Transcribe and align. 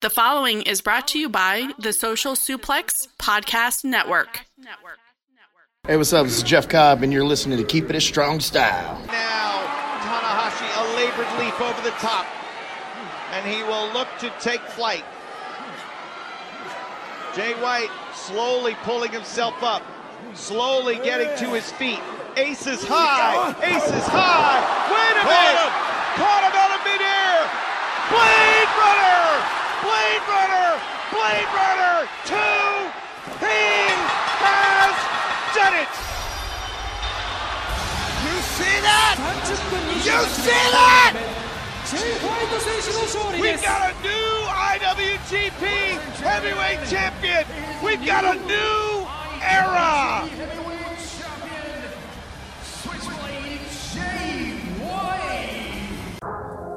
The 0.00 0.10
following 0.10 0.62
is 0.62 0.80
brought 0.80 1.08
to 1.08 1.18
you 1.18 1.28
by 1.28 1.72
the 1.76 1.92
Social 1.92 2.34
Suplex 2.34 3.08
Podcast 3.20 3.84
Network. 3.84 4.46
Hey, 5.88 5.96
what's 5.96 6.12
up? 6.12 6.24
This 6.24 6.36
is 6.36 6.44
Jeff 6.44 6.68
Cobb, 6.68 7.02
and 7.02 7.12
you're 7.12 7.24
listening 7.24 7.58
to 7.58 7.64
Keep 7.64 7.90
It 7.90 7.96
a 7.96 8.00
Strong 8.00 8.38
Style. 8.38 9.02
Now, 9.08 9.58
Tanahashi, 9.98 10.70
a 10.70 10.94
labored 10.94 11.26
leap 11.40 11.60
over 11.60 11.82
the 11.82 11.90
top, 11.98 12.26
and 13.32 13.44
he 13.44 13.64
will 13.64 13.92
look 13.92 14.06
to 14.20 14.32
take 14.38 14.60
flight. 14.60 15.02
Jay 17.34 17.54
White 17.54 17.90
slowly 18.14 18.76
pulling 18.84 19.10
himself 19.10 19.60
up, 19.64 19.82
slowly 20.34 21.00
getting 21.02 21.36
to 21.38 21.52
his 21.52 21.72
feet. 21.72 21.98
Ace 22.36 22.68
is 22.68 22.84
high, 22.84 23.50
ace 23.64 23.82
is 23.82 24.06
high. 24.06 24.62
Wait 24.94 25.18
a 25.18 25.24
minute! 25.26 25.74
Caught 26.14 26.44
him 26.46 26.54
out 26.54 26.70
of 26.78 26.86
midair! 26.86 27.50
Blade 28.14 28.68
Runner! 28.78 29.57
Blade 29.88 30.24
Runner! 30.28 30.70
Blade 31.16 31.48
Runner! 31.56 32.04
Two! 32.28 32.68
He 33.40 33.88
has 34.44 34.92
done 35.56 35.76
it! 35.80 35.88
You 38.20 38.36
see 38.52 38.76
that? 38.84 39.16
You 40.04 40.20
see 40.28 40.64
that? 40.76 41.16
We've 43.40 43.62
got 43.62 43.80
a 43.88 43.94
new 44.02 44.28
IWGP 44.76 45.64
Heavyweight 46.20 46.84
Champion. 46.90 47.44
We've 47.82 48.04
got 48.04 48.36
a 48.36 48.38
new 48.44 49.08
era. 49.40 50.28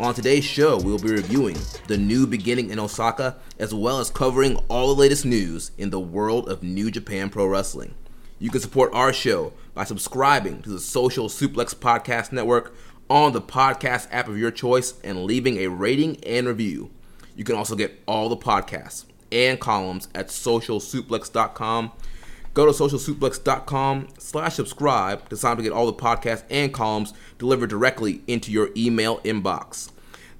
On 0.00 0.14
today's 0.14 0.46
show, 0.46 0.78
we'll 0.78 0.98
be 0.98 1.10
reviewing 1.10 1.58
the 1.86 1.98
new 1.98 2.26
beginning 2.26 2.70
in 2.70 2.78
Osaka, 2.78 3.36
as 3.58 3.74
well 3.74 3.98
as 3.98 4.08
covering 4.08 4.56
all 4.70 4.86
the 4.88 4.98
latest 4.98 5.26
news 5.26 5.72
in 5.76 5.90
the 5.90 6.00
world 6.00 6.48
of 6.48 6.62
New 6.62 6.90
Japan 6.90 7.28
Pro 7.28 7.44
Wrestling. 7.44 7.94
You 8.38 8.48
can 8.48 8.62
support 8.62 8.94
our 8.94 9.12
show 9.12 9.52
by 9.74 9.84
subscribing 9.84 10.62
to 10.62 10.70
the 10.70 10.80
Social 10.80 11.28
Suplex 11.28 11.74
Podcast 11.74 12.32
Network 12.32 12.74
on 13.10 13.34
the 13.34 13.42
podcast 13.42 14.08
app 14.10 14.26
of 14.26 14.38
your 14.38 14.50
choice 14.50 14.94
and 15.04 15.26
leaving 15.26 15.58
a 15.58 15.66
rating 15.66 16.16
and 16.24 16.46
review. 16.46 16.90
You 17.36 17.44
can 17.44 17.56
also 17.56 17.76
get 17.76 18.00
all 18.06 18.30
the 18.30 18.38
podcasts 18.38 19.04
and 19.30 19.60
columns 19.60 20.08
at 20.14 20.28
socialsuplex.com. 20.28 21.92
Go 22.52 22.66
to 22.66 22.72
socialsuplex.com 22.72 24.08
slash 24.18 24.54
subscribe 24.54 25.28
to 25.28 25.36
sign 25.36 25.52
up 25.52 25.58
to 25.58 25.62
get 25.62 25.72
all 25.72 25.86
the 25.86 25.92
podcasts 25.92 26.42
and 26.50 26.74
columns 26.74 27.14
delivered 27.38 27.70
directly 27.70 28.22
into 28.26 28.50
your 28.50 28.70
email 28.76 29.20
inbox. 29.20 29.90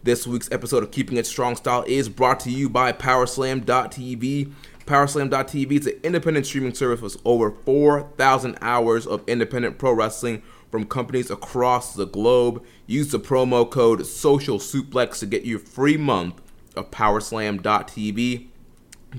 This 0.02 0.26
week's 0.26 0.50
episode 0.50 0.82
of 0.82 0.90
Keeping 0.90 1.18
It 1.18 1.26
Strong 1.26 1.56
Style 1.56 1.84
is 1.86 2.08
brought 2.08 2.40
to 2.40 2.50
you 2.50 2.68
by 2.68 2.92
Powerslam.tv. 2.92 4.52
Powerslam.tv 4.86 5.72
is 5.72 5.86
an 5.86 6.00
independent 6.02 6.46
streaming 6.46 6.74
service 6.74 7.00
with 7.00 7.18
over 7.24 7.52
4,000 7.52 8.58
hours 8.60 9.06
of 9.06 9.22
independent 9.28 9.78
pro 9.78 9.92
wrestling 9.92 10.42
from 10.70 10.86
companies 10.86 11.30
across 11.30 11.94
the 11.94 12.06
globe. 12.06 12.64
Use 12.88 13.12
the 13.12 13.20
promo 13.20 13.70
code 13.70 14.04
Social 14.04 14.58
Suplex 14.58 15.20
to 15.20 15.26
get 15.26 15.44
your 15.44 15.60
free 15.60 15.96
month 15.96 16.40
of 16.74 16.90
Powerslam.tv. 16.90 18.48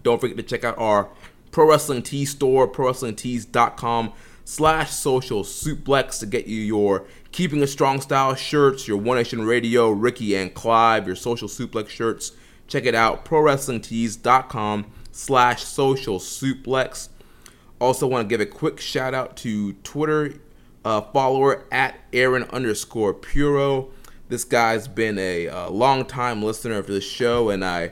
Don't 0.04 0.20
forget 0.20 0.38
to 0.38 0.44
check 0.44 0.64
out 0.64 0.78
our 0.78 1.10
Pro 1.52 1.68
Wrestling 1.68 2.02
Tee 2.02 2.26
store, 2.26 2.68
ProWrestlingTees.com 2.68 4.14
slash 4.46 4.92
social 4.92 5.44
suplex 5.44 6.20
to 6.20 6.26
get 6.26 6.48
you 6.48 6.60
your 6.62 7.06
Keeping 7.32 7.62
a 7.62 7.68
Strong 7.68 8.02
Style 8.02 8.36
shirts, 8.36 8.88
your 8.88 8.98
One 8.98 9.18
Nation 9.18 9.44
Radio, 9.46 9.90
Ricky 9.90 10.36
and 10.36 10.54
Clive, 10.54 11.08
your 11.08 11.16
social 11.16 11.48
suplex 11.48 11.90
shirts. 11.90 12.34
Check 12.68 12.86
it 12.86 12.96
out, 12.96 13.26
ProWrestlingTees.com 13.26 14.92
slash 15.12 15.64
social 15.64 16.20
suplex. 16.20 17.10
Also 17.80 18.08
want 18.08 18.28
to 18.28 18.30
give 18.30 18.42
a 18.42 18.46
quick 18.46 18.80
shout 18.80 19.14
out 19.14 19.36
to 19.38 19.74
Twitter 19.74 20.36
uh, 20.84 21.02
follower 21.02 21.66
at 21.72 22.00
Aaron 22.14 22.44
underscore 22.52 23.14
Puro. 23.14 23.92
This 24.30 24.44
guy's 24.44 24.88
been 24.88 25.18
a 25.18 25.48
uh, 25.48 25.70
long 25.70 26.06
time 26.06 26.42
listener 26.44 26.78
of 26.78 26.88
this 26.88 27.04
show, 27.04 27.50
and 27.50 27.66
I 27.66 27.92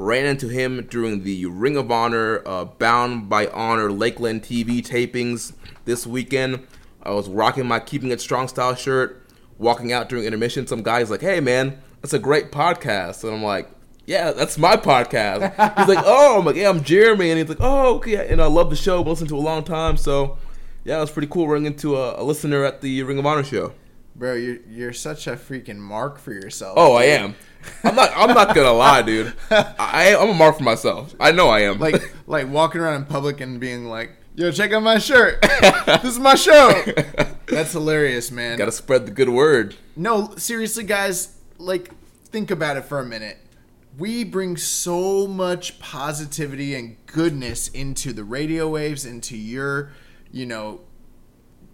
ran 0.00 0.24
into 0.24 0.48
him 0.48 0.86
during 0.90 1.24
the 1.24 1.46
Ring 1.46 1.76
of 1.76 1.90
Honor 1.90 2.42
uh, 2.46 2.64
Bound 2.64 3.28
by 3.28 3.46
Honor 3.48 3.92
Lakeland 3.92 4.42
TV 4.42 4.80
tapings 4.80 5.52
this 5.84 6.06
weekend. 6.06 6.66
I 7.02 7.10
was 7.10 7.28
rocking 7.28 7.66
my 7.66 7.80
Keeping 7.80 8.10
It 8.10 8.20
Strong 8.20 8.48
style 8.48 8.74
shirt, 8.74 9.26
walking 9.58 9.92
out 9.92 10.08
during 10.08 10.24
intermission. 10.24 10.66
Some 10.66 10.82
guy's 10.82 11.10
like, 11.10 11.20
"Hey, 11.20 11.40
man, 11.40 11.80
that's 12.00 12.14
a 12.14 12.18
great 12.18 12.50
podcast," 12.50 13.24
and 13.24 13.34
I'm 13.34 13.42
like, 13.42 13.70
"Yeah, 14.06 14.32
that's 14.32 14.56
my 14.56 14.76
podcast." 14.76 15.54
he's 15.78 15.88
like, 15.88 16.02
"Oh, 16.06 16.38
I'm 16.38 16.46
like, 16.46 16.56
yeah, 16.56 16.70
I'm 16.70 16.82
Jeremy," 16.82 17.30
and 17.30 17.38
he's 17.38 17.48
like, 17.48 17.60
"Oh, 17.60 17.96
okay," 17.96 18.26
and 18.28 18.40
I 18.40 18.46
love 18.46 18.70
the 18.70 18.76
show. 18.76 19.00
I've 19.00 19.06
listened 19.06 19.28
to 19.28 19.36
it 19.36 19.38
a 19.38 19.42
long 19.42 19.64
time, 19.64 19.96
so 19.98 20.38
yeah, 20.84 20.96
it 20.96 21.00
was 21.00 21.10
pretty 21.10 21.28
cool 21.28 21.46
running 21.46 21.66
into 21.66 21.96
a, 21.96 22.20
a 22.20 22.24
listener 22.24 22.64
at 22.64 22.80
the 22.80 23.02
Ring 23.02 23.18
of 23.18 23.26
Honor 23.26 23.44
show. 23.44 23.74
Bro, 24.16 24.34
you're 24.34 24.58
you're 24.68 24.92
such 24.94 25.26
a 25.26 25.36
freaking 25.36 25.78
mark 25.78 26.18
for 26.18 26.32
yourself. 26.32 26.74
Oh, 26.76 26.94
I 26.94 27.04
am. 27.04 27.34
I'm 27.84 27.94
not. 27.94 28.12
I'm 28.14 28.34
not 28.34 28.54
gonna 28.54 28.72
lie, 28.72 29.02
dude. 29.02 29.32
I, 29.50 30.16
I'm 30.18 30.30
a 30.30 30.34
mark 30.34 30.58
for 30.58 30.64
myself. 30.64 31.14
I 31.18 31.32
know 31.32 31.48
I 31.48 31.60
am. 31.60 31.78
Like 31.78 32.14
like 32.26 32.48
walking 32.48 32.80
around 32.80 32.94
in 32.96 33.04
public 33.06 33.40
and 33.40 33.60
being 33.60 33.86
like, 33.86 34.12
"Yo, 34.34 34.50
check 34.50 34.72
out 34.72 34.82
my 34.82 34.98
shirt. 34.98 35.40
this 35.86 36.04
is 36.04 36.18
my 36.18 36.34
show." 36.34 36.72
That's 37.46 37.72
hilarious, 37.72 38.30
man. 38.30 38.58
gotta 38.58 38.72
spread 38.72 39.06
the 39.06 39.12
good 39.12 39.28
word. 39.28 39.76
No, 39.96 40.34
seriously, 40.36 40.84
guys. 40.84 41.36
Like, 41.58 41.90
think 42.26 42.50
about 42.50 42.76
it 42.76 42.84
for 42.84 43.00
a 43.00 43.04
minute. 43.04 43.38
We 43.98 44.24
bring 44.24 44.56
so 44.56 45.26
much 45.26 45.78
positivity 45.80 46.74
and 46.74 46.96
goodness 47.06 47.68
into 47.68 48.12
the 48.12 48.24
radio 48.24 48.68
waves, 48.68 49.04
into 49.04 49.36
your, 49.36 49.90
you 50.30 50.46
know, 50.46 50.80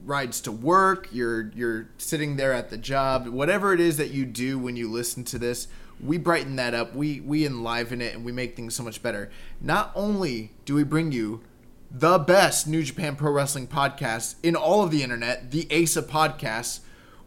rides 0.07 0.41
to 0.43 0.53
work, 0.53 1.09
you're 1.13 1.51
you're 1.55 1.89
sitting 1.99 2.37
there 2.37 2.53
at 2.53 2.71
the 2.71 2.79
job, 2.79 3.27
whatever 3.27 3.73
it 3.73 3.81
is 3.81 3.97
that 3.97 4.11
you 4.11 4.25
do 4.25 4.59
when 4.59 4.77
you 4.77 4.91
listen 4.91 5.25
to 5.25 5.39
this, 5.39 5.69
we 6.01 6.19
brighten 6.19 6.57
that 6.57 6.75
up. 6.75 6.95
We 6.95 7.21
we 7.21 7.47
enliven 7.47 8.01
it 8.01 8.15
and 8.15 8.25
we 8.25 8.33
make 8.33 8.57
things 8.57 8.75
so 8.75 8.83
much 8.83 9.03
better. 9.03 9.31
Not 9.61 9.93
only 9.95 10.53
do 10.65 10.75
we 10.75 10.85
bring 10.85 11.13
you 11.13 11.43
the 11.91 12.19
best 12.19 12.67
New 12.67 12.83
Japan 12.83 13.17
Pro 13.17 13.33
Wrestling 13.33 13.67
podcast 13.67 14.37
in 14.43 14.57
all 14.57 14.83
of 14.83 14.91
the 14.91 15.03
internet, 15.03 15.51
the 15.51 15.67
Ace 15.71 15.97
of 15.97 16.07
podcasts, 16.07 16.81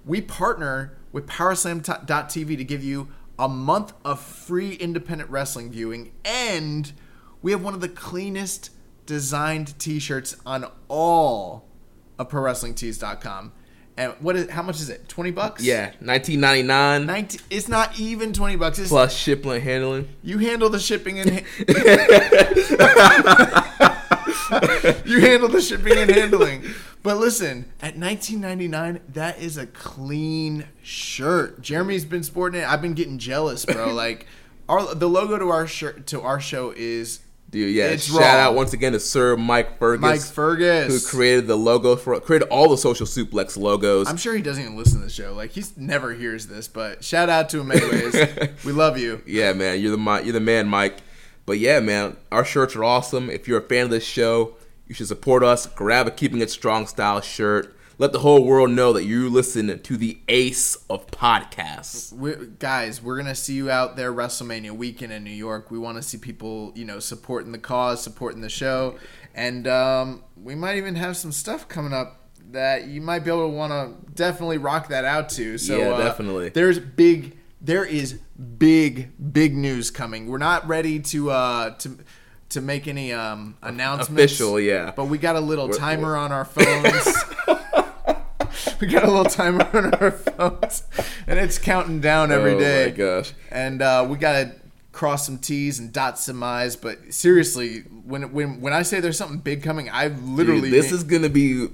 we 0.06 0.21
partner 0.21 0.98
with 1.12 1.27
Powerslam.tv 1.27 2.57
to 2.57 2.63
give 2.63 2.83
you 2.83 3.07
a 3.38 3.48
month 3.48 3.94
of 4.04 4.19
free 4.19 4.74
independent 4.74 5.30
wrestling 5.30 5.71
viewing 5.71 6.12
and 6.25 6.92
We 7.42 7.54
have 7.54 7.63
one 7.63 7.74
of 7.74 7.80
the 7.80 7.89
cleanest 7.89 8.71
designed 9.06 9.80
T-shirts 9.80 10.36
on 10.45 10.66
all 10.89 11.66
of 12.19 12.27
ProWrestlingTees.com. 12.30 13.54
And 14.00 14.13
what 14.22 14.38
is? 14.38 14.50
How 14.50 14.63
much 14.63 14.80
is 14.80 14.90
it? 14.90 15.10
Twenty 15.10 15.31
bucks? 15.31 15.62
Yeah, 15.62 15.92
nineteen 16.00 16.40
ninety 16.40 16.63
nine 16.63 17.06
19, 17.06 17.42
it's 17.50 17.68
not 17.68 18.00
even 18.00 18.31
20 18.31 18.56
bucks. 18.56 18.80
It's, 18.80 18.88
plus 18.88 19.13
shipping 19.13 19.60
handling. 19.60 20.07
You 20.24 20.38
handle 20.38 20.69
the 20.69 20.80
shipping 20.80 21.19
and 21.19 21.30
you 25.06 25.19
handle 25.19 25.50
the 25.50 25.62
shipping 25.62 25.98
and 25.98 26.10
handling. 26.10 26.63
But 27.04 27.18
listen, 27.18 27.66
at 27.81 27.98
19.99, 27.98 29.01
that 29.10 29.40
is 29.40 29.57
a 29.57 29.68
clean 29.68 30.66
shirt. 30.81 31.62
Jeremy's 31.62 32.06
been 32.06 32.24
sporting 32.24 32.62
it. 32.62 32.68
I've 32.68 32.81
been 32.81 32.94
getting 32.94 33.18
jealous, 33.18 33.66
bro. 33.66 33.94
Like 34.00 34.28
our 34.69 34.95
the 34.95 35.10
logo 35.10 35.38
to 35.38 35.50
our 35.50 35.68
shirt 35.68 36.07
to 36.07 36.22
our 36.22 36.40
show 36.40 36.74
is 36.75 37.19
Dude, 37.50 37.74
yeah. 37.74 37.86
It's 37.88 38.06
shout 38.06 38.19
raw. 38.19 38.25
out 38.25 38.56
once 38.56 38.74
again 38.74 38.92
to 38.92 39.00
Sir 39.00 39.36
Mike 39.36 39.80
Fergus. 39.80 40.01
Mike 40.01 40.22
Fergus. 40.22 40.88
Who 40.88 41.18
created 41.18 41.48
the 41.48 41.56
logo 41.56 41.96
for 41.96 42.19
created 42.19 42.48
all 42.50 42.69
the 42.69 42.78
social 42.78 43.07
suplex 43.07 43.57
logos. 43.57 44.07
I'm 44.07 44.18
sure 44.18 44.36
he 44.36 44.42
doesn't 44.42 44.63
even 44.63 44.78
listen 44.78 45.00
to 45.00 45.06
the 45.06 45.12
show. 45.12 45.34
Like 45.34 45.51
he's 45.51 45.75
never 45.75 46.13
hears 46.13 46.48
this, 46.48 46.68
but 46.68 47.04
shout 47.04 47.30
out 47.30 47.50
to 47.50 47.60
him 47.60 47.72
anyways. 47.72 48.16
we 48.66 48.72
love 48.72 48.98
you. 48.98 49.24
Yeah, 49.25 49.54
man, 49.54 49.80
you're 49.80 49.96
the 49.96 50.22
you're 50.24 50.34
the 50.34 50.40
man, 50.40 50.68
Mike. 50.68 50.98
But 51.46 51.57
yeah, 51.57 51.80
man, 51.80 52.18
our 52.31 52.46
shirts 52.46 52.75
are 52.75 52.84
awesome. 52.84 53.30
If 53.31 53.48
you're 53.48 53.60
a 53.60 53.68
fan 53.68 53.86
of 53.86 53.90
this 53.90 54.06
show, 54.06 54.56
you 54.86 54.94
should 54.94 55.07
support 55.07 55.44
us. 55.44 55.66
Grab 55.66 56.06
a 56.06 56.12
Keeping 56.12 56.42
It 56.42 56.52
Strong 56.52 56.86
style 56.86 57.22
shirt. 57.22 57.75
Let 58.00 58.13
the 58.13 58.19
whole 58.19 58.46
world 58.46 58.72
know 58.72 58.94
that 58.94 59.04
you 59.04 59.30
listen 59.30 59.78
to 59.78 59.98
the 59.98 60.19
ace 60.30 60.78
of 60.90 61.06
podcasts. 61.07 62.13
we 62.13 62.34
guys, 62.57 63.04
we're 63.04 63.18
gonna 63.18 63.36
see 63.36 63.56
you 63.56 63.69
out 63.69 63.98
there 63.98 64.13
WrestleMania 64.13 64.72
weekend 64.72 65.12
in 65.12 65.25
New 65.25 65.31
York. 65.31 65.69
We 65.69 65.80
want 65.80 65.98
to 65.98 66.01
see 66.01 66.18
people, 66.18 66.72
you 66.75 66.86
know, 66.86 67.00
supporting 67.00 67.51
the 67.51 67.57
cause, 67.57 68.01
supporting 68.01 68.40
the 68.40 68.48
show, 68.48 68.96
and 69.36 69.68
um, 69.68 70.24
we 70.42 70.56
might 70.56 70.78
even 70.78 70.96
have 70.96 71.18
some 71.18 71.34
stuff 71.34 71.68
coming 71.68 71.92
up 71.92 72.30
that 72.51 72.88
you 72.88 73.01
might 73.01 73.25
be 73.25 73.31
able 73.31 73.50
to 73.50 73.54
want 73.54 73.74
to 73.74 74.12
definitely 74.13 74.60
rock 74.60 74.88
that 74.88 75.04
out 75.04 75.28
to. 75.31 75.57
So 75.57 75.78
Yeah, 75.78 75.90
uh, 75.90 75.98
definitely. 75.98 76.50
There's 76.50 76.80
big, 76.80 77.38
there 77.60 77.84
is 77.84 78.13
big, 78.13 79.12
big 79.34 79.57
news 79.57 79.92
coming. 79.92 80.28
We're 80.28 80.38
not 80.38 80.66
ready 80.69 81.00
to 81.02 81.31
uh, 81.31 81.69
to 81.80 81.98
to 82.48 82.62
make 82.62 82.88
any 82.88 83.12
um, 83.12 83.57
announcements. 83.62 84.31
Official, 84.31 84.57
yeah. 84.57 84.94
But 84.95 85.06
we 85.06 85.18
got 85.18 85.36
a 85.36 85.42
little 85.42 85.68
We're- 85.68 85.78
timer 85.78 86.16
on 86.16 86.31
our 86.31 86.45
phones. 86.45 87.25
we 88.80 88.88
got 88.88 89.04
a 89.04 89.08
little 89.08 89.26
timer 89.26 89.68
on 89.74 89.94
our 89.96 90.12
phones, 90.12 90.84
and 91.28 91.40
it's 91.40 91.58
counting 91.58 92.00
down 92.02 92.31
every 92.31 92.54
Oh 92.54 92.60
day. 92.60 92.86
my 92.86 92.92
gosh. 92.92 93.34
And 93.52 93.81
uh, 93.81 94.06
we 94.10 94.18
gotta 94.18 94.54
cross 94.92 95.26
some 95.26 95.38
T's 95.38 95.80
and 95.80 95.92
dot 95.94 96.18
some 96.20 96.42
I's. 96.44 96.76
But 96.76 97.14
seriously, 97.14 97.80
when 98.06 98.31
when 98.34 98.62
when 98.62 98.74
I 98.74 98.81
say 98.84 99.00
there's 99.00 99.18
something 99.18 99.40
big 99.40 99.64
coming, 99.64 99.90
I 99.90 100.08
literally 100.08 100.70
Dude, 100.70 100.74
this 100.74 100.92
is 100.92 101.04
gonna 101.04 101.30
be 101.30 101.68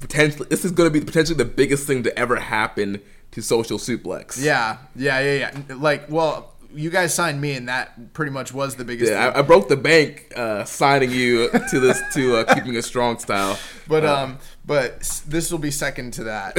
potentially 0.00 0.46
this 0.50 0.64
is 0.64 0.72
gonna 0.72 0.90
be 0.90 1.00
potentially 1.00 1.36
the 1.38 1.44
biggest 1.44 1.86
thing 1.86 2.02
to 2.04 2.18
ever 2.18 2.36
happen 2.36 3.00
to 3.32 3.42
social 3.42 3.78
suplex. 3.78 4.42
yeah 4.42 4.78
yeah 4.94 5.20
yeah 5.20 5.50
yeah. 5.68 5.74
Like 5.76 6.10
well. 6.10 6.52
You 6.76 6.90
guys 6.90 7.14
signed 7.14 7.40
me, 7.40 7.52
and 7.52 7.68
that 7.68 8.12
pretty 8.12 8.30
much 8.30 8.52
was 8.52 8.76
the 8.76 8.84
biggest. 8.84 9.10
Yeah, 9.10 9.28
thing. 9.28 9.36
I, 9.36 9.38
I 9.38 9.42
broke 9.42 9.68
the 9.68 9.76
bank 9.76 10.32
uh, 10.36 10.64
signing 10.64 11.10
you 11.10 11.48
to 11.70 11.80
this 11.80 12.00
to 12.14 12.36
uh, 12.36 12.54
keeping 12.54 12.76
a 12.76 12.82
strong 12.82 13.18
style. 13.18 13.58
but 13.88 14.04
Uh, 14.04 14.14
um, 14.14 14.38
but 14.64 15.00
this 15.26 15.50
will 15.50 15.58
be 15.58 15.70
second 15.70 16.12
to 16.14 16.24
that. 16.24 16.56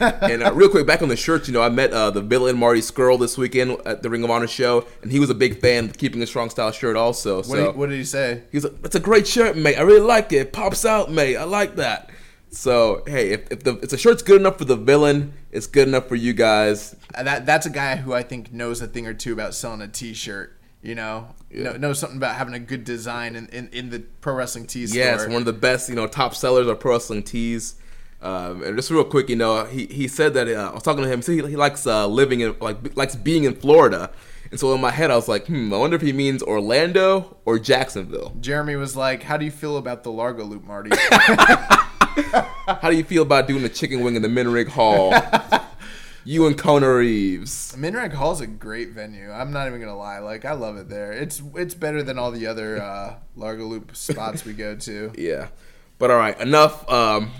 and 0.22 0.42
uh, 0.42 0.52
real 0.52 0.68
quick, 0.68 0.86
back 0.86 1.02
on 1.02 1.08
the 1.08 1.16
shirts, 1.16 1.48
you 1.48 1.54
know, 1.54 1.62
I 1.62 1.68
met 1.68 1.92
uh, 1.92 2.10
the 2.10 2.20
villain 2.20 2.58
Marty 2.58 2.80
Scurll 2.80 3.18
this 3.18 3.38
weekend 3.38 3.78
at 3.86 4.02
the 4.02 4.10
Ring 4.10 4.22
of 4.24 4.30
Honor 4.30 4.46
show, 4.46 4.86
and 5.02 5.10
he 5.10 5.18
was 5.18 5.30
a 5.30 5.34
big 5.34 5.60
fan 5.60 5.86
of 5.86 5.98
keeping 5.98 6.22
a 6.22 6.26
strong 6.26 6.50
style 6.50 6.72
shirt 6.72 6.96
also. 6.96 7.36
what, 7.36 7.46
So 7.46 7.66
did, 7.66 7.76
what 7.76 7.88
did 7.88 7.96
he 7.96 8.04
say? 8.04 8.42
He's 8.52 8.64
like, 8.64 8.74
"It's 8.84 8.96
a 8.96 9.00
great 9.00 9.26
shirt, 9.26 9.56
mate. 9.56 9.76
I 9.76 9.82
really 9.82 10.00
like 10.00 10.32
it. 10.32 10.36
it 10.36 10.52
pops 10.52 10.84
out, 10.84 11.10
mate. 11.10 11.36
I 11.36 11.44
like 11.44 11.76
that." 11.76 12.10
So 12.52 13.02
hey, 13.06 13.30
if, 13.30 13.50
if 13.50 13.62
the 13.64 13.78
if 13.78 13.88
the 13.88 13.96
shirt's 13.98 14.22
good 14.22 14.40
enough 14.40 14.58
for 14.58 14.66
the 14.66 14.76
villain, 14.76 15.32
it's 15.50 15.66
good 15.66 15.88
enough 15.88 16.06
for 16.06 16.16
you 16.16 16.34
guys. 16.34 16.94
Uh, 17.14 17.22
That 17.22 17.46
that's 17.46 17.64
a 17.66 17.70
guy 17.70 17.96
who 17.96 18.12
I 18.12 18.22
think 18.22 18.52
knows 18.52 18.82
a 18.82 18.86
thing 18.86 19.06
or 19.06 19.14
two 19.14 19.32
about 19.32 19.54
selling 19.54 19.80
a 19.80 19.88
T-shirt. 19.88 20.58
You 20.82 20.94
know, 20.94 21.28
Know- 21.50 21.76
knows 21.76 21.98
something 21.98 22.18
about 22.18 22.34
having 22.36 22.54
a 22.54 22.58
good 22.58 22.84
design 22.84 23.36
in, 23.36 23.46
in, 23.48 23.68
in 23.72 23.90
the 23.90 24.00
pro 24.20 24.34
wrestling 24.34 24.66
tee 24.66 24.86
store. 24.86 24.98
Yes, 24.98 25.26
one 25.26 25.36
of 25.36 25.44
the 25.44 25.52
best, 25.52 25.88
you 25.88 25.94
know, 25.94 26.06
top 26.06 26.34
sellers 26.34 26.66
of 26.66 26.78
pro 26.80 26.92
wrestling 26.92 27.22
tees. 27.22 27.76
Um, 28.20 28.62
and 28.62 28.76
just 28.76 28.90
real 28.90 29.04
quick, 29.04 29.28
you 29.28 29.36
know, 29.36 29.64
he, 29.64 29.86
he 29.86 30.06
said 30.06 30.34
that 30.34 30.46
uh, 30.48 30.70
I 30.70 30.74
was 30.74 30.82
talking 30.82 31.02
to 31.02 31.08
him. 31.08 31.20
He 31.20 31.22
said 31.22 31.32
he, 31.44 31.50
he 31.50 31.56
likes 31.56 31.86
uh, 31.86 32.06
living 32.06 32.40
in 32.40 32.54
like 32.60 32.96
likes 32.96 33.16
being 33.16 33.44
in 33.44 33.54
Florida. 33.54 34.10
And 34.50 34.60
so 34.60 34.74
in 34.74 34.80
my 34.82 34.90
head, 34.90 35.10
I 35.10 35.16
was 35.16 35.28
like, 35.28 35.46
hmm, 35.46 35.72
I 35.72 35.78
wonder 35.78 35.96
if 35.96 36.02
he 36.02 36.12
means 36.12 36.42
Orlando 36.42 37.38
or 37.46 37.58
Jacksonville. 37.58 38.36
Jeremy 38.40 38.76
was 38.76 38.94
like, 38.94 39.22
"How 39.22 39.38
do 39.38 39.44
you 39.46 39.50
feel 39.50 39.78
about 39.78 40.02
the 40.04 40.12
Largo 40.12 40.44
Loop, 40.44 40.64
Marty?" 40.64 40.90
How 42.80 42.90
do 42.90 42.96
you 42.96 43.04
feel 43.04 43.22
about 43.22 43.46
doing 43.46 43.62
the 43.62 43.68
chicken 43.68 44.00
wing 44.00 44.16
in 44.16 44.22
the 44.22 44.28
Minreg 44.28 44.68
Hall? 44.68 45.14
you 46.24 46.46
and 46.46 46.56
Kona 46.56 46.92
Reeves. 46.92 47.74
Minreg 47.76 48.12
Hall's 48.12 48.40
a 48.40 48.46
great 48.46 48.90
venue. 48.90 49.30
I'm 49.30 49.52
not 49.52 49.66
even 49.66 49.80
gonna 49.80 49.96
lie. 49.96 50.18
Like, 50.18 50.44
I 50.44 50.52
love 50.52 50.76
it 50.76 50.88
there. 50.88 51.12
It's 51.12 51.42
it's 51.54 51.74
better 51.74 52.02
than 52.02 52.18
all 52.18 52.30
the 52.30 52.46
other 52.46 52.80
uh, 52.80 53.16
Largo 53.36 53.66
Loop 53.66 53.94
spots 53.96 54.44
we 54.44 54.52
go 54.52 54.76
to. 54.76 55.12
Yeah. 55.18 55.48
But 55.98 56.10
all 56.10 56.16
right, 56.16 56.38
enough 56.40 56.88
um, 56.90 57.30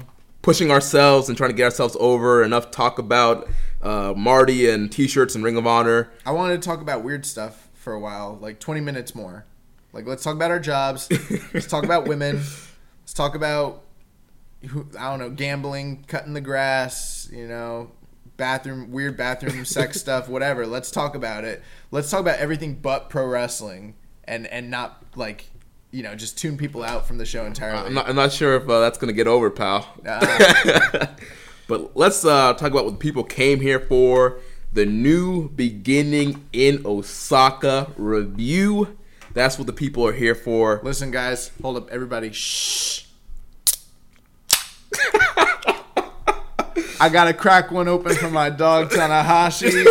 pushing 0.40 0.70
ourselves 0.70 1.28
and 1.28 1.36
trying 1.36 1.50
to 1.50 1.56
get 1.56 1.64
ourselves 1.64 1.96
over. 1.98 2.44
Enough 2.44 2.70
talk 2.70 3.00
about 3.00 3.48
uh, 3.82 4.14
Marty 4.16 4.70
and 4.70 4.90
T-shirts 4.92 5.34
and 5.34 5.42
Ring 5.42 5.56
of 5.56 5.66
Honor. 5.66 6.12
I 6.24 6.30
wanted 6.30 6.62
to 6.62 6.68
talk 6.68 6.80
about 6.80 7.02
weird 7.02 7.26
stuff 7.26 7.68
for 7.74 7.92
a 7.92 7.98
while, 7.98 8.38
like 8.40 8.60
20 8.60 8.80
minutes 8.80 9.16
more. 9.16 9.46
Like, 9.92 10.06
let's 10.06 10.22
talk 10.22 10.34
about 10.34 10.50
our 10.52 10.60
jobs. 10.60 11.08
let's 11.52 11.66
talk 11.66 11.84
about 11.84 12.06
women. 12.06 12.36
Let's 12.36 13.12
talk 13.14 13.34
about, 13.34 13.81
who, 14.68 14.86
I 14.98 15.10
don't 15.10 15.18
know, 15.18 15.30
gambling, 15.30 16.04
cutting 16.06 16.34
the 16.34 16.40
grass, 16.40 17.28
you 17.32 17.46
know, 17.46 17.90
bathroom, 18.36 18.90
weird 18.90 19.16
bathroom 19.16 19.64
sex 19.64 20.00
stuff, 20.00 20.28
whatever. 20.28 20.66
Let's 20.66 20.90
talk 20.90 21.14
about 21.14 21.44
it. 21.44 21.62
Let's 21.90 22.10
talk 22.10 22.20
about 22.20 22.38
everything 22.38 22.74
but 22.74 23.10
pro 23.10 23.26
wrestling 23.26 23.94
and, 24.24 24.46
and 24.46 24.70
not, 24.70 25.04
like, 25.16 25.46
you 25.90 26.02
know, 26.02 26.14
just 26.14 26.38
tune 26.38 26.56
people 26.56 26.82
out 26.82 27.06
from 27.06 27.18
the 27.18 27.26
show 27.26 27.44
entirely. 27.44 27.86
I'm 27.86 27.94
not, 27.94 28.08
I'm 28.08 28.16
not 28.16 28.32
sure 28.32 28.56
if 28.56 28.68
uh, 28.68 28.80
that's 28.80 28.98
gonna 28.98 29.12
get 29.12 29.26
over, 29.26 29.50
pal. 29.50 29.86
but 31.68 31.96
let's 31.96 32.24
uh, 32.24 32.54
talk 32.54 32.70
about 32.70 32.86
what 32.86 32.98
people 32.98 33.24
came 33.24 33.60
here 33.60 33.80
for. 33.80 34.40
The 34.72 34.86
new 34.86 35.50
beginning 35.50 36.48
in 36.52 36.86
Osaka 36.86 37.92
review. 37.98 38.96
That's 39.34 39.58
what 39.58 39.66
the 39.66 39.72
people 39.72 40.06
are 40.06 40.12
here 40.12 40.34
for. 40.34 40.80
Listen, 40.82 41.10
guys, 41.10 41.52
hold 41.60 41.76
up, 41.76 41.90
everybody. 41.90 42.32
Shh. 42.32 43.04
I 47.00 47.08
gotta 47.10 47.34
crack 47.34 47.70
one 47.70 47.88
open 47.88 48.14
for 48.14 48.30
my 48.30 48.50
dog 48.50 48.90
Tanahashi. 48.90 49.84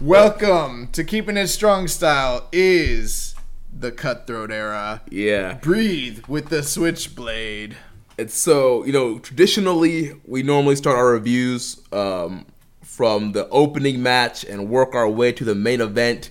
Welcome 0.00 0.88
to 0.92 1.02
Keeping 1.02 1.36
It 1.36 1.48
Strong 1.48 1.88
Style 1.88 2.48
is 2.52 3.34
the 3.72 3.90
cutthroat 3.90 4.52
era. 4.52 5.02
Yeah. 5.10 5.54
Breathe 5.54 6.24
with 6.28 6.50
the 6.50 6.62
switchblade. 6.62 7.76
And 8.18 8.30
so, 8.30 8.84
you 8.84 8.92
know, 8.92 9.18
traditionally, 9.18 10.12
we 10.24 10.42
normally 10.42 10.76
start 10.76 10.96
our 10.96 11.10
reviews 11.10 11.80
um, 11.92 12.46
from 12.82 13.32
the 13.32 13.48
opening 13.48 14.02
match 14.02 14.44
and 14.44 14.68
work 14.68 14.94
our 14.94 15.08
way 15.08 15.32
to 15.32 15.44
the 15.44 15.54
main 15.54 15.80
event. 15.80 16.30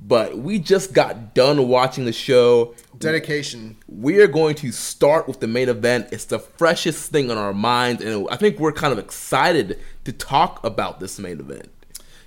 But 0.00 0.38
we 0.38 0.58
just 0.58 0.92
got 0.92 1.34
done 1.34 1.68
watching 1.68 2.04
the 2.04 2.12
show. 2.12 2.74
Dedication. 2.98 3.76
We 3.88 4.20
are 4.20 4.26
going 4.26 4.54
to 4.56 4.72
start 4.72 5.28
with 5.28 5.40
the 5.40 5.46
main 5.46 5.68
event. 5.68 6.08
It's 6.12 6.24
the 6.24 6.38
freshest 6.38 7.10
thing 7.10 7.30
on 7.30 7.36
our 7.38 7.52
minds, 7.52 8.02
and 8.02 8.26
I 8.30 8.36
think 8.36 8.58
we're 8.58 8.72
kind 8.72 8.92
of 8.92 8.98
excited 8.98 9.78
to 10.04 10.12
talk 10.12 10.64
about 10.64 11.00
this 11.00 11.18
main 11.18 11.40
event. 11.40 11.70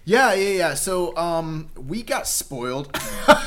Yeah, 0.06 0.34
yeah, 0.34 0.50
yeah. 0.50 0.74
So, 0.74 1.16
um, 1.18 1.70
we 1.76 2.04
got 2.04 2.28
spoiled. 2.28 2.96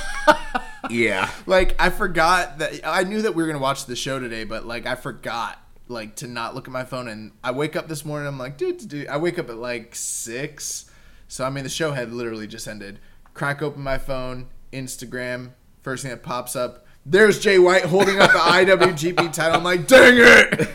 Yeah. 0.90 1.30
like 1.46 1.80
I 1.80 1.90
forgot 1.90 2.58
that 2.58 2.80
I 2.84 3.04
knew 3.04 3.22
that 3.22 3.34
we 3.34 3.42
were 3.42 3.46
gonna 3.46 3.62
watch 3.62 3.86
the 3.86 3.96
show 3.96 4.18
today, 4.18 4.44
but 4.44 4.66
like 4.66 4.86
I 4.86 4.94
forgot 4.94 5.58
like 5.88 6.16
to 6.16 6.26
not 6.26 6.54
look 6.54 6.66
at 6.66 6.72
my 6.72 6.84
phone. 6.84 7.08
And 7.08 7.32
I 7.42 7.52
wake 7.52 7.76
up 7.76 7.88
this 7.88 8.04
morning, 8.04 8.26
I'm 8.28 8.38
like, 8.38 8.56
dude, 8.56 8.88
dude. 8.88 9.08
I 9.08 9.16
wake 9.16 9.38
up 9.38 9.48
at 9.48 9.56
like 9.56 9.94
six, 9.94 10.90
so 11.28 11.44
I 11.44 11.50
mean 11.50 11.64
the 11.64 11.70
show 11.70 11.92
had 11.92 12.12
literally 12.12 12.46
just 12.46 12.66
ended. 12.66 12.98
Crack 13.34 13.62
open 13.62 13.82
my 13.82 13.98
phone, 13.98 14.48
Instagram. 14.72 15.52
First 15.82 16.02
thing 16.02 16.10
that 16.10 16.22
pops 16.22 16.54
up, 16.54 16.84
there's 17.04 17.38
Jay 17.38 17.58
White 17.58 17.84
holding 17.84 18.18
up 18.18 18.32
the 18.32 18.38
IWGP 18.38 19.32
title. 19.32 19.56
I'm 19.56 19.64
like, 19.64 19.86
dang 19.86 20.14
it! 20.16 20.70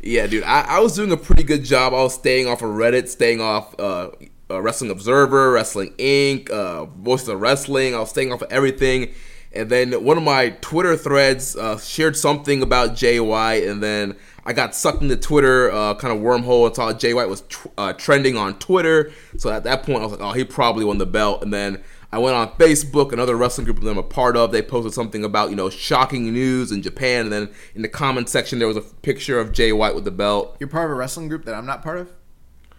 Yeah, 0.00 0.26
dude, 0.26 0.44
I, 0.44 0.62
I 0.62 0.80
was 0.80 0.94
doing 0.94 1.10
a 1.10 1.16
pretty 1.16 1.42
good 1.42 1.64
job. 1.64 1.92
I 1.92 2.02
was 2.02 2.14
staying 2.14 2.46
off 2.46 2.62
of 2.62 2.70
Reddit, 2.70 3.08
staying 3.08 3.40
off 3.40 3.78
uh, 3.80 4.10
uh, 4.48 4.62
Wrestling 4.62 4.90
Observer, 4.90 5.50
Wrestling 5.52 5.94
Inc., 5.98 6.48
uh, 6.50 6.84
Voice 6.84 7.26
of 7.26 7.40
Wrestling. 7.40 7.94
I 7.94 7.98
was 7.98 8.10
staying 8.10 8.32
off 8.32 8.42
of 8.42 8.52
everything. 8.52 9.12
And 9.52 9.70
then 9.70 10.04
one 10.04 10.16
of 10.18 10.22
my 10.22 10.50
Twitter 10.60 10.96
threads 10.96 11.56
uh, 11.56 11.78
shared 11.78 12.16
something 12.16 12.62
about 12.62 12.94
Jay 12.94 13.18
White, 13.18 13.64
and 13.64 13.82
then 13.82 14.16
I 14.44 14.52
got 14.52 14.74
sucked 14.74 15.02
into 15.02 15.16
Twitter, 15.16 15.72
uh, 15.72 15.94
kind 15.94 16.16
of 16.16 16.22
wormhole, 16.22 16.66
and 16.66 16.76
saw 16.76 16.92
Jay 16.92 17.14
White 17.14 17.28
was 17.28 17.40
tr- 17.42 17.68
uh, 17.76 17.92
trending 17.94 18.36
on 18.36 18.58
Twitter. 18.58 19.12
So 19.38 19.50
at 19.50 19.64
that 19.64 19.82
point, 19.82 19.98
I 19.98 20.02
was 20.02 20.12
like, 20.12 20.20
oh, 20.20 20.32
he 20.32 20.44
probably 20.44 20.84
won 20.84 20.98
the 20.98 21.06
belt. 21.06 21.42
And 21.42 21.52
then 21.52 21.82
I 22.12 22.18
went 22.18 22.36
on 22.36 22.50
Facebook, 22.52 23.12
another 23.12 23.36
wrestling 23.36 23.64
group 23.64 23.80
that 23.80 23.90
I'm 23.90 23.98
a 23.98 24.02
part 24.02 24.36
of. 24.36 24.52
They 24.52 24.62
posted 24.62 24.94
something 24.94 25.24
about 25.24 25.50
you 25.50 25.56
know 25.56 25.70
shocking 25.70 26.32
news 26.32 26.72
in 26.72 26.82
Japan, 26.82 27.24
and 27.24 27.32
then 27.32 27.50
in 27.74 27.82
the 27.82 27.88
comment 27.88 28.28
section 28.28 28.58
there 28.58 28.68
was 28.68 28.76
a 28.76 28.82
picture 28.82 29.38
of 29.38 29.52
Jay 29.52 29.72
White 29.72 29.94
with 29.94 30.04
the 30.04 30.10
belt. 30.10 30.56
You're 30.60 30.68
part 30.68 30.86
of 30.86 30.92
a 30.92 30.94
wrestling 30.94 31.28
group 31.28 31.44
that 31.44 31.54
I'm 31.54 31.66
not 31.66 31.82
part 31.82 31.98
of. 31.98 32.10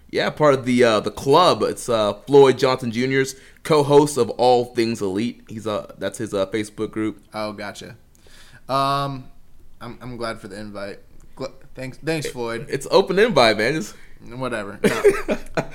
Yeah, 0.10 0.30
part 0.30 0.54
of 0.54 0.64
the 0.66 0.84
uh, 0.84 1.00
the 1.02 1.12
club. 1.12 1.62
It's 1.64 1.90
uh, 1.90 2.14
Floyd 2.14 2.58
Johnson 2.58 2.92
Jr.'s 2.92 3.36
co-host 3.64 4.18
of 4.18 4.30
All 4.32 4.66
Things 4.66 5.02
Elite. 5.02 5.44
He's 5.50 5.68
uh 5.68 5.94
that's 5.98 6.18
his 6.18 6.34
uh, 6.34 6.46
Facebook 6.48 6.92
group. 6.92 7.22
Oh, 7.34 7.52
gotcha. 7.52 7.98
Um, 8.70 9.30
I'm 9.82 9.98
I'm 10.02 10.18
glad 10.18 10.40
for 10.40 10.48
the 10.48 10.58
invite. 10.58 11.00
Gl- 11.36 11.54
thanks, 11.76 11.98
thanks, 11.98 12.28
Floyd. 12.30 12.66
It's 12.70 12.88
open 12.90 13.20
invite, 13.20 13.58
man. 13.58 13.76
It's, 13.76 13.94
Whatever. 14.26 14.80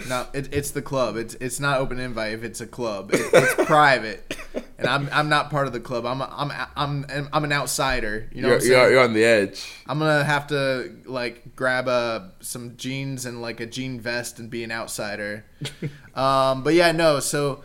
No, 0.08 0.22
no 0.22 0.26
it, 0.32 0.52
it's 0.52 0.70
the 0.70 0.82
club. 0.82 1.16
It's 1.16 1.34
it's 1.34 1.58
not 1.58 1.78
open 1.78 1.98
invite 1.98 2.32
if 2.34 2.44
it's 2.44 2.60
a 2.60 2.66
club. 2.66 3.10
It, 3.12 3.20
it's 3.32 3.54
private, 3.66 4.36
and 4.78 4.86
I'm 4.86 5.08
I'm 5.12 5.28
not 5.28 5.50
part 5.50 5.66
of 5.66 5.72
the 5.72 5.80
club. 5.80 6.06
I'm 6.06 6.22
I'm 6.22 6.52
I'm 6.76 7.28
I'm 7.32 7.44
an 7.44 7.52
outsider. 7.52 8.28
You 8.32 8.42
know 8.42 8.48
you're, 8.48 8.62
you're, 8.62 8.90
you're 8.92 9.02
on 9.02 9.12
the 9.12 9.24
edge. 9.24 9.72
I'm 9.86 9.98
gonna 9.98 10.24
have 10.24 10.46
to 10.48 10.96
like 11.04 11.56
grab 11.56 11.88
uh, 11.88 12.28
some 12.40 12.76
jeans 12.76 13.26
and 13.26 13.42
like 13.42 13.60
a 13.60 13.66
jean 13.66 14.00
vest 14.00 14.38
and 14.38 14.48
be 14.50 14.62
an 14.62 14.70
outsider. 14.70 15.44
um, 16.14 16.62
but 16.62 16.74
yeah, 16.74 16.92
no. 16.92 17.20
So 17.20 17.64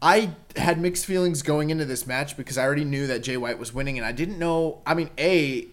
I 0.00 0.30
had 0.56 0.80
mixed 0.80 1.06
feelings 1.06 1.42
going 1.42 1.70
into 1.70 1.84
this 1.84 2.06
match 2.06 2.36
because 2.36 2.58
I 2.58 2.64
already 2.64 2.84
knew 2.84 3.06
that 3.08 3.20
Jay 3.20 3.36
White 3.36 3.58
was 3.58 3.74
winning, 3.74 3.98
and 3.98 4.06
I 4.06 4.12
didn't 4.12 4.38
know. 4.38 4.82
I 4.86 4.94
mean, 4.94 5.10
a 5.18 5.66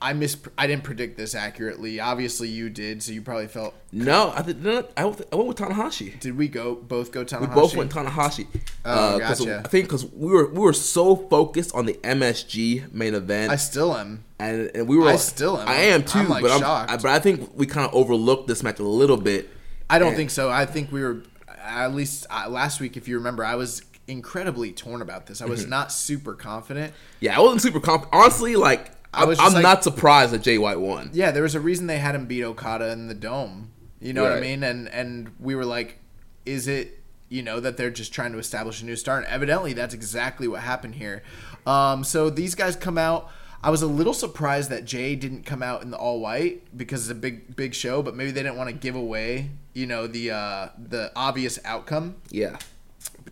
I 0.00 0.12
mis 0.12 0.36
I 0.56 0.66
didn't 0.68 0.84
predict 0.84 1.16
this 1.16 1.34
accurately. 1.34 1.98
Obviously, 1.98 2.48
you 2.48 2.70
did, 2.70 3.02
so 3.02 3.10
you 3.12 3.20
probably 3.20 3.48
felt. 3.48 3.74
No, 3.90 4.30
I 4.34 4.42
did 4.42 4.64
not. 4.64 4.90
I 4.96 5.04
went, 5.06 5.18
with 5.18 5.56
Tanahashi. 5.56 6.20
Did 6.20 6.36
we 6.36 6.46
go 6.46 6.76
both 6.76 7.10
go 7.10 7.24
Tanahashi? 7.24 7.40
We 7.40 7.46
both 7.54 7.74
went 7.76 7.90
Tanahashi. 7.92 8.46
Oh, 8.84 9.18
'cause 9.20 9.40
gotcha. 9.40 9.62
I 9.64 9.68
think 9.68 9.86
because 9.86 10.06
we 10.06 10.30
were 10.30 10.48
we 10.50 10.60
were 10.60 10.72
so 10.72 11.16
focused 11.16 11.74
on 11.74 11.86
the 11.86 11.94
MSG 12.04 12.92
main 12.92 13.14
event, 13.14 13.50
I 13.50 13.56
still 13.56 13.96
am. 13.96 14.24
and, 14.38 14.70
and 14.74 14.86
we 14.88 14.96
were. 14.96 15.08
I 15.08 15.16
still 15.16 15.58
am. 15.58 15.66
I 15.66 15.74
am 15.74 16.04
too, 16.04 16.20
I'm, 16.20 16.28
like, 16.28 16.42
but 16.42 16.52
I'm. 16.52 16.62
I, 16.90 16.96
but 16.96 17.06
I 17.06 17.18
think 17.18 17.50
we 17.56 17.66
kind 17.66 17.86
of 17.88 17.92
overlooked 17.94 18.46
this 18.46 18.62
match 18.62 18.78
a 18.78 18.84
little 18.84 19.16
bit. 19.16 19.50
I 19.90 19.98
don't 19.98 20.08
And- 20.08 20.16
think 20.16 20.30
so. 20.30 20.48
I 20.48 20.64
think 20.64 20.92
we 20.92 21.02
were 21.02 21.22
at 21.60 21.94
least 21.94 22.24
uh, 22.30 22.48
last 22.48 22.78
week, 22.80 22.96
if 22.96 23.08
you 23.08 23.16
remember, 23.16 23.44
I 23.44 23.56
was 23.56 23.82
incredibly 24.06 24.72
torn 24.72 25.02
about 25.02 25.26
this. 25.26 25.42
I 25.42 25.46
was 25.46 25.62
Mm-hmm. 25.62 25.70
not 25.70 25.92
super 25.92 26.34
confident. 26.34 26.94
Yeah, 27.20 27.36
I 27.36 27.40
wasn't 27.40 27.62
super 27.62 27.80
confident. 27.80 28.14
Honestly, 28.14 28.56
like 28.56 28.90
I 29.12 29.22
am 29.22 29.28
like- 29.54 29.62
not 29.62 29.84
surprised 29.84 30.32
that 30.32 30.42
Jay 30.42 30.58
White 30.58 30.80
won. 30.80 31.10
Yeah, 31.12 31.30
there 31.30 31.42
was 31.42 31.54
a 31.54 31.60
reason 31.60 31.86
they 31.86 31.98
had 31.98 32.14
him 32.14 32.26
beat 32.26 32.44
Okada 32.44 32.90
in 32.92 33.08
the 33.08 33.14
dome. 33.14 33.70
You 34.00 34.12
know 34.12 34.22
what 34.22 34.32
I 34.32 34.40
mean? 34.40 34.62
And 34.62 34.88
and 34.88 35.30
we 35.40 35.54
were 35.54 35.64
like, 35.64 35.98
is 36.46 36.68
it 36.68 37.02
you 37.28 37.42
know 37.42 37.60
that 37.60 37.76
they're 37.76 37.90
just 37.90 38.12
trying 38.12 38.32
to 38.32 38.38
establish 38.38 38.80
a 38.80 38.84
new 38.84 38.96
star? 38.96 39.18
And 39.18 39.26
evidently, 39.26 39.72
that's 39.72 39.94
exactly 39.94 40.46
what 40.46 40.60
happened 40.60 40.94
here. 40.96 41.22
Um, 41.66 42.04
so 42.04 42.30
these 42.30 42.54
guys 42.54 42.76
come 42.76 42.96
out. 42.98 43.30
I 43.60 43.70
was 43.70 43.82
a 43.82 43.88
little 43.88 44.14
surprised 44.14 44.70
that 44.70 44.84
Jay 44.84 45.16
didn't 45.16 45.42
come 45.42 45.64
out 45.64 45.82
in 45.82 45.90
the 45.90 45.96
all 45.96 46.20
white 46.20 46.76
because 46.76 47.02
it's 47.02 47.10
a 47.10 47.20
big 47.20 47.56
big 47.56 47.74
show, 47.74 48.02
but 48.02 48.14
maybe 48.14 48.30
they 48.30 48.42
didn't 48.42 48.56
want 48.56 48.70
to 48.70 48.76
give 48.76 48.94
away 48.94 49.50
you 49.74 49.86
know 49.86 50.06
the 50.06 50.30
uh, 50.30 50.68
the 50.78 51.10
obvious 51.16 51.58
outcome. 51.64 52.16
Yeah, 52.30 52.58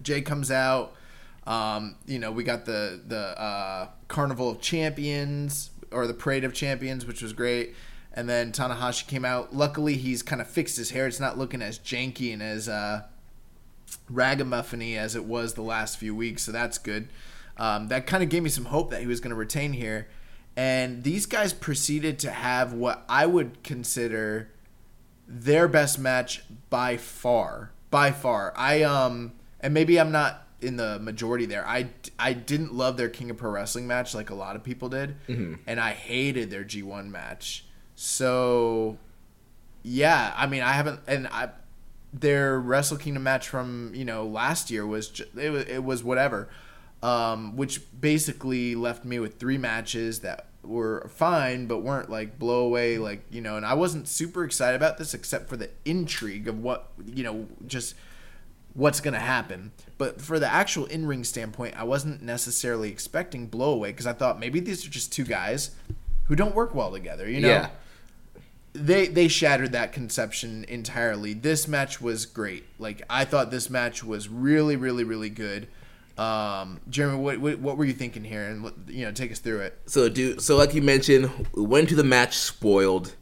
Jay 0.02 0.21
comes 0.23 0.50
out. 0.50 0.95
Um, 1.47 1.97
you 2.07 2.19
know, 2.19 2.33
we 2.33 2.45
got 2.45 2.65
the 2.65 3.00
the 3.07 3.41
uh, 3.41 3.88
Carnival 4.09 4.50
of 4.50 4.61
Champions 4.61 5.71
or 5.91 6.07
the 6.07 6.15
Parade 6.15 6.45
of 6.45 6.53
Champions, 6.53 7.07
which 7.07 7.23
was 7.23 7.33
great. 7.33 7.75
And 8.12 8.29
then 8.29 8.50
Tanahashi 8.50 9.07
came 9.07 9.25
out. 9.25 9.55
Luckily, 9.55 9.97
he's 9.97 10.23
kind 10.23 10.41
of 10.41 10.49
fixed 10.49 10.79
his 10.79 10.91
hair. 10.91 11.07
It's 11.07 11.21
not 11.21 11.37
looking 11.37 11.61
as 11.61 11.79
janky 11.79 12.33
and 12.33 12.43
as 12.43 12.67
uh, 12.69 13.03
ragamuffiny 14.11 14.97
as 14.97 15.15
it 15.15 15.25
was 15.25 15.55
the 15.55 15.62
last 15.62 15.99
few 15.99 16.15
weeks, 16.15 16.43
so 16.43 16.53
that's 16.53 16.79
good. 16.79 17.09
Um, 17.59 17.88
that 17.88 18.07
kind 18.07 18.23
of 18.23 18.29
gave 18.29 18.43
me 18.43 18.50
some 18.50 18.67
hope 18.67 18.91
that 18.91 19.00
he 19.00 19.07
was 19.07 19.21
going 19.21 19.31
to 19.31 19.37
retain 19.37 19.73
here. 19.73 20.09
And 20.57 21.05
these 21.05 21.26
guys 21.26 21.53
proceeded 21.53 22.19
to 22.21 22.31
have 22.31 22.73
what 22.73 23.05
I 23.09 23.26
would 23.26 23.62
consider 23.62 24.50
their 25.29 25.69
best 25.69 25.99
match 25.99 26.43
by 26.71 26.97
far. 26.97 27.73
By 27.91 28.12
far. 28.12 28.55
I 28.57 28.83
um 28.83 29.33
and 29.61 29.75
maybe 29.75 30.00
I'm 30.00 30.12
not 30.12 30.46
in 30.66 30.76
the 30.76 30.99
majority 30.99 31.46
there. 31.46 31.66
I 31.66 31.88
I 32.18 32.32
didn't 32.32 32.75
love 32.75 32.96
their 32.96 33.08
King 33.08 33.30
of 33.30 33.37
Pro 33.37 33.50
Wrestling 33.50 33.87
match 33.87 34.14
like 34.14 34.30
a 34.30 34.35
lot 34.35 34.56
of 34.56 34.62
people 34.64 34.88
did, 34.88 35.16
and 35.66 35.80
I 35.80 35.92
hated 35.92 36.50
their 36.50 36.64
G1 36.64 37.08
match. 37.08 37.64
So 37.94 38.99
yeah, 39.82 40.32
I 40.37 40.46
mean 40.46 40.62
I 40.62 40.73
haven't 40.73 41.00
and 41.06 41.26
I 41.28 41.50
their 42.12 42.58
Wrestle 42.58 42.96
Kingdom 42.96 43.23
match 43.23 43.49
from 43.49 43.92
you 43.94 44.04
know 44.04 44.26
last 44.26 44.70
year 44.70 44.87
was 44.87 45.08
ju- 45.08 45.26
it 45.37 45.50
was, 45.50 45.64
it 45.64 45.85
was 45.85 46.02
whatever, 46.04 46.49
um, 47.02 47.56
which 47.56 47.80
basically 48.00 48.75
left 48.75 49.04
me 49.04 49.18
with 49.18 49.38
three 49.38 49.58
matches 49.58 50.20
that 50.20 50.46
were 50.62 51.08
fine 51.14 51.66
but 51.66 51.78
weren't 51.78 52.11
like 52.11 52.40
blow 52.40 52.64
away 52.64 52.99
like 52.99 53.23
you 53.30 53.40
know 53.40 53.56
and 53.56 53.64
I 53.64 53.75
wasn't 53.75 54.08
super 54.08 54.42
excited 54.44 54.75
about 54.75 54.99
this 54.99 55.14
except 55.14 55.49
for 55.49 55.56
the 55.56 55.70
intrigue 55.85 56.49
of 56.49 56.61
what 56.61 56.90
you 57.14 57.23
know 57.23 57.46
just 57.68 57.94
what's 58.76 59.00
gonna 59.00 59.18
happen. 59.18 59.73
But 59.99 60.21
for 60.21 60.38
the 60.38 60.47
actual 60.52 60.85
in 60.87 61.06
ring 61.06 61.25
standpoint, 61.25 61.75
I 61.78 61.85
wasn't 61.85 62.23
necessarily 62.23 62.90
expecting 62.90 63.49
blowaway 63.49 63.88
because 63.88 64.06
I 64.06 64.12
thought 64.12 64.38
maybe 64.38 64.61
these 64.61 64.87
are 64.87 64.90
just 64.90 65.12
two 65.12 65.25
guys 65.25 65.71
who 66.25 66.37
don't 66.37 66.54
work 66.54 66.75
well 66.75 66.92
together. 66.92 67.28
You 67.28 67.40
know, 67.40 67.49
Yeah. 67.49 67.68
they 68.73 69.06
they 69.06 69.28
shattered 69.28 69.73
that 69.73 69.92
conception 69.92 70.64
entirely. 70.68 71.33
This 71.33 71.66
match 71.66 72.00
was 72.00 72.26
great. 72.26 72.64
Like 72.78 73.02
I 73.09 73.25
thought 73.25 73.50
this 73.50 73.71
match 73.71 74.04
was 74.04 74.28
really, 74.28 74.76
really, 74.76 75.04
really 75.04 75.30
good. 75.30 75.68
Um, 76.18 76.80
Jeremy, 76.88 77.18
what, 77.18 77.38
what 77.40 77.59
what 77.59 77.76
were 77.78 77.85
you 77.85 77.92
thinking 77.95 78.25
here? 78.25 78.45
And 78.49 78.71
you 78.88 79.04
know, 79.04 79.12
take 79.12 79.33
us 79.33 79.38
through 79.38 79.61
it. 79.61 79.78
So, 79.87 80.09
dude, 80.09 80.40
so 80.40 80.56
like 80.56 80.75
you 80.75 80.83
mentioned, 80.83 81.30
we 81.54 81.62
went 81.62 81.88
to 81.90 81.95
the 81.95 82.04
match 82.04 82.37
spoiled. 82.37 83.14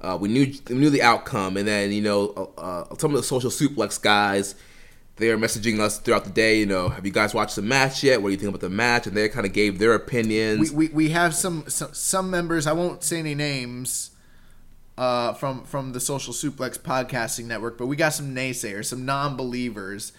Uh, 0.00 0.18
we 0.20 0.28
knew 0.28 0.52
we 0.68 0.74
knew 0.74 0.90
the 0.90 1.02
outcome, 1.02 1.56
and 1.56 1.66
then 1.66 1.90
you 1.92 2.02
know 2.02 2.50
uh, 2.58 2.60
uh, 2.60 2.96
some 2.98 3.10
of 3.10 3.16
the 3.16 3.22
social 3.22 3.50
suplex 3.50 4.00
guys, 4.00 4.54
they 5.16 5.30
are 5.30 5.38
messaging 5.38 5.78
us 5.80 5.98
throughout 5.98 6.24
the 6.24 6.30
day. 6.30 6.58
You 6.58 6.66
know, 6.66 6.88
have 6.88 7.06
you 7.06 7.12
guys 7.12 7.34
watched 7.34 7.56
the 7.56 7.62
match 7.62 8.02
yet? 8.02 8.20
What 8.20 8.28
do 8.28 8.32
you 8.32 8.38
think 8.38 8.48
about 8.48 8.60
the 8.60 8.70
match? 8.70 9.06
And 9.06 9.16
they 9.16 9.28
kind 9.28 9.46
of 9.46 9.52
gave 9.52 9.78
their 9.78 9.94
opinions. 9.94 10.72
We, 10.72 10.88
we, 10.88 10.94
we 10.94 11.08
have 11.10 11.34
some, 11.34 11.64
some 11.68 11.92
some 11.92 12.30
members. 12.30 12.66
I 12.66 12.72
won't 12.72 13.04
say 13.04 13.18
any 13.18 13.34
names. 13.34 14.10
Uh, 14.96 15.32
from 15.32 15.64
from 15.64 15.92
the 15.92 15.98
Social 15.98 16.32
Suplex 16.32 16.78
podcasting 16.78 17.46
network, 17.46 17.76
but 17.76 17.86
we 17.86 17.96
got 17.96 18.10
some 18.10 18.32
naysayers, 18.32 18.84
some 18.84 19.04
non-believers, 19.04 20.12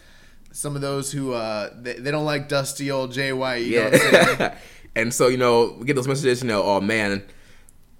some 0.51 0.75
of 0.75 0.81
those 0.81 1.13
who 1.13 1.31
uh 1.31 1.69
they, 1.81 1.93
they 1.93 2.11
don't 2.11 2.25
like 2.25 2.49
dusty 2.49 2.91
old 2.91 3.11
JY. 3.13 3.37
White. 3.37 3.65
You 3.65 3.75
know 3.77 3.83
what 3.85 3.93
I'm 3.93 3.99
saying? 3.99 4.37
yeah. 4.37 4.57
and 4.97 5.13
so 5.13 5.29
you 5.29 5.37
know, 5.37 5.77
we 5.79 5.85
get 5.85 5.95
those 5.95 6.09
messages. 6.09 6.41
You 6.41 6.49
know, 6.49 6.61
oh 6.61 6.81
man, 6.81 7.23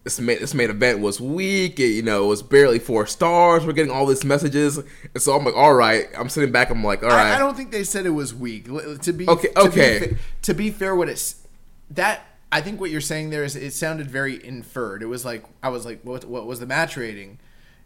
this 0.06 0.20
main, 0.20 0.40
this 0.40 0.54
main 0.54 0.70
event 0.70 1.00
was 1.00 1.20
weak. 1.20 1.80
It, 1.80 1.88
you 1.88 2.02
know, 2.04 2.24
it 2.24 2.28
was 2.28 2.42
barely 2.42 2.80
four 2.80 3.06
stars. 3.08 3.66
We're 3.66 3.74
getting 3.74 3.92
all 3.92 4.06
these 4.06 4.24
messages, 4.24 4.78
and 4.78 4.88
so 5.22 5.36
I'm 5.36 5.44
like, 5.44 5.56
all 5.56 5.74
right. 5.74 6.06
I'm 6.18 6.30
sitting 6.30 6.52
back. 6.54 6.70
I'm 6.70 6.84
like, 6.84 7.04
all 7.04 7.10
right. 7.10 7.34
I, 7.34 7.36
I 7.36 7.40
don't 7.40 7.58
think 7.58 7.72
they 7.72 7.84
said 7.84 8.06
it 8.06 8.12
was 8.12 8.34
weak. 8.34 8.66
To 8.66 9.12
be 9.12 9.28
Okay, 9.28 9.48
to 9.50 9.54
be 9.54 9.68
okay. 9.68 10.00
fa- 10.00 10.16
To 10.44 10.54
be, 10.54 10.70
fair, 10.70 10.96
what 10.96 11.10
it's 11.10 11.42
that 11.90 12.22
I 12.52 12.62
think 12.62 12.80
what 12.80 12.92
you're 12.92 13.02
saying 13.02 13.32
there 13.32 13.44
is 13.44 13.56
it 13.56 13.74
sounded 13.74 14.10
very 14.10 14.44
inferred. 14.46 15.04
It 15.04 15.08
was 15.08 15.26
like 15.26 15.44
I 15.62 15.70
was 15.70 15.86
like, 15.86 16.02
what 16.04 16.24
what 16.26 16.46
was 16.46 16.60
the 16.62 16.66
match 16.68 16.96
rating? 16.96 17.40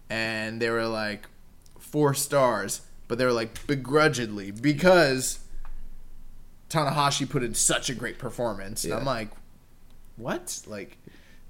And 0.09 0.61
they 0.61 0.69
were 0.69 0.85
like 0.87 1.25
four 1.79 2.13
stars, 2.13 2.81
but 3.07 3.17
they 3.17 3.25
were 3.25 3.31
like 3.31 3.65
begrudgingly 3.65 4.51
because 4.51 5.39
Tanahashi 6.69 7.27
put 7.29 7.43
in 7.43 7.53
such 7.53 7.89
a 7.89 7.95
great 7.95 8.17
performance. 8.19 8.83
And 8.83 8.93
I'm 8.93 9.05
like, 9.05 9.29
what? 10.17 10.61
Like, 10.67 10.97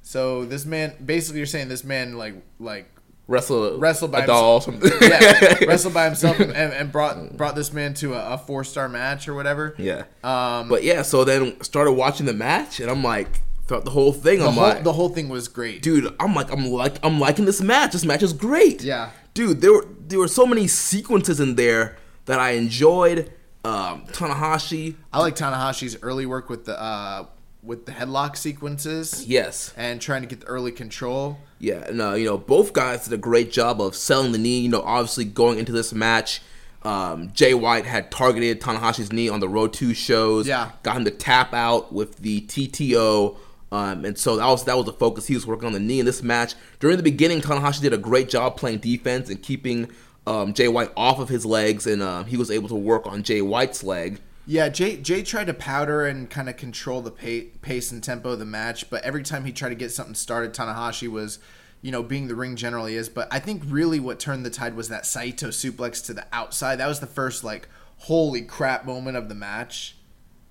so 0.10 0.44
this 0.44 0.66
man 0.66 0.96
basically 1.06 1.38
you're 1.38 1.46
saying 1.46 1.68
this 1.68 1.84
man 1.84 2.18
like 2.18 2.34
like 2.60 2.89
wrestle 3.28 3.78
Wrestle 3.78 4.08
by 4.08 4.24
a 4.24 4.28
doll. 4.28 4.56
or 4.56 4.62
something. 4.63 4.92
yeah, 5.01 5.54
wrestled 5.68 5.94
by 5.94 6.06
himself 6.06 6.39
and, 6.39 6.51
and 6.51 6.92
brought 6.92 7.38
brought 7.38 7.56
this 7.56 7.72
man 7.72 7.94
to 7.94 8.16
a, 8.16 8.34
a 8.34 8.38
four 8.39 8.63
star 8.63 8.89
match 8.89 9.28
or 9.28 9.36
whatever. 9.36 9.75
Yeah. 9.78 10.06
Um, 10.24 10.68
but 10.68 10.82
yeah, 10.84 11.04
so 11.04 11.24
then 11.24 11.62
started 11.62 11.92
watching 11.92 12.25
the 12.25 12.34
match, 12.34 12.80
and 12.80 12.89
I'm 12.89 13.04
like, 13.04 13.42
throughout 13.68 13.86
the 13.86 13.92
whole 13.92 14.12
thing, 14.12 14.39
the 14.39 14.48
I'm 14.48 14.54
whole 14.54 14.63
like, 14.63 14.84
the 14.84 14.94
whole 14.94 15.10
thing 15.10 15.30
was 15.30 15.48
great. 15.48 15.84
dude, 15.84 16.12
I'm 16.20 16.34
like, 16.34 16.51
I'm 16.51 16.66
like, 16.72 16.96
I'm 17.04 17.20
liking 17.20 17.46
this 17.46 17.62
match. 17.62 17.92
This 17.92 18.04
match 18.04 18.24
is 18.24 18.34
great. 18.34 18.82
Yeah. 18.82 19.12
dude, 19.36 19.62
there 19.62 19.74
were 19.74 19.86
there 20.08 20.18
were 20.18 20.28
so 20.28 20.48
many 20.48 20.66
sequences 20.66 21.39
in 21.39 21.54
there 21.54 21.98
that 22.25 22.39
I 22.39 22.51
enjoyed. 22.54 23.32
Um, 23.63 24.06
Tanahashi, 24.08 24.96
I 25.13 25.20
like 25.20 25.36
Tanahashi's 25.36 25.98
early 26.01 26.25
work 26.25 26.50
with 26.50 26.66
the 26.66 26.82
uh, 26.82 27.25
with 27.62 27.86
the 27.86 27.92
headlock 27.92 28.38
sequences 28.38 29.25
yes, 29.28 29.74
and 29.75 30.01
trying 30.01 30.22
to 30.22 30.28
get 30.28 30.42
the 30.42 30.48
early 30.48 30.72
control. 30.72 31.38
yeah, 31.60 31.86
and 31.88 32.01
uh, 32.01 32.13
you 32.13 32.25
know, 32.25 32.38
both 32.38 32.74
guys 32.74 33.06
did 33.06 33.13
a 33.13 33.18
great 33.18 33.51
job 33.51 33.82
of 33.82 33.96
selling 33.96 34.32
the 34.32 34.38
knee. 34.38 34.60
You 34.60 34.70
know, 34.70 34.82
obviously 34.82 35.25
going 35.25 35.60
into 35.60 35.72
this 35.72 35.94
match. 35.94 36.42
Um, 36.84 37.32
Jay 37.34 37.54
White 37.54 37.86
had 37.86 38.10
targeted 38.10 38.62
Tanahashi's 38.62 39.12
knee 39.12 39.28
on 39.28 39.42
the 39.42 39.50
Road 39.50 39.74
2 39.74 39.94
shows. 39.94 40.48
Yeah. 40.48 40.72
Got 40.82 40.96
him 40.96 41.06
to 41.06 41.12
tap 41.12 41.54
out 41.54 41.92
with 41.92 42.18
the 42.20 42.42
TTO. 42.42 43.36
Um, 43.72 44.06
and 44.06 44.18
so 44.18 44.38
that 44.38 44.48
was 44.48 44.63
that 44.63 44.78
was 44.78 44.86
the 44.86 44.94
focus. 44.94 45.28
He 45.28 45.36
was 45.36 45.46
working 45.46 45.68
on 45.68 45.74
the 45.74 45.80
knee 45.80 46.00
in 46.00 46.06
this 46.06 46.24
match. 46.24 46.56
During 46.80 46.98
the 46.98 47.04
beginning, 47.04 47.42
Tanahashi 47.42 47.82
did 47.82 47.94
a 47.94 47.98
great 47.98 48.30
job 48.30 48.58
playing 48.58 48.80
defense 48.80 49.30
and 49.30 49.42
keeping 49.44 49.92
um, 50.25 50.54
Jay 50.54 50.68
White 50.68 50.92
off 50.98 51.20
of 51.20 51.30
his 51.30 51.46
legs, 51.46 51.86
and 51.86 52.01
um, 52.01 52.25
he 52.25 52.38
was 52.38 52.50
able 52.50 52.70
to 52.70 52.75
work 52.75 53.06
on 53.06 53.24
Jay 53.24 53.42
White's 53.42 53.84
leg. 53.84 54.22
Yeah, 54.51 54.68
Jay 54.70 54.98
Jay 54.98 55.22
tried 55.22 55.46
to 55.46 55.53
powder 55.53 56.08
and 56.08 56.27
kind 56.27 56.50
of 56.50 56.58
control 56.58 57.01
the 57.03 57.12
pa- 57.12 57.56
pace 57.62 57.91
and 57.91 58.03
tempo 58.03 58.32
of 58.32 58.39
the 58.39 58.46
match, 58.46 58.89
but 58.89 59.03
every 59.03 59.22
time 59.22 59.46
he 59.46 59.51
tried 59.51 59.70
to 59.70 59.75
get 59.75 59.91
something 59.91 60.15
started, 60.15 60.56
Tanahashi 60.56 61.08
was, 61.08 61.38
you 61.84 61.91
know, 61.91 62.01
being 62.01 62.27
the 62.27 62.34
ring 62.34 62.56
general 62.56 62.88
he 62.88 62.96
is. 62.96 63.10
But 63.10 63.27
I 63.32 63.38
think 63.38 63.62
really 63.68 64.00
what 64.00 64.20
turned 64.20 64.44
the 64.44 64.50
tide 64.50 64.75
was 64.75 64.89
that 64.89 65.06
Saito 65.06 65.50
suplex 65.50 66.03
to 66.08 66.15
the 66.15 66.25
outside. 66.34 66.77
That 66.77 66.88
was 66.88 67.00
the 67.00 67.06
first 67.06 67.44
like 67.44 67.70
holy 67.98 68.41
crap 68.41 68.86
moment 68.86 69.18
of 69.18 69.29
the 69.29 69.36
match 69.36 69.96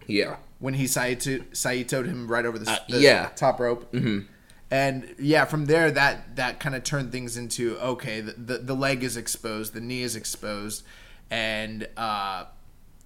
Yeah. 0.06 0.36
when 0.60 0.74
he 0.74 0.86
Saito 0.86 1.40
Saito'd 1.52 2.06
him 2.06 2.28
right 2.30 2.46
over 2.46 2.56
the, 2.56 2.70
Uh, 2.70 2.78
the 2.88 3.00
yeah. 3.00 3.30
top 3.34 3.58
rope. 3.58 3.92
Mm-hmm. 3.92 4.20
And 4.70 5.12
yeah, 5.18 5.44
from 5.44 5.64
there 5.64 5.90
that 5.90 6.36
that 6.36 6.60
kind 6.60 6.76
of 6.76 6.84
turned 6.84 7.10
things 7.10 7.36
into 7.36 7.76
okay, 7.80 8.20
the, 8.20 8.32
the 8.32 8.58
the 8.58 8.74
leg 8.76 9.02
is 9.02 9.16
exposed, 9.16 9.72
the 9.72 9.80
knee 9.80 10.02
is 10.02 10.14
exposed, 10.14 10.84
and 11.32 11.88
uh, 11.96 12.44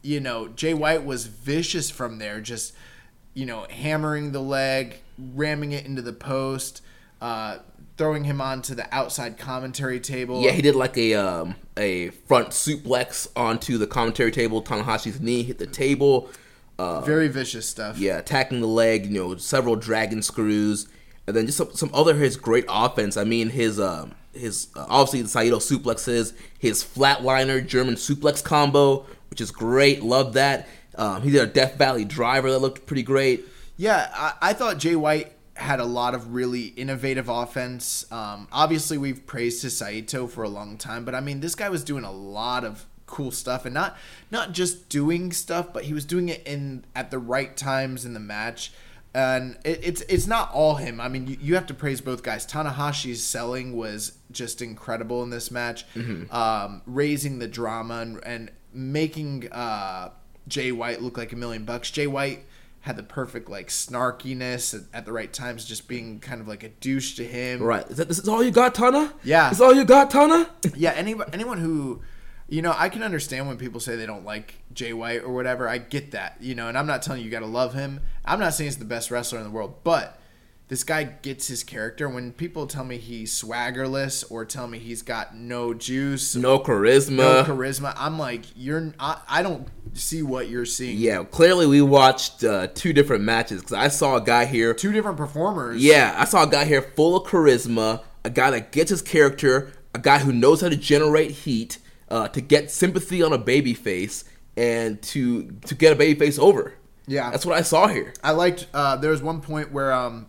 you 0.02 0.20
know 0.20 0.48
Jay 0.48 0.74
White 0.74 1.04
was 1.04 1.26
vicious 1.26 1.90
from 1.90 2.18
there, 2.18 2.40
just 2.40 2.74
you 3.34 3.46
know 3.46 3.66
hammering 3.70 4.32
the 4.32 4.40
leg, 4.40 5.00
ramming 5.18 5.72
it 5.72 5.86
into 5.86 6.02
the 6.02 6.12
post, 6.12 6.82
uh, 7.20 7.58
throwing 7.96 8.24
him 8.24 8.40
onto 8.40 8.74
the 8.74 8.92
outside 8.94 9.38
commentary 9.38 10.00
table. 10.00 10.42
Yeah, 10.42 10.50
he 10.50 10.62
did 10.62 10.74
like 10.74 10.96
a 10.98 11.14
um, 11.14 11.54
a 11.76 12.10
front 12.10 12.48
suplex 12.48 13.28
onto 13.36 13.78
the 13.78 13.86
commentary 13.86 14.32
table. 14.32 14.62
Tanahashi's 14.62 15.20
knee 15.20 15.42
hit 15.42 15.58
the 15.58 15.66
table. 15.66 16.30
Uh, 16.78 17.00
very 17.02 17.28
vicious 17.28 17.68
stuff. 17.68 17.98
Yeah, 17.98 18.18
attacking 18.18 18.60
the 18.60 18.66
leg. 18.66 19.06
You 19.06 19.12
know, 19.12 19.36
several 19.36 19.76
dragon 19.76 20.22
screws, 20.22 20.88
and 21.26 21.36
then 21.36 21.46
just 21.46 21.58
some, 21.58 21.72
some 21.74 21.90
other 21.94 22.14
his 22.14 22.36
great 22.36 22.64
offense. 22.68 23.16
I 23.16 23.24
mean, 23.24 23.50
his 23.50 23.78
um 23.78 24.14
his 24.32 24.68
uh, 24.74 24.86
obviously 24.88 25.22
the 25.22 25.28
Saito 25.28 25.58
suplexes, 25.58 26.32
his 26.58 26.82
flatliner 26.82 27.64
German 27.64 27.94
suplex 27.94 28.42
combo, 28.42 29.06
which 29.32 29.40
is 29.40 29.50
great. 29.50 30.02
Love 30.02 30.34
that. 30.34 30.68
Um, 30.94 31.22
he 31.22 31.30
did 31.30 31.40
a 31.40 31.46
Death 31.46 31.76
Valley 31.76 32.04
driver 32.04 32.50
that 32.50 32.58
looked 32.58 32.84
pretty 32.84 33.02
great. 33.02 33.46
Yeah, 33.78 34.10
I, 34.14 34.50
I 34.50 34.52
thought 34.52 34.76
Jay 34.76 34.94
White 34.94 35.32
had 35.54 35.80
a 35.80 35.86
lot 35.86 36.14
of 36.14 36.34
really 36.34 36.66
innovative 36.66 37.30
offense. 37.30 38.04
Um, 38.12 38.46
obviously, 38.52 38.98
we've 38.98 39.24
praised 39.26 39.62
his 39.62 39.74
Saito 39.74 40.26
for 40.26 40.44
a 40.44 40.50
long 40.50 40.76
time, 40.76 41.06
but 41.06 41.14
I 41.14 41.20
mean, 41.20 41.40
this 41.40 41.54
guy 41.54 41.70
was 41.70 41.82
doing 41.82 42.04
a 42.04 42.12
lot 42.12 42.62
of 42.62 42.84
cool 43.06 43.30
stuff, 43.30 43.64
and 43.64 43.72
not 43.72 43.96
not 44.30 44.52
just 44.52 44.90
doing 44.90 45.32
stuff, 45.32 45.72
but 45.72 45.84
he 45.84 45.94
was 45.94 46.04
doing 46.04 46.28
it 46.28 46.46
in 46.46 46.84
at 46.94 47.10
the 47.10 47.18
right 47.18 47.56
times 47.56 48.04
in 48.04 48.12
the 48.12 48.20
match. 48.20 48.70
And 49.14 49.56
it, 49.64 49.80
it's 49.82 50.02
it's 50.02 50.26
not 50.26 50.52
all 50.52 50.74
him. 50.74 51.00
I 51.00 51.08
mean, 51.08 51.26
you, 51.26 51.38
you 51.40 51.54
have 51.54 51.66
to 51.68 51.74
praise 51.74 52.02
both 52.02 52.22
guys. 52.22 52.46
Tanahashi's 52.46 53.24
selling 53.24 53.74
was 53.74 54.18
just 54.30 54.60
incredible 54.60 55.22
in 55.22 55.30
this 55.30 55.50
match, 55.50 55.86
um, 56.30 56.82
raising 56.84 57.38
the 57.38 57.48
drama 57.48 58.00
and, 58.00 58.20
and 58.24 58.50
making 58.72 59.50
uh, 59.52 60.10
Jay 60.48 60.72
White 60.72 61.02
look 61.02 61.16
like 61.18 61.32
a 61.32 61.36
million 61.36 61.64
bucks. 61.64 61.90
Jay 61.90 62.06
White 62.06 62.44
had 62.80 62.96
the 62.96 63.02
perfect 63.02 63.48
like 63.48 63.68
snarkiness 63.68 64.74
at, 64.74 64.82
at 64.92 65.04
the 65.04 65.12
right 65.12 65.32
times, 65.32 65.64
just 65.64 65.86
being 65.88 66.18
kind 66.18 66.40
of 66.40 66.48
like 66.48 66.62
a 66.62 66.68
douche 66.68 67.14
to 67.16 67.24
him. 67.24 67.62
Right? 67.62 67.88
Is 67.88 67.96
that 67.96 68.08
this 68.08 68.18
is 68.18 68.28
all 68.28 68.42
you 68.42 68.50
got, 68.50 68.74
Tana? 68.74 69.12
Yeah. 69.22 69.48
This 69.48 69.58
is 69.58 69.62
all 69.62 69.74
you 69.74 69.84
got, 69.84 70.10
Tana? 70.10 70.50
Yeah, 70.76 70.92
any, 70.92 71.14
anyone 71.32 71.58
who, 71.58 72.02
you 72.48 72.60
know, 72.60 72.74
I 72.76 72.88
can 72.88 73.02
understand 73.02 73.46
when 73.46 73.56
people 73.56 73.78
say 73.78 73.94
they 73.94 74.06
don't 74.06 74.24
like 74.24 74.54
Jay 74.72 74.92
White 74.92 75.22
or 75.22 75.32
whatever. 75.32 75.68
I 75.68 75.78
get 75.78 76.10
that, 76.10 76.38
you 76.40 76.54
know, 76.54 76.68
and 76.68 76.76
I'm 76.76 76.86
not 76.86 77.02
telling 77.02 77.20
you 77.20 77.26
you 77.26 77.30
got 77.30 77.40
to 77.40 77.46
love 77.46 77.74
him. 77.74 78.00
I'm 78.24 78.40
not 78.40 78.54
saying 78.54 78.68
he's 78.68 78.78
the 78.78 78.84
best 78.84 79.10
wrestler 79.10 79.38
in 79.38 79.44
the 79.44 79.50
world, 79.50 79.76
but 79.84 80.18
this 80.72 80.84
guy 80.84 81.04
gets 81.04 81.48
his 81.48 81.62
character. 81.62 82.08
When 82.08 82.32
people 82.32 82.66
tell 82.66 82.82
me 82.82 82.96
he's 82.96 83.30
swaggerless 83.30 84.24
or 84.30 84.46
tell 84.46 84.66
me 84.66 84.78
he's 84.78 85.02
got 85.02 85.36
no 85.36 85.74
juice, 85.74 86.34
No 86.34 86.58
charisma. 86.60 87.16
no 87.18 87.44
charisma, 87.44 87.92
I'm 87.94 88.18
like, 88.18 88.46
you're, 88.56 88.94
I, 88.98 89.20
I 89.28 89.42
don't 89.42 89.68
see 89.92 90.22
what 90.22 90.48
you're 90.48 90.64
seeing. 90.64 90.96
Yeah, 90.96 91.24
clearly 91.24 91.66
we 91.66 91.82
watched 91.82 92.42
uh, 92.42 92.68
two 92.68 92.94
different 92.94 93.22
matches 93.22 93.60
because 93.60 93.74
I 93.74 93.88
saw 93.88 94.16
a 94.16 94.22
guy 94.22 94.46
here. 94.46 94.72
Two 94.72 94.92
different 94.92 95.18
performers. 95.18 95.84
Yeah, 95.84 96.14
I 96.16 96.24
saw 96.24 96.44
a 96.44 96.50
guy 96.50 96.64
here 96.64 96.80
full 96.80 97.16
of 97.16 97.28
charisma, 97.28 98.02
a 98.24 98.30
guy 98.30 98.50
that 98.52 98.72
gets 98.72 98.88
his 98.88 99.02
character, 99.02 99.72
a 99.94 99.98
guy 99.98 100.20
who 100.20 100.32
knows 100.32 100.62
how 100.62 100.70
to 100.70 100.76
generate 100.76 101.32
heat, 101.32 101.76
uh, 102.08 102.28
to 102.28 102.40
get 102.40 102.70
sympathy 102.70 103.22
on 103.22 103.34
a 103.34 103.38
baby 103.38 103.74
face, 103.74 104.24
and 104.56 105.02
to 105.02 105.50
to 105.66 105.74
get 105.74 105.92
a 105.92 105.96
baby 105.96 106.18
face 106.18 106.38
over. 106.38 106.72
Yeah. 107.06 107.30
that's 107.30 107.44
what 107.44 107.58
I 107.58 107.62
saw 107.62 107.88
here. 107.88 108.14
I 108.24 108.30
liked. 108.30 108.68
Uh, 108.72 108.96
there 108.96 109.10
was 109.10 109.20
one 109.20 109.42
point 109.42 109.70
where 109.70 109.92
um, 109.92 110.28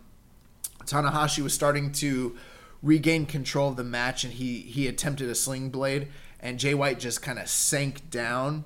Tanahashi 0.86 1.42
was 1.42 1.52
starting 1.54 1.92
to 1.92 2.36
regain 2.82 3.26
control 3.26 3.70
of 3.70 3.76
the 3.76 3.84
match, 3.84 4.24
and 4.24 4.32
he 4.34 4.60
he 4.60 4.86
attempted 4.86 5.28
a 5.28 5.34
sling 5.34 5.70
blade, 5.70 6.08
and 6.40 6.58
Jay 6.58 6.74
White 6.74 6.98
just 7.00 7.22
kind 7.22 7.38
of 7.38 7.48
sank 7.48 8.10
down. 8.10 8.64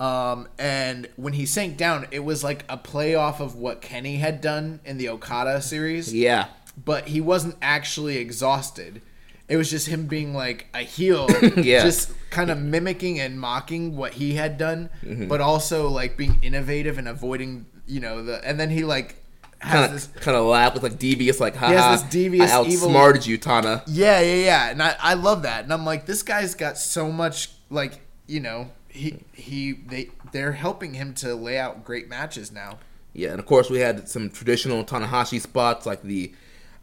Um, 0.00 0.48
and 0.58 1.08
when 1.16 1.34
he 1.34 1.46
sank 1.46 1.76
down, 1.76 2.08
it 2.10 2.20
was 2.24 2.42
like 2.42 2.64
a 2.68 2.76
play 2.76 3.14
off 3.14 3.40
of 3.40 3.54
what 3.54 3.80
Kenny 3.80 4.16
had 4.16 4.40
done 4.40 4.80
in 4.84 4.98
the 4.98 5.08
Okada 5.08 5.62
series, 5.62 6.12
Yeah, 6.12 6.48
but 6.84 7.08
he 7.08 7.20
wasn't 7.20 7.54
actually 7.62 8.16
exhausted. 8.16 9.00
It 9.48 9.56
was 9.56 9.70
just 9.70 9.86
him 9.86 10.06
being 10.06 10.34
like 10.34 10.66
a 10.74 10.78
heel, 10.78 11.28
Yeah. 11.56 11.82
just 11.84 12.10
kind 12.30 12.50
of 12.50 12.58
mimicking 12.58 13.20
and 13.20 13.38
mocking 13.40 13.96
what 13.96 14.14
he 14.14 14.34
had 14.34 14.58
done, 14.58 14.88
Mm-hmm. 15.04 15.28
but 15.28 15.40
also 15.40 15.88
like 15.88 16.16
being 16.16 16.38
innovative 16.42 16.98
and 16.98 17.06
avoiding, 17.06 17.66
you 17.86 18.00
know, 18.00 18.24
the. 18.24 18.44
And 18.44 18.58
then 18.58 18.70
he 18.70 18.82
like 18.84 19.21
kind 19.62 19.94
this. 19.94 20.06
of 20.06 20.14
kind 20.16 20.36
of 20.36 20.44
laugh 20.46 20.74
with 20.74 20.82
like 20.82 20.98
devious, 20.98 21.40
like 21.40 21.54
haha. 21.56 21.72
He 21.72 21.78
has 21.78 22.02
this 22.02 22.10
devious, 22.10 22.50
I 22.50 22.62
evil- 22.64 22.88
outsmarted 22.88 23.26
you, 23.26 23.38
Tana. 23.38 23.82
Yeah, 23.86 24.20
yeah, 24.20 24.44
yeah, 24.44 24.70
and 24.70 24.82
I, 24.82 24.96
I 25.00 25.14
love 25.14 25.42
that, 25.42 25.64
and 25.64 25.72
I'm 25.72 25.84
like, 25.84 26.06
this 26.06 26.22
guy's 26.22 26.54
got 26.54 26.78
so 26.78 27.10
much, 27.10 27.50
like, 27.70 28.00
you 28.26 28.40
know, 28.40 28.70
he 28.88 29.20
he 29.32 29.72
they 29.72 30.10
they're 30.32 30.52
helping 30.52 30.94
him 30.94 31.14
to 31.14 31.34
lay 31.34 31.58
out 31.58 31.84
great 31.84 32.08
matches 32.08 32.52
now. 32.52 32.78
Yeah, 33.14 33.30
and 33.30 33.40
of 33.40 33.46
course 33.46 33.70
we 33.70 33.78
had 33.78 34.08
some 34.08 34.30
traditional 34.30 34.84
Tanahashi 34.84 35.40
spots 35.40 35.86
like 35.86 36.02
the 36.02 36.32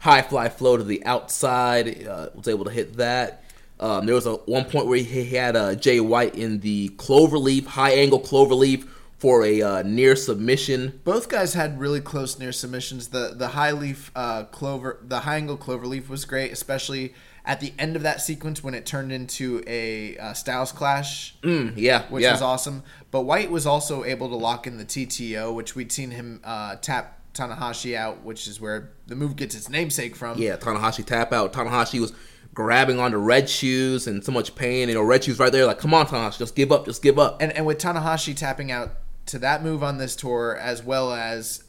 high 0.00 0.22
fly 0.22 0.48
flow 0.48 0.76
to 0.76 0.84
the 0.84 1.04
outside. 1.04 2.06
Uh, 2.06 2.30
was 2.34 2.48
able 2.48 2.64
to 2.64 2.70
hit 2.70 2.96
that. 2.96 3.44
Um, 3.78 4.06
there 4.06 4.14
was 4.14 4.26
a 4.26 4.34
one 4.34 4.64
point 4.66 4.86
where 4.86 4.98
he 4.98 5.24
had 5.24 5.56
uh, 5.56 5.74
Jay 5.74 6.00
White 6.00 6.34
in 6.34 6.60
the 6.60 6.90
cloverleaf, 6.90 7.64
high 7.66 7.92
angle 7.92 8.20
cloverleaf 8.20 8.86
for 9.20 9.44
a 9.44 9.60
uh, 9.62 9.82
near 9.82 10.16
submission. 10.16 10.98
Both 11.04 11.28
guys 11.28 11.52
had 11.54 11.78
really 11.78 12.00
close 12.00 12.38
near 12.38 12.52
submissions. 12.52 13.08
The 13.08 13.34
the 13.36 13.48
high 13.48 13.72
leaf 13.72 14.10
uh, 14.16 14.44
clover, 14.44 14.98
the 15.02 15.20
high 15.20 15.36
angle 15.36 15.56
clover 15.58 15.86
leaf 15.86 16.08
was 16.08 16.24
great, 16.24 16.50
especially 16.52 17.14
at 17.44 17.60
the 17.60 17.72
end 17.78 17.96
of 17.96 18.02
that 18.02 18.20
sequence 18.20 18.62
when 18.64 18.74
it 18.74 18.84
turned 18.86 19.12
into 19.12 19.62
a 19.66 20.16
uh, 20.18 20.32
Styles 20.32 20.72
clash, 20.72 21.34
Mm, 21.42 21.72
yeah, 21.76 22.02
which 22.08 22.22
yeah. 22.22 22.32
was 22.32 22.42
awesome. 22.42 22.82
But 23.10 23.22
White 23.22 23.50
was 23.50 23.66
also 23.66 24.04
able 24.04 24.28
to 24.30 24.36
lock 24.36 24.66
in 24.66 24.78
the 24.78 24.84
TTO, 24.84 25.54
which 25.54 25.74
we'd 25.76 25.92
seen 25.92 26.10
him 26.12 26.40
uh, 26.44 26.76
tap 26.76 27.18
Tanahashi 27.34 27.94
out, 27.96 28.22
which 28.24 28.46
is 28.48 28.60
where 28.60 28.90
the 29.06 29.14
move 29.16 29.36
gets 29.36 29.54
its 29.54 29.68
namesake 29.68 30.16
from. 30.16 30.38
Yeah, 30.38 30.56
Tanahashi 30.56 31.04
tap 31.04 31.32
out. 31.32 31.52
Tanahashi 31.52 32.00
was 32.00 32.12
grabbing 32.54 32.98
onto 32.98 33.16
Red 33.16 33.48
Shoes 33.48 34.06
and 34.06 34.24
so 34.24 34.32
much 34.32 34.54
pain. 34.54 34.88
You 34.88 34.94
know, 34.94 35.02
Red 35.02 35.24
Shoes 35.24 35.38
right 35.38 35.52
there, 35.52 35.66
like, 35.66 35.78
come 35.78 35.94
on, 35.94 36.06
Tanahashi, 36.06 36.38
just 36.38 36.54
give 36.56 36.72
up, 36.72 36.84
just 36.86 37.02
give 37.02 37.18
up. 37.18 37.40
and 37.42 37.52
and 37.52 37.66
with 37.66 37.78
Tanahashi 37.78 38.34
tapping 38.36 38.70
out 38.72 38.90
to 39.30 39.38
that 39.38 39.62
move 39.62 39.82
on 39.82 39.98
this 39.98 40.16
tour, 40.16 40.56
as 40.56 40.82
well 40.82 41.12
as 41.12 41.62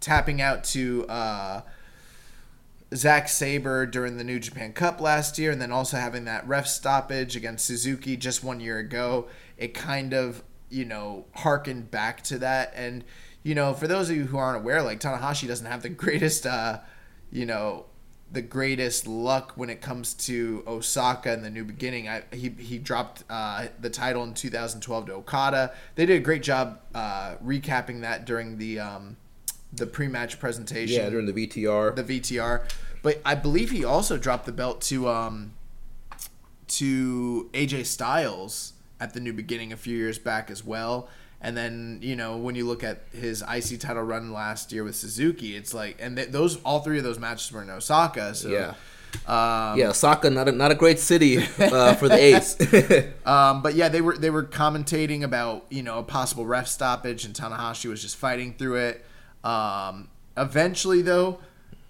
tapping 0.00 0.40
out 0.40 0.64
to 0.64 1.06
uh, 1.08 1.62
Zack 2.94 3.28
Sabre 3.28 3.86
during 3.86 4.18
the 4.18 4.24
New 4.24 4.38
Japan 4.38 4.72
Cup 4.74 5.00
last 5.00 5.38
year, 5.38 5.50
and 5.50 5.62
then 5.62 5.72
also 5.72 5.96
having 5.96 6.26
that 6.26 6.46
ref 6.46 6.66
stoppage 6.66 7.36
against 7.36 7.64
Suzuki 7.64 8.16
just 8.16 8.44
one 8.44 8.60
year 8.60 8.78
ago, 8.78 9.28
it 9.56 9.72
kind 9.72 10.12
of 10.12 10.42
you 10.68 10.84
know 10.84 11.24
harkened 11.36 11.90
back 11.90 12.22
to 12.24 12.38
that. 12.38 12.72
And 12.76 13.04
you 13.42 13.54
know, 13.54 13.72
for 13.72 13.86
those 13.86 14.10
of 14.10 14.16
you 14.16 14.26
who 14.26 14.36
aren't 14.36 14.62
aware, 14.62 14.82
like 14.82 15.00
Tanahashi 15.00 15.48
doesn't 15.48 15.66
have 15.66 15.82
the 15.82 15.88
greatest, 15.88 16.46
uh, 16.46 16.80
you 17.32 17.46
know. 17.46 17.86
The 18.32 18.42
greatest 18.42 19.06
luck 19.08 19.52
when 19.56 19.70
it 19.70 19.80
comes 19.80 20.14
to 20.14 20.62
Osaka 20.66 21.32
and 21.32 21.44
the 21.44 21.50
new 21.50 21.64
beginning. 21.64 22.08
I, 22.08 22.22
he 22.32 22.50
he 22.50 22.78
dropped 22.78 23.24
uh, 23.28 23.66
the 23.80 23.90
title 23.90 24.22
in 24.22 24.34
2012 24.34 25.06
to 25.06 25.12
Okada. 25.14 25.72
They 25.96 26.06
did 26.06 26.16
a 26.16 26.20
great 26.20 26.42
job 26.42 26.80
uh, 26.94 27.34
recapping 27.44 28.02
that 28.02 28.24
during 28.26 28.58
the 28.58 28.78
um, 28.78 29.16
the 29.72 29.86
pre-match 29.86 30.38
presentation 30.38 31.02
Yeah, 31.02 31.10
during 31.10 31.26
the 31.26 31.32
VTR. 31.32 31.96
the 31.96 32.04
VTR. 32.04 32.68
But 33.02 33.20
I 33.24 33.34
believe 33.34 33.70
he 33.70 33.84
also 33.84 34.16
dropped 34.16 34.46
the 34.46 34.52
belt 34.52 34.80
to 34.82 35.08
um 35.08 35.52
to 36.68 37.50
AJ 37.52 37.86
Styles 37.86 38.74
at 39.00 39.14
the 39.14 39.20
new 39.20 39.32
beginning 39.32 39.72
a 39.72 39.76
few 39.76 39.96
years 39.96 40.18
back 40.18 40.50
as 40.50 40.64
well. 40.64 41.08
And 41.42 41.56
then 41.56 42.00
you 42.02 42.16
know 42.16 42.36
when 42.36 42.54
you 42.54 42.66
look 42.66 42.84
at 42.84 43.02
his 43.12 43.42
IC 43.42 43.80
title 43.80 44.02
run 44.02 44.32
last 44.32 44.72
year 44.72 44.84
with 44.84 44.94
Suzuki, 44.94 45.56
it's 45.56 45.72
like 45.72 45.96
and 45.98 46.16
th- 46.16 46.28
those 46.28 46.56
all 46.62 46.80
three 46.80 46.98
of 46.98 47.04
those 47.04 47.18
matches 47.18 47.50
were 47.50 47.62
in 47.62 47.70
Osaka. 47.70 48.34
So 48.34 48.48
yeah. 48.48 48.74
um, 49.26 49.78
yeah, 49.78 49.88
Osaka, 49.88 50.28
not 50.28 50.48
a, 50.48 50.52
not 50.52 50.70
a 50.70 50.74
great 50.74 50.98
city 50.98 51.38
uh, 51.38 51.94
for 51.94 52.08
the 52.08 52.16
Ace. 52.16 52.56
Um, 53.26 53.62
but 53.62 53.74
yeah, 53.74 53.88
they 53.88 54.00
were 54.00 54.16
they 54.16 54.30
were 54.30 54.44
commentating 54.44 55.22
about 55.22 55.64
you 55.70 55.82
know 55.82 55.98
a 55.98 56.02
possible 56.02 56.44
ref 56.44 56.66
stoppage, 56.66 57.24
and 57.24 57.34
Tanahashi 57.34 57.88
was 57.88 58.02
just 58.02 58.16
fighting 58.16 58.54
through 58.54 58.76
it. 58.76 59.04
Um, 59.42 60.08
eventually, 60.36 61.00
though, 61.00 61.38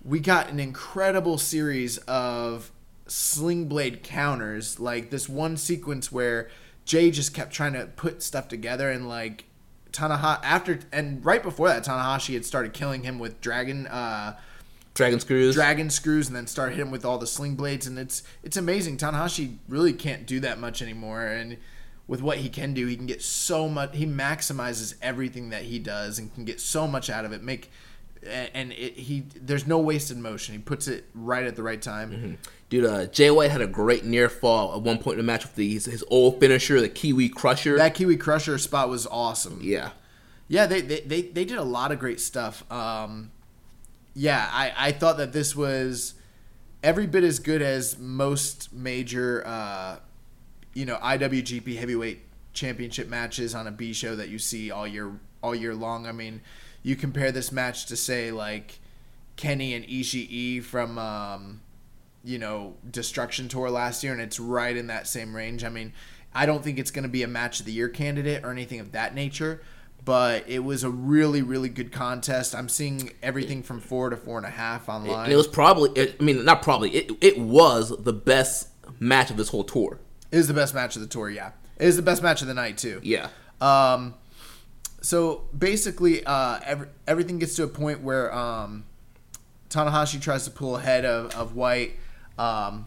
we 0.04 0.20
got 0.20 0.50
an 0.50 0.60
incredible 0.60 1.38
series 1.38 1.98
of 1.98 2.70
sling 3.06 3.66
blade 3.66 4.02
counters. 4.02 4.78
Like 4.78 5.10
this 5.10 5.28
one 5.28 5.56
sequence 5.56 6.12
where 6.12 6.50
Jay 6.90 7.12
just 7.12 7.32
kept 7.32 7.52
trying 7.52 7.74
to 7.74 7.86
put 7.86 8.20
stuff 8.20 8.48
together 8.48 8.90
and 8.90 9.08
like 9.08 9.44
Tanahashi 9.92 10.40
after 10.42 10.80
and 10.90 11.24
right 11.24 11.40
before 11.40 11.68
that 11.68 11.84
Tanahashi 11.84 12.34
had 12.34 12.44
started 12.44 12.72
killing 12.72 13.04
him 13.04 13.20
with 13.20 13.40
dragon 13.40 13.86
uh 13.86 14.36
Dragon 14.94 15.20
screws. 15.20 15.54
dragon 15.54 15.88
screws 15.88 16.26
and 16.26 16.34
then 16.34 16.48
start 16.48 16.70
hitting 16.70 16.86
him 16.86 16.90
with 16.90 17.04
all 17.04 17.16
the 17.16 17.28
sling 17.28 17.54
blades 17.54 17.86
and 17.86 17.96
it's 17.96 18.24
it's 18.42 18.56
amazing 18.56 18.96
Tanahashi 18.96 19.58
really 19.68 19.92
can't 19.92 20.26
do 20.26 20.40
that 20.40 20.58
much 20.58 20.82
anymore 20.82 21.26
and 21.26 21.58
with 22.08 22.22
what 22.22 22.38
he 22.38 22.48
can 22.48 22.74
do 22.74 22.88
he 22.88 22.96
can 22.96 23.06
get 23.06 23.22
so 23.22 23.68
much 23.68 23.94
he 23.94 24.04
maximizes 24.04 24.96
everything 25.00 25.50
that 25.50 25.62
he 25.62 25.78
does 25.78 26.18
and 26.18 26.34
can 26.34 26.44
get 26.44 26.60
so 26.60 26.88
much 26.88 27.08
out 27.08 27.24
of 27.24 27.30
it 27.30 27.40
make 27.40 27.70
and 28.26 28.72
it, 28.72 28.94
he 28.94 29.24
there's 29.34 29.66
no 29.66 29.78
wasted 29.78 30.18
motion 30.18 30.54
he 30.54 30.60
puts 30.60 30.88
it 30.88 31.04
right 31.14 31.44
at 31.44 31.56
the 31.56 31.62
right 31.62 31.80
time 31.82 32.38
Dude, 32.68 32.84
uh, 32.84 33.06
Jay 33.06 33.32
White 33.32 33.50
had 33.50 33.60
a 33.60 33.66
great 33.66 34.04
near 34.04 34.28
fall 34.28 34.76
at 34.76 34.82
one 34.82 34.98
point 34.98 35.18
in 35.18 35.26
the 35.26 35.32
match 35.32 35.42
with 35.42 35.56
the, 35.56 35.72
his, 35.72 35.86
his 35.86 36.04
old 36.08 36.38
finisher, 36.38 36.80
the 36.80 36.88
Kiwi 36.88 37.28
Crusher. 37.28 37.76
that 37.76 37.94
kiwi 37.94 38.16
crusher 38.16 38.58
spot 38.58 38.88
was 38.88 39.08
awesome 39.08 39.58
yeah. 39.60 39.90
Yeah, 40.50 40.66
they, 40.66 40.80
they, 40.80 41.00
they, 41.02 41.22
they 41.22 41.44
did 41.44 41.58
a 41.58 41.62
lot 41.62 41.92
of 41.92 42.00
great 42.00 42.20
stuff. 42.20 42.64
Um, 42.72 43.30
yeah, 44.14 44.48
I, 44.52 44.72
I 44.76 44.90
thought 44.92 45.16
that 45.18 45.32
this 45.32 45.54
was 45.54 46.14
every 46.82 47.06
bit 47.06 47.22
as 47.22 47.38
good 47.38 47.62
as 47.62 47.96
most 48.00 48.72
major, 48.72 49.44
uh, 49.46 49.98
you 50.74 50.86
know, 50.86 50.96
IWGP 50.96 51.78
Heavyweight 51.78 52.22
Championship 52.52 53.08
matches 53.08 53.54
on 53.54 53.68
a 53.68 53.70
B 53.70 53.92
show 53.92 54.16
that 54.16 54.28
you 54.28 54.40
see 54.40 54.72
all 54.72 54.88
year 54.88 55.12
all 55.40 55.54
year 55.54 55.72
long. 55.72 56.04
I 56.08 56.10
mean, 56.10 56.40
you 56.82 56.96
compare 56.96 57.32
this 57.32 57.52
match 57.52 57.86
to 57.86 57.96
say 57.96 58.30
like 58.30 58.80
Kenny 59.36 59.74
and 59.74 59.86
Ishii 59.86 60.62
from 60.62 60.98
um, 60.98 61.60
you 62.24 62.38
know 62.38 62.74
Destruction 62.90 63.48
Tour 63.48 63.70
last 63.70 64.02
year, 64.04 64.12
and 64.12 64.20
it's 64.20 64.38
right 64.40 64.76
in 64.76 64.88
that 64.88 65.06
same 65.06 65.34
range. 65.34 65.64
I 65.64 65.68
mean, 65.68 65.92
I 66.34 66.46
don't 66.46 66.62
think 66.62 66.78
it's 66.78 66.90
going 66.90 67.04
to 67.04 67.08
be 67.08 67.22
a 67.22 67.28
match 67.28 67.60
of 67.60 67.66
the 67.66 67.72
year 67.72 67.88
candidate 67.88 68.44
or 68.44 68.50
anything 68.50 68.80
of 68.80 68.92
that 68.92 69.14
nature, 69.14 69.62
but 70.04 70.48
it 70.48 70.60
was 70.60 70.84
a 70.84 70.90
really 70.90 71.42
really 71.42 71.68
good 71.68 71.92
contest. 71.92 72.54
I'm 72.54 72.68
seeing 72.68 73.12
everything 73.22 73.62
from 73.62 73.80
four 73.80 74.10
to 74.10 74.16
four 74.16 74.36
and 74.36 74.46
a 74.46 74.50
half 74.50 74.88
online. 74.88 75.24
And 75.24 75.32
it 75.32 75.36
was 75.36 75.48
probably, 75.48 75.90
I 75.98 76.22
mean, 76.22 76.44
not 76.44 76.62
probably, 76.62 76.90
it, 76.90 77.12
it 77.20 77.38
was 77.38 77.90
the 77.98 78.12
best 78.12 78.68
match 78.98 79.30
of 79.30 79.36
this 79.36 79.48
whole 79.48 79.64
tour. 79.64 79.98
It 80.30 80.38
is 80.38 80.48
the 80.48 80.54
best 80.54 80.74
match 80.74 80.96
of 80.96 81.02
the 81.02 81.08
tour. 81.08 81.28
Yeah, 81.30 81.52
it 81.78 81.86
is 81.86 81.96
the 81.96 82.02
best 82.02 82.22
match 82.22 82.42
of 82.42 82.48
the 82.48 82.54
night 82.54 82.78
too. 82.78 83.00
Yeah. 83.02 83.28
Um, 83.60 84.14
so 85.00 85.44
basically, 85.56 86.24
uh, 86.24 86.60
every, 86.64 86.88
everything 87.06 87.38
gets 87.38 87.56
to 87.56 87.62
a 87.62 87.68
point 87.68 88.02
where 88.02 88.34
um, 88.34 88.84
Tanahashi 89.68 90.20
tries 90.20 90.44
to 90.44 90.50
pull 90.50 90.76
ahead 90.76 91.04
of, 91.04 91.34
of 91.34 91.54
White. 91.54 91.92
Um, 92.38 92.86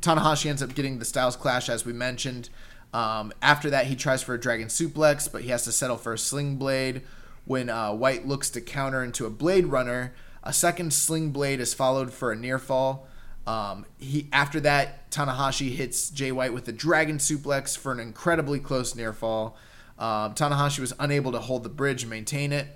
Tanahashi 0.00 0.46
ends 0.46 0.62
up 0.62 0.74
getting 0.74 0.98
the 0.98 1.04
Styles 1.04 1.36
Clash, 1.36 1.68
as 1.68 1.84
we 1.84 1.92
mentioned. 1.92 2.50
Um, 2.92 3.32
after 3.42 3.70
that, 3.70 3.86
he 3.86 3.96
tries 3.96 4.22
for 4.22 4.34
a 4.34 4.40
Dragon 4.40 4.68
Suplex, 4.68 5.30
but 5.30 5.42
he 5.42 5.48
has 5.48 5.64
to 5.64 5.72
settle 5.72 5.96
for 5.96 6.12
a 6.14 6.18
Sling 6.18 6.56
Blade. 6.56 7.02
When 7.44 7.70
uh, 7.70 7.92
White 7.92 8.26
looks 8.26 8.50
to 8.50 8.60
counter 8.60 9.02
into 9.02 9.24
a 9.24 9.30
Blade 9.30 9.66
Runner, 9.66 10.12
a 10.42 10.52
second 10.52 10.92
Sling 10.92 11.30
Blade 11.30 11.60
is 11.60 11.72
followed 11.72 12.12
for 12.12 12.30
a 12.32 12.36
near 12.36 12.58
fall. 12.58 13.06
Um, 13.46 13.86
he 13.98 14.28
after 14.32 14.60
that, 14.60 15.10
Tanahashi 15.10 15.74
hits 15.74 16.10
Jay 16.10 16.30
White 16.30 16.52
with 16.52 16.68
a 16.68 16.72
Dragon 16.72 17.16
Suplex 17.16 17.76
for 17.76 17.92
an 17.92 18.00
incredibly 18.00 18.58
close 18.58 18.94
near 18.94 19.14
fall. 19.14 19.56
Um, 19.98 20.34
Tanahashi 20.34 20.78
was 20.80 20.92
unable 20.98 21.32
to 21.32 21.38
hold 21.40 21.62
the 21.64 21.68
bridge 21.68 22.02
and 22.02 22.10
maintain 22.10 22.52
it. 22.52 22.66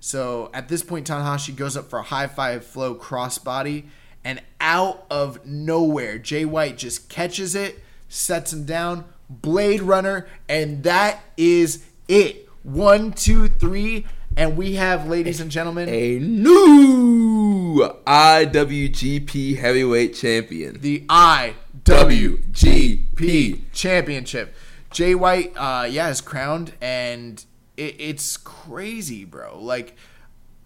So 0.00 0.50
at 0.54 0.68
this 0.68 0.82
point, 0.82 1.06
Tanahashi 1.06 1.54
goes 1.54 1.76
up 1.76 1.90
for 1.90 1.98
a 1.98 2.02
high 2.02 2.26
fly 2.26 2.58
flow 2.58 2.94
crossbody, 2.94 3.84
and 4.24 4.40
out 4.60 5.04
of 5.10 5.44
nowhere, 5.46 6.18
Jay 6.18 6.44
White 6.44 6.78
just 6.78 7.08
catches 7.08 7.54
it, 7.54 7.78
sets 8.08 8.52
him 8.52 8.64
down, 8.64 9.04
Blade 9.28 9.82
Runner, 9.82 10.26
and 10.48 10.82
that 10.84 11.20
is 11.36 11.84
it. 12.08 12.48
One, 12.62 13.12
two, 13.12 13.48
three, 13.48 14.06
and 14.36 14.56
we 14.56 14.74
have, 14.76 15.06
ladies 15.08 15.40
and 15.40 15.50
gentlemen, 15.50 15.88
A 15.88 16.18
new 16.18 17.90
IWGP 18.06 19.58
Heavyweight 19.58 20.14
Champion. 20.14 20.80
the 20.80 21.00
IWGP 22.40 23.60
Championship. 23.72 24.54
Jay 24.92 25.14
White, 25.14 25.52
uh, 25.56 25.86
yeah, 25.88 26.08
is 26.08 26.20
crowned, 26.20 26.72
and 26.80 27.44
it, 27.76 27.96
it's 27.98 28.36
crazy, 28.36 29.24
bro. 29.24 29.58
Like, 29.60 29.94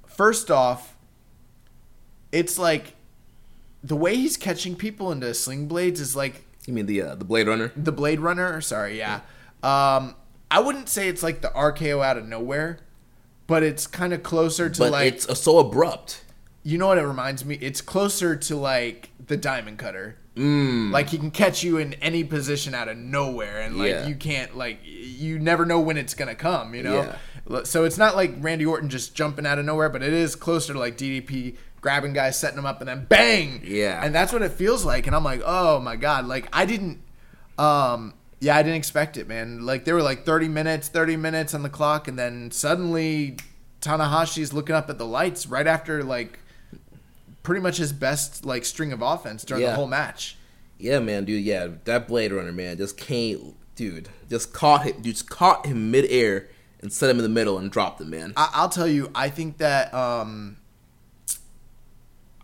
first 0.07 0.51
off, 0.51 0.97
it's 2.33 2.59
like 2.59 2.95
the 3.83 3.97
way 3.97 4.17
he's 4.17 4.37
catching 4.37 4.75
people 4.77 5.13
into 5.13 5.33
sling 5.35 5.67
blades 5.69 6.01
is 6.01 6.17
like 6.17 6.45
You 6.67 6.73
mean 6.75 6.87
the 6.87 7.03
uh, 7.03 7.15
the 7.17 7.25
Blade 7.25 7.47
Runner? 7.47 7.71
the 7.77 7.93
Blade 7.93 8.21
Runner. 8.21 8.61
Sorry, 8.61 8.99
yeah. 8.99 9.21
Um, 9.63 10.15
I 10.51 10.61
wouldn't 10.61 10.89
say 10.89 11.09
it's 11.09 11.23
like 11.23 11.41
the 11.41 11.49
RKO 11.49 12.05
out 12.05 12.17
of 12.17 12.27
nowhere, 12.27 12.79
but 13.47 13.63
it's 13.63 13.87
kind 13.87 14.13
of 14.13 14.23
closer 14.23 14.69
to 14.71 14.79
But 14.79 14.93
like 14.93 15.13
it's 15.15 15.29
uh, 15.29 15.35
so 15.35 15.59
abrupt. 15.59 16.25
you 16.63 16.79
know 16.79 16.87
what 16.89 16.99
it 16.99 17.07
reminds 17.07 17.45
me? 17.45 17.57
It's 17.61 17.81
closer 17.81 18.37
to 18.37 18.57
like 18.57 19.11
the 19.25 19.37
Diamond 19.37 19.79
Cutter. 19.79 20.17
Mm. 20.37 20.91
Like 20.91 21.11
he 21.11 21.19
can 21.19 21.31
catch 21.31 21.63
you 21.63 21.79
in 21.79 21.95
any 21.95 22.25
position 22.25 22.75
out 22.75 22.89
of 22.89 22.97
nowhere, 22.97 23.61
and 23.61 23.77
like 23.79 23.91
Yeah. 23.91 24.07
you 24.07 24.17
can't 24.17 24.57
like 24.57 24.81
you 24.85 25.39
never 25.39 25.65
know 25.65 25.79
when 25.81 25.97
it's 25.97 26.15
gonna 26.15 26.35
come. 26.35 26.75
You 26.75 26.83
know. 26.83 27.17
Yeah. 27.49 27.63
So 27.65 27.85
it's 27.85 27.99
not 27.99 28.17
like 28.17 28.35
Randy 28.39 28.67
Orton 28.67 28.89
just 28.89 29.15
jumping 29.15 29.47
out 29.47 29.59
of 29.59 29.65
nowhere, 29.65 29.89
but 29.91 30.03
it 30.03 30.13
is 30.13 30.35
closer 30.35 30.73
to 30.73 30.79
like 30.79 30.97
DDP 30.97 31.57
grabbing 31.81 32.15
guys, 32.15 32.39
setting 32.39 32.57
them 32.57 32.67
up, 32.67 32.81
and 32.81 32.89
then 32.89 33.05
bang. 33.09 33.61
Yeah. 33.63 34.03
And 34.03 34.15
that's 34.15 34.33
what 34.33 34.43
it 34.43 34.53
feels 34.53 34.85
like, 34.85 35.07
and 35.07 35.15
I'm 35.15 35.23
like, 35.25 35.43
oh 35.45 35.79
my 35.81 35.97
god, 35.97 36.27
like 36.27 36.49
I 36.53 36.65
didn't. 36.67 37.01
Um. 37.59 38.15
Yeah, 38.41 38.57
I 38.57 38.63
didn't 38.63 38.77
expect 38.77 39.17
it, 39.17 39.27
man. 39.27 39.65
Like 39.65 39.85
there 39.87 39.95
were 39.95 40.03
like 40.03 40.27
30 40.27 40.49
minutes, 40.49 40.89
30 40.89 41.17
minutes 41.17 41.55
on 41.55 41.63
the 41.63 41.71
clock, 41.71 42.09
and 42.09 42.19
then 42.19 42.51
suddenly 42.51 43.37
Tanahashi's 43.81 44.53
looking 44.53 44.75
up 44.75 44.91
at 44.91 44.99
the 44.99 45.07
lights 45.07 45.47
right 45.47 45.67
after 45.67 46.03
like 46.03 46.39
pretty 47.45 47.61
much 47.61 47.77
his 47.77 47.93
best 47.93 48.45
like 48.45 48.65
string 48.65 48.93
of 48.93 49.01
offense 49.03 49.45
during 49.45 49.63
Yeah. 49.63 49.71
the 49.71 49.77
whole 49.77 49.87
match. 49.87 50.37
Yeah, 50.79 50.99
man, 50.99 51.25
dude. 51.25 51.45
Yeah, 51.45 51.69
that 51.85 52.09
Blade 52.09 52.33
Runner, 52.33 52.51
man, 52.53 52.77
just 52.79 52.97
came, 52.97 53.55
dude. 53.77 54.09
Just 54.29 54.53
caught 54.53 54.83
him, 54.83 55.01
just 55.03 55.31
caught 55.31 55.67
him 55.67 55.93
midair 55.93 56.49
and 56.81 56.93
set 56.93 57.09
him 57.09 57.17
in 57.19 57.23
the 57.23 57.29
middle 57.29 57.57
and 57.59 57.71
dropped 57.71 58.01
him, 58.01 58.11
man. 58.11 58.33
I- 58.37 58.51
I'll 58.55 58.69
tell 58.69 58.89
you, 58.89 59.11
I 59.15 59.29
think 59.31 59.59
that 59.59 59.95
um, 59.95 60.57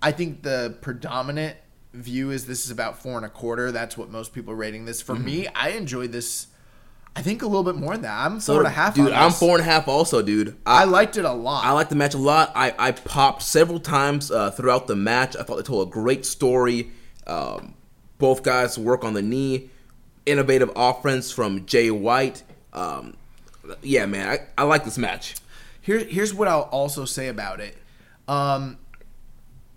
I 0.01 0.13
think 0.13 0.43
the 0.43 0.77
predominant 0.81 1.57
view 1.93 2.31
is 2.31 2.47
this 2.47 2.65
is 2.65 2.71
about 2.71 3.03
four 3.03 3.17
and 3.17 3.27
a 3.27 3.29
quarter. 3.29 3.73
That's 3.73 3.99
what 3.99 4.11
most 4.11 4.33
people 4.33 4.53
are 4.53 4.57
rating 4.57 4.85
this. 4.85 5.03
For 5.03 5.15
me, 5.17 5.49
I 5.49 5.71
enjoyed 5.71 6.13
this. 6.13 6.47
I 7.17 7.23
think 7.23 7.43
a 7.43 7.47
little 7.47 7.65
bit 7.65 7.75
more 7.75 7.93
than 7.95 8.03
that. 8.03 8.25
I'm 8.25 8.41
four 8.41 8.59
and 8.59 8.67
a 8.67 8.71
half. 8.71 8.95
dude. 8.95 9.13
I'm 9.13 9.33
four 9.33 9.57
and 9.57 9.61
a 9.61 9.65
half, 9.65 9.89
also, 9.89 10.23
dude. 10.23 10.57
I 10.65 10.83
I, 10.83 10.85
liked 10.85 11.17
it 11.17 11.25
a 11.25 11.33
lot. 11.33 11.65
I 11.65 11.73
like 11.73 11.89
the 11.89 11.97
match 11.97 12.15
a 12.15 12.19
lot. 12.19 12.53
I, 12.55 12.75
I 12.79 12.93
popped 12.93 13.43
several 13.43 13.81
times 13.81 14.31
uh, 14.31 14.53
throughout 14.53 14.87
the 14.87 14.97
match. 14.97 15.37
I 15.37 15.43
thought 15.43 15.57
they 15.57 15.63
told 15.63 15.89
a 15.89 15.91
great 15.91 16.25
story. 16.25 16.93
Um, 17.27 17.75
both 18.19 18.43
guys 18.43 18.79
work 18.79 19.05
on 19.05 19.15
the 19.15 19.23
knee. 19.23 19.71
Innovative 20.25 20.71
offense 20.77 21.33
from 21.33 21.67
Jay 21.67 21.91
White. 21.91 22.45
Um, 22.73 23.17
yeah, 23.83 24.07
man, 24.07 24.29
I, 24.29 24.63
I 24.63 24.65
like 24.65 24.85
this 24.85 24.99
match. 24.99 25.35
Here, 25.81 25.99
here's 25.99 26.33
what 26.33 26.47
I'll 26.47 26.63
also 26.63 27.05
say 27.05 27.29
about 27.29 27.61
it. 27.61 27.77
Um, 28.29 28.79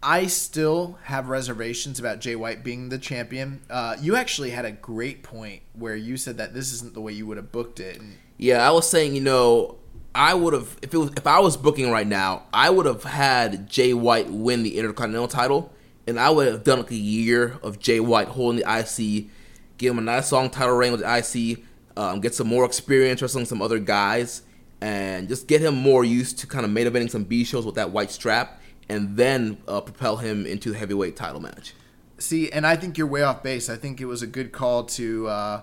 I 0.04 0.28
still 0.28 1.00
have 1.04 1.30
reservations 1.30 2.00
about 2.00 2.20
Jay 2.20 2.36
White 2.36 2.64
being 2.64 2.90
the 2.90 2.98
champion. 2.98 3.62
Uh, 3.70 3.96
you 4.00 4.16
actually 4.16 4.50
had 4.52 4.66
a 4.66 4.72
great 4.72 5.24
point 5.24 5.62
where 5.74 5.96
you 5.96 6.18
said 6.18 6.38
that 6.38 6.54
this 6.54 6.74
isn't 6.74 6.94
the 6.94 7.02
way 7.02 7.14
you 7.14 7.26
would 7.26 7.38
have 7.38 7.52
booked 7.52 7.80
it. 7.80 8.02
Yeah, 8.38 8.68
I 8.68 8.72
was 8.72 8.90
saying, 8.90 9.16
you 9.16 9.22
know, 9.22 9.78
I 10.14 10.34
would 10.34 10.54
have 10.54 10.78
if 10.82 10.94
it 10.94 10.98
was 10.98 11.12
if 11.18 11.26
I 11.26 11.40
was 11.40 11.58
booking 11.58 11.90
right 11.90 12.06
now, 12.06 12.44
I 12.54 12.70
would 12.70 12.86
have 12.86 13.04
had 13.04 13.70
Jay 13.70 13.94
White 13.94 14.30
win 14.30 14.64
the 14.64 14.78
Intercontinental 14.78 15.28
title, 15.28 15.74
and 16.06 16.20
I 16.20 16.30
would 16.30 16.48
have 16.48 16.64
done 16.64 16.80
like 16.80 16.92
a 16.92 16.96
year 16.96 17.58
of 17.64 17.80
Jay 17.80 18.00
White 18.00 18.28
holding 18.28 18.62
the 18.62 18.80
IC, 18.80 19.30
give 19.78 19.92
him 19.92 20.00
a 20.00 20.02
nice 20.02 20.32
long 20.32 20.50
title 20.50 20.76
reign 20.76 20.92
with 20.92 21.02
the 21.02 21.18
IC, 21.18 21.64
um, 21.98 22.20
get 22.20 22.36
some 22.36 22.48
more 22.48 22.66
experience 22.66 23.22
wrestling 23.22 23.46
some 23.46 23.62
other 23.62 23.80
guys, 23.80 24.44
and 24.82 25.30
just 25.30 25.48
get 25.48 25.62
him 25.62 25.76
more 25.76 26.04
used 26.04 26.40
to 26.40 26.48
kind 26.48 26.66
of 26.66 26.72
main 26.72 26.88
eventing 26.88 27.10
some 27.10 27.24
B 27.24 27.44
shows 27.44 27.66
with 27.66 27.76
that 27.76 27.92
white 27.92 28.12
strap, 28.12 28.62
and 28.94 29.18
then 29.18 29.58
uh, 29.68 29.82
propel 29.82 30.18
him 30.18 30.46
into 30.46 30.72
the 30.72 30.78
heavyweight 30.78 31.16
title 31.16 31.42
match. 31.42 31.74
See, 32.20 32.52
and 32.52 32.66
I 32.66 32.76
think 32.76 32.98
you're 32.98 33.08
way 33.08 33.24
off 33.24 33.42
base. 33.42 33.68
I 33.68 33.76
think 33.76 34.00
it 34.00 34.06
was 34.06 34.22
a 34.22 34.28
good 34.28 34.52
call 34.52 34.84
to, 34.84 35.28
uh, 35.28 35.62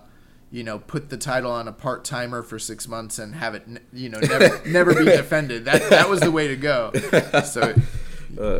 you 0.50 0.64
know, 0.64 0.80
put 0.80 1.10
the 1.10 1.16
title 1.16 1.52
on 1.52 1.68
a 1.68 1.72
part 1.72 2.04
timer 2.04 2.42
for 2.42 2.58
six 2.58 2.88
months 2.88 3.20
and 3.20 3.36
have 3.36 3.54
it, 3.54 3.66
you 3.92 4.08
know, 4.08 4.18
never 4.18 4.60
never 4.66 4.94
be 4.94 5.04
defended. 5.04 5.64
That 5.66 5.88
that 5.90 6.10
was 6.10 6.20
the 6.20 6.30
way 6.30 6.48
to 6.48 6.56
go. 6.56 6.92
So 7.44 7.74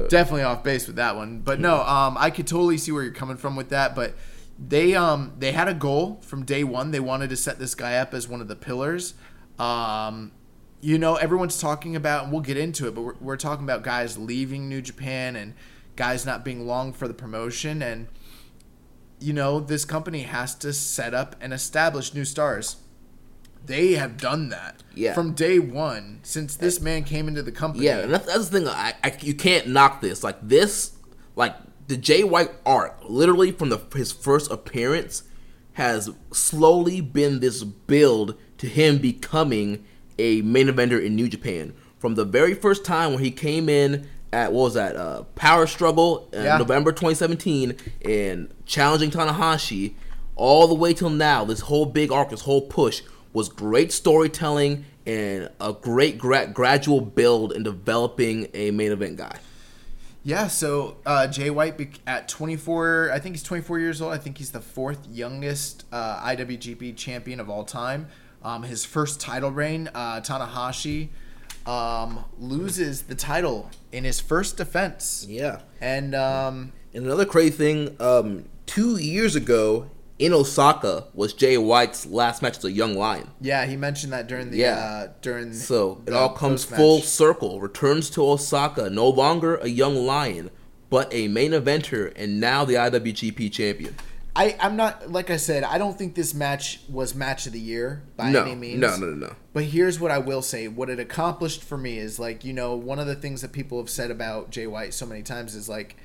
definitely 0.09 0.43
off 0.43 0.63
base 0.63 0.87
with 0.87 0.97
that 0.97 1.17
one. 1.17 1.41
But 1.41 1.61
no, 1.61 1.83
um, 1.83 2.17
I 2.19 2.31
could 2.31 2.47
totally 2.47 2.79
see 2.79 2.93
where 2.93 3.03
you're 3.03 3.13
coming 3.13 3.37
from 3.37 3.57
with 3.57 3.71
that. 3.71 3.95
But 3.95 4.15
they 4.59 4.95
um 4.95 5.33
they 5.39 5.53
had 5.53 5.67
a 5.67 5.75
goal 5.75 6.21
from 6.23 6.45
day 6.45 6.63
one. 6.63 6.93
They 6.93 7.01
wanted 7.01 7.31
to 7.31 7.37
set 7.37 7.59
this 7.59 7.75
guy 7.75 7.97
up 7.97 8.15
as 8.15 8.29
one 8.29 8.41
of 8.41 8.47
the 8.47 8.57
pillars. 8.57 9.15
Um, 9.59 10.33
you 10.81 10.99
know, 10.99 11.17
everyone's 11.17 11.61
talking 11.61 11.95
about, 11.97 12.25
and 12.25 12.33
we'll 12.33 12.41
get 12.43 12.57
into 12.57 12.89
it, 12.89 12.95
but 12.95 13.03
we're, 13.03 13.15
we're 13.21 13.37
talking 13.37 13.65
about 13.65 13.83
guys 13.83 14.17
leaving 14.19 14.69
New 14.69 14.81
Japan 14.83 15.37
and 15.37 15.55
guys 15.97 16.25
not 16.25 16.45
being 16.45 16.67
long 16.67 16.93
for 16.93 17.07
the 17.07 17.15
promotion. 17.15 17.83
And 17.83 18.09
you 19.19 19.33
know, 19.35 19.61
this 19.61 19.85
company 19.85 20.23
has 20.23 20.55
to 20.57 20.73
set 20.73 21.13
up 21.13 21.37
and 21.41 21.53
establish 21.53 22.15
new 22.15 22.25
stars. 22.25 22.77
They 23.67 23.93
have 23.93 24.17
done 24.17 24.49
that 24.49 24.83
Yeah. 24.95 25.13
from 25.13 25.35
day 25.35 25.59
one 25.59 26.21
since 26.23 26.57
this 26.57 26.81
man 26.81 27.05
came 27.05 27.29
into 27.29 27.43
the 27.43 27.53
company. 27.53 27.85
Yeah, 27.85 27.99
and 27.99 28.13
that's, 28.15 28.25
that's 28.27 28.49
the 28.49 28.61
thing. 28.61 28.69
I, 28.69 28.95
I 29.05 29.15
you 29.21 29.35
can't 29.35 29.67
knock 29.69 30.01
this. 30.01 30.23
Like 30.25 30.39
this, 30.41 30.93
like 31.37 31.55
the 31.87 31.99
Jay 31.99 32.25
White 32.25 32.53
arc, 32.65 32.97
literally 33.07 33.53
from 33.53 33.69
the 33.69 33.79
his 33.95 34.11
first 34.13 34.51
appearance, 34.51 35.25
has 35.75 36.09
slowly 36.33 37.03
been 37.03 37.41
this 37.41 37.63
build 37.63 38.37
to 38.57 38.67
him 38.67 38.97
becoming 38.97 39.85
a 40.21 40.43
main 40.43 40.69
eventer 40.69 41.03
in 41.03 41.17
New 41.17 41.29
Japan. 41.29 41.73
From 41.99 42.15
the 42.15 42.25
very 42.25 42.55
first 42.55 42.85
time 42.85 43.13
when 43.15 43.23
he 43.23 43.31
came 43.31 43.69
in 43.69 44.07
at 44.33 44.53
what 44.53 44.63
was 44.65 44.75
that 44.75 44.97
uh, 44.97 45.23
Power 45.35 45.67
Struggle 45.67 46.29
in 46.33 46.45
Yeah. 46.45 46.59
November 46.59 46.93
2017 46.93 47.77
and 48.05 48.53
challenging 48.67 49.11
Tanahashi, 49.11 49.95
all 50.37 50.69
the 50.69 50.75
way 50.75 50.95
till 50.95 51.11
now, 51.11 51.45
this 51.45 51.61
whole 51.61 51.87
big 51.87 52.13
arc, 52.13 52.31
this 52.31 52.43
whole 52.43 52.63
push 52.63 53.03
was 53.33 53.49
great 53.49 53.93
storytelling 53.93 54.85
and 55.07 55.49
a 55.61 55.73
great 55.73 56.19
gra- 56.19 56.47
gradual 56.47 57.01
build 57.01 57.53
in 57.53 57.63
developing 57.63 58.49
a 58.55 58.71
main 58.71 58.93
event 58.93 59.17
guy. 59.17 59.39
Yeah, 60.23 60.49
so 60.49 60.99
uh, 61.07 61.27
Jay 61.27 61.49
White 61.51 61.79
bec- 61.79 61.99
at 62.07 62.29
24, 62.29 63.11
I 63.13 63.19
think 63.19 63.35
he's 63.35 63.43
24 63.43 63.79
years 63.79 64.01
old. 64.03 64.13
I 64.13 64.19
think 64.19 64.37
he's 64.39 64.53
the 64.53 64.61
fourth 64.61 65.07
youngest 65.11 65.85
uh, 65.93 66.21
IWGP 66.25 66.95
champion 66.97 67.41
of 67.41 67.49
all 67.49 67.65
time. 67.65 68.07
Um, 68.43 68.63
his 68.63 68.85
first 68.85 69.21
title 69.21 69.51
reign, 69.51 69.91
uh, 69.95 70.21
Tanahashi 70.21 71.09
um, 71.67 72.25
loses 72.39 73.03
the 73.03 73.15
title 73.15 73.71
in 73.93 74.05
his 74.05 74.19
first 74.21 74.57
defense. 74.57 75.27
Yeah. 75.29 75.61
And 75.81 76.15
um, 76.15 76.73
And 76.95 77.05
another 77.05 77.27
crazy 77.27 77.51
thing, 77.51 77.97
um, 78.01 78.47
two 78.67 78.97
years 78.97 79.37
ago 79.37 79.91
in 80.19 80.33
Osaka 80.33 81.05
was 81.15 81.33
Jay 81.33 81.57
White's 81.59 82.07
last 82.07 82.43
match 82.43 82.59
as 82.59 82.65
a 82.65 82.73
young 82.73 82.95
lion. 82.95 83.31
yeah, 83.41 83.65
he 83.67 83.77
mentioned 83.77 84.13
that 84.13 84.27
during 84.27 84.51
the 84.51 84.57
Yeah. 84.59 84.75
uh, 84.79 85.09
during 85.23 85.53
So 85.55 86.03
it 86.07 86.13
all 86.13 86.31
comes 86.31 86.63
post-match. 86.65 86.79
full 86.79 87.01
circle. 87.03 87.61
Returns 87.61 88.11
to 88.11 88.23
Osaka, 88.27 88.91
no 88.91 89.09
longer 89.09 89.57
a 89.57 89.69
young 89.69 89.95
lion, 90.07 90.51
but 90.91 91.13
a 91.13 91.29
main 91.29 91.53
eventer, 91.53 92.13
and 92.17 92.41
now 92.41 92.65
the 92.65 92.75
IWGP 92.75 93.51
champion. 93.53 93.95
I, 94.35 94.57
I'm 94.61 94.77
not 94.77 95.11
like 95.11 95.31
I 95.31 95.37
said. 95.37 95.65
I 95.65 95.79
don't 95.79 95.99
think 95.99 96.15
this 96.15 96.35
match 96.35 96.81
was 96.89 97.15
match 97.15 97.47
of 97.47 97.53
the 97.53 97.61
year 97.61 98.03
by 98.17 98.31
no, 98.31 98.43
any 98.43 98.55
means. 98.55 98.81
no, 98.81 98.97
no, 98.97 99.07
no, 99.07 99.27
no. 99.27 99.35
But 99.53 99.65
here's 99.65 99.99
what 99.99 100.11
I 100.11 100.19
will 100.19 100.43
say: 100.43 100.69
what 100.69 100.89
it 100.89 101.01
accomplished 101.01 101.65
for 101.65 101.77
me 101.77 101.99
is 101.99 102.19
like 102.19 102.45
you 102.45 102.53
know 102.53 102.77
one 102.77 102.99
of 102.99 103.07
the 103.07 103.17
things 103.17 103.43
that 103.43 103.53
people 103.53 103.79
have 103.79 103.91
said 103.91 104.11
about 104.11 104.51
Jay 104.51 104.67
White 104.67 104.95
so 104.95 105.07
many 105.07 105.23
times 105.23 105.55
is 105.55 105.69
like, 105.69 105.97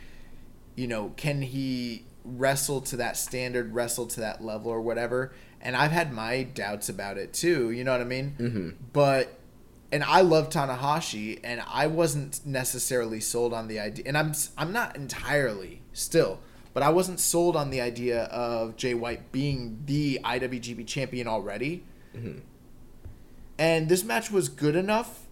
you 0.75 0.87
know, 0.87 1.13
can 1.17 1.41
he 1.41 2.05
wrestle 2.23 2.81
to 2.81 2.97
that 2.97 3.15
standard, 3.17 3.73
wrestle 3.73 4.07
to 4.07 4.19
that 4.21 4.43
level 4.43 4.71
or 4.71 4.81
whatever? 4.81 5.33
And 5.61 5.75
I've 5.75 5.91
had 5.91 6.11
my 6.11 6.43
doubts 6.43 6.89
about 6.89 7.17
it 7.17 7.33
too. 7.33 7.71
You 7.71 7.83
know 7.83 7.91
what 7.91 8.01
I 8.01 8.05
mean? 8.05 8.35
Mm-hmm. 8.39 8.69
But 8.91 9.39
and 9.91 10.03
I 10.03 10.21
love 10.21 10.49
Tanahashi, 10.49 11.39
and 11.43 11.61
I 11.71 11.87
wasn't 11.87 12.45
necessarily 12.45 13.19
sold 13.19 13.53
on 13.53 13.67
the 13.67 13.79
idea, 13.79 14.03
and 14.07 14.17
I'm 14.17 14.33
I'm 14.57 14.73
not 14.73 14.95
entirely 14.95 15.81
still, 15.93 16.39
but 16.75 16.83
I 16.83 16.89
wasn't 16.89 17.21
sold 17.21 17.55
on 17.55 17.69
the 17.69 17.79
idea 17.79 18.23
of 18.25 18.75
Jay 18.75 18.93
White 18.93 19.31
being 19.31 19.81
the 19.85 20.19
IWGP 20.25 20.85
champion 20.85 21.25
already. 21.25 21.85
Mm-hmm. 22.13 22.39
And 23.57 23.87
this 23.87 24.03
match 24.03 24.29
was 24.29 24.49
good 24.49 24.75
enough 24.75 25.25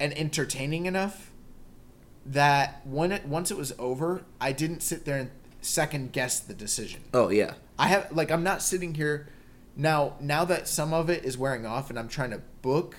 and 0.00 0.12
entertaining 0.18 0.86
enough 0.86 1.30
that 2.26 2.84
when 2.84 3.12
it 3.12 3.24
once 3.24 3.52
it 3.52 3.56
was 3.56 3.72
over, 3.78 4.24
I 4.40 4.50
didn't 4.50 4.82
sit 4.82 5.04
there 5.04 5.16
and 5.16 5.30
second 5.60 6.12
guess 6.12 6.40
the 6.40 6.54
decision. 6.54 7.02
Oh 7.14 7.28
yeah, 7.28 7.54
I 7.78 7.86
have 7.86 8.10
like 8.10 8.32
I'm 8.32 8.42
not 8.42 8.60
sitting 8.60 8.94
here 8.94 9.28
now 9.76 10.14
now 10.18 10.44
that 10.44 10.66
some 10.66 10.92
of 10.92 11.08
it 11.08 11.24
is 11.24 11.38
wearing 11.38 11.66
off 11.66 11.90
and 11.90 12.00
I'm 12.00 12.08
trying 12.08 12.30
to 12.30 12.42
book 12.62 12.96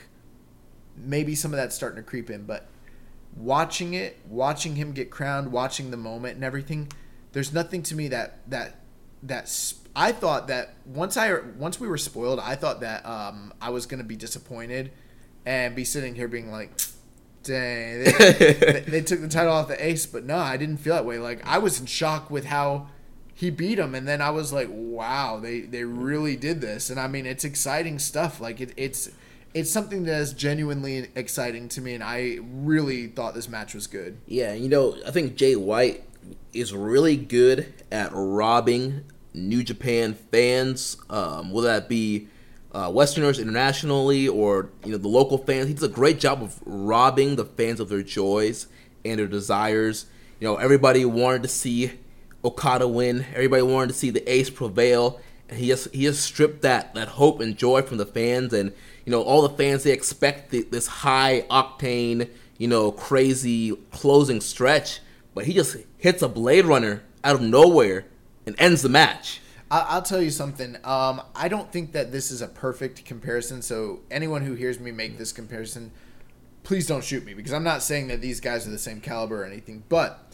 maybe 0.95 1.35
some 1.35 1.51
of 1.51 1.57
that's 1.57 1.75
starting 1.75 1.97
to 1.97 2.03
creep 2.03 2.29
in 2.29 2.45
but 2.45 2.67
watching 3.35 3.93
it 3.93 4.19
watching 4.27 4.75
him 4.75 4.91
get 4.93 5.09
crowned 5.09 5.51
watching 5.51 5.91
the 5.91 5.97
moment 5.97 6.35
and 6.35 6.43
everything 6.43 6.87
there's 7.31 7.53
nothing 7.53 7.83
to 7.83 7.95
me 7.95 8.07
that 8.09 8.39
that 8.49 8.77
that 9.23 9.73
I 9.95 10.11
thought 10.11 10.47
that 10.47 10.75
once 10.85 11.17
I 11.17 11.39
once 11.57 11.79
we 11.79 11.87
were 11.87 11.97
spoiled 11.97 12.39
I 12.39 12.55
thought 12.55 12.81
that 12.81 13.05
um 13.05 13.53
I 13.61 13.69
was 13.69 13.85
going 13.85 13.99
to 13.99 14.07
be 14.07 14.15
disappointed 14.15 14.91
and 15.45 15.75
be 15.75 15.83
sitting 15.83 16.15
here 16.15 16.27
being 16.27 16.51
like 16.51 16.71
dang 17.43 18.03
they, 18.03 18.11
they, 18.53 18.83
they 18.87 19.01
took 19.01 19.21
the 19.21 19.27
title 19.27 19.53
off 19.53 19.67
the 19.67 19.85
ace 19.85 20.05
but 20.05 20.23
no 20.23 20.37
I 20.37 20.57
didn't 20.57 20.77
feel 20.77 20.95
that 20.95 21.05
way. 21.05 21.17
Like 21.17 21.45
I 21.45 21.57
was 21.57 21.79
in 21.79 21.85
shock 21.85 22.29
with 22.29 22.45
how 22.45 22.87
he 23.33 23.49
beat 23.49 23.79
him 23.79 23.95
and 23.95 24.07
then 24.07 24.21
I 24.21 24.29
was 24.29 24.51
like 24.53 24.67
wow 24.71 25.39
they 25.39 25.61
they 25.61 25.83
really 25.83 26.35
did 26.35 26.61
this. 26.61 26.89
And 26.89 26.99
I 26.99 27.07
mean 27.07 27.25
it's 27.25 27.43
exciting 27.43 27.99
stuff. 27.99 28.41
Like 28.41 28.59
it, 28.61 28.73
it's 28.77 29.09
it's 29.53 29.69
something 29.69 30.03
that 30.05 30.21
is 30.21 30.31
genuinely 30.31 31.09
exciting 31.13 31.67
to 31.69 31.81
me 31.81 31.93
and 31.93 32.03
I 32.03 32.39
really 32.41 33.07
thought 33.07 33.33
this 33.33 33.49
match 33.49 33.73
was 33.73 33.85
good. 33.85 34.17
Yeah. 34.25 34.53
You 34.53 34.69
know, 34.69 34.95
I 35.05 35.11
think 35.11 35.35
Jay 35.35 35.55
White 35.55 36.05
is 36.53 36.73
really 36.73 37.17
good 37.17 37.73
at 37.91 38.11
robbing 38.13 39.03
New 39.33 39.63
Japan 39.63 40.13
fans, 40.13 40.97
um, 41.09 41.51
whether 41.51 41.67
that 41.67 41.87
be 41.87 42.27
uh, 42.73 42.91
Westerners 42.93 43.39
internationally 43.39 44.27
or 44.27 44.69
you 44.85 44.91
know 44.91 44.97
the 44.97 45.07
local 45.07 45.37
fans. 45.37 45.67
He 45.67 45.73
does 45.73 45.83
a 45.83 45.89
great 45.89 46.19
job 46.19 46.41
of 46.41 46.59
robbing 46.65 47.35
the 47.35 47.45
fans 47.45 47.79
of 47.79 47.89
their 47.89 48.03
joys 48.03 48.67
and 49.03 49.19
their 49.19 49.27
desires. 49.27 50.05
You 50.39 50.47
know, 50.47 50.55
everybody 50.57 51.05
wanted 51.05 51.43
to 51.43 51.49
see 51.49 51.91
Okada 52.43 52.87
win. 52.87 53.25
Everybody 53.33 53.61
wanted 53.61 53.87
to 53.89 53.93
see 53.93 54.09
the 54.09 54.29
Ace 54.31 54.49
prevail, 54.49 55.19
and 55.49 55.59
he 55.59 55.67
just 55.67 55.93
he 55.93 56.03
just 56.03 56.23
stripped 56.23 56.61
that 56.61 56.93
that 56.95 57.09
hope 57.09 57.39
and 57.39 57.57
joy 57.57 57.81
from 57.81 57.97
the 57.97 58.05
fans. 58.05 58.53
And 58.53 58.73
you 59.05 59.11
know, 59.11 59.21
all 59.21 59.41
the 59.41 59.55
fans 59.55 59.83
they 59.83 59.91
expect 59.91 60.51
the, 60.51 60.63
this 60.63 60.87
high 60.87 61.45
octane, 61.49 62.29
you 62.57 62.67
know, 62.67 62.91
crazy 62.91 63.75
closing 63.91 64.41
stretch, 64.41 64.99
but 65.33 65.45
he 65.45 65.53
just 65.53 65.77
hits 65.97 66.21
a 66.21 66.29
Blade 66.29 66.65
Runner 66.65 67.03
out 67.23 67.35
of 67.35 67.41
nowhere 67.41 68.05
and 68.45 68.55
ends 68.59 68.81
the 68.81 68.89
match. 68.89 69.41
I'll 69.71 70.01
tell 70.01 70.21
you 70.21 70.31
something. 70.31 70.75
Um, 70.83 71.21
I 71.33 71.47
don't 71.47 71.71
think 71.71 71.93
that 71.93 72.11
this 72.11 72.29
is 72.29 72.41
a 72.41 72.47
perfect 72.47 73.05
comparison. 73.05 73.61
So 73.61 74.01
anyone 74.11 74.41
who 74.41 74.53
hears 74.53 74.81
me 74.81 74.91
make 74.91 75.17
this 75.17 75.31
comparison, 75.31 75.91
please 76.63 76.85
don't 76.85 77.03
shoot 77.03 77.23
me 77.23 77.33
because 77.33 77.53
I'm 77.53 77.63
not 77.63 77.81
saying 77.81 78.07
that 78.07 78.19
these 78.19 78.41
guys 78.41 78.67
are 78.67 78.71
the 78.71 78.77
same 78.77 78.99
caliber 78.99 79.43
or 79.43 79.45
anything. 79.45 79.83
But 79.87 80.33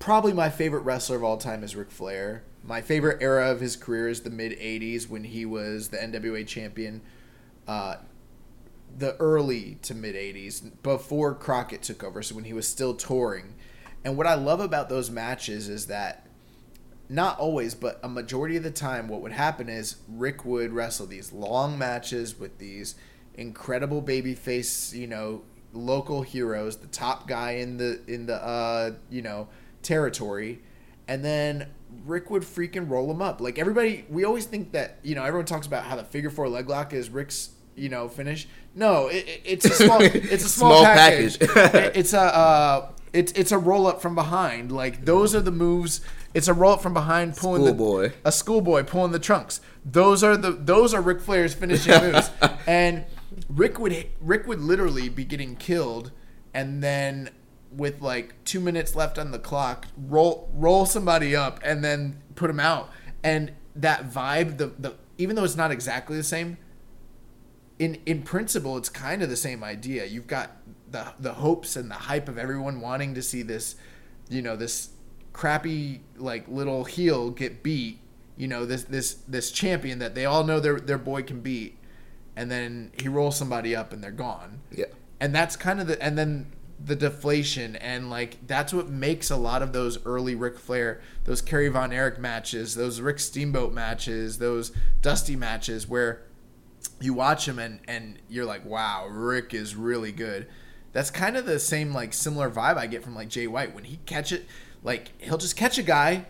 probably 0.00 0.32
my 0.32 0.50
favorite 0.50 0.80
wrestler 0.80 1.16
of 1.16 1.22
all 1.22 1.36
time 1.36 1.62
is 1.62 1.76
Ric 1.76 1.92
Flair. 1.92 2.42
My 2.64 2.80
favorite 2.80 3.22
era 3.22 3.52
of 3.52 3.60
his 3.60 3.76
career 3.76 4.08
is 4.08 4.22
the 4.22 4.30
mid 4.30 4.58
'80s 4.58 5.08
when 5.08 5.22
he 5.22 5.44
was 5.44 5.90
the 5.90 5.98
NWA 5.98 6.44
champion. 6.44 7.02
Uh, 7.68 7.96
the 8.96 9.16
early 9.16 9.78
to 9.82 9.94
mid 9.94 10.14
80s 10.14 10.70
before 10.82 11.34
Crockett 11.34 11.82
took 11.82 12.02
over, 12.02 12.22
so 12.22 12.34
when 12.34 12.44
he 12.44 12.52
was 12.52 12.66
still 12.66 12.94
touring. 12.94 13.53
And 14.04 14.16
what 14.16 14.26
I 14.26 14.34
love 14.34 14.60
about 14.60 14.88
those 14.88 15.10
matches 15.10 15.68
is 15.68 15.86
that 15.86 16.26
not 17.08 17.38
always, 17.38 17.74
but 17.74 18.00
a 18.02 18.08
majority 18.08 18.56
of 18.56 18.62
the 18.62 18.70
time, 18.70 19.08
what 19.08 19.20
would 19.20 19.32
happen 19.32 19.68
is 19.68 19.96
Rick 20.08 20.44
would 20.44 20.72
wrestle 20.72 21.06
these 21.06 21.32
long 21.32 21.78
matches 21.78 22.38
with 22.38 22.58
these 22.58 22.94
incredible 23.34 24.02
babyface, 24.02 24.92
you 24.94 25.06
know, 25.06 25.42
local 25.72 26.22
heroes, 26.22 26.76
the 26.76 26.86
top 26.86 27.26
guy 27.28 27.52
in 27.52 27.76
the 27.78 28.00
in 28.06 28.26
the 28.26 28.36
uh, 28.42 28.92
you 29.10 29.22
know 29.22 29.48
territory, 29.82 30.62
and 31.08 31.24
then 31.24 31.68
Rick 32.06 32.30
would 32.30 32.42
freaking 32.42 32.88
roll 32.88 33.10
him 33.10 33.20
up. 33.20 33.40
Like 33.40 33.58
everybody, 33.58 34.04
we 34.08 34.24
always 34.24 34.46
think 34.46 34.72
that 34.72 34.98
you 35.02 35.14
know 35.14 35.24
everyone 35.24 35.46
talks 35.46 35.66
about 35.66 35.84
how 35.84 35.96
the 35.96 36.04
figure 36.04 36.30
four 36.30 36.48
leg 36.48 36.68
lock 36.68 36.92
is 36.92 37.10
Rick's 37.10 37.50
you 37.76 37.88
know 37.88 38.08
finish. 38.08 38.46
No, 38.74 39.08
it, 39.08 39.26
it- 39.28 39.42
it's 39.44 39.64
a 39.66 39.70
small 39.70 40.00
it's 40.02 40.44
a 40.44 40.48
small, 40.48 40.70
Small 40.70 40.84
package. 40.84 41.38
package. 41.38 41.74
It- 41.74 41.96
it's 41.96 42.12
a 42.12 42.20
uh, 42.20 42.90
it's 43.14 43.32
it's 43.32 43.52
a 43.52 43.58
roll 43.58 43.86
up 43.86 44.02
from 44.02 44.14
behind. 44.14 44.72
Like 44.72 45.04
those 45.04 45.34
are 45.34 45.40
the 45.40 45.52
moves. 45.52 46.00
It's 46.34 46.48
a 46.48 46.52
roll 46.52 46.72
up 46.72 46.82
from 46.82 46.92
behind, 46.92 47.36
pulling 47.36 47.62
Schoolboy. 47.64 48.08
the 48.08 48.14
a 48.24 48.32
schoolboy 48.32 48.82
pulling 48.82 49.12
the 49.12 49.20
trunks. 49.20 49.60
Those 49.84 50.24
are 50.24 50.36
the 50.36 50.50
those 50.50 50.92
are 50.92 51.00
Ric 51.00 51.20
Flair's 51.20 51.54
finishing 51.54 51.94
moves. 52.00 52.30
and 52.66 53.04
Rick 53.48 53.78
would 53.78 54.06
Rick 54.20 54.46
would 54.48 54.60
literally 54.60 55.08
be 55.08 55.24
getting 55.24 55.54
killed, 55.54 56.10
and 56.52 56.82
then 56.82 57.30
with 57.70 58.02
like 58.02 58.34
two 58.44 58.60
minutes 58.60 58.96
left 58.96 59.16
on 59.16 59.30
the 59.30 59.38
clock, 59.38 59.86
roll 59.96 60.50
roll 60.52 60.84
somebody 60.84 61.36
up 61.36 61.60
and 61.62 61.84
then 61.84 62.20
put 62.34 62.50
him 62.50 62.60
out. 62.60 62.90
And 63.22 63.52
that 63.76 64.10
vibe, 64.10 64.58
the 64.58 64.66
the 64.78 64.94
even 65.18 65.36
though 65.36 65.44
it's 65.44 65.56
not 65.56 65.70
exactly 65.70 66.16
the 66.16 66.24
same, 66.24 66.58
in 67.78 68.00
in 68.06 68.22
principle 68.22 68.76
it's 68.76 68.88
kind 68.88 69.22
of 69.22 69.28
the 69.28 69.36
same 69.36 69.62
idea 69.62 70.04
you've 70.04 70.26
got 70.26 70.50
the 70.94 71.12
the 71.20 71.32
hopes 71.34 71.76
and 71.76 71.90
the 71.90 71.94
hype 71.94 72.28
of 72.28 72.38
everyone 72.38 72.80
wanting 72.80 73.14
to 73.14 73.22
see 73.22 73.42
this 73.42 73.74
you 74.30 74.40
know 74.40 74.56
this 74.56 74.90
crappy 75.32 76.00
like 76.16 76.46
little 76.48 76.84
heel 76.84 77.30
get 77.30 77.62
beat 77.62 77.98
you 78.36 78.46
know 78.46 78.64
this 78.64 78.84
this 78.84 79.14
this 79.28 79.50
champion 79.50 79.98
that 79.98 80.14
they 80.14 80.24
all 80.24 80.44
know 80.44 80.60
their 80.60 80.78
their 80.78 80.98
boy 80.98 81.22
can 81.22 81.40
beat 81.40 81.76
and 82.36 82.50
then 82.50 82.92
he 83.00 83.08
rolls 83.08 83.36
somebody 83.36 83.74
up 83.74 83.92
and 83.92 84.02
they're 84.02 84.10
gone 84.12 84.60
Yeah. 84.70 84.86
and 85.20 85.34
that's 85.34 85.56
kind 85.56 85.80
of 85.80 85.86
the 85.88 86.00
and 86.02 86.16
then 86.16 86.46
the 86.84 86.96
deflation 86.96 87.76
and 87.76 88.10
like 88.10 88.46
that's 88.46 88.72
what 88.72 88.88
makes 88.88 89.30
a 89.30 89.36
lot 89.36 89.62
of 89.62 89.72
those 89.72 90.04
early 90.04 90.34
Ric 90.34 90.58
Flair, 90.58 91.00
those 91.24 91.40
Kerry 91.40 91.68
Von 91.68 91.92
Erich 91.92 92.18
matches, 92.18 92.74
those 92.74 93.00
Rick 93.00 93.20
Steamboat 93.20 93.72
matches, 93.72 94.38
those 94.38 94.70
Dusty 95.00 95.34
matches 95.36 95.88
where 95.88 96.22
you 97.00 97.14
watch 97.14 97.48
him 97.48 97.58
and 97.58 97.80
and 97.88 98.18
you're 98.28 98.44
like, 98.44 98.64
wow, 98.66 99.06
Rick 99.08 99.54
is 99.54 99.74
really 99.74 100.12
good. 100.12 100.46
That's 100.94 101.10
kind 101.10 101.36
of 101.36 101.44
the 101.44 101.58
same 101.60 101.92
like 101.92 102.14
similar 102.14 102.48
vibe 102.50 102.78
I 102.78 102.86
get 102.86 103.02
from 103.04 103.14
like 103.14 103.28
Jay 103.28 103.46
White 103.46 103.74
when 103.74 103.84
he 103.84 103.98
catch 104.06 104.32
it, 104.32 104.46
like 104.82 105.10
he'll 105.18 105.36
just 105.36 105.56
catch 105.56 105.76
a 105.76 105.82
guy, 105.82 106.24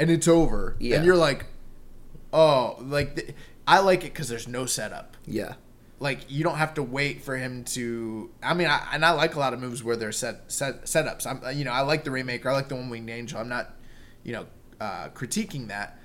and 0.00 0.10
it's 0.10 0.26
over, 0.26 0.74
Yeah. 0.80 0.96
and 0.96 1.04
you're 1.04 1.16
like, 1.16 1.46
oh, 2.32 2.76
like 2.80 3.14
th- 3.16 3.34
I 3.68 3.80
like 3.80 4.00
it 4.00 4.12
because 4.12 4.28
there's 4.28 4.48
no 4.48 4.66
setup. 4.66 5.16
Yeah. 5.26 5.54
Like 5.98 6.30
you 6.30 6.44
don't 6.44 6.56
have 6.56 6.74
to 6.74 6.82
wait 6.82 7.22
for 7.22 7.36
him 7.36 7.64
to. 7.64 8.30
I 8.42 8.52
mean, 8.54 8.68
I, 8.68 8.86
and 8.92 9.04
I 9.04 9.12
like 9.12 9.34
a 9.34 9.38
lot 9.38 9.54
of 9.54 9.60
moves 9.60 9.82
where 9.82 9.96
there's 9.96 10.18
set, 10.18 10.50
set 10.52 10.84
setups. 10.84 11.26
I'm, 11.26 11.56
you 11.56 11.64
know, 11.64 11.72
I 11.72 11.80
like 11.80 12.04
the 12.04 12.10
Rainmaker. 12.10 12.50
I 12.50 12.52
like 12.52 12.68
the 12.68 12.74
one 12.76 12.90
winged 12.90 13.08
angel. 13.08 13.38
I'm 13.40 13.48
not, 13.48 13.74
you 14.22 14.32
know, 14.32 14.46
uh, 14.80 15.08
critiquing 15.14 15.68
that, 15.68 15.98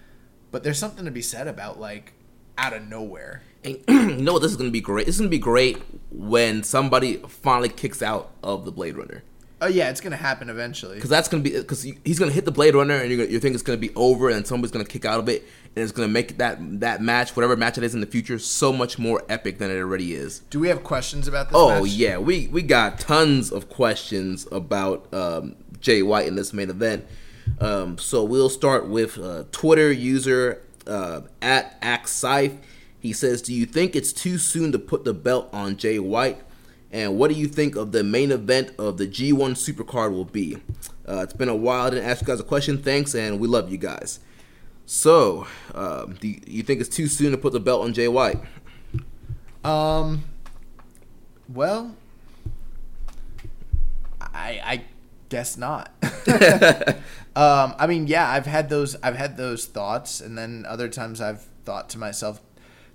but 0.49 0.63
there's 0.63 0.79
something 0.79 1.03
to 1.05 1.11
be 1.11 1.21
said 1.21 1.47
about 1.47 1.79
like 1.79 2.13
out 2.57 2.73
of 2.73 2.87
nowhere. 2.87 3.41
And 3.65 3.79
you 3.89 4.17
know 4.23 4.33
what? 4.33 4.41
This 4.41 4.51
is 4.51 4.57
gonna 4.57 4.71
be 4.71 4.79
great. 4.81 5.05
This 5.07 5.15
is 5.15 5.19
gonna 5.21 5.29
be 5.29 5.37
great 5.39 5.77
when 6.11 6.63
somebody 6.63 7.17
finally 7.27 7.69
kicks 7.69 8.01
out 8.01 8.31
of 8.43 8.65
the 8.65 8.71
Blade 8.71 8.97
Runner. 8.97 9.23
Oh 9.63 9.67
yeah, 9.67 9.89
it's 9.89 10.01
gonna 10.01 10.15
happen 10.17 10.49
eventually. 10.49 10.95
because 10.95 11.09
that's 11.09 11.27
gonna 11.27 11.43
be 11.43 11.51
because 11.51 11.83
he's 11.83 12.17
gonna 12.17 12.31
hit 12.31 12.45
the 12.45 12.51
Blade 12.51 12.73
Runner 12.73 12.95
and 12.95 13.09
you're 13.09 13.19
gonna, 13.19 13.31
you 13.31 13.39
think 13.39 13.53
it's 13.53 13.63
gonna 13.63 13.77
be 13.77 13.93
over 13.95 14.29
and 14.29 14.45
somebody's 14.45 14.71
gonna 14.71 14.85
kick 14.85 15.05
out 15.05 15.19
of 15.19 15.29
it 15.29 15.43
and 15.75 15.83
it's 15.83 15.91
gonna 15.91 16.07
make 16.07 16.39
that 16.39 16.57
that 16.79 17.01
match 17.01 17.35
whatever 17.35 17.55
match 17.55 17.77
it 17.77 17.83
is 17.83 17.93
in 17.93 18.01
the 18.01 18.07
future 18.07 18.39
so 18.39 18.73
much 18.73 18.97
more 18.97 19.23
epic 19.29 19.59
than 19.59 19.69
it 19.69 19.77
already 19.77 20.15
is. 20.15 20.39
Do 20.49 20.59
we 20.59 20.67
have 20.69 20.83
questions 20.83 21.27
about 21.27 21.49
this? 21.49 21.55
Oh 21.55 21.83
match? 21.83 21.91
yeah, 21.91 22.17
we 22.17 22.47
we 22.47 22.63
got 22.63 22.99
tons 22.99 23.51
of 23.51 23.69
questions 23.69 24.47
about 24.51 25.13
um, 25.13 25.55
Jay 25.79 26.01
White 26.01 26.27
in 26.27 26.35
this 26.35 26.53
main 26.53 26.71
event. 26.71 27.05
Um, 27.59 27.99
so 27.99 28.23
we'll 28.23 28.49
start 28.49 28.87
with 28.87 29.19
uh, 29.19 29.43
Twitter 29.51 29.91
user 29.91 30.63
uh, 30.87 31.21
at 31.41 31.79
Axscythe. 31.81 32.57
He 33.01 33.11
says, 33.11 33.41
"Do 33.41 33.53
you 33.53 33.65
think 33.65 33.95
it's 33.95 34.13
too 34.13 34.37
soon 34.37 34.71
to 34.71 34.79
put 34.79 35.03
the 35.03 35.13
belt 35.13 35.49
on 35.51 35.75
Jay 35.75 35.99
White? 35.99 36.41
And 36.91 37.17
what 37.17 37.31
do 37.31 37.37
you 37.37 37.47
think 37.47 37.75
of 37.75 37.93
the 37.93 38.03
main 38.03 38.31
event 38.31 38.73
of 38.77 38.97
the 38.97 39.07
G1 39.07 39.53
Supercard 39.53 40.11
will 40.11 40.25
be? 40.25 40.57
Uh, 41.07 41.21
it's 41.23 41.33
been 41.33 41.49
a 41.49 41.55
while. 41.55 41.87
I 41.87 41.89
didn't 41.89 42.05
ask 42.05 42.21
you 42.21 42.27
guys 42.27 42.39
a 42.39 42.43
question. 42.43 42.77
Thanks, 42.77 43.15
and 43.15 43.39
we 43.39 43.47
love 43.47 43.71
you 43.71 43.77
guys. 43.77 44.19
So, 44.85 45.47
um, 45.73 46.17
do 46.19 46.27
you, 46.27 46.41
you 46.45 46.63
think 46.63 46.81
it's 46.81 46.89
too 46.89 47.07
soon 47.07 47.31
to 47.31 47.37
put 47.37 47.53
the 47.53 47.59
belt 47.59 47.83
on 47.83 47.93
Jay 47.93 48.07
White? 48.07 48.39
Um. 49.63 50.25
Well, 51.47 51.95
I 54.19 54.61
I 54.63 54.83
guess 55.29 55.55
not. 55.57 55.91
um. 57.35 57.73
I 57.79 57.87
mean, 57.87 58.07
yeah, 58.07 58.29
I've 58.29 58.45
had 58.45 58.69
those. 58.69 58.97
I've 59.01 59.15
had 59.15 59.37
those 59.37 59.65
thoughts, 59.65 60.19
and 60.19 60.37
then 60.37 60.65
other 60.67 60.89
times 60.89 61.21
I've 61.21 61.43
thought 61.63 61.89
to 61.91 61.97
myself. 61.97 62.41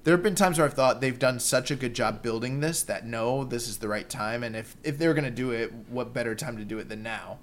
There 0.07 0.15
have 0.15 0.23
been 0.23 0.37
times 0.37 0.57
where 0.57 0.69
I've 0.69 0.75
thought 0.75 1.01
they've 1.01 1.19
done 1.19 1.41
such 1.41 1.73
a 1.73 1.75
good 1.75 1.93
job 1.93 2.23
building 2.23 2.61
this 2.61 2.85
that 2.85 3.05
no, 3.05 3.43
this 3.43 3.67
is 3.67 3.79
the 3.79 3.89
right 3.89 4.09
time, 4.09 4.45
and 4.45 4.55
if 4.55 4.77
if 4.85 4.99
they're 4.99 5.15
gonna 5.15 5.33
do 5.33 5.51
it, 5.51 5.73
what 5.89 6.15
better 6.15 6.37
time 6.37 6.57
to 6.59 6.65
do 6.65 6.79
it 6.79 6.89
than 6.89 7.03
now? 7.03 7.39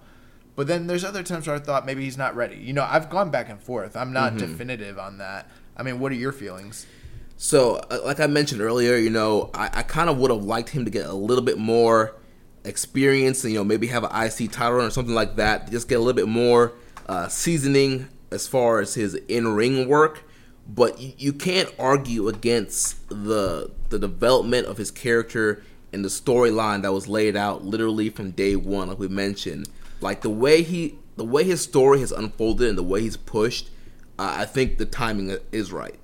But 0.55 0.67
then 0.67 0.87
there's 0.87 1.03
other 1.03 1.23
times 1.23 1.45
where 1.45 1.57
I 1.57 1.59
thought 1.59 1.85
maybe 1.85 2.05
he's 2.05 2.17
not 2.17 2.37
ready. 2.37 2.55
You 2.55 2.71
know, 2.71 2.87
I've 2.89 3.09
gone 3.09 3.31
back 3.31 3.49
and 3.49 3.61
forth. 3.61 3.97
I'm 3.97 4.13
not 4.13 4.37
definitive 4.37 4.97
on 4.97 5.17
that. 5.17 5.49
I 5.75 5.83
mean, 5.83 5.99
what 5.99 6.13
are 6.13 6.15
your 6.15 6.31
feelings? 6.31 6.87
So, 7.35 7.81
uh, 7.91 7.99
like 8.05 8.21
I 8.21 8.27
mentioned 8.27 8.61
earlier, 8.61 8.95
you 8.95 9.09
know, 9.09 9.49
I, 9.53 9.69
I 9.73 9.83
kind 9.83 10.09
of 10.09 10.17
would 10.19 10.31
have 10.31 10.45
liked 10.45 10.69
him 10.69 10.85
to 10.85 10.91
get 10.91 11.05
a 11.05 11.13
little 11.13 11.43
bit 11.43 11.57
more 11.57 12.15
experience 12.63 13.43
and, 13.43 13.51
you 13.51 13.59
know, 13.59 13.65
maybe 13.65 13.87
have 13.87 14.05
an 14.05 14.11
IC 14.15 14.53
title 14.53 14.79
or 14.79 14.89
something 14.89 15.13
like 15.13 15.35
that. 15.35 15.69
Just 15.69 15.89
get 15.89 15.95
a 15.95 15.99
little 15.99 16.13
bit 16.13 16.29
more 16.29 16.71
uh, 17.09 17.27
seasoning 17.27 18.07
as 18.31 18.47
far 18.47 18.79
as 18.79 18.93
his 18.93 19.15
in 19.15 19.49
ring 19.49 19.89
work. 19.89 20.23
But 20.67 20.99
you, 20.99 21.13
you 21.17 21.33
can't 21.33 21.73
argue 21.77 22.27
against 22.27 23.09
the 23.09 23.71
the 23.89 23.99
development 23.99 24.67
of 24.67 24.77
his 24.77 24.91
character 24.91 25.63
and 25.93 26.03
the 26.03 26.09
storyline 26.09 26.81
that 26.81 26.91
was 26.91 27.07
laid 27.07 27.35
out 27.35 27.63
literally 27.63 28.09
from 28.09 28.31
day 28.31 28.55
one, 28.55 28.89
like 28.89 28.99
we 28.99 29.07
mentioned. 29.07 29.69
Like 30.01 30.21
the 30.21 30.29
way 30.29 30.63
he, 30.63 30.97
the 31.15 31.23
way 31.23 31.43
his 31.43 31.61
story 31.61 31.99
has 31.99 32.11
unfolded 32.11 32.67
and 32.67 32.77
the 32.77 32.83
way 32.83 33.01
he's 33.01 33.15
pushed, 33.15 33.69
uh, 34.17 34.35
I 34.39 34.45
think 34.45 34.79
the 34.79 34.85
timing 34.85 35.37
is 35.51 35.71
right. 35.71 35.99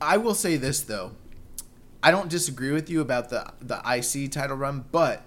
I 0.00 0.16
will 0.18 0.34
say 0.34 0.56
this 0.56 0.80
though, 0.80 1.12
I 2.02 2.12
don't 2.12 2.30
disagree 2.30 2.70
with 2.70 2.88
you 2.88 3.00
about 3.00 3.30
the 3.30 3.52
the 3.60 3.80
IC 3.84 4.30
title 4.30 4.56
run, 4.56 4.84
but 4.92 5.22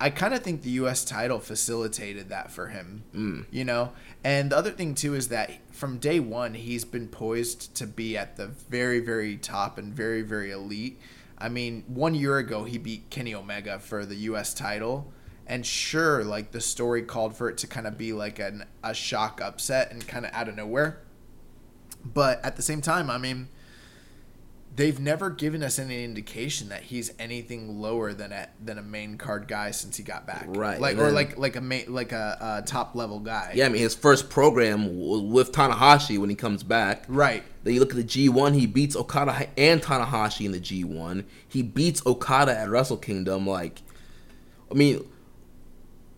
I 0.00 0.10
kind 0.10 0.32
of 0.32 0.42
think 0.42 0.62
the 0.62 0.70
U.S. 0.70 1.04
title 1.04 1.40
facilitated 1.40 2.28
that 2.28 2.52
for 2.52 2.68
him. 2.68 3.02
Mm. 3.14 3.46
You 3.50 3.64
know, 3.64 3.92
and 4.22 4.50
the 4.52 4.56
other 4.56 4.70
thing 4.70 4.94
too 4.94 5.14
is 5.14 5.28
that 5.28 5.50
from 5.72 5.98
day 5.98 6.20
one 6.20 6.54
he's 6.54 6.84
been 6.84 7.08
poised 7.08 7.74
to 7.76 7.86
be 7.86 8.16
at 8.16 8.36
the 8.36 8.46
very 8.46 9.00
very 9.00 9.36
top 9.36 9.78
and 9.78 9.92
very 9.92 10.22
very 10.22 10.50
elite. 10.50 11.00
I 11.36 11.48
mean, 11.48 11.84
one 11.86 12.14
year 12.14 12.38
ago 12.38 12.64
he 12.64 12.78
beat 12.78 13.10
Kenny 13.10 13.34
Omega 13.34 13.78
for 13.78 14.04
the 14.04 14.16
U.S. 14.16 14.54
title. 14.54 15.12
And 15.46 15.64
sure, 15.64 16.24
like 16.24 16.52
the 16.52 16.60
story 16.60 17.00
called 17.02 17.34
for 17.34 17.48
it 17.48 17.56
to 17.58 17.66
kind 17.66 17.86
of 17.86 17.96
be 17.96 18.12
like 18.12 18.38
an, 18.38 18.66
a 18.84 18.92
shock 18.92 19.40
upset 19.40 19.90
and 19.90 20.06
kind 20.06 20.26
of 20.26 20.32
out 20.34 20.46
of 20.46 20.56
nowhere. 20.56 21.00
But 22.04 22.44
at 22.44 22.56
the 22.56 22.62
same 22.62 22.82
time, 22.82 23.08
I 23.08 23.16
mean, 23.16 23.48
they've 24.78 25.00
never 25.00 25.28
given 25.28 25.60
us 25.64 25.76
any 25.78 26.04
indication 26.04 26.68
that 26.68 26.84
he's 26.84 27.12
anything 27.18 27.80
lower 27.80 28.14
than 28.14 28.30
a 28.30 28.48
than 28.64 28.78
a 28.78 28.82
main 28.82 29.18
card 29.18 29.48
guy 29.48 29.72
since 29.72 29.96
he 29.96 30.04
got 30.04 30.24
back. 30.24 30.46
Right, 30.46 30.80
Like 30.80 30.96
or 30.96 31.10
like 31.10 31.36
like 31.36 31.56
a 31.56 31.60
main, 31.60 31.92
like 31.92 32.12
a, 32.12 32.60
a 32.60 32.66
top 32.66 32.94
level 32.94 33.18
guy. 33.18 33.52
Yeah, 33.54 33.66
I 33.66 33.68
mean 33.68 33.82
his 33.82 33.94
first 33.94 34.30
program 34.30 35.28
with 35.28 35.52
Tanahashi 35.52 36.16
when 36.16 36.30
he 36.30 36.36
comes 36.36 36.62
back. 36.62 37.04
Right. 37.08 37.42
Then 37.64 37.74
you 37.74 37.80
look 37.80 37.90
at 37.90 37.96
the 37.96 38.04
G1, 38.04 38.54
he 38.54 38.66
beats 38.66 38.96
Okada 38.96 39.48
and 39.58 39.82
Tanahashi 39.82 40.46
in 40.46 40.52
the 40.52 40.60
G1. 40.60 41.24
He 41.46 41.62
beats 41.62 42.06
Okada 42.06 42.56
at 42.56 42.70
Wrestle 42.70 42.96
Kingdom. 42.96 43.46
Like, 43.46 43.82
I 44.70 44.74
mean, 44.74 45.04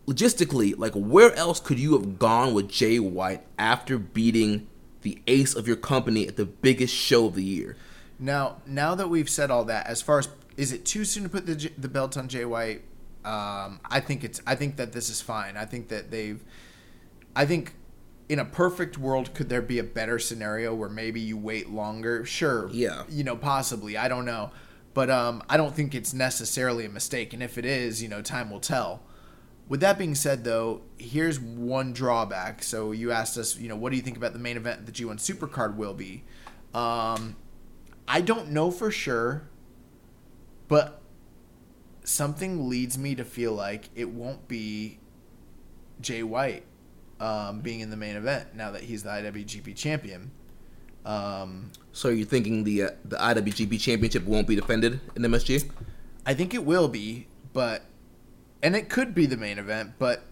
logistically, 0.06 0.78
like 0.78 0.92
where 0.92 1.34
else 1.34 1.60
could 1.60 1.78
you 1.78 1.94
have 1.94 2.18
gone 2.18 2.52
with 2.52 2.68
Jay 2.68 2.98
White 2.98 3.42
after 3.58 3.98
beating 3.98 4.68
the 5.00 5.18
ace 5.26 5.54
of 5.54 5.66
your 5.66 5.76
company 5.76 6.28
at 6.28 6.36
the 6.36 6.44
biggest 6.44 6.94
show 6.94 7.26
of 7.26 7.34
the 7.34 7.42
year? 7.42 7.76
Now 8.20 8.58
now 8.66 8.94
that 8.94 9.08
we've 9.08 9.30
said 9.30 9.50
all 9.50 9.64
that, 9.64 9.86
as 9.86 10.02
far 10.02 10.18
as 10.18 10.28
is 10.56 10.72
it 10.72 10.84
too 10.84 11.04
soon 11.04 11.24
to 11.24 11.28
put 11.28 11.46
the 11.46 11.56
J- 11.56 11.72
the 11.76 11.88
belt 11.88 12.16
on 12.16 12.28
Jay 12.28 12.44
White? 12.44 12.82
Um, 13.24 13.80
I 13.84 14.00
think 14.00 14.22
it's 14.22 14.40
I 14.46 14.54
think 14.54 14.76
that 14.76 14.92
this 14.92 15.08
is 15.08 15.20
fine. 15.20 15.56
I 15.56 15.64
think 15.64 15.88
that 15.88 16.10
they've 16.10 16.42
I 17.34 17.46
think 17.46 17.74
in 18.28 18.38
a 18.38 18.44
perfect 18.44 18.96
world 18.96 19.34
could 19.34 19.48
there 19.48 19.62
be 19.62 19.78
a 19.78 19.84
better 19.84 20.18
scenario 20.18 20.74
where 20.74 20.88
maybe 20.88 21.20
you 21.20 21.36
wait 21.36 21.70
longer? 21.70 22.24
Sure. 22.24 22.68
Yeah. 22.70 23.02
You 23.08 23.24
know, 23.24 23.36
possibly. 23.36 23.96
I 23.96 24.06
don't 24.06 24.24
know. 24.24 24.52
But 24.94 25.10
um, 25.10 25.42
I 25.48 25.56
don't 25.56 25.74
think 25.74 25.94
it's 25.94 26.12
necessarily 26.12 26.84
a 26.84 26.88
mistake. 26.88 27.32
And 27.32 27.42
if 27.42 27.58
it 27.58 27.64
is, 27.64 28.02
you 28.02 28.08
know, 28.08 28.22
time 28.22 28.50
will 28.50 28.60
tell. 28.60 29.02
With 29.68 29.80
that 29.80 29.98
being 29.98 30.16
said, 30.16 30.42
though, 30.42 30.82
here's 30.98 31.38
one 31.38 31.92
drawback. 31.92 32.62
So 32.62 32.90
you 32.92 33.12
asked 33.12 33.38
us, 33.38 33.56
you 33.56 33.68
know, 33.68 33.76
what 33.76 33.90
do 33.90 33.96
you 33.96 34.02
think 34.02 34.16
about 34.16 34.32
the 34.32 34.38
main 34.40 34.56
event 34.56 34.86
the 34.86 34.92
G1 34.92 35.16
Supercard 35.16 35.76
will 35.76 35.94
be? 35.94 36.24
Um, 36.74 37.36
I 38.10 38.22
don't 38.22 38.50
know 38.50 38.72
for 38.72 38.90
sure, 38.90 39.48
but 40.66 41.00
something 42.02 42.68
leads 42.68 42.98
me 42.98 43.14
to 43.14 43.24
feel 43.24 43.52
like 43.52 43.88
it 43.94 44.10
won't 44.10 44.48
be 44.48 44.98
Jay 46.00 46.24
White 46.24 46.64
um, 47.20 47.60
being 47.60 47.78
in 47.78 47.90
the 47.90 47.96
main 47.96 48.16
event 48.16 48.56
now 48.56 48.72
that 48.72 48.82
he's 48.82 49.04
the 49.04 49.10
IWGP 49.10 49.76
champion. 49.76 50.32
Um, 51.06 51.70
So 51.92 52.08
you're 52.08 52.26
thinking 52.26 52.64
the 52.64 52.82
uh, 52.82 52.90
the 53.04 53.16
IWGP 53.16 53.80
Championship 53.80 54.24
won't 54.24 54.48
be 54.48 54.56
defended 54.56 55.00
in 55.14 55.22
MSG? 55.22 55.70
I 56.26 56.34
think 56.34 56.52
it 56.52 56.64
will 56.64 56.88
be, 56.88 57.28
but 57.52 57.84
and 58.60 58.74
it 58.74 58.88
could 58.88 59.14
be 59.14 59.26
the 59.26 59.36
main 59.36 59.56
event, 59.56 59.92
but 60.00 60.24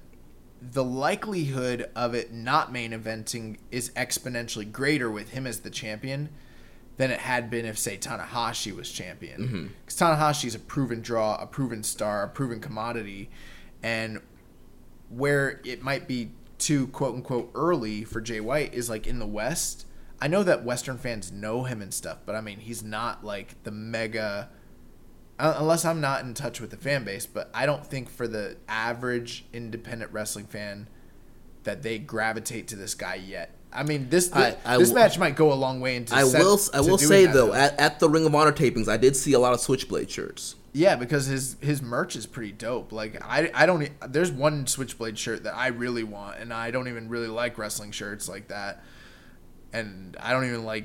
the 0.60 0.82
likelihood 0.82 1.88
of 1.94 2.12
it 2.12 2.32
not 2.32 2.72
main 2.72 2.90
eventing 2.90 3.58
is 3.70 3.90
exponentially 3.90 4.70
greater 4.70 5.08
with 5.08 5.30
him 5.30 5.46
as 5.46 5.60
the 5.60 5.70
champion 5.70 6.30
than 6.98 7.10
it 7.10 7.20
had 7.20 7.48
been 7.48 7.64
if 7.64 7.78
say 7.78 7.96
Tanahashi 7.96 8.74
was 8.76 8.90
champion. 8.90 9.72
Because 9.84 9.98
Tanahashi's 9.98 10.54
a 10.54 10.58
proven 10.58 11.00
draw, 11.00 11.36
a 11.36 11.46
proven 11.46 11.82
star, 11.82 12.24
a 12.24 12.28
proven 12.28 12.60
commodity, 12.60 13.30
and 13.82 14.20
where 15.08 15.60
it 15.64 15.82
might 15.82 16.06
be 16.06 16.32
too 16.58 16.88
quote 16.88 17.14
unquote 17.14 17.50
early 17.54 18.04
for 18.04 18.20
Jay 18.20 18.40
White 18.40 18.74
is 18.74 18.90
like 18.90 19.06
in 19.06 19.18
the 19.18 19.26
West. 19.26 19.86
I 20.20 20.26
know 20.26 20.42
that 20.42 20.64
Western 20.64 20.98
fans 20.98 21.30
know 21.30 21.62
him 21.62 21.80
and 21.80 21.94
stuff, 21.94 22.18
but 22.26 22.34
I 22.34 22.40
mean 22.40 22.58
he's 22.58 22.82
not 22.82 23.24
like 23.24 23.62
the 23.62 23.70
mega 23.70 24.50
uh, 25.38 25.54
unless 25.58 25.84
I'm 25.84 26.00
not 26.00 26.24
in 26.24 26.34
touch 26.34 26.60
with 26.60 26.70
the 26.70 26.76
fan 26.76 27.04
base, 27.04 27.26
but 27.26 27.48
I 27.54 27.64
don't 27.64 27.86
think 27.86 28.10
for 28.10 28.26
the 28.26 28.56
average 28.68 29.44
independent 29.52 30.12
wrestling 30.12 30.46
fan 30.46 30.88
that 31.62 31.82
they 31.82 31.98
gravitate 31.98 32.66
to 32.68 32.76
this 32.76 32.94
guy 32.94 33.14
yet. 33.14 33.54
I 33.72 33.82
mean, 33.82 34.08
this 34.08 34.32
I- 34.32 34.56
I 34.64 34.78
this 34.78 34.92
match 34.92 35.18
might 35.18 35.36
go 35.36 35.52
a 35.52 35.54
long 35.54 35.80
way 35.80 35.96
into. 35.96 36.14
I 36.14 36.24
set- 36.24 36.40
will 36.40 36.58
I 36.72 36.80
will 36.80 36.98
say 36.98 37.26
that, 37.26 37.34
though, 37.34 37.52
at, 37.52 37.78
at 37.78 38.00
the 38.00 38.08
Ring 38.08 38.24
of 38.26 38.34
Honor 38.34 38.52
tapings, 38.52 38.88
I 38.88 38.96
did 38.96 39.14
see 39.14 39.32
a 39.34 39.38
lot 39.38 39.52
of 39.52 39.60
Switchblade 39.60 40.10
shirts. 40.10 40.54
Yeah, 40.72 40.96
because 40.96 41.26
his 41.26 41.56
his 41.60 41.82
merch 41.82 42.14
is 42.16 42.26
pretty 42.26 42.52
dope. 42.52 42.92
Like 42.92 43.22
I 43.24 43.50
I 43.54 43.66
don't 43.66 43.88
there's 44.06 44.30
one 44.30 44.66
Switchblade 44.66 45.18
shirt 45.18 45.44
that 45.44 45.54
I 45.54 45.68
really 45.68 46.04
want, 46.04 46.38
and 46.38 46.52
I 46.52 46.70
don't 46.70 46.88
even 46.88 47.08
really 47.08 47.26
like 47.28 47.58
wrestling 47.58 47.90
shirts 47.90 48.28
like 48.28 48.48
that. 48.48 48.82
And 49.72 50.16
I 50.20 50.32
don't 50.32 50.46
even 50.46 50.64
like 50.64 50.84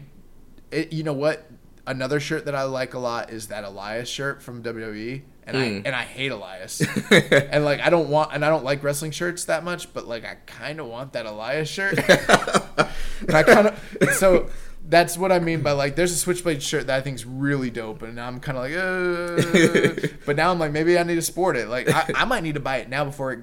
it. 0.72 0.92
You 0.94 1.04
know 1.04 1.14
what? 1.14 1.46
Another 1.86 2.20
shirt 2.20 2.46
that 2.46 2.56
I 2.56 2.64
like 2.64 2.94
a 2.94 3.00
lot 3.00 3.30
is 3.30 3.48
that 3.48 3.64
Elias 3.66 4.08
shirt 4.08 4.42
from 4.42 4.64
WWE, 4.64 5.22
and 5.46 5.58
I 5.58 5.64
and 5.64 5.90
I 5.96 6.04
hate 6.04 6.32
Elias. 6.32 6.82
and 7.12 7.66
like 7.66 7.82
I 7.82 7.90
don't 7.90 8.10
want 8.10 8.34
and 8.34 8.44
I 8.44 8.50
don't 8.50 8.64
like 8.64 8.84
wrestling 8.84 9.12
shirts 9.12 9.46
that 9.46 9.64
much, 9.64 9.94
but 9.94 10.08
like 10.08 10.26
I 10.26 10.36
kind 10.46 10.80
of 10.80 10.88
want 10.88 11.14
that 11.14 11.26
Elias 11.26 11.70
shirt. 11.70 11.98
and 12.08 13.36
I 13.36 13.44
kind 13.44 13.68
of 13.68 14.14
so 14.14 14.50
that's 14.88 15.18
what 15.18 15.32
I 15.32 15.40
mean 15.40 15.62
by 15.62 15.72
like 15.72 15.96
there's 15.96 16.12
a 16.12 16.18
Switchblade 16.18 16.62
shirt 16.62 16.88
that 16.88 16.98
I 16.98 17.02
think 17.02 17.16
is 17.16 17.26
really 17.26 17.70
dope, 17.70 18.02
and 18.02 18.20
I'm 18.20 18.40
kind 18.40 18.58
of 18.58 18.64
like, 18.64 20.04
uh, 20.04 20.08
but 20.26 20.36
now 20.36 20.52
I'm 20.52 20.60
like 20.60 20.72
maybe 20.72 20.98
I 20.98 21.04
need 21.04 21.16
to 21.16 21.22
sport 21.22 21.58
it. 21.58 21.68
Like 21.68 21.90
I, 21.90 22.10
I 22.16 22.26
might 22.26 22.44
need 22.44 22.56
to 22.56 22.60
buy 22.60 22.78
it 22.78 22.90
now 22.90 23.06
before 23.06 23.34
it, 23.34 23.40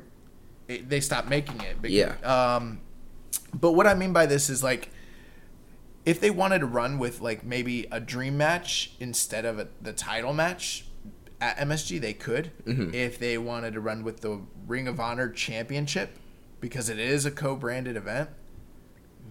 it, 0.69 0.89
they 0.89 1.01
stop 1.01 1.29
making 1.29 1.61
it. 1.61 1.77
But, 1.81 1.91
Yeah. 1.91 2.15
Um, 2.23 2.81
but 3.53 3.73
what 3.73 3.87
I 3.87 3.95
mean 3.95 4.13
by 4.13 4.27
this 4.27 4.51
is 4.51 4.63
like 4.63 4.91
if 6.05 6.21
they 6.21 6.31
wanted 6.31 6.61
to 6.61 6.67
run 6.67 6.99
with 6.99 7.21
like 7.21 7.45
maybe 7.45 7.87
a 7.91 8.01
dream 8.01 8.37
match 8.37 8.93
instead 9.01 9.45
of 9.45 9.59
a, 9.59 9.69
the 9.81 9.93
title 9.93 10.33
match 10.33 10.87
at 11.41 11.57
MSG, 11.59 12.01
they 12.01 12.13
could. 12.13 12.51
If 12.67 13.19
they 13.19 13.39
wanted 13.39 13.75
to 13.75 13.81
run 13.81 14.05
with 14.05 14.21
the 14.21 14.41
Ring 14.67 14.87
of 14.89 15.01
Honor 15.01 15.29
Championship, 15.29 16.17
because 16.61 16.89
it 16.89 16.99
is 16.99 17.25
a 17.27 17.31
co-branded 17.31 17.97
event, 17.97 18.31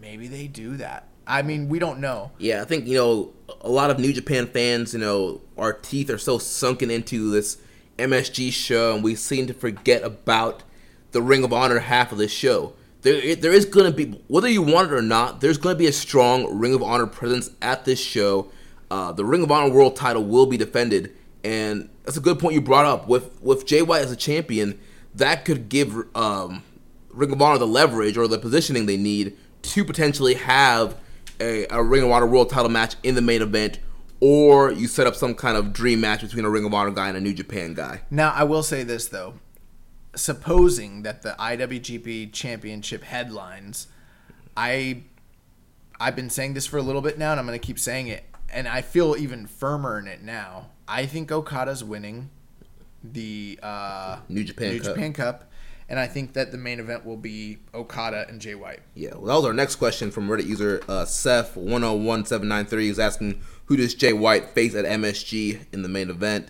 maybe 0.01 0.27
they 0.27 0.47
do 0.47 0.75
that. 0.77 1.07
I 1.27 1.43
mean, 1.43 1.69
we 1.69 1.77
don't 1.77 1.99
know. 1.99 2.31
Yeah, 2.39 2.61
I 2.61 2.65
think 2.65 2.87
you 2.87 2.95
know 2.95 3.33
a 3.61 3.69
lot 3.69 3.91
of 3.91 3.99
New 3.99 4.11
Japan 4.11 4.47
fans. 4.47 4.93
You 4.93 4.99
know, 4.99 5.41
our 5.57 5.73
teeth 5.73 6.09
are 6.09 6.17
so 6.17 6.39
sunken 6.39 6.89
into 6.89 7.29
this 7.29 7.57
MSG 7.99 8.51
show, 8.51 8.95
and 8.95 9.03
we 9.03 9.13
seem 9.15 9.45
to 9.47 9.53
forget 9.53 10.03
about 10.03 10.63
the 11.11 11.21
Ring 11.21 11.43
of 11.43 11.53
Honor 11.53 11.79
half 11.79 12.11
of 12.11 12.17
this 12.17 12.31
show. 12.31 12.73
There, 13.01 13.35
there 13.35 13.53
is 13.53 13.65
going 13.65 13.85
to 13.91 13.95
be 13.95 14.19
whether 14.27 14.49
you 14.49 14.61
want 14.61 14.91
it 14.91 14.95
or 14.95 15.01
not. 15.01 15.39
There's 15.39 15.57
going 15.57 15.75
to 15.75 15.79
be 15.79 15.87
a 15.87 15.93
strong 15.93 16.57
Ring 16.57 16.73
of 16.73 16.81
Honor 16.81 17.07
presence 17.07 17.51
at 17.61 17.85
this 17.85 17.99
show. 17.99 18.51
Uh, 18.91 19.11
the 19.11 19.23
Ring 19.23 19.43
of 19.43 19.51
Honor 19.51 19.71
World 19.71 19.95
Title 19.95 20.23
will 20.23 20.47
be 20.47 20.57
defended, 20.57 21.15
and 21.43 21.89
that's 22.03 22.17
a 22.17 22.21
good 22.21 22.39
point 22.39 22.55
you 22.55 22.61
brought 22.61 22.85
up. 22.85 23.07
With 23.07 23.41
with 23.41 23.65
Jay 23.65 23.81
White 23.81 24.01
as 24.01 24.11
a 24.11 24.15
champion, 24.15 24.79
that 25.15 25.45
could 25.45 25.69
give 25.69 25.95
um, 26.15 26.63
Ring 27.09 27.31
of 27.31 27.41
Honor 27.41 27.57
the 27.57 27.67
leverage 27.67 28.17
or 28.17 28.27
the 28.27 28.39
positioning 28.39 28.85
they 28.85 28.97
need 28.97 29.37
to 29.61 29.83
potentially 29.83 30.35
have 30.35 30.95
a, 31.39 31.65
a 31.69 31.83
Ring 31.83 32.03
of 32.03 32.11
Honor 32.11 32.27
World 32.27 32.49
Title 32.49 32.69
match 32.69 32.95
in 33.03 33.15
the 33.15 33.21
main 33.21 33.41
event, 33.41 33.79
or 34.19 34.71
you 34.71 34.87
set 34.87 35.07
up 35.07 35.15
some 35.15 35.35
kind 35.35 35.57
of 35.57 35.73
dream 35.73 36.01
match 36.01 36.21
between 36.21 36.45
a 36.45 36.49
Ring 36.49 36.65
of 36.65 36.73
Honor 36.73 36.91
guy 36.91 37.07
and 37.07 37.17
a 37.17 37.21
New 37.21 37.33
Japan 37.33 37.73
guy. 37.73 38.01
Now, 38.09 38.31
I 38.31 38.43
will 38.43 38.63
say 38.63 38.83
this 38.83 39.07
though. 39.07 39.35
Supposing 40.15 41.03
that 41.03 41.21
the 41.21 41.35
IWGP 41.39 42.33
Championship 42.33 43.03
headlines, 43.03 43.87
I 44.57 45.03
I've 45.99 46.15
been 46.15 46.29
saying 46.29 46.53
this 46.53 46.65
for 46.65 46.77
a 46.77 46.81
little 46.81 47.01
bit 47.01 47.17
now 47.17 47.31
and 47.31 47.39
I'm 47.39 47.45
going 47.45 47.59
to 47.59 47.65
keep 47.65 47.77
saying 47.77 48.07
it 48.07 48.23
and 48.51 48.67
I 48.67 48.81
feel 48.81 49.15
even 49.17 49.47
firmer 49.47 49.99
in 49.99 50.07
it 50.07 50.21
now. 50.21 50.69
I 50.89 51.05
think 51.05 51.31
Okada's 51.31 51.83
winning 51.83 52.29
the 53.03 53.59
uh, 53.63 54.17
New 54.27 54.43
Japan 54.43 54.73
New 54.73 54.79
Cup. 54.81 54.95
Japan 54.95 55.13
Cup 55.13 55.49
and 55.89 55.99
I 55.99 56.05
think 56.05 56.33
that 56.33 56.51
the 56.51 56.57
main 56.57 56.79
event 56.79 57.03
will 57.03 57.17
be 57.17 57.57
Okada 57.73 58.27
and 58.29 58.39
Jay 58.39 58.53
White. 58.53 58.81
Yeah, 58.93 59.15
well, 59.15 59.25
that 59.25 59.35
was 59.35 59.45
our 59.45 59.53
next 59.53 59.77
question 59.77 60.11
from 60.11 60.27
Reddit 60.27 60.45
user 60.45 60.81
uh, 60.87 61.05
Seth101793. 61.05 62.81
He's 62.81 62.99
asking 62.99 63.41
who 63.65 63.75
does 63.75 63.95
Jay 63.95 64.13
White 64.13 64.49
face 64.49 64.75
at 64.75 64.85
MSG 64.85 65.65
in 65.73 65.81
the 65.81 65.89
main 65.89 66.11
event. 66.11 66.49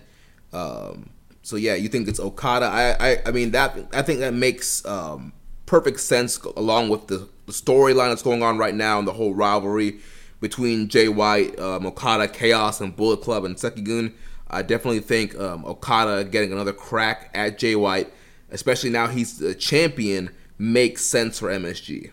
Um, 0.52 1.10
so 1.42 1.56
yeah, 1.56 1.74
you 1.74 1.88
think 1.88 2.06
it's 2.06 2.20
Okada? 2.20 2.66
I, 2.66 3.12
I, 3.12 3.22
I 3.26 3.30
mean 3.30 3.52
that 3.52 3.78
I 3.94 4.02
think 4.02 4.20
that 4.20 4.34
makes 4.34 4.84
um, 4.84 5.32
perfect 5.64 6.00
sense 6.00 6.36
along 6.38 6.90
with 6.90 7.06
the, 7.06 7.26
the 7.46 7.52
storyline 7.52 8.10
that's 8.10 8.22
going 8.22 8.42
on 8.42 8.58
right 8.58 8.74
now 8.74 8.98
and 8.98 9.08
the 9.08 9.14
whole 9.14 9.34
rivalry 9.34 10.00
between 10.40 10.88
Jay 10.88 11.08
White, 11.08 11.58
um, 11.58 11.86
Okada, 11.86 12.28
Chaos, 12.28 12.80
and 12.80 12.94
Bullet 12.94 13.22
Club 13.22 13.44
and 13.44 13.56
Sekigun. 13.56 14.12
I 14.50 14.62
definitely 14.62 15.00
think 15.00 15.38
um, 15.38 15.64
Okada 15.64 16.24
getting 16.24 16.52
another 16.52 16.72
crack 16.72 17.30
at 17.34 17.58
Jay 17.58 17.76
White, 17.76 18.12
especially 18.50 18.90
now 18.90 19.06
he's 19.06 19.38
the 19.38 19.54
champion, 19.54 20.30
makes 20.58 21.04
sense 21.04 21.38
for 21.38 21.48
MSG. 21.48 22.10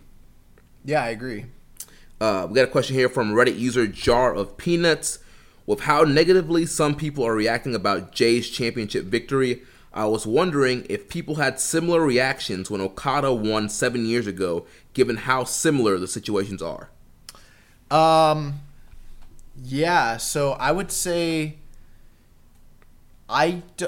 Yeah, 0.84 1.02
I 1.02 1.08
agree. 1.08 1.46
Uh, 2.20 2.46
we 2.48 2.54
got 2.54 2.64
a 2.64 2.70
question 2.70 2.96
here 2.96 3.08
from 3.08 3.32
Reddit 3.32 3.58
user 3.58 3.86
Jar 3.86 4.34
of 4.34 4.56
Peanuts. 4.56 5.18
With 5.66 5.80
how 5.80 6.02
negatively 6.02 6.64
some 6.64 6.94
people 6.94 7.26
are 7.26 7.34
reacting 7.34 7.74
about 7.74 8.12
Jay's 8.12 8.48
championship 8.48 9.04
victory, 9.04 9.62
I 9.92 10.06
was 10.06 10.26
wondering 10.26 10.86
if 10.88 11.08
people 11.08 11.34
had 11.34 11.60
similar 11.60 12.00
reactions 12.00 12.70
when 12.70 12.80
Okada 12.80 13.32
won 13.32 13.68
seven 13.68 14.06
years 14.06 14.26
ago, 14.26 14.64
given 14.94 15.16
how 15.16 15.44
similar 15.44 15.98
the 15.98 16.08
situations 16.08 16.62
are. 16.62 16.88
Um, 17.90 18.60
yeah. 19.62 20.16
So 20.16 20.52
I 20.52 20.72
would 20.72 20.90
say, 20.90 21.56
I 23.28 23.62
d- 23.76 23.86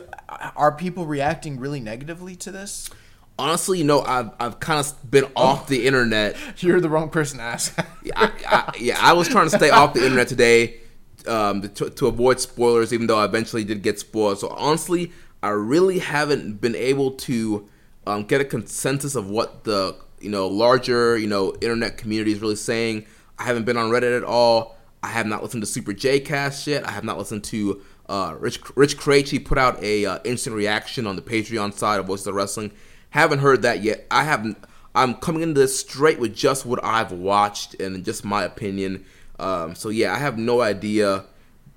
are 0.56 0.72
people 0.72 1.06
reacting 1.06 1.58
really 1.58 1.80
negatively 1.80 2.36
to 2.36 2.50
this? 2.50 2.90
Honestly, 3.38 3.78
you 3.78 3.84
know, 3.84 4.02
I've, 4.02 4.30
I've 4.38 4.60
kind 4.60 4.84
of 4.84 5.10
been 5.10 5.24
off 5.34 5.66
the 5.66 5.86
internet. 5.86 6.36
You're 6.58 6.80
the 6.80 6.90
wrong 6.90 7.08
person 7.08 7.38
to 7.38 7.44
ask. 7.44 7.78
I, 8.16 8.30
I, 8.46 8.72
yeah, 8.78 8.98
I 9.00 9.14
was 9.14 9.28
trying 9.28 9.48
to 9.48 9.56
stay 9.56 9.70
off 9.70 9.94
the 9.94 10.02
internet 10.02 10.28
today 10.28 10.80
um, 11.26 11.62
to, 11.62 11.88
to 11.88 12.06
avoid 12.06 12.38
spoilers, 12.40 12.92
even 12.92 13.06
though 13.06 13.18
I 13.18 13.24
eventually 13.24 13.64
did 13.64 13.82
get 13.82 13.98
spoiled. 13.98 14.40
So 14.40 14.48
honestly, 14.48 15.12
I 15.42 15.50
really 15.50 16.00
haven't 16.00 16.60
been 16.60 16.74
able 16.74 17.12
to 17.12 17.68
um, 18.06 18.24
get 18.24 18.40
a 18.40 18.44
consensus 18.44 19.14
of 19.14 19.28
what 19.28 19.64
the 19.64 19.96
you 20.20 20.28
know 20.28 20.48
larger 20.48 21.16
you 21.16 21.26
know 21.26 21.54
internet 21.60 21.96
community 21.96 22.32
is 22.32 22.40
really 22.40 22.56
saying. 22.56 23.06
I 23.38 23.44
haven't 23.44 23.64
been 23.64 23.78
on 23.78 23.90
Reddit 23.90 24.16
at 24.16 24.24
all. 24.24 24.76
I 25.02 25.08
have 25.08 25.26
not 25.26 25.42
listened 25.42 25.62
to 25.62 25.66
Super 25.66 25.94
J 25.94 26.20
Cast 26.20 26.66
yet. 26.66 26.86
I 26.86 26.90
have 26.90 27.04
not 27.04 27.16
listened 27.16 27.44
to 27.44 27.80
uh, 28.10 28.34
Rich 28.40 28.60
Rich 28.74 28.98
Kraetsch 28.98 29.44
put 29.44 29.56
out 29.56 29.82
a 29.84 30.04
uh, 30.04 30.18
instant 30.24 30.56
reaction 30.56 31.06
on 31.06 31.14
the 31.14 31.22
Patreon 31.22 31.72
side 31.72 32.00
of 32.00 32.06
Voices 32.06 32.26
of 32.26 32.34
Wrestling. 32.34 32.72
Haven't 33.10 33.38
heard 33.38 33.62
that 33.62 33.82
yet. 33.82 34.04
I 34.10 34.24
haven't. 34.24 34.58
I'm 34.96 35.14
coming 35.14 35.42
into 35.42 35.60
this 35.60 35.78
straight 35.78 36.18
with 36.18 36.34
just 36.34 36.66
what 36.66 36.82
I've 36.84 37.12
watched 37.12 37.80
and 37.80 38.04
just 38.04 38.24
my 38.24 38.42
opinion. 38.42 39.06
Um, 39.38 39.76
so 39.76 39.90
yeah, 39.90 40.12
I 40.12 40.18
have 40.18 40.36
no 40.36 40.60
idea 40.60 41.24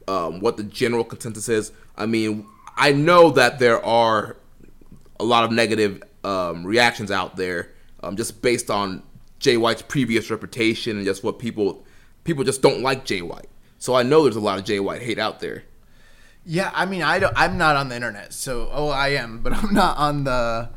um, 0.08 0.40
what 0.40 0.58
the 0.58 0.64
general 0.64 1.04
consensus 1.04 1.48
is. 1.50 1.72
I 1.96 2.08
mean, 2.08 2.48
I 2.76 2.94
know 2.94 3.30
that 3.30 3.60
there 3.60 3.86
are 3.86 4.36
a 5.20 5.24
lot 5.24 5.44
of 5.44 5.52
negative 5.52 6.02
um, 6.24 6.66
reactions 6.66 7.12
out 7.12 7.36
there, 7.36 7.70
um, 8.02 8.18
just 8.18 8.42
based 8.42 8.72
on 8.72 9.04
Jay 9.38 9.56
White's 9.56 9.84
previous 9.84 10.32
reputation 10.32 10.98
and 10.98 11.06
just 11.06 11.24
what 11.24 11.38
people 11.38 11.86
people 12.24 12.44
just 12.44 12.64
don't 12.64 12.82
like 12.82 13.06
Jay 13.06 13.22
White. 13.22 13.50
So 13.78 13.94
I 13.94 14.02
know 14.02 14.24
there's 14.24 14.36
a 14.36 14.40
lot 14.42 14.58
of 14.58 14.66
Jay 14.66 14.80
White 14.80 15.04
hate 15.04 15.20
out 15.20 15.40
there. 15.40 15.66
Yeah, 16.46 16.72
I 16.74 16.86
mean, 16.86 17.02
I 17.02 17.20
don't. 17.20 17.34
I'm 17.36 17.58
not 17.58 17.76
on 17.76 17.90
the 17.90 17.96
internet, 17.96 18.34
so 18.34 18.70
oh, 18.72 18.90
I 18.90 19.10
am, 19.10 19.40
but 19.44 19.54
I'm 19.54 19.74
not 19.74 19.98
on 19.98 20.24
the. 20.24 20.70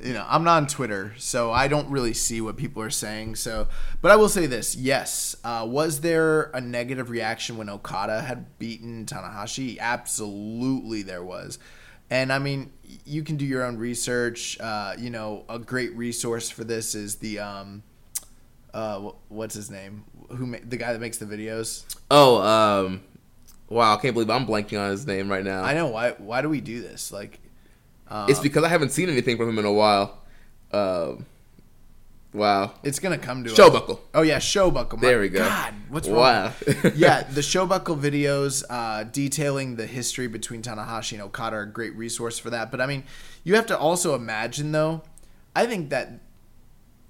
You 0.00 0.14
know, 0.14 0.26
I'm 0.28 0.42
not 0.42 0.56
on 0.56 0.66
Twitter, 0.66 1.14
so 1.16 1.52
I 1.52 1.68
don't 1.68 1.88
really 1.88 2.12
see 2.12 2.40
what 2.40 2.56
people 2.56 2.82
are 2.82 2.90
saying. 2.90 3.36
So, 3.36 3.68
but 4.00 4.10
I 4.10 4.16
will 4.16 4.28
say 4.28 4.46
this: 4.46 4.74
yes, 4.74 5.36
uh, 5.44 5.64
was 5.68 6.00
there 6.00 6.50
a 6.54 6.60
negative 6.60 7.08
reaction 7.08 7.56
when 7.56 7.68
Okada 7.68 8.22
had 8.22 8.58
beaten 8.58 9.06
Tanahashi? 9.06 9.78
Absolutely, 9.78 11.02
there 11.02 11.22
was. 11.22 11.58
And 12.10 12.32
I 12.32 12.40
mean, 12.40 12.72
you 13.06 13.22
can 13.22 13.36
do 13.36 13.44
your 13.44 13.62
own 13.62 13.78
research. 13.78 14.58
Uh, 14.60 14.94
you 14.98 15.08
know, 15.08 15.44
a 15.48 15.58
great 15.58 15.96
resource 15.96 16.50
for 16.50 16.64
this 16.64 16.96
is 16.96 17.16
the 17.16 17.38
um, 17.38 17.84
uh, 18.74 19.10
what's 19.28 19.54
his 19.54 19.70
name? 19.70 20.04
Who 20.30 20.46
ma- 20.46 20.58
the 20.64 20.76
guy 20.76 20.92
that 20.92 21.00
makes 21.00 21.18
the 21.18 21.26
videos? 21.26 21.84
Oh, 22.10 22.42
um, 22.42 23.02
wow! 23.72 23.94
I 23.94 23.96
can't 24.00 24.14
believe 24.14 24.30
I'm 24.30 24.46
blanking 24.46 24.80
on 24.80 24.90
his 24.90 25.06
name 25.06 25.30
right 25.30 25.44
now. 25.44 25.62
I 25.62 25.74
know 25.74 25.88
why. 25.88 26.12
Why 26.12 26.42
do 26.42 26.48
we 26.48 26.60
do 26.60 26.80
this? 26.80 27.12
Like, 27.12 27.40
it's 28.28 28.40
because 28.40 28.64
I 28.64 28.68
haven't 28.68 28.90
seen 28.90 29.08
anything 29.08 29.36
from 29.36 29.48
him 29.48 29.58
in 29.58 29.64
a 29.64 29.72
while. 29.72 30.18
Um, 30.72 31.26
wow. 32.32 32.72
it's 32.82 32.98
gonna 32.98 33.18
come 33.18 33.44
to 33.44 33.52
us. 33.52 33.58
Showbuckle. 33.58 33.98
Oh 34.14 34.22
yeah, 34.22 34.38
Showbuckle. 34.38 34.94
My 34.94 35.00
There 35.00 35.20
we 35.20 35.28
go. 35.28 35.40
God, 35.40 35.74
what's 35.88 36.08
wrong? 36.08 36.18
Wow. 36.18 36.52
yeah, 36.94 37.22
the 37.22 37.40
Showbuckle 37.40 38.00
videos 38.00 38.64
uh, 38.68 39.04
detailing 39.04 39.76
the 39.76 39.86
history 39.86 40.26
between 40.28 40.62
Tanahashi 40.62 41.12
and 41.12 41.22
Okada 41.22 41.56
are 41.56 41.62
a 41.62 41.66
great 41.66 41.94
resource 41.94 42.38
for 42.38 42.50
that. 42.50 42.70
But 42.70 42.80
I 42.80 42.86
mean, 42.86 43.04
you 43.44 43.54
have 43.56 43.66
to 43.66 43.78
also 43.78 44.14
imagine 44.14 44.72
though. 44.72 45.02
I 45.54 45.66
think 45.66 45.90
that 45.90 46.20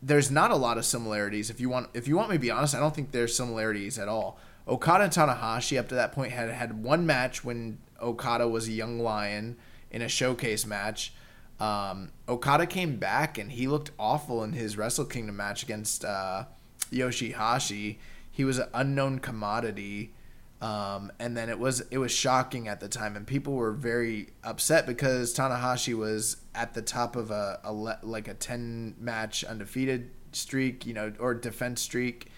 there's 0.02 0.30
not 0.30 0.50
a 0.50 0.56
lot 0.56 0.78
of 0.78 0.84
similarities. 0.84 1.48
If 1.48 1.60
you 1.60 1.68
want, 1.68 1.90
if 1.94 2.08
you 2.08 2.16
want 2.16 2.30
me 2.30 2.36
to 2.36 2.40
be 2.40 2.50
honest, 2.50 2.74
I 2.74 2.80
don't 2.80 2.94
think 2.94 3.12
there's 3.12 3.36
similarities 3.36 3.98
at 3.98 4.08
all. 4.08 4.38
Okada 4.66 5.04
and 5.04 5.12
Tanahashi 5.12 5.78
up 5.78 5.88
to 5.88 5.94
that 5.96 6.12
point 6.12 6.32
had 6.32 6.50
had 6.50 6.82
one 6.82 7.04
match 7.06 7.44
when 7.44 7.78
Okada 8.00 8.48
was 8.48 8.68
a 8.68 8.72
young 8.72 8.98
lion 8.98 9.56
in 9.90 10.02
a 10.02 10.08
showcase 10.08 10.66
match. 10.66 11.12
Um, 11.60 12.10
Okada 12.28 12.66
came 12.66 12.96
back 12.96 13.38
and 13.38 13.52
he 13.52 13.68
looked 13.68 13.92
awful 13.98 14.42
in 14.42 14.52
his 14.52 14.76
Wrestle 14.76 15.04
Kingdom 15.04 15.36
match 15.36 15.62
against 15.62 16.04
uh, 16.04 16.44
Yoshihashi. 16.90 17.98
He 18.30 18.44
was 18.44 18.58
an 18.58 18.68
unknown 18.74 19.18
commodity. 19.18 20.12
Um, 20.60 21.10
and 21.18 21.36
then 21.36 21.48
it 21.48 21.58
was 21.58 21.80
it 21.90 21.98
was 21.98 22.12
shocking 22.12 22.68
at 22.68 22.78
the 22.78 22.88
time, 22.88 23.16
and 23.16 23.26
people 23.26 23.54
were 23.54 23.72
very 23.72 24.28
upset 24.44 24.86
because 24.86 25.34
Tanahashi 25.34 25.92
was 25.92 26.36
at 26.54 26.72
the 26.74 26.82
top 26.82 27.16
of 27.16 27.32
a, 27.32 27.58
a 27.64 27.72
like 27.72 28.28
a 28.28 28.34
ten 28.34 28.94
match 29.00 29.42
undefeated 29.42 30.10
streak, 30.30 30.86
you 30.86 30.94
know, 30.94 31.12
or 31.18 31.34
defense 31.34 31.82
streak, 31.82 32.28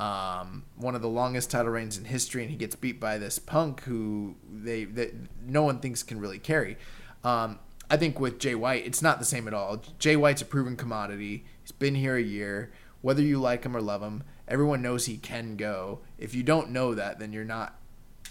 um, 0.00 0.64
one 0.76 0.94
of 0.94 1.02
the 1.02 1.08
longest 1.08 1.50
title 1.50 1.72
reigns 1.72 1.98
in 1.98 2.06
history, 2.06 2.40
and 2.40 2.50
he 2.50 2.56
gets 2.56 2.74
beat 2.74 2.98
by 2.98 3.18
this 3.18 3.38
Punk 3.38 3.82
who 3.82 4.34
they 4.50 4.84
that 4.84 5.12
no 5.46 5.62
one 5.62 5.78
thinks 5.78 6.02
can 6.02 6.18
really 6.18 6.38
carry. 6.38 6.78
Um, 7.22 7.58
I 7.90 7.98
think 7.98 8.18
with 8.18 8.38
Jay 8.38 8.54
White, 8.54 8.86
it's 8.86 9.02
not 9.02 9.18
the 9.18 9.26
same 9.26 9.46
at 9.46 9.52
all. 9.52 9.82
Jay 9.98 10.16
White's 10.16 10.40
a 10.40 10.46
proven 10.46 10.74
commodity. 10.74 11.44
He's 11.60 11.72
been 11.72 11.94
here 11.94 12.16
a 12.16 12.22
year. 12.22 12.72
Whether 13.02 13.20
you 13.20 13.38
like 13.38 13.64
him 13.64 13.76
or 13.76 13.82
love 13.82 14.02
him, 14.02 14.22
everyone 14.48 14.80
knows 14.80 15.04
he 15.04 15.18
can 15.18 15.56
go. 15.56 16.00
If 16.16 16.34
you 16.34 16.42
don't 16.42 16.70
know 16.70 16.94
that, 16.94 17.18
then 17.18 17.34
you're 17.34 17.44
not 17.44 17.78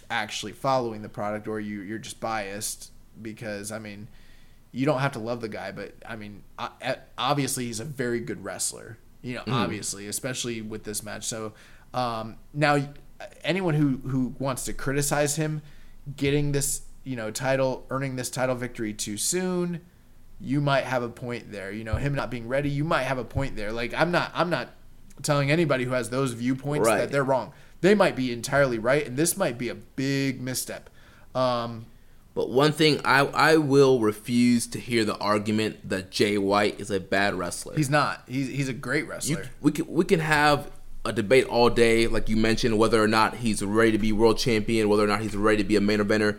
actually 0.09 0.53
following 0.53 1.03
the 1.03 1.09
product, 1.09 1.47
or 1.47 1.59
you 1.59 1.81
you're 1.81 1.99
just 1.99 2.19
biased 2.19 2.91
because 3.21 3.71
I 3.71 3.77
mean, 3.77 4.07
you 4.71 4.87
don't 4.87 5.01
have 5.01 5.11
to 5.11 5.19
love 5.19 5.41
the 5.41 5.49
guy, 5.49 5.71
but 5.71 5.93
I 6.03 6.15
mean, 6.15 6.41
obviously 7.15 7.65
he's 7.65 7.79
a 7.79 7.85
very 7.85 8.21
good 8.21 8.43
wrestler. 8.43 8.97
You 9.21 9.35
know, 9.35 9.43
obviously, 9.47 10.07
especially 10.07 10.61
with 10.61 10.83
this 10.83 11.03
match. 11.03 11.25
So 11.25 11.53
um, 11.93 12.37
now, 12.53 12.77
anyone 13.43 13.73
who 13.73 13.97
who 14.09 14.33
wants 14.39 14.65
to 14.65 14.73
criticize 14.73 15.35
him 15.35 15.61
getting 16.15 16.51
this 16.53 16.81
you 17.03 17.15
know 17.15 17.31
title, 17.31 17.85
earning 17.89 18.15
this 18.15 18.29
title 18.29 18.55
victory 18.55 18.93
too 18.93 19.17
soon, 19.17 19.81
you 20.39 20.61
might 20.61 20.85
have 20.85 21.03
a 21.03 21.09
point 21.09 21.51
there. 21.51 21.71
You 21.71 21.83
know, 21.83 21.95
him 21.95 22.15
not 22.15 22.31
being 22.31 22.47
ready, 22.47 22.69
you 22.69 22.83
might 22.83 23.03
have 23.03 23.17
a 23.17 23.25
point 23.25 23.55
there. 23.55 23.71
Like 23.71 23.93
I'm 23.93 24.11
not 24.11 24.31
I'm 24.33 24.49
not 24.49 24.69
telling 25.21 25.51
anybody 25.51 25.83
who 25.83 25.91
has 25.91 26.09
those 26.09 26.31
viewpoints 26.33 26.87
Right. 26.87 26.99
that 26.99 27.11
they're 27.11 27.23
wrong. 27.23 27.51
They 27.81 27.95
might 27.95 28.15
be 28.15 28.31
entirely 28.31 28.79
right, 28.79 29.05
and 29.05 29.17
this 29.17 29.35
might 29.37 29.57
be 29.57 29.69
a 29.69 29.75
big 29.75 30.41
misstep. 30.41 30.89
Um, 31.35 31.85
But 32.33 32.49
one 32.49 32.71
thing 32.71 33.01
I 33.03 33.25
I 33.25 33.57
will 33.57 33.99
refuse 33.99 34.67
to 34.67 34.79
hear 34.79 35.03
the 35.03 35.17
argument 35.17 35.89
that 35.89 36.11
Jay 36.11 36.37
White 36.37 36.79
is 36.79 36.91
a 36.91 36.99
bad 36.99 37.35
wrestler. 37.35 37.75
he's 37.75 37.89
not. 37.89 38.23
He's 38.27 38.47
he's 38.47 38.69
a 38.69 38.73
great 38.73 39.05
you, 39.05 39.09
wrestler. 39.09 39.49
we 39.61 39.71
can 39.71 39.87
we 39.87 40.05
can 40.05 40.19
have 40.19 40.71
a 41.05 41.13
debate 41.13 41.45
all 41.45 41.69
day, 41.69 42.07
like 42.07 42.29
you 42.29 42.35
mentioned, 42.35 42.77
whether 42.77 43.01
or 43.01 43.07
not 43.07 43.37
he's 43.37 43.63
ready 43.63 43.91
to 43.91 43.97
be 43.97 44.11
world 44.11 44.37
champion, 44.37 44.89
whether 44.89 45.03
or 45.03 45.07
not 45.07 45.21
he's 45.21 45.35
ready 45.35 45.57
to 45.57 45.63
be 45.63 45.75
a 45.75 45.81
main 45.81 45.99
eventer. 45.99 46.37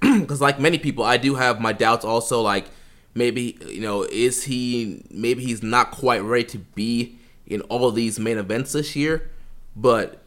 Because 0.00 0.40
like 0.40 0.58
many 0.58 0.78
people, 0.78 1.04
I 1.04 1.18
do 1.18 1.34
have 1.34 1.60
my 1.60 1.72
doubts. 1.72 2.04
Also, 2.04 2.40
like 2.40 2.66
maybe 3.14 3.58
you 3.66 3.80
know, 3.80 4.02
is 4.02 4.44
he 4.44 5.04
maybe 5.10 5.44
he's 5.44 5.62
not 5.62 5.90
quite 5.90 6.22
ready 6.22 6.44
to 6.44 6.58
be 6.58 7.18
in 7.46 7.60
all 7.62 7.88
of 7.88 7.94
these 7.94 8.18
main 8.18 8.38
events 8.38 8.72
this 8.72 8.96
year. 8.96 9.30
But 9.76 10.22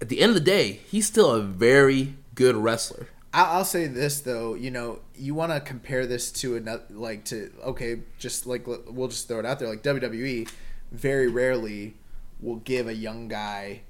at 0.00 0.08
the 0.08 0.20
end 0.20 0.30
of 0.30 0.34
the 0.34 0.40
day, 0.40 0.80
he's 0.86 1.06
still 1.06 1.30
a 1.30 1.42
very 1.42 2.14
good 2.34 2.56
wrestler. 2.56 3.08
I'll, 3.32 3.58
I'll 3.58 3.64
say 3.64 3.86
this 3.86 4.20
though, 4.20 4.54
you 4.54 4.70
know, 4.70 5.00
you 5.16 5.34
want 5.34 5.52
to 5.52 5.60
compare 5.60 6.06
this 6.06 6.30
to 6.32 6.56
another, 6.56 6.84
like 6.90 7.24
to 7.26 7.52
okay, 7.64 8.00
just 8.18 8.46
like 8.46 8.66
we'll 8.66 9.08
just 9.08 9.28
throw 9.28 9.38
it 9.38 9.46
out 9.46 9.58
there, 9.58 9.68
like 9.68 9.82
WWE, 9.82 10.48
very 10.90 11.28
rarely 11.28 11.94
will 12.40 12.56
give 12.56 12.88
a 12.88 12.94
young 12.94 13.28
guy 13.28 13.82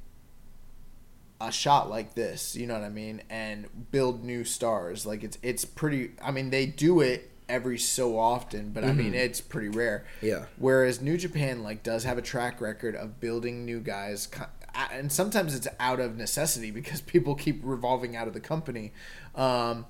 a 1.41 1.51
shot 1.51 1.91
like 1.91 2.15
this. 2.15 2.55
You 2.55 2.67
know 2.67 2.75
what 2.75 2.85
I 2.85 2.89
mean? 2.89 3.23
And 3.29 3.91
build 3.91 4.25
new 4.25 4.45
stars. 4.45 5.05
Like 5.05 5.25
it's 5.25 5.39
it's 5.43 5.65
pretty. 5.65 6.13
I 6.23 6.31
mean, 6.31 6.51
they 6.51 6.67
do 6.67 7.01
it 7.01 7.31
every 7.49 7.79
so 7.79 8.19
often, 8.19 8.71
but 8.71 8.85
I 8.85 8.89
mm-hmm. 8.89 8.99
mean, 8.99 9.15
it's 9.15 9.41
pretty 9.41 9.69
rare. 9.69 10.05
Yeah. 10.21 10.47
Whereas 10.57 11.01
New 11.01 11.17
Japan 11.19 11.63
like 11.63 11.83
does 11.83 12.05
have 12.05 12.17
a 12.17 12.23
track 12.23 12.61
record 12.61 12.95
of 12.95 13.21
building 13.21 13.65
new 13.65 13.81
guys, 13.81 14.29
and 14.93 15.11
sometimes 15.13 15.55
it's 15.55 15.69
out 15.79 16.01
of 16.01 16.17
necessity 16.17 16.71
because 16.71 17.01
people 17.15 17.35
keep 17.35 17.61
revolving 17.63 18.17
out 18.17 18.29
of 18.29 18.35
the 18.35 18.41
company. 18.41 18.93
Um, 19.35 19.87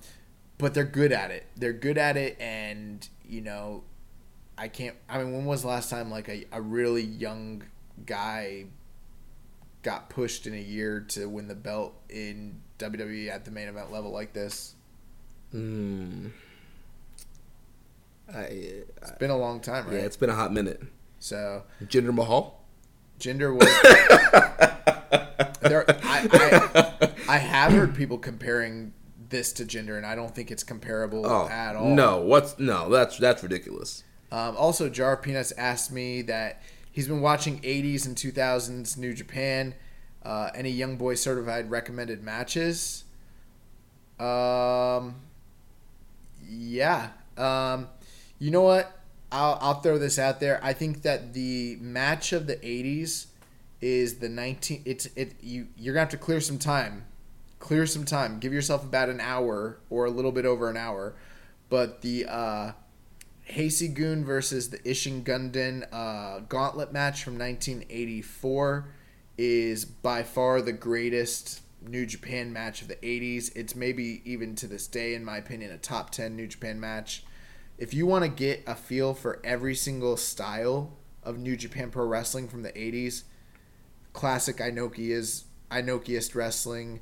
but 0.59 0.74
they're 0.74 0.85
good 0.85 1.12
at 1.12 1.30
it. 1.30 1.47
They're 1.57 1.72
good 1.72 1.99
at 1.99 2.16
it, 2.16 2.37
and 2.41 3.07
you 3.28 3.41
know, 3.41 3.83
I 4.57 4.68
can't. 4.68 4.97
I 5.09 5.18
mean, 5.18 5.33
when 5.33 5.45
was 5.45 5.62
the 5.62 5.68
last 5.68 5.91
time 5.91 6.11
like 6.11 6.28
a, 6.28 6.45
a 6.53 6.61
really 6.61 7.03
young 7.03 7.64
guy 8.07 8.66
got 9.83 10.09
pushed 10.09 10.47
in 10.47 10.55
a 10.55 10.61
year 10.61 11.01
to 11.09 11.28
win 11.28 11.49
the 11.49 11.55
belt 11.57 11.95
in 12.09 12.61
WWE 12.78 13.28
at 13.28 13.45
the 13.45 13.51
main 13.51 13.68
event 13.68 13.91
level 13.93 14.12
like 14.12 14.33
this? 14.33 14.74
Hmm. 15.51 16.28
I, 18.33 18.41
It's 18.43 19.11
been 19.18 19.30
a 19.30 19.37
long 19.37 19.61
time, 19.61 19.87
right? 19.87 19.95
yeah, 19.95 20.01
it's 20.03 20.16
been 20.16 20.30
a 20.30 20.35
hot 20.35 20.53
minute. 20.53 20.80
so 21.18 21.64
Jinder 21.85 22.14
Mahal. 22.14 22.61
Jinder 23.23 23.55
was. 23.55 23.68
there, 25.62 25.85
I, 25.89 26.29
I, 26.33 27.11
I 27.29 27.39
have 27.39 27.73
heard 27.73 27.95
people 27.97 28.18
comparing 28.18 28.93
this 29.29 29.53
to 29.55 29.64
Jinder, 29.64 29.97
and 29.97 30.05
I 30.05 30.14
don't 30.14 30.35
think 30.35 30.51
it's 30.51 30.64
comparable 30.64 31.25
Oh, 31.27 31.49
at 31.49 31.77
all. 31.77 31.89
no! 31.95 32.18
What's 32.18 32.59
no? 32.59 32.91
That's 32.91 33.16
that's 33.18 33.43
ridiculous. 33.43 34.03
Um, 34.33 34.57
also, 34.57 34.89
Jar 34.89 35.14
of 35.14 35.23
Peanuts 35.23 35.53
asked 35.53 35.93
me 35.93 36.23
that 36.23 36.62
he's 36.91 37.07
been 37.07 37.20
watching 37.20 37.61
80s 37.61 38.07
and 38.07 38.16
2000s 38.16 38.97
New 38.99 39.14
Japan. 39.14 39.75
Uh, 40.25 40.51
any 40.55 40.70
Young 40.70 40.97
Boy 40.97 41.14
certified 41.14 41.70
recommended 41.70 42.23
matches? 42.23 43.05
Um, 44.18 45.16
yeah. 46.49 47.09
Um, 47.37 47.89
you 48.39 48.51
know 48.51 48.62
what? 48.62 48.99
I'll, 49.33 49.59
I'll 49.61 49.80
throw 49.80 49.99
this 49.99 50.18
out 50.18 50.41
there. 50.41 50.61
I 50.62 50.74
think 50.74 51.03
that 51.03 51.33
the 51.33 51.78
match 51.80 52.33
of 52.33 52.47
the 52.47 52.57
80s 52.57 53.26
is 53.80 54.18
the 54.18 54.28
19. 54.28 54.83
It's 54.85 55.07
it 55.16 55.35
you 55.43 55.68
you're 55.76 55.95
gonna 55.95 56.03
have 56.03 56.11
to 56.11 56.16
clear 56.18 56.41
some 56.41 56.59
time. 56.59 57.07
Clear 57.59 57.87
some 57.87 58.05
time. 58.05 58.39
Give 58.39 58.53
yourself 58.53 58.85
about 58.85 59.09
an 59.09 59.20
hour 59.20 59.78
or 59.89 60.05
a 60.05 60.11
little 60.11 60.33
bit 60.33 60.45
over 60.45 60.68
an 60.68 60.76
hour. 60.76 61.14
But 61.70 62.03
the 62.03 62.26
uh, 62.26 62.72
Hasey 63.51 63.93
Goon 63.93 64.24
versus 64.24 64.70
the 64.70 64.78
Ishin 64.80 65.24
Gundan 65.24 65.87
uh, 65.91 66.41
gauntlet 66.41 66.93
match 66.93 67.24
from 67.24 67.39
1984 67.39 68.87
is 69.39 69.85
by 69.85 70.22
far 70.22 70.61
the 70.61 70.72
greatest 70.72 71.62
New 71.80 72.05
Japan 72.05 72.53
match 72.53 72.83
of 72.83 72.89
the 72.89 72.97
80s. 72.97 73.51
It's 73.57 73.74
maybe 73.74 74.20
even 74.24 74.55
to 74.57 74.66
this 74.66 74.87
day, 74.87 75.14
in 75.14 75.24
my 75.24 75.39
opinion, 75.39 75.72
a 75.72 75.78
top 75.78 76.11
10 76.11 76.37
New 76.37 76.47
Japan 76.47 76.78
match. 76.78 77.24
If 77.79 77.95
you 77.95 78.07
want 78.07 78.25
to 78.25 78.31
get 78.31 78.62
a 78.66 78.75
feel 78.75 79.14
for 79.14 79.41
every 79.43 79.75
single 79.75 80.16
style 80.16 80.97
of 81.23 81.39
New 81.39 81.57
Japan 81.57 81.91
Pro 81.91 82.05
Wrestling 82.05 82.49
from 82.49 82.62
the 82.62 82.73
80s, 82.73 83.25
classic 84.12 84.59
Inoki 84.59 85.11
is 85.11 85.45
Inokiist 85.70 86.35
wrestling, 86.35 87.01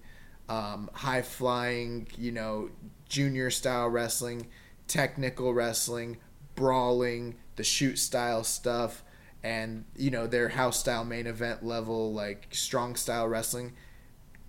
um, 0.49 0.91
high 0.95 1.23
flying, 1.23 2.07
you 2.17 2.33
know, 2.33 2.71
junior 3.09 3.51
style 3.51 3.89
wrestling, 3.89 4.47
technical 4.87 5.53
wrestling, 5.53 6.19
brawling, 6.55 7.37
the 7.57 7.65
shoot 7.65 7.99
style 7.99 8.45
stuff, 8.45 9.03
and 9.43 9.85
you 9.97 10.11
know 10.11 10.27
their 10.27 10.51
house 10.51 10.79
style 10.79 11.05
main 11.05 11.27
event 11.27 11.65
level 11.65 12.13
like 12.13 12.49
strong 12.51 12.95
style 12.95 13.27
wrestling. 13.27 13.73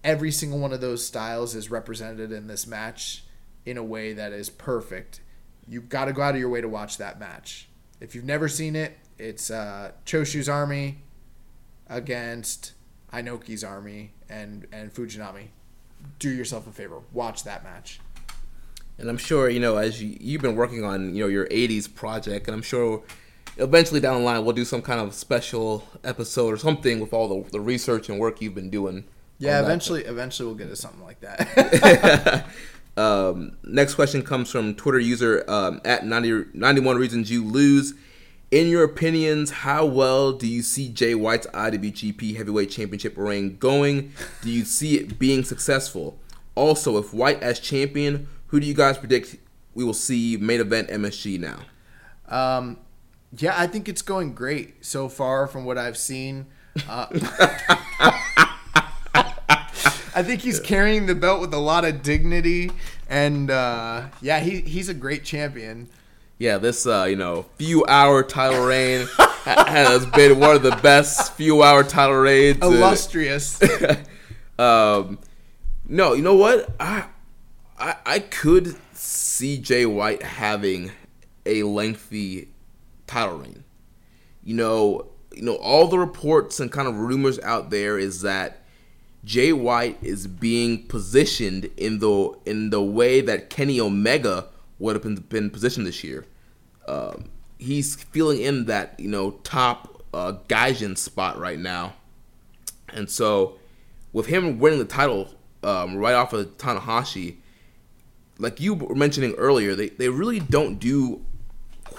Every 0.03 0.31
single 0.31 0.59
one 0.59 0.73
of 0.73 0.81
those 0.81 1.05
styles 1.05 1.55
is 1.55 1.71
represented 1.71 2.31
in 2.31 2.47
this 2.47 2.65
match 2.65 3.23
in 3.65 3.77
a 3.77 3.83
way 3.83 4.13
that 4.13 4.33
is 4.33 4.49
perfect. 4.49 5.21
You've 5.67 5.89
got 5.89 6.05
to 6.05 6.13
go 6.13 6.21
out 6.21 6.33
of 6.33 6.39
your 6.39 6.49
way 6.49 6.61
to 6.61 6.67
watch 6.67 6.97
that 6.97 7.19
match. 7.19 7.69
If 7.99 8.15
you've 8.15 8.25
never 8.25 8.47
seen 8.47 8.75
it, 8.75 8.97
it's 9.17 9.51
uh, 9.51 9.91
Choshu's 10.05 10.49
army 10.49 10.99
against 11.87 12.73
Inoki's 13.13 13.63
army 13.63 14.11
and 14.29 14.67
and 14.71 14.93
Fujinami. 14.93 15.47
Do 16.17 16.29
yourself 16.29 16.67
a 16.67 16.71
favor, 16.71 17.01
watch 17.13 17.43
that 17.43 17.63
match. 17.63 17.99
And 18.97 19.09
I'm 19.09 19.17
sure 19.17 19.49
you 19.49 19.59
know 19.59 19.77
as 19.77 20.01
you, 20.01 20.17
you've 20.19 20.41
been 20.41 20.55
working 20.55 20.83
on 20.83 21.13
you 21.13 21.23
know 21.23 21.29
your 21.29 21.45
'80s 21.47 21.93
project, 21.93 22.47
and 22.47 22.55
I'm 22.55 22.61
sure 22.61 23.03
eventually 23.57 23.99
down 23.99 24.19
the 24.19 24.23
line 24.23 24.43
we'll 24.43 24.55
do 24.55 24.65
some 24.65 24.81
kind 24.81 24.99
of 24.99 25.13
special 25.13 25.87
episode 26.03 26.53
or 26.53 26.57
something 26.57 26.99
with 26.99 27.13
all 27.13 27.27
the, 27.27 27.51
the 27.51 27.59
research 27.59 28.09
and 28.09 28.17
work 28.17 28.41
you've 28.41 28.55
been 28.55 28.69
doing. 28.69 29.03
Yeah, 29.37 29.57
on 29.57 29.63
that. 29.63 29.69
eventually, 29.69 30.03
eventually 30.05 30.47
we'll 30.47 30.55
get 30.55 30.69
to 30.69 30.75
something 30.75 31.03
like 31.03 31.19
that. 31.21 32.45
Um, 32.97 33.57
next 33.63 33.95
question 33.95 34.21
comes 34.21 34.51
from 34.51 34.75
Twitter 34.75 34.99
user 34.99 35.43
um, 35.47 35.81
at 35.85 36.05
90, 36.05 36.45
91 36.53 36.97
Reasons 36.97 37.31
You 37.31 37.43
Lose. 37.43 37.93
In 38.51 38.67
your 38.67 38.83
opinions, 38.83 39.49
how 39.49 39.85
well 39.85 40.33
do 40.33 40.45
you 40.45 40.61
see 40.61 40.89
Jay 40.89 41.15
White's 41.15 41.47
IWGP 41.47 42.35
Heavyweight 42.35 42.69
Championship 42.69 43.17
reign 43.17 43.57
going? 43.57 44.11
Do 44.41 44.49
you 44.49 44.65
see 44.65 44.97
it 44.97 45.17
being 45.17 45.45
successful? 45.45 46.19
Also, 46.53 46.97
if 46.97 47.13
White 47.13 47.41
as 47.41 47.61
champion, 47.61 48.27
who 48.47 48.59
do 48.59 48.67
you 48.67 48.73
guys 48.73 48.97
predict 48.97 49.37
we 49.73 49.85
will 49.85 49.93
see 49.93 50.35
main 50.35 50.59
event 50.59 50.89
MSG 50.89 51.39
now? 51.39 51.59
Um, 52.27 52.77
yeah, 53.37 53.53
I 53.57 53.67
think 53.67 53.87
it's 53.87 54.01
going 54.01 54.33
great 54.33 54.85
so 54.85 55.07
far 55.07 55.47
from 55.47 55.63
what 55.63 55.77
I've 55.77 55.97
seen. 55.97 56.47
Uh, 56.89 57.07
I 60.13 60.23
think 60.23 60.41
he's 60.41 60.59
carrying 60.59 61.05
the 61.05 61.15
belt 61.15 61.41
with 61.41 61.53
a 61.53 61.59
lot 61.59 61.85
of 61.85 62.03
dignity, 62.03 62.71
and 63.09 63.49
uh, 63.49 64.07
yeah, 64.21 64.39
he 64.39 64.61
he's 64.61 64.89
a 64.89 64.93
great 64.93 65.23
champion. 65.23 65.89
Yeah, 66.37 66.57
this 66.57 66.85
uh, 66.85 67.05
you 67.09 67.15
know 67.15 67.45
few 67.55 67.85
hour 67.85 68.23
title 68.23 68.65
reign 68.65 69.07
has 69.45 70.05
been 70.07 70.39
one 70.39 70.55
of 70.55 70.63
the 70.63 70.75
best 70.77 71.33
few 71.33 71.63
hour 71.63 71.83
title 71.83 72.15
reigns. 72.15 72.61
Illustrious. 72.61 73.61
um, 74.59 75.19
No, 75.87 76.13
you 76.13 76.21
know 76.23 76.35
what? 76.35 76.69
I, 76.79 77.05
I 77.79 77.95
I 78.05 78.19
could 78.19 78.75
see 78.93 79.57
Jay 79.57 79.85
White 79.85 80.23
having 80.23 80.91
a 81.45 81.63
lengthy 81.63 82.49
title 83.07 83.37
reign. 83.37 83.63
You 84.43 84.55
know, 84.55 85.07
you 85.33 85.43
know 85.43 85.55
all 85.55 85.87
the 85.87 85.99
reports 85.99 86.59
and 86.59 86.71
kind 86.71 86.87
of 86.87 86.95
rumors 86.95 87.39
out 87.39 87.69
there 87.69 87.97
is 87.97 88.21
that 88.21 88.60
Jay 89.23 89.53
White 89.53 89.97
is 90.01 90.27
being 90.27 90.87
positioned 90.87 91.65
in 91.77 91.99
the 91.99 92.37
in 92.45 92.71
the 92.71 92.81
way 92.81 93.21
that 93.21 93.49
Kenny 93.49 93.79
Omega 93.79 94.47
would 94.79 94.95
have 94.95 95.03
been, 95.03 95.15
been 95.15 95.49
positioned 95.49 95.85
this 95.85 96.03
year. 96.03 96.25
Um, 96.87 97.25
he's 97.59 97.95
feeling 97.95 98.41
in 98.41 98.65
that 98.65 98.99
you 98.99 99.07
know 99.07 99.31
top 99.43 100.03
uh, 100.13 100.33
Gaijin 100.47 100.97
spot 100.97 101.37
right 101.37 101.59
now, 101.59 101.93
and 102.89 103.09
so 103.09 103.57
with 104.11 104.25
him 104.25 104.59
winning 104.59 104.79
the 104.79 104.85
title 104.85 105.29
um, 105.63 105.97
right 105.97 106.15
off 106.15 106.33
of 106.33 106.57
Tanahashi, 106.57 107.37
like 108.39 108.59
you 108.59 108.73
were 108.73 108.95
mentioning 108.95 109.33
earlier, 109.33 109.75
they, 109.75 109.89
they 109.89 110.09
really 110.09 110.39
don't 110.39 110.79
do 110.79 111.23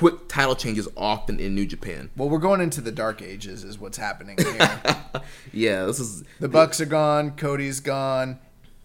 quick 0.02 0.26
title 0.26 0.56
changes 0.56 0.88
often 0.96 1.38
in 1.38 1.54
New 1.54 1.64
Japan. 1.64 2.10
Well, 2.16 2.28
we're 2.28 2.40
going 2.40 2.60
into 2.60 2.80
the 2.80 2.90
dark 2.90 3.22
ages, 3.22 3.62
is 3.62 3.78
what's 3.78 3.96
happening 3.98 4.36
here. 4.36 4.80
Yeah, 5.52 5.84
this 5.84 6.00
is 6.00 6.24
the 6.40 6.48
Bucks 6.48 6.80
are 6.80 6.86
gone, 6.86 7.32
Cody's 7.32 7.80
gone, 7.80 8.38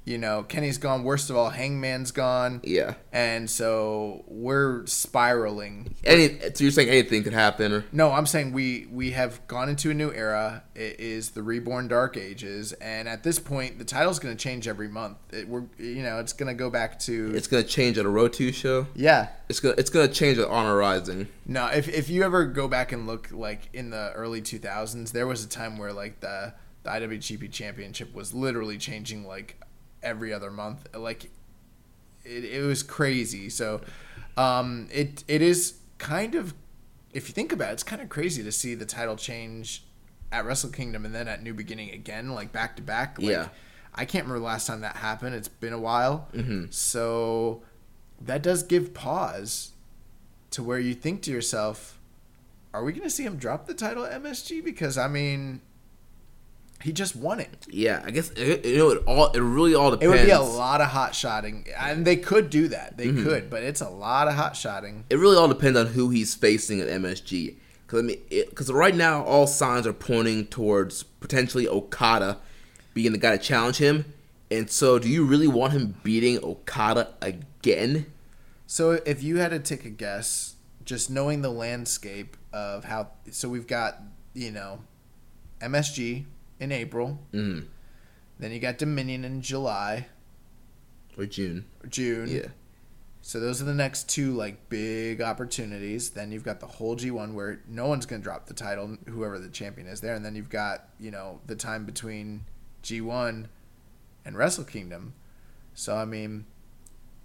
you 0.08 0.18
know, 0.18 0.44
Kenny's 0.44 0.78
gone. 0.78 1.04
Worst 1.04 1.30
of 1.30 1.36
all, 1.36 1.50
Hangman's 1.50 2.12
gone. 2.12 2.62
yeah. 2.64 2.94
And 3.12 3.50
so 3.50 4.24
we're 4.28 4.86
spiraling. 4.86 5.96
Any 6.06 6.40
so 6.54 6.64
you're 6.64 6.72
saying 6.72 6.90
anything 6.90 7.24
could 7.24 7.34
happen? 7.34 7.74
Or, 7.74 7.86
No, 7.92 8.12
I'm 8.12 8.26
saying 8.26 8.54
we 8.54 8.88
we 8.90 9.12
have 9.12 9.46
gone 9.48 9.68
into 9.68 9.92
a 9.92 9.94
new 9.94 10.12
era. 10.14 10.64
It 10.76 11.00
is 11.00 11.32
the 11.32 11.44
reborn 11.44 11.90
Dark 11.90 12.16
Ages, 12.16 12.72
and 12.74 13.10
at 13.10 13.24
this 13.24 13.38
point, 13.38 13.80
the 13.80 13.86
title's 13.86 14.20
going 14.20 14.36
to 14.36 14.42
change 14.42 14.68
every 14.68 14.88
month. 14.88 15.18
It, 15.34 15.50
we're 15.50 15.66
you 15.78 16.04
know, 16.04 16.20
it's 16.20 16.32
going 16.34 16.48
to 16.48 16.58
go 16.58 16.70
back 16.70 17.00
to 17.00 17.34
it's 17.36 17.48
gonna 17.48 17.64
change 17.64 17.98
at 17.98 18.06
a 18.06 18.10
Road 18.10 18.32
Two 18.32 18.54
show. 18.54 18.88
yeah. 18.96 19.28
It's 19.50 19.60
gonna 19.60 19.76
it's 19.78 19.90
gonna 19.90 20.08
change 20.08 20.38
at 20.38 20.48
Honor 20.48 20.78
Rising. 20.78 21.28
No, 21.46 21.68
if 21.68 21.90
if 21.90 22.10
you 22.10 22.24
ever 22.24 22.46
go 22.46 22.68
back 22.68 22.94
and 22.94 23.08
look 23.08 23.30
like 23.32 23.70
in 23.74 23.90
the 23.90 24.12
early 24.14 24.42
2000s, 24.42 25.12
there 25.12 25.28
was 25.28 25.44
a 25.44 25.50
time 25.50 25.78
where 25.78 25.92
like 25.92 26.22
the 26.22 26.54
the 26.84 26.90
IWGP 26.90 27.52
Championship 27.52 28.14
was 28.14 28.34
literally 28.34 28.78
changing 28.78 29.28
like 29.28 29.60
every 30.08 30.34
other 30.34 30.50
month. 30.50 30.88
Like 30.96 31.26
it, 32.24 32.44
it 32.46 32.66
was 32.66 32.82
crazy. 32.84 33.50
So 33.50 33.82
um 34.38 34.88
it 34.92 35.24
it 35.28 35.42
is 35.42 35.76
kind 35.98 36.36
of 36.36 36.54
if 37.14 37.28
you 37.28 37.34
think 37.34 37.52
about 37.52 37.70
it, 37.70 37.74
it's 37.74 37.84
kind 37.84 38.02
of 38.02 38.10
crazy 38.10 38.44
to 38.44 38.52
see 38.52 38.76
the 38.76 38.86
title 38.86 39.16
change 39.16 39.84
at 40.32 40.46
Wrestle 40.46 40.70
Kingdom 40.70 41.06
and 41.06 41.16
then 41.16 41.28
at 41.28 41.42
New 41.42 41.54
Beginning 41.54 41.92
again, 41.92 42.30
like 42.34 42.52
back 42.52 42.76
to 42.78 42.82
back. 42.82 43.18
Like, 43.20 43.30
Yeah. 43.32 43.48
I 43.96 44.06
can't 44.06 44.26
remember 44.26 44.40
the 44.40 44.46
last 44.46 44.68
time 44.68 44.82
that 44.82 44.98
happened. 44.98 45.34
It's 45.36 45.48
been 45.48 45.74
a 45.74 45.80
while. 45.80 46.28
Mm-hmm. 46.34 46.66
So 46.70 47.64
that 48.22 48.44
does 48.44 48.62
give 48.62 48.94
pause 48.94 49.72
to 50.52 50.62
where 50.62 50.78
you 50.80 50.94
think 50.94 51.24
to 51.24 51.32
yourself, 51.32 51.98
are 52.76 52.84
we 52.84 52.92
going 52.92 53.04
to 53.04 53.10
see 53.10 53.24
him 53.24 53.38
drop 53.38 53.66
the 53.66 53.74
title 53.74 54.06
at 54.06 54.22
MSG? 54.22 54.64
Because, 54.64 55.00
I 55.00 55.08
mean, 55.08 55.62
he 56.82 56.92
just 56.92 57.16
won 57.16 57.40
it. 57.40 57.66
Yeah, 57.70 58.04
I 58.06 58.12
guess 58.12 58.30
it, 58.32 58.66
you 58.66 58.78
know 58.78 58.90
it 58.90 59.04
all. 59.06 59.32
It 59.32 59.40
really 59.40 59.76
all 59.76 59.92
depends. 59.92 60.14
It 60.14 60.18
would 60.18 60.26
be 60.26 60.32
a 60.32 60.42
lot 60.42 60.82
of 60.82 60.88
hot 60.88 61.16
shotting. 61.16 61.66
And 61.78 62.06
they 62.06 62.16
could 62.16 62.50
do 62.50 62.68
that. 62.70 62.98
They 62.98 63.08
mm-hmm. 63.08 63.24
could, 63.24 63.50
but 63.50 63.64
it's 63.64 63.82
a 63.82 63.90
lot 63.90 64.28
of 64.28 64.36
hot 64.36 64.56
shotting. 64.56 65.06
It 65.10 65.18
really 65.18 65.38
all 65.38 65.48
depends 65.48 65.78
on 65.78 65.88
who 65.88 66.10
he's 66.10 66.36
facing 66.36 66.80
at 66.80 66.88
MSG. 66.88 67.56
Because 67.86 68.00
I 68.00 68.02
mean, 68.04 68.20
because 68.30 68.72
right 68.72 68.96
now 68.96 69.24
all 69.24 69.48
signs 69.48 69.88
are 69.88 69.94
pointing 69.94 70.48
towards 70.48 71.04
potentially 71.04 71.68
Okada 71.68 72.38
being 72.94 73.12
the 73.12 73.18
guy 73.18 73.38
to 73.38 73.44
challenge 73.44 73.78
him. 73.78 74.14
And 74.50 74.70
so, 74.70 74.98
do 74.98 75.10
you 75.10 75.26
really 75.26 75.48
want 75.48 75.74
him 75.74 75.96
beating 76.04 76.42
Okada 76.44 77.14
again? 77.22 78.06
So 78.66 78.92
if 79.06 79.24
you 79.24 79.38
had 79.38 79.52
to 79.52 79.60
take 79.60 79.84
a 79.84 79.90
guess, 79.90 80.56
just 80.86 81.10
knowing 81.10 81.42
the 81.42 81.50
landscape 81.50 82.38
of 82.54 82.86
how, 82.86 83.10
so 83.30 83.50
we've 83.50 83.68
got 83.68 84.02
you 84.38 84.52
know, 84.52 84.80
MSG 85.62 86.26
in 86.60 86.72
April, 86.72 87.20
Mhm. 87.34 87.68
then 88.40 88.52
you 88.52 88.60
got 88.60 88.78
Dominion 88.78 89.24
in 89.26 89.42
July, 89.42 90.08
Or 91.18 91.26
June? 91.26 91.66
June. 91.90 92.28
Yeah. 92.30 92.48
So 93.22 93.40
those 93.40 93.62
are 93.62 93.66
the 93.66 93.74
next 93.74 94.08
two 94.08 94.34
like 94.34 94.70
big 94.70 95.20
opportunities. 95.22 96.12
Then 96.12 96.32
you've 96.32 96.44
got 96.44 96.60
the 96.60 96.68
whole 96.68 96.96
G1 96.96 97.34
where 97.34 97.60
no 97.68 97.88
one's 97.88 98.06
going 98.06 98.22
to 98.22 98.24
drop 98.24 98.46
the 98.46 98.54
title, 98.54 98.98
whoever 99.08 99.38
the 99.40 99.50
champion 99.50 99.88
is 99.88 100.00
there, 100.02 100.16
and 100.16 100.24
then 100.24 100.36
you've 100.36 100.50
got 100.50 100.90
you 101.00 101.12
know 101.12 101.42
the 101.46 101.56
time 101.56 101.86
between 101.86 102.46
G1 102.84 103.48
and 104.24 104.38
Wrestle 104.38 104.64
Kingdom. 104.64 105.14
So 105.74 105.98
I 105.98 106.06
mean, 106.06 106.46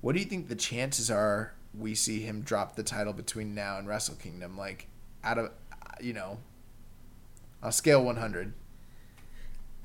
what 0.00 0.14
do 0.14 0.18
you 0.18 0.24
think 0.26 0.48
the 0.48 0.56
chances 0.56 1.10
are 1.10 1.52
we 1.74 1.94
see 1.94 2.20
him 2.22 2.40
drop 2.42 2.74
the 2.76 2.82
title 2.82 3.12
between 3.12 3.54
now 3.54 3.78
and 3.78 3.86
Wrestle 3.86 4.16
Kingdom? 4.16 4.56
Like 4.56 4.88
out 5.22 5.38
of 5.38 5.52
you 6.00 6.14
know, 6.14 6.38
on 7.62 7.68
a 7.68 7.72
scale 7.72 8.02
100. 8.04 8.54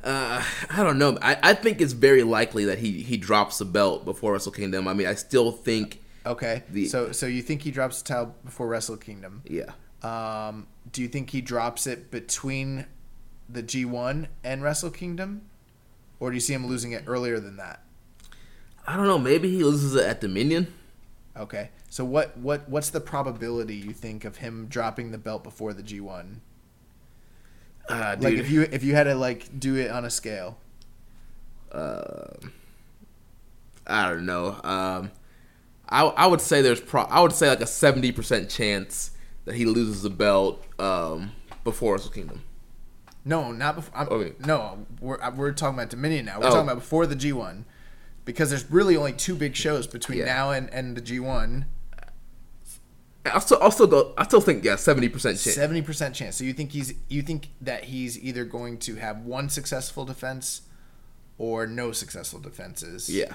Uh, 0.03 0.43
I 0.69 0.83
don't 0.83 0.97
know. 0.97 1.17
I, 1.21 1.37
I 1.41 1.53
think 1.53 1.81
it's 1.81 1.93
very 1.93 2.23
likely 2.23 2.65
that 2.65 2.79
he, 2.79 3.01
he 3.03 3.17
drops 3.17 3.57
the 3.57 3.65
belt 3.65 4.05
before 4.05 4.33
Wrestle 4.33 4.51
Kingdom. 4.51 4.87
I 4.87 4.93
mean, 4.93 5.07
I 5.07 5.15
still 5.15 5.51
think, 5.51 6.01
Okay. 6.25 6.63
The- 6.69 6.87
so 6.87 7.11
so 7.11 7.25
you 7.25 7.41
think 7.41 7.61
he 7.63 7.71
drops 7.71 8.01
the 8.01 8.07
title 8.09 8.35
before 8.45 8.67
Wrestle 8.67 8.97
Kingdom? 8.97 9.41
yeah. 9.45 9.71
Um, 10.03 10.67
do 10.91 11.01
you 11.01 11.07
think 11.07 11.31
he 11.31 11.41
drops 11.41 11.87
it 11.87 12.11
between 12.11 12.85
the 13.49 13.63
G1 13.63 14.27
and 14.43 14.61
Wrestle 14.61 14.91
Kingdom? 14.91 15.41
Or 16.19 16.29
do 16.29 16.35
you 16.35 16.39
see 16.41 16.53
him 16.53 16.67
losing 16.67 16.91
it 16.91 17.03
earlier 17.07 17.39
than 17.39 17.57
that? 17.57 17.83
I 18.85 18.95
don't 18.95 19.07
know. 19.07 19.17
Maybe 19.19 19.49
he 19.49 19.63
loses 19.63 19.95
it 19.95 20.05
at 20.05 20.21
Dominion. 20.21 20.73
Okay. 21.35 21.69
So 21.89 22.05
what 22.05 22.37
what 22.37 22.69
what's 22.69 22.89
the 22.91 22.99
probability 23.01 23.75
you 23.75 23.91
think 23.91 24.23
of 24.25 24.37
him 24.37 24.67
dropping 24.69 25.11
the 25.11 25.17
belt 25.17 25.43
before 25.43 25.73
the 25.73 25.83
G1? 25.83 26.37
Uh, 27.89 28.15
Like 28.19 28.33
if 28.35 28.49
you 28.49 28.63
if 28.63 28.83
you 28.83 28.95
had 28.95 29.03
to 29.05 29.15
like 29.15 29.59
do 29.59 29.75
it 29.75 29.89
on 29.91 30.05
a 30.05 30.09
scale. 30.09 30.57
Uh, 31.71 32.33
I 33.85 34.09
don't 34.09 34.25
know. 34.25 34.59
Um, 34.63 35.11
I 35.89 36.03
I 36.05 36.27
would 36.27 36.41
say 36.41 36.61
there's 36.61 36.81
pro. 36.81 37.03
I 37.03 37.21
would 37.21 37.31
say 37.33 37.49
like 37.49 37.61
a 37.61 37.67
seventy 37.67 38.11
percent 38.11 38.49
chance 38.49 39.11
that 39.45 39.55
he 39.55 39.65
loses 39.65 40.01
the 40.03 40.09
belt 40.09 40.63
um, 40.79 41.31
before 41.63 41.93
Wrestle 41.93 42.11
Kingdom. 42.11 42.43
No, 43.23 43.51
not 43.51 43.75
before. 43.75 43.97
I'm, 43.97 44.07
Okay. 44.09 44.33
No, 44.45 44.85
we're 45.01 45.21
uh, 45.21 45.31
we're 45.31 45.51
talking 45.53 45.77
about 45.77 45.89
Dominion 45.89 46.25
now. 46.25 46.39
We're 46.39 46.47
Oh. 46.47 46.51
talking 46.51 46.63
about 46.69 46.79
before 46.79 47.05
the 47.05 47.15
G1, 47.15 47.63
because 48.25 48.49
there's 48.49 48.69
really 48.71 48.95
only 48.97 49.13
two 49.13 49.35
big 49.35 49.55
shows 49.55 49.87
between 49.87 50.19
Yeah. 50.19 50.25
now 50.25 50.51
and 50.51 50.69
and 50.73 50.95
the 50.95 51.01
G1. 51.01 51.65
I 53.25 53.39
still, 53.39 53.57
I'll 53.61 53.71
still 53.71 53.87
go. 53.87 54.13
I 54.17 54.23
still 54.23 54.39
think 54.41 54.63
yeah, 54.63 54.77
seventy 54.77 55.09
percent 55.09 55.37
chance. 55.39 55.55
Seventy 55.55 55.81
percent 55.81 56.15
chance. 56.15 56.35
So 56.37 56.43
you 56.45 56.53
think 56.53 56.71
he's 56.71 56.93
you 57.09 57.21
think 57.21 57.49
that 57.61 57.85
he's 57.85 58.17
either 58.19 58.45
going 58.45 58.77
to 58.79 58.95
have 58.95 59.21
one 59.21 59.49
successful 59.49 60.05
defense 60.05 60.61
or 61.37 61.67
no 61.67 61.91
successful 61.91 62.39
defenses. 62.39 63.09
Yeah, 63.09 63.33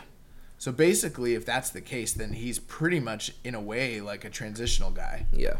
So 0.58 0.72
basically, 0.72 1.34
if 1.34 1.44
that's 1.46 1.70
the 1.70 1.80
case, 1.80 2.12
then 2.12 2.32
he's 2.32 2.58
pretty 2.58 2.98
much 3.00 3.32
in 3.44 3.54
a 3.54 3.60
way 3.60 4.00
like 4.00 4.24
a 4.24 4.30
transitional 4.30 4.90
guy. 4.90 5.26
yeah. 5.32 5.56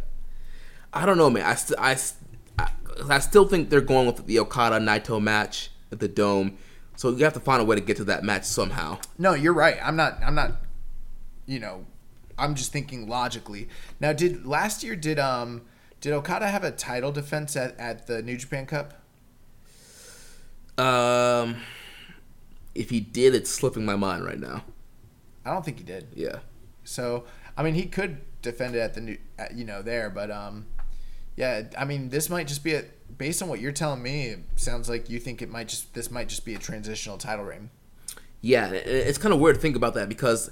I 0.94 1.06
don't 1.06 1.16
know, 1.16 1.30
man. 1.30 1.44
I 1.46 1.54
still 1.54 1.76
I, 1.78 1.94
st- 1.94 2.28
I, 2.58 2.68
I 3.08 3.18
still 3.20 3.46
think 3.48 3.70
they're 3.70 3.80
going 3.80 4.06
with 4.06 4.26
the 4.26 4.38
Okada 4.40 4.78
Naito 4.78 5.22
match 5.22 5.70
at 5.90 6.00
the 6.00 6.08
Dome. 6.08 6.58
So 6.96 7.10
you 7.10 7.24
have 7.24 7.32
to 7.34 7.40
find 7.40 7.62
a 7.62 7.64
way 7.64 7.76
to 7.76 7.80
get 7.82 7.96
to 7.98 8.04
that 8.04 8.24
match 8.24 8.44
somehow. 8.44 8.98
No, 9.18 9.32
you're 9.34 9.54
right. 9.54 9.78
I'm 9.82 9.96
not. 9.96 10.18
I'm 10.22 10.34
not. 10.34 10.52
You 11.46 11.60
know, 11.60 11.86
I'm 12.38 12.54
just 12.54 12.72
thinking 12.72 13.08
logically. 13.08 13.68
Now, 14.00 14.12
did 14.12 14.46
last 14.46 14.82
year 14.82 14.96
did 14.96 15.18
um 15.18 15.62
did 16.00 16.12
Okada 16.12 16.48
have 16.48 16.64
a 16.64 16.70
title 16.70 17.12
defense 17.12 17.56
at, 17.56 17.78
at 17.78 18.06
the 18.06 18.22
New 18.22 18.36
Japan 18.36 18.66
Cup? 18.66 18.94
Um, 20.78 21.56
if 22.74 22.90
he 22.90 23.00
did, 23.00 23.34
it's 23.34 23.50
slipping 23.50 23.84
my 23.84 23.96
mind 23.96 24.24
right 24.24 24.40
now. 24.40 24.64
I 25.44 25.52
don't 25.52 25.64
think 25.64 25.78
he 25.78 25.84
did. 25.84 26.08
Yeah. 26.14 26.40
So 26.84 27.24
I 27.56 27.62
mean, 27.62 27.74
he 27.74 27.86
could 27.86 28.18
defend 28.42 28.74
it 28.74 28.80
at 28.80 28.94
the 28.94 29.00
new, 29.00 29.18
at, 29.38 29.54
you 29.54 29.64
know, 29.64 29.82
there, 29.82 30.10
but 30.10 30.30
um, 30.30 30.66
yeah. 31.36 31.62
I 31.78 31.84
mean, 31.84 32.08
this 32.08 32.28
might 32.28 32.48
just 32.48 32.64
be 32.64 32.74
a 32.74 32.84
based 33.16 33.42
on 33.42 33.48
what 33.48 33.60
you're 33.60 33.72
telling 33.72 34.02
me. 34.02 34.26
It 34.28 34.40
sounds 34.56 34.88
like 34.88 35.08
you 35.08 35.20
think 35.20 35.42
it 35.42 35.50
might 35.50 35.68
just 35.68 35.94
this 35.94 36.10
might 36.10 36.28
just 36.28 36.44
be 36.44 36.54
a 36.54 36.58
transitional 36.58 37.18
title 37.18 37.44
reign. 37.44 37.70
Yeah, 38.40 38.70
it's 38.72 39.18
kind 39.18 39.32
of 39.32 39.38
weird 39.38 39.54
to 39.56 39.62
think 39.62 39.76
about 39.76 39.94
that 39.94 40.08
because 40.08 40.50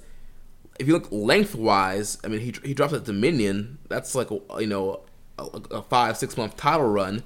if 0.81 0.87
you 0.87 0.95
look 0.95 1.09
lengthwise, 1.13 2.19
I 2.25 2.29
mean, 2.29 2.41
he 2.41 2.55
he 2.65 2.75
drops 2.75 2.93
at 2.95 3.05
Dominion. 3.05 3.79
That's 3.89 4.15
like 4.15 4.31
a 4.31 4.41
you 4.59 4.67
know 4.67 5.03
a, 5.39 5.45
a 5.71 5.83
five 5.83 6.17
six 6.17 6.37
month 6.37 6.57
title 6.57 6.89
run, 6.89 7.23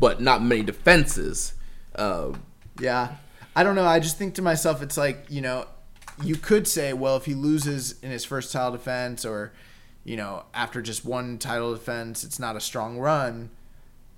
but 0.00 0.20
not 0.20 0.42
many 0.42 0.62
defenses. 0.62 1.54
Uh, 1.94 2.32
Yeah. 2.80 3.16
I 3.54 3.62
don't 3.62 3.74
know. 3.74 3.86
I 3.86 4.00
just 4.00 4.18
think 4.18 4.34
to 4.34 4.42
myself, 4.42 4.82
it's 4.82 4.98
like, 4.98 5.24
you 5.30 5.40
know, 5.40 5.66
you 6.22 6.36
could 6.36 6.68
say, 6.68 6.92
well, 6.92 7.16
if 7.16 7.24
he 7.24 7.34
loses 7.34 7.98
in 8.02 8.10
his 8.10 8.22
first 8.22 8.52
title 8.52 8.72
defense 8.72 9.24
or, 9.24 9.52
you 10.04 10.14
know, 10.14 10.44
after 10.52 10.82
just 10.82 11.06
one 11.06 11.38
title 11.38 11.72
defense, 11.72 12.22
it's 12.22 12.38
not 12.38 12.54
a 12.54 12.60
strong 12.60 12.98
run. 12.98 13.48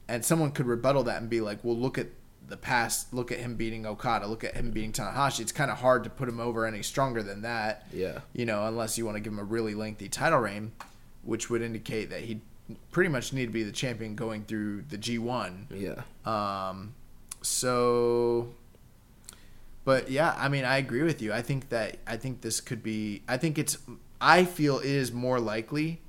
And 0.09 0.25
someone 0.25 0.51
could 0.51 0.67
rebuttal 0.67 1.05
that 1.05 1.21
and 1.21 1.31
be 1.31 1.41
like, 1.41 1.63
well, 1.63 1.77
look 1.77 1.99
at 1.99 2.09
the 2.49 2.57
past. 2.57 3.13
Look 3.13 3.31
at 3.33 3.39
him 3.39 3.57
beating 3.57 3.87
Okada. 3.87 4.27
Look 4.27 4.45
at 4.45 4.55
him 4.55 4.71
beating 4.71 4.93
Tanahashi. 4.93 5.41
It's 5.41 5.53
kind 5.53 5.71
of 5.71 5.79
hard 5.79 6.05
to 6.05 6.11
put 6.11 6.29
him 6.29 6.41
over 6.41 6.67
any 6.67 6.83
stronger 6.83 7.23
than 7.23 7.43
that. 7.43 7.87
Yeah. 7.93 8.21
You 8.33 8.47
know, 8.47 8.67
unless 8.67 8.99
you 8.99 9.05
want 9.05 9.17
to 9.17 9.21
give 9.21 9.33
him 9.33 9.39
a 9.39 9.45
really 9.45 9.75
lengthy 9.75 10.09
title 10.09 10.41
reign, 10.41 10.73
which 11.23 11.51
would 11.51 11.63
indicate 11.63 12.11
that 12.11 12.23
he 12.23 12.41
pretty 12.91 13.09
much 13.09 13.33
need 13.33 13.47
to 13.47 13.53
be 13.53 13.63
the 13.63 13.73
champion 13.73 14.15
going 14.15 14.45
through 14.45 14.83
the 14.83 14.99
G1. 14.99 15.67
Yeah. 15.71 16.03
Um, 16.25 16.95
so, 17.43 18.49
but 19.85 20.11
yeah, 20.11 20.35
I 20.39 20.49
mean, 20.49 20.65
I 20.65 20.79
agree 20.79 21.03
with 21.03 21.23
you. 21.23 21.33
I 21.33 21.43
think 21.43 21.69
that 21.71 21.99
I 22.07 22.17
think 22.17 22.41
this 22.41 22.61
could 22.61 22.83
be. 22.83 23.23
I 23.29 23.37
think 23.37 23.59
it's. 23.59 23.79
I 24.21 24.45
feel 24.45 24.81
it 24.81 24.87
is 24.87 25.13
more 25.13 25.39
likely 25.39 26.01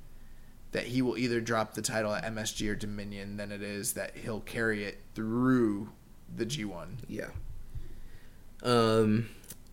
that 0.72 0.84
he 0.84 1.02
will 1.02 1.16
either 1.16 1.40
drop 1.40 1.74
the 1.74 1.82
title 1.82 2.14
at 2.14 2.24
MSG 2.24 2.70
or 2.70 2.74
Dominion 2.74 3.36
than 3.36 3.50
it 3.50 3.62
is 3.62 3.94
that 3.94 4.16
he'll 4.16 4.40
carry 4.40 4.84
it 4.84 5.00
through 5.14 5.90
the 6.36 6.46
G1. 6.46 6.86
Yeah. 7.08 7.30
Um, 8.62 9.28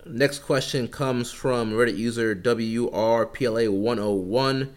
next 0.06 0.38
question 0.40 0.88
comes 0.88 1.30
from 1.30 1.70
Reddit 1.72 1.96
user 1.96 2.34
WRPLA101. 2.34 4.70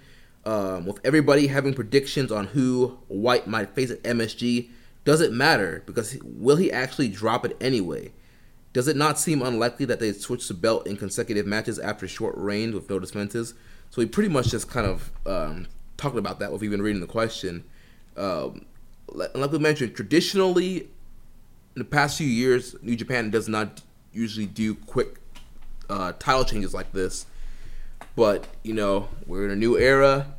Um, 0.44 0.88
with 0.88 1.00
everybody 1.04 1.46
having 1.48 1.76
predictions 1.76 2.32
on 2.32 2.48
who 2.48 2.98
White 3.08 3.46
might 3.46 3.76
face 3.76 3.92
at 3.92 4.02
MSG, 4.02 4.72
does 5.06 5.22
it 5.22 5.32
matter? 5.32 5.84
Because 5.86 6.18
will 6.24 6.56
he 6.56 6.72
actually 6.72 7.10
drop 7.10 7.46
it 7.46 7.56
anyway? 7.62 8.12
Does 8.74 8.88
it 8.88 8.96
not 8.96 9.20
seem 9.20 9.42
unlikely 9.42 9.86
that 9.86 10.00
they 10.00 10.14
switch 10.14 10.48
the 10.48 10.54
belt 10.54 10.88
in 10.88 10.98
consecutive 10.98 11.46
matches 11.46 11.78
after 11.78 12.08
short 12.08 12.36
reigns 12.38 12.74
with 12.74 12.90
no 12.90 13.00
defenses? 13.00 13.54
So 13.90 14.02
he 14.02 14.08
pretty 14.08 14.30
much 14.30 14.50
just 14.50 14.70
kind 14.70 14.88
of 14.88 15.12
um, 15.26 15.68
talking 15.98 16.20
about 16.20 16.40
that 16.40 16.52
you've 16.52 16.72
been 16.72 16.82
reading 16.82 17.02
the 17.02 17.08
question. 17.08 17.66
Um, 18.16 18.66
like 19.08 19.52
we 19.52 19.60
mentioned, 19.60 19.96
traditionally, 19.96 20.90
the 21.76 21.84
past 21.84 22.18
few 22.18 22.28
years, 22.28 22.76
New 22.82 22.96
Japan 22.96 23.30
does 23.30 23.48
not 23.48 23.82
usually 24.14 24.46
do 24.46 24.76
quick 24.76 25.20
uh, 25.90 26.14
title 26.20 26.46
changes 26.46 26.74
like 26.74 26.92
this. 26.92 27.26
But 28.16 28.48
you 28.64 28.74
know, 28.74 29.10
we're 29.26 29.46
in 29.46 29.52
a 29.52 29.56
new 29.56 29.78
era. 29.78 30.34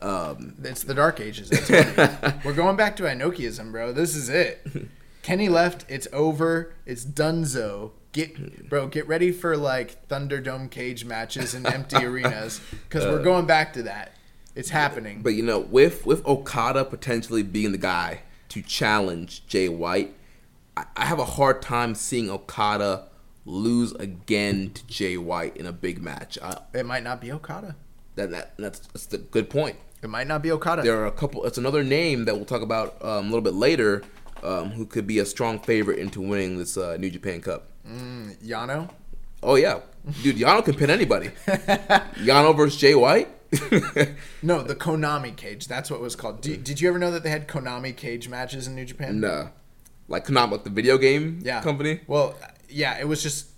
Um, 0.00 0.54
It's 0.62 0.84
the 0.84 0.94
Dark 0.94 1.20
Ages. 1.20 1.50
That's 1.50 1.70
what 1.96 2.34
We're 2.44 2.52
going 2.52 2.76
back 2.76 2.96
to 2.96 3.04
Inokiism, 3.04 3.72
bro. 3.72 3.92
This 3.92 4.14
is 4.14 4.28
it. 4.28 4.66
Kenny 5.22 5.48
left. 5.48 5.84
It's 5.88 6.06
over. 6.12 6.72
It's 6.86 7.04
Dunzo. 7.04 7.90
Get 8.12 8.68
bro, 8.68 8.86
get 8.86 9.06
ready 9.06 9.32
for 9.32 9.56
like 9.56 10.08
Thunderdome 10.08 10.70
cage 10.70 11.04
matches 11.04 11.54
in 11.54 11.66
empty 11.66 11.96
arenas 12.04 12.60
because 12.88 13.04
we're 13.04 13.22
going 13.22 13.46
back 13.46 13.72
to 13.74 13.82
that. 13.82 14.12
It's 14.54 14.70
happening. 14.70 15.20
But 15.22 15.34
you 15.34 15.42
know, 15.42 15.58
with 15.58 16.06
with 16.06 16.24
Okada 16.26 16.84
potentially 16.84 17.42
being 17.42 17.72
the 17.72 17.78
guy 17.78 18.22
to 18.48 18.62
challenge 18.62 19.46
Jay 19.46 19.68
White, 19.68 20.14
I, 20.78 20.84
I 20.96 21.04
have 21.06 21.18
a 21.18 21.24
hard 21.24 21.60
time 21.60 21.94
seeing 21.94 22.30
Okada 22.30 23.04
lose 23.44 23.92
again 23.94 24.70
to 24.74 24.86
Jay 24.86 25.16
White 25.16 25.56
in 25.56 25.66
a 25.66 25.72
big 25.72 26.00
match. 26.00 26.38
I, 26.40 26.58
it 26.72 26.86
might 26.86 27.02
not 27.02 27.20
be 27.20 27.32
Okada. 27.32 27.74
that, 28.14 28.30
that 28.30 28.56
that's, 28.58 28.78
that's 28.80 29.06
the 29.06 29.18
good 29.18 29.50
point. 29.50 29.76
It 30.02 30.08
might 30.08 30.28
not 30.28 30.42
be 30.42 30.52
Okada. 30.52 30.82
There 30.82 31.00
are 31.00 31.06
a 31.06 31.12
couple. 31.12 31.44
It's 31.44 31.58
another 31.58 31.82
name 31.82 32.26
that 32.26 32.36
we'll 32.36 32.44
talk 32.44 32.62
about 32.62 33.02
um, 33.02 33.26
a 33.26 33.28
little 33.28 33.40
bit 33.40 33.54
later, 33.54 34.02
um, 34.44 34.70
who 34.70 34.86
could 34.86 35.08
be 35.08 35.18
a 35.18 35.26
strong 35.26 35.58
favorite 35.58 35.98
into 35.98 36.20
winning 36.20 36.58
this 36.58 36.76
uh, 36.76 36.96
New 36.96 37.10
Japan 37.10 37.40
Cup. 37.40 37.66
Yano. 37.84 38.90
Oh 39.42 39.56
yeah, 39.56 39.80
dude, 40.22 40.36
Yano 40.36 40.64
can 40.64 40.74
pin 40.74 40.90
anybody. 40.90 41.30
Yano 41.48 42.56
versus 42.56 42.78
Jay 42.80 42.94
White. 42.94 43.28
No, 44.42 44.62
the 44.62 44.76
Konami 44.76 45.34
cage. 45.34 45.66
That's 45.66 45.90
what 45.90 45.96
it 45.96 46.02
was 46.02 46.14
called. 46.14 46.42
Did, 46.42 46.62
did 46.62 46.80
you 46.80 46.88
ever 46.88 46.98
know 46.98 47.10
that 47.10 47.24
they 47.24 47.30
had 47.30 47.48
Konami 47.48 47.96
cage 47.96 48.28
matches 48.28 48.68
in 48.68 48.76
New 48.76 48.84
Japan? 48.84 49.18
nah, 49.20 49.48
like 50.08 50.26
Konami, 50.26 50.52
like 50.52 50.64
the 50.64 50.70
video 50.70 50.98
game 50.98 51.40
yeah. 51.42 51.62
company. 51.62 52.00
Well, 52.06 52.34
yeah, 52.68 52.98
it 52.98 53.06
was 53.06 53.22
just 53.22 53.48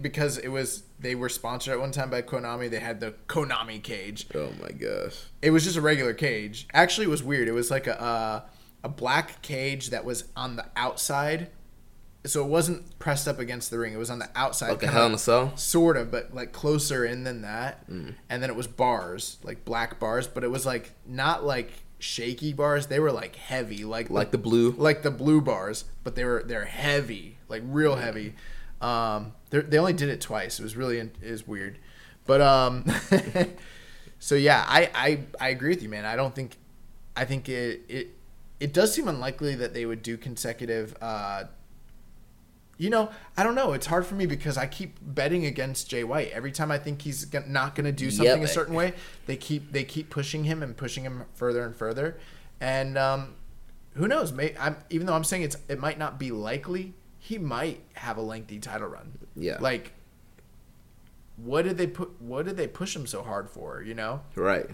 because 0.00 0.38
it 0.38 0.48
was 0.48 0.82
they 0.98 1.14
were 1.14 1.28
sponsored 1.28 1.74
at 1.74 1.80
one 1.80 1.92
time 1.92 2.10
by 2.10 2.22
Konami. 2.22 2.70
They 2.70 2.80
had 2.80 3.00
the 3.00 3.14
Konami 3.28 3.82
cage. 3.82 4.26
Oh 4.34 4.50
my 4.60 4.70
gosh. 4.70 5.24
It 5.42 5.50
was 5.50 5.64
just 5.64 5.76
a 5.76 5.80
regular 5.80 6.14
cage. 6.14 6.66
Actually, 6.72 7.06
it 7.06 7.10
was 7.10 7.22
weird. 7.22 7.48
It 7.48 7.52
was 7.52 7.70
like 7.70 7.86
a 7.86 8.00
uh, 8.00 8.40
a 8.82 8.88
black 8.88 9.42
cage 9.42 9.90
that 9.90 10.04
was 10.04 10.24
on 10.36 10.56
the 10.56 10.64
outside, 10.76 11.48
so 12.24 12.44
it 12.44 12.48
wasn't 12.48 12.98
pressed 12.98 13.28
up 13.28 13.38
against 13.38 13.70
the 13.70 13.78
ring. 13.78 13.92
It 13.92 13.98
was 13.98 14.10
on 14.10 14.18
the 14.18 14.28
outside, 14.34 14.70
Like 14.70 14.82
a 14.84 14.88
Hell 14.88 15.06
in 15.06 15.12
a 15.12 15.18
Cell. 15.18 15.56
sort 15.56 15.96
of, 15.96 16.10
but 16.10 16.34
like 16.34 16.52
closer 16.52 17.04
in 17.04 17.24
than 17.24 17.42
that. 17.42 17.84
And 17.88 18.14
then 18.28 18.48
it 18.50 18.56
was 18.56 18.66
bars, 18.66 19.38
like 19.42 19.64
black 19.64 19.98
bars, 20.00 20.26
but 20.26 20.44
it 20.44 20.50
was 20.50 20.64
like 20.64 20.92
not 21.06 21.44
like 21.44 21.72
shaky 21.98 22.52
bars. 22.52 22.86
They 22.88 23.00
were 23.00 23.12
like 23.12 23.36
heavy, 23.36 23.84
like 23.84 24.10
Like 24.10 24.30
the 24.30 24.38
blue. 24.38 24.72
like 24.72 25.02
the 25.02 25.10
blue 25.10 25.40
bars, 25.40 25.84
but 26.04 26.14
they 26.14 26.24
were 26.24 26.42
they're 26.46 26.64
heavy, 26.66 27.38
like 27.48 27.62
real 27.66 27.96
heavy. 27.96 28.34
Um, 28.80 29.32
they 29.50 29.78
only 29.78 29.94
did 29.94 30.08
it 30.10 30.20
twice. 30.20 30.58
It 30.60 30.62
was 30.62 30.76
really 30.76 30.98
it 30.98 31.16
is 31.22 31.46
weird, 31.46 31.78
but 32.26 32.40
um, 32.42 32.84
so 34.18 34.34
yeah, 34.34 34.64
I, 34.66 34.90
I 34.94 35.20
I 35.40 35.48
agree 35.50 35.70
with 35.70 35.82
you, 35.82 35.88
man. 35.88 36.04
I 36.04 36.16
don't 36.16 36.34
think 36.34 36.56
I 37.16 37.24
think 37.24 37.48
it 37.48 37.82
it 37.88 38.08
it 38.60 38.72
does 38.72 38.92
seem 38.94 39.08
unlikely 39.08 39.54
that 39.56 39.74
they 39.74 39.86
would 39.86 40.02
do 40.02 40.16
consecutive. 40.16 40.94
Uh, 41.00 41.44
you 42.78 42.90
know, 42.90 43.10
I 43.36 43.42
don't 43.42 43.54
know. 43.54 43.72
It's 43.72 43.86
hard 43.86 44.04
for 44.04 44.14
me 44.14 44.26
because 44.26 44.58
I 44.58 44.66
keep 44.66 44.98
betting 45.00 45.46
against 45.46 45.88
Jay 45.88 46.04
White 46.04 46.30
every 46.32 46.52
time 46.52 46.70
I 46.70 46.78
think 46.78 47.02
he's 47.02 47.32
not 47.46 47.74
going 47.74 47.86
to 47.86 47.92
do 47.92 48.10
something 48.10 48.44
a 48.44 48.48
certain 48.48 48.74
way. 48.74 48.92
They 49.26 49.36
keep 49.36 49.72
they 49.72 49.84
keep 49.84 50.10
pushing 50.10 50.44
him 50.44 50.62
and 50.62 50.76
pushing 50.76 51.04
him 51.04 51.24
further 51.34 51.64
and 51.64 51.74
further, 51.74 52.18
and 52.60 52.98
um, 52.98 53.34
who 53.94 54.06
knows? 54.06 54.32
May 54.32 54.54
I'm 54.58 54.76
even 54.90 55.06
though 55.06 55.14
I'm 55.14 55.24
saying 55.24 55.42
it's 55.42 55.56
it 55.68 55.78
might 55.78 55.98
not 55.98 56.18
be 56.18 56.30
likely. 56.30 56.94
He 57.18 57.38
might 57.38 57.80
have 57.94 58.18
a 58.18 58.22
lengthy 58.22 58.60
title 58.60 58.88
run. 58.88 59.18
Yeah. 59.34 59.56
Like, 59.58 59.92
what 61.36 61.62
did 61.62 61.76
they 61.78 61.86
put? 61.86 62.20
What 62.20 62.44
did 62.44 62.56
they 62.56 62.68
push 62.68 62.94
him 62.94 63.06
so 63.06 63.22
hard 63.22 63.48
for? 63.50 63.82
You 63.82 63.94
know. 63.94 64.20
Right. 64.34 64.68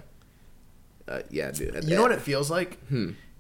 Uh, 1.09 1.21
yeah, 1.31 1.51
dude. 1.51 1.85
You 1.85 1.97
know 1.97 2.03
what 2.03 2.13
it 2.13 2.21
feels 2.21 2.51
like? 2.51 2.79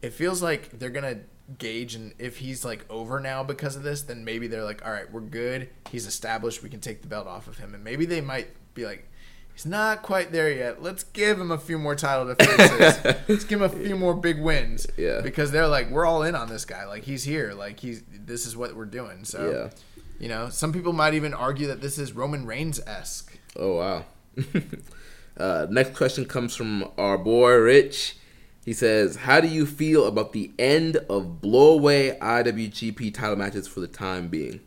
It 0.00 0.12
feels 0.12 0.42
like 0.42 0.78
they're 0.78 0.90
gonna 0.90 1.18
gauge, 1.58 1.94
and 1.94 2.14
if 2.18 2.38
he's 2.38 2.64
like 2.64 2.84
over 2.90 3.20
now 3.20 3.42
because 3.42 3.76
of 3.76 3.82
this, 3.82 4.02
then 4.02 4.24
maybe 4.24 4.46
they're 4.46 4.64
like, 4.64 4.84
all 4.84 4.92
right, 4.92 5.10
we're 5.10 5.20
good. 5.20 5.68
He's 5.90 6.06
established. 6.06 6.62
We 6.62 6.68
can 6.68 6.80
take 6.80 7.02
the 7.02 7.08
belt 7.08 7.26
off 7.26 7.46
of 7.46 7.58
him, 7.58 7.74
and 7.74 7.82
maybe 7.82 8.06
they 8.06 8.20
might 8.20 8.48
be 8.74 8.84
like, 8.84 9.08
he's 9.52 9.66
not 9.66 10.02
quite 10.02 10.32
there 10.32 10.50
yet. 10.50 10.82
Let's 10.82 11.04
give 11.04 11.40
him 11.40 11.50
a 11.50 11.58
few 11.58 11.78
more 11.78 11.94
title 11.94 12.34
defenses. 12.34 13.14
Let's 13.28 13.44
give 13.44 13.60
him 13.60 13.62
a 13.62 13.68
few 13.68 13.96
more 13.96 14.14
big 14.14 14.40
wins. 14.40 14.86
Yeah. 14.96 15.20
Because 15.20 15.50
they're 15.50 15.68
like, 15.68 15.90
we're 15.90 16.06
all 16.06 16.22
in 16.22 16.34
on 16.34 16.48
this 16.48 16.64
guy. 16.64 16.84
Like 16.86 17.02
he's 17.02 17.24
here. 17.24 17.54
Like 17.54 17.80
he's 17.80 18.02
this 18.10 18.46
is 18.46 18.56
what 18.56 18.76
we're 18.76 18.84
doing. 18.84 19.24
So. 19.24 19.50
Yeah. 19.50 19.82
You 20.22 20.28
know, 20.28 20.50
some 20.50 20.72
people 20.72 20.92
might 20.92 21.14
even 21.14 21.34
argue 21.34 21.66
that 21.66 21.80
this 21.80 21.98
is 21.98 22.12
Roman 22.12 22.46
Reigns 22.46 22.78
esque. 22.86 23.36
Oh 23.56 23.74
wow. 23.74 24.04
uh, 25.36 25.66
next 25.68 25.96
question 25.96 26.24
comes 26.26 26.54
from 26.54 26.88
our 26.96 27.18
boy 27.18 27.54
Rich. 27.56 28.18
He 28.64 28.72
says, 28.72 29.16
"How 29.16 29.40
do 29.40 29.48
you 29.48 29.66
feel 29.66 30.06
about 30.06 30.32
the 30.32 30.52
end 30.58 30.96
of 31.08 31.40
blowaway 31.42 32.18
IWGP 32.18 33.12
title 33.14 33.36
matches 33.36 33.66
for 33.66 33.80
the 33.80 33.88
time 33.88 34.28
being?" 34.28 34.60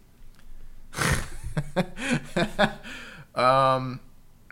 Um, 3.36 4.00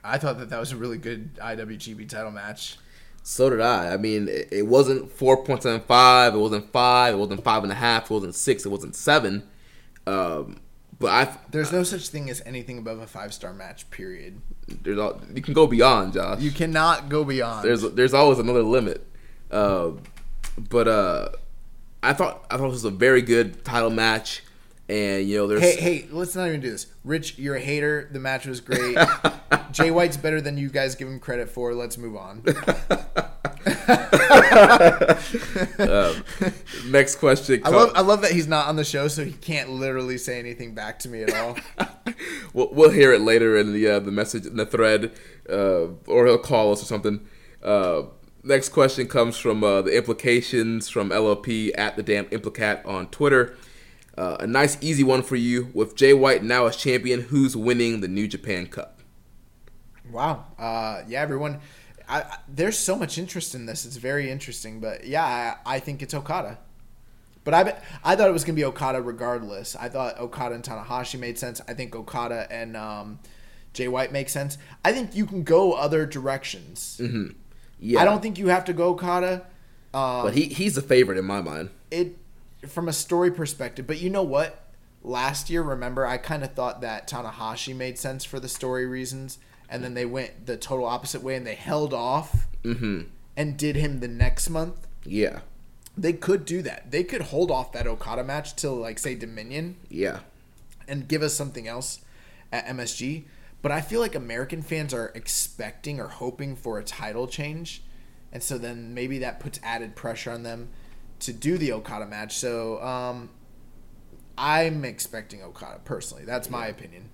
I 0.03 0.17
thought 0.17 0.39
that 0.39 0.49
that 0.49 0.59
was 0.59 0.71
a 0.73 0.77
really 0.77 0.97
good 0.97 1.35
IWGP 1.35 2.09
title 2.09 2.31
match. 2.31 2.77
So 3.23 3.49
did 3.49 3.61
I. 3.61 3.93
I 3.93 3.97
mean, 3.97 4.27
it, 4.27 4.49
it 4.51 4.67
wasn't 4.67 5.09
four 5.09 5.43
point 5.43 5.63
seven 5.63 5.79
five. 5.81 6.35
It 6.35 6.39
wasn't 6.39 6.69
five. 6.71 7.13
It 7.13 7.17
wasn't 7.17 7.43
five 7.43 7.63
and 7.63 7.71
a 7.71 7.75
half. 7.75 8.11
It 8.11 8.13
wasn't 8.13 8.35
six. 8.35 8.65
It 8.65 8.69
wasn't 8.69 8.95
seven. 8.95 9.43
Um, 10.05 10.59
but 10.99 11.11
I 11.11 11.37
There's 11.49 11.71
no 11.71 11.83
such 11.83 12.09
thing 12.09 12.29
as 12.29 12.41
anything 12.45 12.77
above 12.77 12.99
a 12.99 13.07
five 13.07 13.33
star 13.33 13.53
match. 13.53 13.89
Period. 13.89 14.41
there's 14.67 14.99
all, 14.99 15.21
you 15.33 15.41
can 15.41 15.53
go 15.53 15.65
beyond, 15.65 16.13
Josh. 16.13 16.41
You 16.41 16.51
cannot 16.51 17.07
go 17.07 17.23
beyond. 17.23 17.65
there's 17.65 17.83
there's 17.93 18.13
always 18.13 18.39
another 18.39 18.63
limit. 18.63 19.07
Uh, 19.53 19.91
but 20.57 20.87
uh, 20.87 21.29
I 22.01 22.13
thought 22.13 22.45
I 22.49 22.57
thought 22.57 22.69
this 22.69 22.83
was 22.83 22.85
a 22.85 22.89
very 22.89 23.21
good 23.21 23.63
title 23.63 23.91
match, 23.91 24.43
and 24.89 25.27
you 25.27 25.37
know 25.37 25.47
there's 25.47 25.61
hey, 25.61 25.79
hey, 25.79 26.07
let's 26.11 26.35
not 26.35 26.47
even 26.47 26.59
do 26.59 26.71
this. 26.71 26.87
Rich, 27.03 27.37
you're 27.37 27.55
a 27.55 27.61
hater. 27.61 28.09
The 28.11 28.19
match 28.19 28.47
was 28.47 28.59
great. 28.59 28.97
Jay 29.71 29.91
White's 29.91 30.17
better 30.17 30.41
than 30.41 30.57
you 30.57 30.69
guys 30.69 30.95
give 30.95 31.07
him 31.07 31.19
credit 31.19 31.49
for. 31.49 31.73
Let's 31.75 31.97
move 31.97 32.15
on. 32.15 32.43
next 36.87 37.15
question. 37.15 37.61
I 37.63 37.69
love, 37.69 37.91
I 37.95 38.01
love 38.01 38.21
that 38.21 38.31
he's 38.31 38.47
not 38.47 38.67
on 38.67 38.75
the 38.75 38.83
show, 38.83 39.07
so 39.07 39.23
he 39.23 39.33
can't 39.33 39.69
literally 39.69 40.17
say 40.17 40.39
anything 40.39 40.73
back 40.73 40.99
to 40.99 41.09
me 41.09 41.23
at 41.23 41.33
all. 41.33 41.57
we'll, 42.53 42.69
we'll 42.71 42.91
hear 42.91 43.13
it 43.13 43.21
later 43.21 43.55
in 43.55 43.71
the 43.71 43.87
uh, 43.87 43.99
the 43.99 44.11
message 44.11 44.47
in 44.47 44.57
the 44.57 44.65
thread, 44.65 45.11
uh, 45.47 45.87
or 46.07 46.25
he'll 46.25 46.39
call 46.39 46.71
us 46.71 46.81
or 46.81 46.85
something. 46.85 47.25
Uh, 47.63 48.03
next 48.43 48.69
question 48.69 49.07
comes 49.07 49.37
from 49.37 49.63
uh, 49.63 49.81
the 49.81 49.95
implications 49.95 50.89
from 50.89 51.09
LLP 51.09 51.71
at 51.77 51.95
the 51.95 52.03
damn 52.03 52.25
implicat 52.25 52.85
on 52.85 53.07
Twitter. 53.07 53.55
Uh, 54.17 54.37
a 54.39 54.47
nice 54.47 54.77
easy 54.81 55.03
one 55.03 55.23
for 55.23 55.35
you. 55.35 55.71
With 55.73 55.95
Jay 55.95 56.13
White 56.13 56.43
now 56.43 56.65
as 56.65 56.75
champion, 56.75 57.21
who's 57.21 57.55
winning 57.55 58.01
the 58.01 58.07
New 58.07 58.27
Japan 58.27 58.67
Cup? 58.67 58.99
Wow. 60.11 60.45
Uh, 60.59 61.01
yeah, 61.07 61.21
everyone. 61.21 61.59
I, 62.07 62.21
I, 62.21 62.37
there's 62.47 62.77
so 62.77 62.95
much 62.95 63.17
interest 63.17 63.55
in 63.55 63.65
this. 63.65 63.85
It's 63.85 63.95
very 63.95 64.29
interesting, 64.29 64.79
but 64.79 65.05
yeah, 65.05 65.55
I, 65.65 65.75
I 65.75 65.79
think 65.79 66.01
it's 66.01 66.13
Okada. 66.13 66.59
But 67.43 67.53
I 67.53 67.81
I 68.03 68.15
thought 68.15 68.29
it 68.29 68.33
was 68.33 68.43
gonna 68.43 68.55
be 68.55 68.63
Okada 68.63 69.01
regardless. 69.01 69.75
I 69.75 69.89
thought 69.89 70.17
Okada 70.19 70.55
and 70.55 70.63
Tanahashi 70.63 71.19
made 71.19 71.37
sense. 71.37 71.59
I 71.67 71.73
think 71.73 71.95
Okada 71.95 72.47
and 72.49 72.77
um, 72.77 73.19
Jay 73.73 73.87
White 73.87 74.11
make 74.11 74.29
sense. 74.29 74.57
I 74.85 74.93
think 74.93 75.15
you 75.15 75.25
can 75.25 75.43
go 75.43 75.73
other 75.73 76.05
directions. 76.05 77.01
Yeah, 77.83 78.01
I 78.01 78.05
don't 78.05 78.21
think 78.21 78.37
you 78.37 78.47
have 78.47 78.65
to 78.65 78.73
go 78.73 78.89
Okada. 78.89 79.45
Um, 79.93 80.23
but 80.23 80.33
he 80.33 80.45
he's 80.45 80.77
a 80.77 80.81
favorite 80.81 81.17
in 81.17 81.25
my 81.25 81.41
mind. 81.41 81.69
it 81.91 82.17
from 82.67 82.87
a 82.87 82.93
story 82.93 83.29
perspective. 83.29 83.85
But 83.85 84.01
you 84.01 84.09
know 84.09 84.23
what? 84.23 84.59
Last 85.03 85.49
year, 85.49 85.61
remember, 85.61 86.05
I 86.07 86.17
kind 86.17 86.43
of 86.45 86.53
thought 86.53 86.79
that 86.79 87.09
Tanahashi 87.09 87.75
made 87.75 87.99
sense 87.99 88.23
for 88.23 88.39
the 88.39 88.47
story 88.47 88.85
reasons, 88.85 89.37
and 89.69 89.83
then 89.83 89.95
they 89.95 90.05
went 90.05 90.45
the 90.45 90.55
total 90.55 90.85
opposite 90.85 91.21
way 91.21 91.35
and 91.35 91.45
they 91.45 91.55
held 91.55 91.93
off 91.93 92.47
and 92.63 93.57
did 93.57 93.75
him 93.75 93.99
the 93.99 94.07
next 94.07 94.49
month. 94.49 94.87
Yeah, 95.03 95.41
They 95.97 96.13
could 96.13 96.45
do 96.45 96.61
that. 96.61 96.89
They 96.91 97.03
could 97.03 97.23
hold 97.23 97.51
off 97.51 97.73
that 97.73 97.85
Okada 97.85 98.23
match 98.23 98.55
till 98.55 98.75
like 98.75 98.97
say 98.97 99.13
Dominion 99.15 99.75
yeah, 99.89 100.19
and 100.87 101.05
give 101.05 101.21
us 101.21 101.33
something 101.33 101.67
else 101.67 101.99
at 102.53 102.65
MSG. 102.67 103.25
But 103.63 103.71
I 103.71 103.81
feel 103.81 104.01
like 104.01 104.13
American 104.13 104.61
fans 104.61 104.93
are 104.93 105.11
expecting 105.15 105.99
or 105.99 106.09
hoping 106.09 106.55
for 106.55 106.77
a 106.77 106.83
title 106.83 107.27
change. 107.27 107.81
And 108.31 108.43
so 108.43 108.57
then 108.57 108.93
maybe 108.93 109.19
that 109.19 109.39
puts 109.39 109.59
added 109.63 109.95
pressure 109.95 110.31
on 110.31 110.43
them 110.43 110.69
to 111.21 111.31
do 111.31 111.57
the 111.57 111.71
Okada 111.71 112.05
match. 112.05 112.35
So 112.37 112.83
um, 112.83 113.29
I'm 114.37 114.83
expecting 114.83 115.41
Okada 115.41 115.79
personally. 115.85 116.25
That's 116.25 116.49
my 116.49 116.67
opinion. 116.67 117.09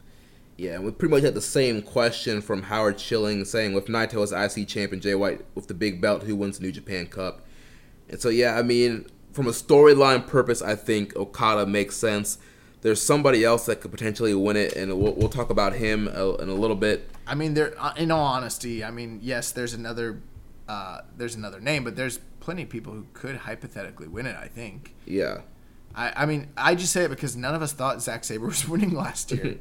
yeah. 0.58 0.74
And 0.74 0.86
we 0.86 0.91
pretty 0.91 1.12
much 1.14 1.24
had 1.24 1.36
the 1.36 1.41
same 1.41 1.84
question 1.84 2.41
from 2.41 2.64
Howard 2.64 2.97
Chilling, 2.97 3.45
saying 3.45 3.74
with 3.74 3.86
Naito 3.86 4.24
as 4.24 4.32
IC 4.32 4.68
champion, 4.68 5.02
Jay 5.02 5.14
White 5.14 5.45
with 5.54 5.68
the 5.68 5.76
big 5.76 6.02
belt, 6.02 6.24
who 6.24 6.36
wins 6.36 6.58
the 6.58 6.66
New 6.66 6.72
Japan 6.72 7.06
Cup? 7.06 7.45
And 8.10 8.20
so 8.20 8.30
yeah, 8.30 8.58
I 8.58 8.64
mean, 8.64 9.06
from 9.34 9.45
a 9.45 9.52
storyline 9.52 10.26
purpose, 10.26 10.64
I 10.64 10.74
think 10.74 11.16
Okada 11.16 11.68
makes 11.68 11.95
sense. 11.95 12.39
There's 12.82 13.02
somebody 13.02 13.44
else 13.44 13.66
that 13.66 13.82
could 13.82 13.92
potentially 13.92 14.34
win 14.34 14.56
it, 14.56 14.74
and 14.74 14.98
we'll, 15.00 15.14
we'll 15.14 15.30
talk 15.30 15.50
about 15.50 15.74
him 15.74 16.08
in 16.08 16.16
a 16.16 16.54
little 16.54 16.78
bit. 16.78 17.10
I 17.28 17.36
mean, 17.36 17.54
there. 17.54 17.74
uh, 17.78 17.94
In 17.98 18.10
all 18.10 18.26
honesty, 18.26 18.84
I 18.84 18.92
mean, 18.92 19.20
yes, 19.22 19.52
there's 19.52 19.74
another, 19.74 20.22
uh, 20.68 21.02
there's 21.18 21.36
another 21.36 21.60
name, 21.60 21.84
but 21.84 21.96
there's 21.98 22.20
plenty 22.40 22.64
of 22.64 22.70
people 22.70 22.94
who 22.94 23.06
could 23.14 23.36
hypothetically 23.36 24.08
win 24.08 24.26
it. 24.26 24.36
I 24.36 24.48
think. 24.48 24.96
Yeah, 25.06 25.42
I, 25.94 26.24
I 26.24 26.26
mean, 26.26 26.48
I 26.56 26.76
just 26.76 26.94
say 26.94 27.04
it 27.04 27.10
because 27.10 27.36
none 27.36 27.54
of 27.54 27.62
us 27.62 27.74
thought 27.74 28.02
Zack 28.02 28.24
Sabre 28.24 28.48
was 28.48 28.68
winning 28.68 28.94
last 28.94 29.32
year. 29.32 29.58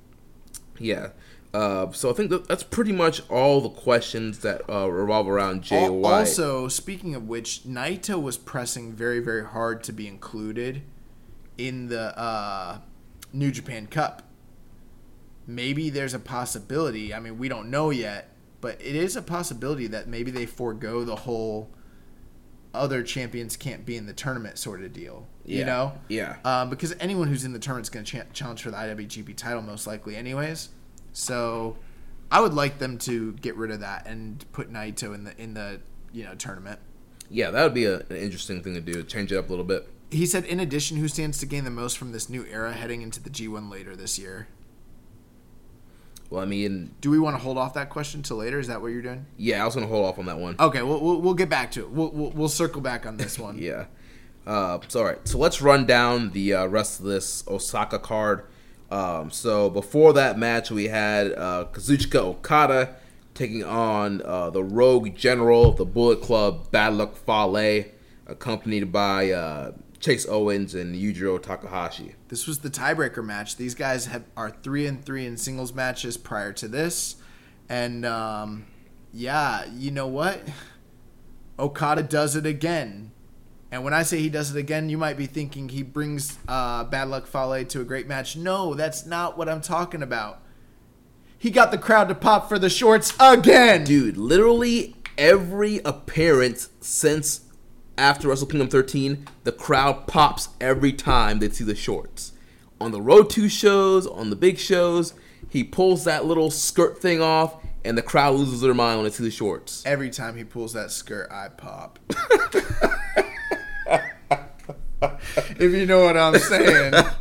yeah. 0.78 1.08
Uh, 1.54 1.90
so 1.92 2.10
I 2.10 2.12
think 2.12 2.28
that 2.30 2.46
that's 2.48 2.62
pretty 2.62 2.92
much 2.92 3.22
all 3.30 3.60
the 3.62 3.70
questions 3.70 4.40
that 4.40 4.68
uh, 4.70 4.90
revolve 4.90 5.26
around 5.26 5.62
Jay 5.62 5.88
White. 5.88 6.12
Also, 6.20 6.68
speaking 6.68 7.14
of 7.14 7.28
which, 7.28 7.62
Naito 7.62 8.20
was 8.20 8.36
pressing 8.36 8.92
very, 8.92 9.20
very 9.20 9.44
hard 9.44 9.82
to 9.84 9.92
be 9.92 10.06
included 10.06 10.82
in 11.58 11.88
the 11.88 12.18
uh, 12.18 12.78
New 13.32 13.50
Japan 13.50 13.86
Cup. 13.86 14.22
Maybe 15.46 15.90
there's 15.90 16.14
a 16.14 16.18
possibility. 16.18 17.14
I 17.14 17.20
mean, 17.20 17.38
we 17.38 17.48
don't 17.48 17.70
know 17.70 17.90
yet, 17.90 18.30
but 18.60 18.80
it 18.80 18.96
is 18.96 19.14
a 19.16 19.22
possibility 19.22 19.86
that 19.88 20.08
maybe 20.08 20.30
they 20.30 20.44
forego 20.46 21.04
the 21.04 21.14
whole 21.16 21.70
other 22.74 23.02
champions 23.02 23.56
can't 23.56 23.86
be 23.86 23.96
in 23.96 24.06
the 24.06 24.12
tournament 24.12 24.58
sort 24.58 24.82
of 24.82 24.92
deal. 24.92 25.26
You 25.44 25.60
Yeah, 25.60 25.64
know? 25.66 25.92
yeah. 26.08 26.36
Um, 26.44 26.68
because 26.68 26.94
anyone 26.98 27.28
who's 27.28 27.44
in 27.44 27.52
the 27.52 27.58
tournament 27.60 27.86
is 27.86 27.90
going 27.90 28.04
to 28.04 28.12
cha- 28.18 28.24
challenge 28.32 28.62
for 28.62 28.70
the 28.70 28.76
IWGP 28.76 29.36
title 29.36 29.62
most 29.62 29.86
likely, 29.86 30.16
anyways. 30.16 30.70
So, 31.12 31.76
I 32.30 32.40
would 32.40 32.52
like 32.52 32.78
them 32.78 32.98
to 32.98 33.32
get 33.34 33.56
rid 33.56 33.70
of 33.70 33.80
that 33.80 34.06
and 34.06 34.44
put 34.52 34.70
Naito 34.70 35.14
in 35.14 35.24
the 35.24 35.40
in 35.40 35.54
the 35.54 35.80
you 36.12 36.24
know 36.24 36.34
tournament. 36.34 36.80
yeah, 37.30 37.50
that 37.52 37.62
would 37.62 37.72
be 37.72 37.84
a, 37.84 38.00
an 38.00 38.16
interesting 38.16 38.62
thing 38.62 38.74
to 38.74 38.80
do. 38.80 39.02
Change 39.04 39.30
it 39.32 39.36
up 39.36 39.46
a 39.46 39.50
little 39.50 39.64
bit. 39.64 39.88
He 40.10 40.24
said, 40.26 40.44
in 40.44 40.60
addition, 40.60 40.96
who 40.98 41.08
stands 41.08 41.38
to 41.38 41.46
gain 41.46 41.64
the 41.64 41.70
most 41.70 41.98
from 41.98 42.12
this 42.12 42.28
new 42.28 42.44
era 42.46 42.72
heading 42.72 43.02
into 43.02 43.20
the 43.22 43.30
G1 43.30 43.70
later 43.70 43.96
this 43.96 44.18
year? 44.18 44.46
Well, 46.30 46.42
I 46.42 46.46
mean, 46.46 46.92
Do 47.00 47.10
we 47.10 47.18
want 47.18 47.36
to 47.36 47.42
hold 47.42 47.56
off 47.56 47.74
that 47.74 47.88
question 47.90 48.22
till 48.22 48.38
later? 48.38 48.58
Is 48.58 48.66
that 48.66 48.82
what 48.82 48.88
you're 48.88 49.02
doing? 49.02 49.26
yeah, 49.36 49.62
I 49.62 49.64
was 49.64 49.74
gonna 49.74 49.86
hold 49.86 50.04
off 50.06 50.18
on 50.18 50.26
that 50.26 50.38
one. 50.38 50.56
Okay, 50.58 50.82
we'll, 50.82 51.00
we'll, 51.00 51.20
we'll 51.20 51.34
get 51.34 51.48
back 51.48 51.70
to 51.72 51.80
it. 51.82 51.90
We'll, 51.90 52.10
we'll, 52.10 52.30
we'll 52.30 52.48
circle 52.48 52.80
back 52.80 53.06
on 53.06 53.16
this 53.16 53.38
one. 53.38 53.58
Yeah. 53.62 53.86
Uh, 54.46 54.78
so 54.86 55.00
all 55.00 55.06
right, 55.06 55.18
so 55.26 55.38
let's 55.38 55.60
run 55.60 55.86
down 55.86 56.30
the 56.30 56.54
uh, 56.54 56.66
rest 56.66 57.00
of 57.00 57.06
this 57.06 57.42
Osaka 57.48 57.98
card. 57.98 58.44
Um, 58.92 59.28
so 59.30 59.68
before 59.68 60.12
that 60.12 60.38
match, 60.38 60.70
we 60.70 60.84
had 60.84 61.32
uh, 61.32 61.66
Kazuchika 61.72 62.14
Okada 62.20 62.94
taking 63.34 63.64
on 63.64 64.22
uh, 64.22 64.50
the 64.50 64.62
Rogue 64.62 65.16
General 65.16 65.70
of 65.70 65.76
the 65.78 65.84
Bullet 65.84 66.22
Club, 66.22 66.70
Bad 66.70 66.94
Luck 66.94 67.16
Fale, 67.16 67.86
accompanied 68.28 68.92
by 68.92 69.32
uh, 69.32 69.72
Chase 70.06 70.24
Owens 70.28 70.72
and 70.72 70.94
Yujiro 70.94 71.42
Takahashi. 71.42 72.14
This 72.28 72.46
was 72.46 72.60
the 72.60 72.70
tiebreaker 72.70 73.24
match. 73.24 73.56
These 73.56 73.74
guys 73.74 74.06
have 74.06 74.22
are 74.36 74.50
three 74.50 74.86
and 74.86 75.04
three 75.04 75.26
in 75.26 75.36
singles 75.36 75.74
matches 75.74 76.16
prior 76.16 76.52
to 76.52 76.68
this, 76.68 77.16
and 77.68 78.06
um, 78.06 78.66
yeah, 79.12 79.64
you 79.74 79.90
know 79.90 80.06
what? 80.06 80.40
Okada 81.58 82.04
does 82.04 82.36
it 82.36 82.46
again. 82.46 83.10
And 83.72 83.82
when 83.82 83.92
I 83.92 84.04
say 84.04 84.20
he 84.20 84.28
does 84.28 84.54
it 84.54 84.58
again, 84.60 84.88
you 84.88 84.96
might 84.96 85.16
be 85.16 85.26
thinking 85.26 85.70
he 85.70 85.82
brings 85.82 86.38
uh, 86.46 86.84
Bad 86.84 87.08
Luck 87.08 87.26
Fale 87.26 87.64
to 87.64 87.80
a 87.80 87.84
great 87.84 88.06
match. 88.06 88.36
No, 88.36 88.74
that's 88.74 89.06
not 89.06 89.36
what 89.36 89.48
I'm 89.48 89.60
talking 89.60 90.04
about. 90.04 90.40
He 91.36 91.50
got 91.50 91.72
the 91.72 91.78
crowd 91.78 92.08
to 92.10 92.14
pop 92.14 92.48
for 92.48 92.60
the 92.60 92.70
shorts 92.70 93.12
again. 93.18 93.82
Dude, 93.82 94.16
literally 94.16 94.94
every 95.18 95.78
appearance 95.78 96.70
since 96.80 97.45
after 97.98 98.28
Wrestle 98.28 98.46
Kingdom 98.46 98.68
13, 98.68 99.26
the 99.44 99.52
crowd 99.52 100.06
pops 100.06 100.50
every 100.60 100.92
time 100.92 101.38
they 101.38 101.48
see 101.48 101.64
the 101.64 101.74
shorts. 101.74 102.32
On 102.80 102.90
the 102.92 103.00
Road 103.00 103.30
2 103.30 103.48
shows, 103.48 104.06
on 104.06 104.30
the 104.30 104.36
big 104.36 104.58
shows, 104.58 105.14
he 105.48 105.64
pulls 105.64 106.04
that 106.04 106.24
little 106.24 106.50
skirt 106.50 107.00
thing 107.00 107.22
off, 107.22 107.56
and 107.84 107.96
the 107.96 108.02
crowd 108.02 108.34
loses 108.34 108.60
their 108.60 108.74
mind 108.74 108.98
when 108.98 109.04
they 109.04 109.10
see 109.10 109.24
the 109.24 109.30
shorts. 109.30 109.82
Every 109.86 110.10
time 110.10 110.36
he 110.36 110.44
pulls 110.44 110.72
that 110.74 110.90
skirt, 110.90 111.30
I 111.30 111.48
pop. 111.48 111.98
if 115.58 115.72
you 115.72 115.86
know 115.86 116.04
what 116.04 116.16
I'm 116.16 116.38
saying. 116.38 116.94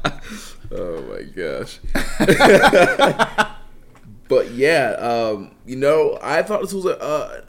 Oh 0.72 1.02
my 1.04 1.22
gosh. 1.22 1.80
but 4.28 4.52
yeah, 4.52 4.90
um, 4.94 5.56
you 5.66 5.76
know, 5.76 6.18
I 6.22 6.42
thought 6.42 6.62
this 6.62 6.74
was 6.74 6.86
a 6.86 7.00
uh, 7.00 7.42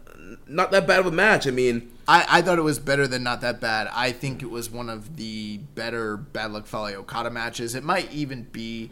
not 0.48 0.70
that 0.70 0.86
bad 0.86 1.00
of 1.00 1.06
a 1.06 1.10
match. 1.10 1.46
I 1.46 1.50
mean, 1.50 1.90
I, 2.06 2.24
I 2.28 2.42
thought 2.42 2.58
it 2.58 2.62
was 2.62 2.78
better 2.78 3.06
than 3.06 3.22
not 3.22 3.40
that 3.40 3.60
bad. 3.60 3.88
I 3.92 4.12
think 4.12 4.42
it 4.42 4.50
was 4.50 4.70
one 4.70 4.88
of 4.88 5.16
the 5.16 5.58
better 5.74 6.16
Bad 6.16 6.52
Luck 6.52 6.66
Fale 6.66 6.98
Okada 7.00 7.30
matches. 7.30 7.74
It 7.74 7.82
might 7.84 8.12
even 8.12 8.44
be 8.44 8.90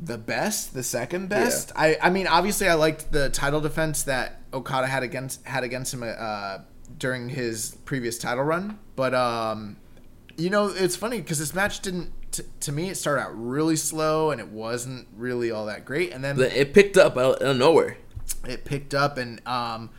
the 0.00 0.16
best, 0.18 0.74
the 0.74 0.82
second 0.82 1.28
best. 1.28 1.72
I, 1.76 1.98
I 2.00 2.10
mean, 2.10 2.26
obviously, 2.26 2.68
I 2.68 2.74
liked 2.74 3.12
the 3.12 3.28
title 3.30 3.60
defense 3.60 4.04
that 4.04 4.40
Okada 4.52 4.86
had 4.86 5.02
against 5.02 5.44
had 5.46 5.64
against 5.64 5.92
him 5.92 6.02
uh, 6.04 6.58
during 6.98 7.28
his 7.28 7.76
previous 7.84 8.18
title 8.18 8.44
run. 8.44 8.78
But 8.96 9.14
um, 9.14 9.76
you 10.36 10.50
know, 10.50 10.68
it's 10.68 10.96
funny 10.96 11.18
because 11.20 11.38
this 11.38 11.54
match 11.54 11.80
didn't. 11.80 12.12
T- 12.30 12.44
to 12.60 12.72
me, 12.72 12.90
it 12.90 12.96
started 12.96 13.22
out 13.22 13.32
really 13.34 13.76
slow 13.76 14.30
and 14.30 14.40
it 14.40 14.48
wasn't 14.48 15.08
really 15.16 15.50
all 15.50 15.66
that 15.66 15.84
great. 15.84 16.12
And 16.12 16.22
then 16.22 16.38
it 16.40 16.72
picked 16.74 16.96
up 16.96 17.16
out 17.16 17.42
of 17.42 17.56
nowhere. 17.56 17.96
it 18.46 18.64
picked 18.64 18.94
up 18.94 19.16
and 19.18 19.40
um, 19.46 19.90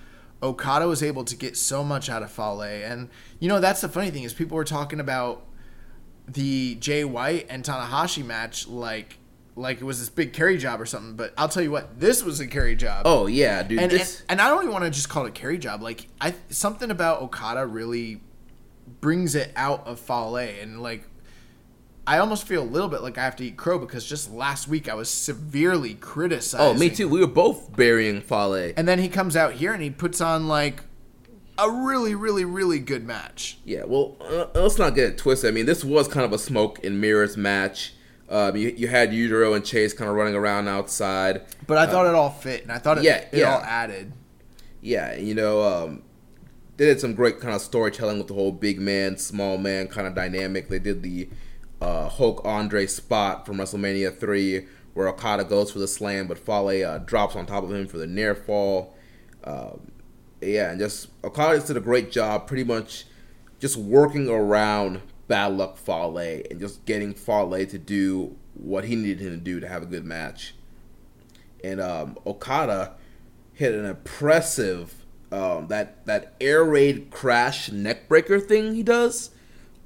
Okada 0.41 0.87
was 0.87 1.03
able 1.03 1.23
to 1.25 1.35
get 1.35 1.57
so 1.57 1.83
much 1.83 2.09
out 2.09 2.23
of 2.23 2.31
Fale. 2.31 2.61
And 2.61 3.09
you 3.39 3.49
know 3.49 3.59
that's 3.59 3.81
the 3.81 3.89
funny 3.89 4.11
thing 4.11 4.23
is 4.23 4.33
people 4.33 4.55
were 4.55 4.63
talking 4.63 4.99
about 4.99 5.45
the 6.27 6.75
Jay 6.75 7.03
White 7.03 7.47
and 7.49 7.63
Tanahashi 7.63 8.25
match 8.25 8.67
like 8.67 9.17
like 9.55 9.81
it 9.81 9.83
was 9.83 9.99
this 9.99 10.09
big 10.09 10.33
carry 10.33 10.57
job 10.57 10.79
or 10.79 10.85
something. 10.85 11.15
But 11.15 11.33
I'll 11.37 11.49
tell 11.49 11.63
you 11.63 11.71
what, 11.71 11.99
this 11.99 12.23
was 12.23 12.39
a 12.39 12.47
carry 12.47 12.75
job. 12.75 13.03
Oh 13.05 13.27
yeah, 13.27 13.63
dude. 13.63 13.79
and, 13.79 13.91
this, 13.91 14.21
and 14.21 14.39
and 14.39 14.41
I 14.41 14.49
don't 14.49 14.63
even 14.63 14.73
want 14.73 14.85
to 14.85 14.91
just 14.91 15.09
call 15.09 15.25
it 15.25 15.29
a 15.29 15.33
carry 15.33 15.57
job. 15.57 15.81
Like 15.81 16.07
I 16.21 16.33
something 16.49 16.89
about 16.89 17.21
Okada 17.21 17.65
really 17.65 18.21
brings 19.01 19.35
it 19.35 19.51
out 19.55 19.85
of 19.85 19.99
Fale 19.99 20.37
and 20.37 20.81
like. 20.81 21.03
I 22.09 22.17
almost 22.17 22.47
feel 22.47 22.63
a 22.63 22.65
little 22.65 22.89
bit 22.89 23.03
like 23.03 23.19
I 23.19 23.23
have 23.23 23.35
to 23.35 23.45
eat 23.45 23.55
crow 23.55 23.77
because 23.77 24.03
just 24.03 24.31
last 24.31 24.67
week 24.67 24.89
I 24.89 24.95
was 24.95 25.11
severely 25.11 25.93
criticized. 25.93 26.59
oh, 26.59 26.73
me 26.73 26.89
too. 26.89 27.07
We 27.07 27.19
were 27.19 27.27
both 27.27 27.75
burying 27.75 28.21
Fale. 28.21 28.73
And 28.75 28.87
then 28.87 28.97
he 28.97 29.09
comes 29.09 29.35
out 29.35 29.53
here 29.53 29.73
and 29.73 29.83
he 29.83 29.91
puts 29.91 30.19
on 30.19 30.47
like 30.47 30.81
a 31.59 31.69
really, 31.69 32.15
really, 32.15 32.45
really 32.45 32.79
good 32.79 33.05
match. 33.05 33.59
Yeah, 33.63 33.83
well, 33.85 34.17
uh, 34.21 34.47
let's 34.55 34.79
not 34.79 34.95
get 34.95 35.07
it 35.07 35.17
twisted. 35.19 35.49
I 35.49 35.51
mean, 35.51 35.67
this 35.67 35.83
was 35.83 36.07
kind 36.07 36.25
of 36.25 36.33
a 36.33 36.39
smoke 36.39 36.83
and 36.83 36.99
mirrors 36.99 37.37
match. 37.37 37.93
Um, 38.27 38.55
you, 38.55 38.69
you 38.69 38.87
had 38.87 39.11
Yujiro 39.11 39.55
and 39.55 39.63
Chase 39.63 39.93
kind 39.93 40.09
of 40.09 40.15
running 40.15 40.33
around 40.33 40.67
outside. 40.67 41.43
But 41.67 41.77
I 41.77 41.85
thought 41.85 42.07
it 42.07 42.15
all 42.15 42.31
fit, 42.31 42.63
and 42.63 42.71
I 42.71 42.79
thought 42.79 42.97
it, 42.97 43.03
yeah, 43.03 43.17
it 43.17 43.29
yeah. 43.33 43.53
all 43.53 43.61
added. 43.61 44.13
Yeah, 44.81 45.15
you 45.15 45.35
know, 45.35 45.61
um, 45.61 46.01
they 46.77 46.85
did 46.85 46.99
some 46.99 47.13
great 47.13 47.39
kind 47.39 47.53
of 47.53 47.61
storytelling 47.61 48.17
with 48.17 48.29
the 48.29 48.33
whole 48.33 48.51
big 48.51 48.79
man, 48.79 49.17
small 49.17 49.59
man 49.59 49.87
kind 49.87 50.07
of 50.07 50.15
dynamic. 50.15 50.69
They 50.69 50.79
did 50.79 51.03
the 51.03 51.29
uh, 51.81 52.09
Hulk 52.09 52.41
Andre 52.45 52.87
spot 52.87 53.45
from 53.45 53.57
WrestleMania 53.57 54.17
3 54.17 54.67
where 54.93 55.07
Okada 55.07 55.43
goes 55.43 55.71
for 55.71 55.79
the 55.79 55.87
slam, 55.87 56.27
but 56.27 56.37
Fale 56.37 56.85
uh, 56.85 56.97
drops 56.99 57.35
on 57.35 57.45
top 57.45 57.63
of 57.63 57.71
him 57.71 57.87
for 57.87 57.97
the 57.97 58.07
near 58.07 58.35
fall. 58.35 58.95
Um, 59.43 59.91
yeah, 60.41 60.71
and 60.71 60.79
just 60.79 61.07
Okada 61.23 61.55
just 61.55 61.67
did 61.67 61.77
a 61.77 61.81
great 61.81 62.11
job 62.11 62.47
pretty 62.47 62.63
much 62.63 63.05
just 63.59 63.77
working 63.77 64.29
around 64.29 65.01
Bad 65.27 65.53
Luck 65.53 65.77
Fale 65.77 66.17
and 66.17 66.59
just 66.59 66.85
getting 66.85 67.13
Fale 67.13 67.65
to 67.65 67.77
do 67.77 68.35
what 68.55 68.85
he 68.85 68.95
needed 68.95 69.19
him 69.19 69.31
to 69.31 69.37
do 69.37 69.59
to 69.59 69.67
have 69.67 69.83
a 69.83 69.85
good 69.85 70.05
match. 70.05 70.55
And 71.63 71.79
um, 71.79 72.17
Okada 72.25 72.93
hit 73.53 73.75
an 73.75 73.85
impressive 73.85 75.05
um, 75.31 75.67
that 75.67 76.05
that 76.05 76.33
air 76.41 76.63
raid 76.63 77.11
crash 77.11 77.69
neckbreaker 77.69 78.43
thing 78.43 78.73
he 78.73 78.83
does. 78.83 79.31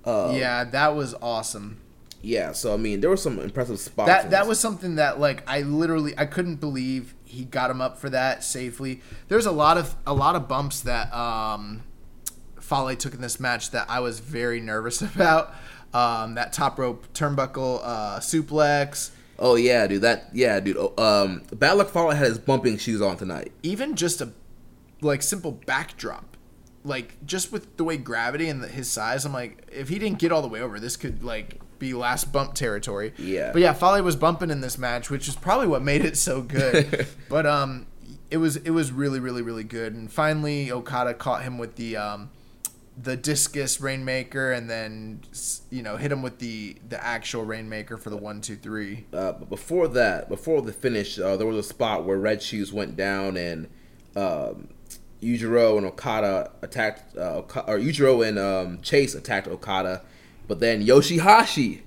Uh, 0.05 0.33
yeah, 0.35 0.63
that 0.63 0.95
was 0.95 1.13
awesome. 1.21 1.79
Yeah, 2.25 2.53
so 2.53 2.73
I 2.73 2.77
mean, 2.77 3.01
there 3.01 3.09
were 3.09 3.17
some 3.17 3.37
impressive 3.37 3.79
spots. 3.79 4.07
That 4.07 4.31
that 4.31 4.47
was 4.47 4.59
something 4.59 4.95
that 4.95 5.19
like 5.19 5.43
I 5.45 5.61
literally 5.61 6.13
I 6.17 6.25
couldn't 6.25 6.55
believe 6.55 7.13
he 7.25 7.43
got 7.43 7.69
him 7.69 7.81
up 7.81 7.97
for 7.97 8.09
that 8.09 8.43
safely. 8.43 9.01
There's 9.27 9.45
a 9.45 9.51
lot 9.51 9.77
of 9.77 9.95
a 10.07 10.13
lot 10.13 10.35
of 10.35 10.47
bumps 10.47 10.81
that 10.81 11.13
um 11.13 11.83
Fale 12.61 12.95
took 12.95 13.13
in 13.13 13.21
this 13.21 13.39
match 13.41 13.71
that 13.71 13.87
I 13.89 13.99
was 13.99 14.19
very 14.19 14.59
nervous 14.61 15.01
about. 15.13 15.53
Um, 15.93 16.33
that 16.35 16.53
top 16.53 16.79
rope 16.79 17.05
turnbuckle 17.13 17.81
uh, 17.83 18.19
suplex, 18.19 19.11
Oh 19.37 19.55
yeah, 19.55 19.85
dude. 19.85 20.01
That 20.01 20.29
yeah, 20.33 20.59
dude. 20.59 20.77
Oh, 20.77 20.93
Um, 20.97 21.43
Bad 21.53 21.73
Luck 21.73 21.89
Fale 21.89 22.11
had 22.11 22.25
his 22.25 22.39
bumping 22.39 22.77
shoes 22.77 23.01
on 23.01 23.17
tonight. 23.17 23.51
even 23.61 23.95
just 23.95 24.21
a 24.21 24.31
like 25.01 25.21
simple 25.21 25.51
backdrop, 25.51 26.37
like 26.83 27.17
just 27.25 27.51
with 27.51 27.75
the 27.77 27.83
way 27.83 27.97
gravity 27.97 28.47
and 28.47 28.63
the, 28.63 28.67
his 28.69 28.89
size, 28.89 29.25
I'm 29.25 29.33
like, 29.33 29.67
if 29.71 29.89
he 29.89 29.99
didn't 29.99 30.17
get 30.19 30.31
all 30.31 30.41
the 30.41 30.47
way 30.47 30.61
over, 30.61 30.79
this 30.79 30.95
could 30.97 31.23
like 31.23 31.59
be 31.83 31.93
last 31.93 32.31
bump 32.31 32.53
territory. 32.53 33.13
Yeah. 33.17 33.51
But 33.51 33.61
yeah, 33.61 33.73
Fale 33.73 34.01
was 34.03 34.15
bumping 34.15 34.49
in 34.49 34.61
this 34.61 34.77
match, 34.77 35.09
which 35.09 35.27
is 35.27 35.35
probably 35.35 35.67
what 35.67 35.81
made 35.81 36.03
it 36.03 36.17
so 36.17 36.41
good. 36.41 37.07
but 37.29 37.45
um, 37.45 37.85
it 38.31 38.37
was 38.37 38.57
it 38.57 38.71
was 38.71 38.91
really 38.91 39.19
really 39.19 39.41
really 39.41 39.63
good, 39.63 39.93
and 39.93 40.11
finally 40.11 40.71
Okada 40.71 41.13
caught 41.13 41.43
him 41.43 41.57
with 41.57 41.75
the 41.75 41.97
um. 41.97 42.31
The 42.95 43.17
discus 43.17 43.81
rainmaker, 43.81 44.51
and 44.51 44.69
then 44.69 45.21
you 45.71 45.81
know 45.81 45.97
hit 45.97 46.11
him 46.11 46.21
with 46.21 46.37
the 46.37 46.75
the 46.87 47.03
actual 47.03 47.43
rainmaker 47.43 47.97
for 47.97 48.11
the 48.11 48.17
one 48.17 48.39
two 48.39 48.55
three. 48.55 49.07
Uh, 49.11 49.31
but 49.31 49.49
before 49.49 49.87
that, 49.87 50.29
before 50.29 50.61
the 50.61 50.71
finish, 50.71 51.17
uh, 51.17 51.35
there 51.35 51.47
was 51.47 51.57
a 51.57 51.67
spot 51.67 52.05
where 52.05 52.19
Red 52.19 52.43
Shoes 52.43 52.71
went 52.71 52.95
down 52.95 53.35
and 53.35 53.67
um, 54.15 54.67
Yujiro 55.23 55.77
and 55.77 55.87
Okada 55.87 56.51
attacked, 56.61 57.17
uh, 57.17 57.37
Oka- 57.37 57.65
or 57.67 57.77
Yujiro 57.77 58.27
and 58.27 58.37
um, 58.37 58.81
Chase 58.81 59.15
attacked 59.15 59.47
Okada, 59.47 60.01
but 60.47 60.59
then 60.59 60.85
Yoshihashi 60.85 61.81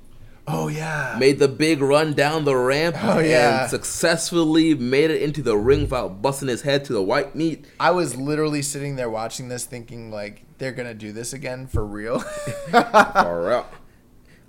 Oh 0.49 0.69
yeah, 0.69 1.17
made 1.19 1.41
the 1.41 1.49
big 1.49 1.81
run 1.81 2.13
down 2.15 2.45
the 2.45 2.55
ramp 2.57 2.95
Oh, 3.03 3.19
yeah. 3.19 3.63
and 3.63 3.71
successfully 3.71 4.75
made 4.75 5.11
it 5.11 5.21
into 5.21 5.43
the 5.43 5.57
ring 5.57 5.81
without 5.83 6.23
busting 6.23 6.47
his 6.47 6.63
head 6.63 6.85
to 6.85 6.93
the 6.93 7.03
white 7.03 7.35
meat. 7.35 7.65
I 7.81 7.91
was 7.91 8.15
literally 8.17 8.63
sitting 8.63 8.95
there 8.95 9.11
watching 9.11 9.49
this, 9.49 9.65
thinking 9.65 10.13
like 10.13 10.45
they're 10.59 10.71
gonna 10.71 10.95
do 10.95 11.11
this 11.11 11.33
again 11.33 11.67
for 11.67 11.85
real. 11.85 12.21
Far 12.71 13.53
out. 13.53 13.73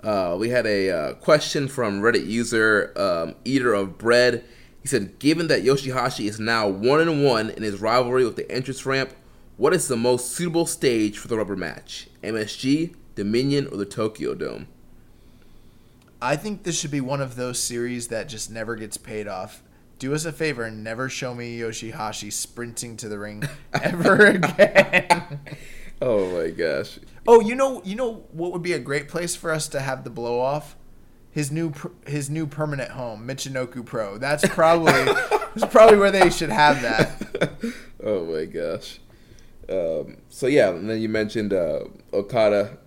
Uh, 0.04 0.38
we 0.40 0.50
had 0.50 0.68
a 0.68 0.90
uh, 0.92 1.14
question 1.16 1.68
from 1.68 2.02
Reddit 2.02 2.28
user 2.28 2.94
um, 2.96 3.34
Eater 3.44 3.74
of 3.74 3.98
Bread. 3.98 4.44
He 4.84 4.88
said, 4.88 5.18
"Given 5.18 5.48
that 5.48 5.64
Yoshihashi 5.64 6.30
is 6.30 6.40
now 6.40 6.68
one 6.68 7.02
and 7.02 7.26
one 7.26 7.50
in 7.50 7.64
his 7.64 7.82
rivalry 7.82 8.24
with 8.24 8.36
the 8.36 8.50
entrance 8.52 8.86
ramp, 8.86 9.14
what 9.58 9.74
is 9.74 9.88
the 9.88 9.98
most 9.98 10.32
suitable 10.32 10.68
stage 10.68 11.18
for 11.18 11.28
the 11.28 11.38
rubber 11.38 11.56
match? 11.56 12.08
MSG, 12.24 12.94
Dominion, 13.18 13.68
or 13.68 13.76
the 13.76 13.86
Tokyo 13.86 14.34
Dome?" 14.34 14.68
I 16.22 16.36
think 16.36 16.64
this 16.64 16.80
should 16.80 16.92
be 16.92 17.02
one 17.02 17.22
of 17.22 17.36
those 17.36 17.62
series 17.62 18.08
that 18.08 18.30
just 18.30 18.50
never 18.50 18.76
gets 18.76 18.98
paid 18.98 19.28
off. 19.28 19.62
Do 20.00 20.14
us 20.14 20.26
a 20.26 20.32
favor 20.32 20.64
and 20.64 20.84
never 20.84 21.10
show 21.10 21.34
me 21.34 21.60
Yoshihashi 21.60 22.32
sprinting 22.32 22.98
to 22.98 23.10
the 23.10 23.20
ring 23.20 23.44
ever 23.74 24.28
again. 24.28 25.40
Oh 26.00 26.30
my 26.30 26.52
gosh! 26.52 27.00
oh, 27.28 27.40
you 27.40 27.56
know, 27.56 27.82
you 27.84 27.96
know 27.96 28.26
what 28.32 28.52
would 28.52 28.62
be 28.62 28.74
a 28.74 28.80
great 28.80 29.08
place 29.08 29.36
for 29.36 29.52
us 29.52 29.68
to 29.70 29.80
have 29.80 30.04
the 30.04 30.12
blow 30.12 30.40
off? 30.40 30.76
His 31.32 31.52
new 31.52 31.74
his 32.06 32.30
new 32.30 32.46
permanent 32.46 32.92
home, 32.92 33.28
Michinoku 33.28 33.84
Pro. 33.84 34.20
That's 34.20 34.48
probably 34.48 34.92
that's 35.56 35.66
probably 35.72 35.98
where 35.98 36.12
they 36.12 36.30
should 36.30 36.52
have 36.52 36.84
that. 36.84 37.52
oh 38.04 38.26
my 38.26 38.46
gosh. 38.46 39.00
Um, 39.68 40.18
so 40.30 40.46
yeah, 40.46 40.70
and 40.70 40.88
then 40.88 41.02
you 41.02 41.10
mentioned 41.10 41.52
uh, 41.52 41.86
Okada, 42.14 42.78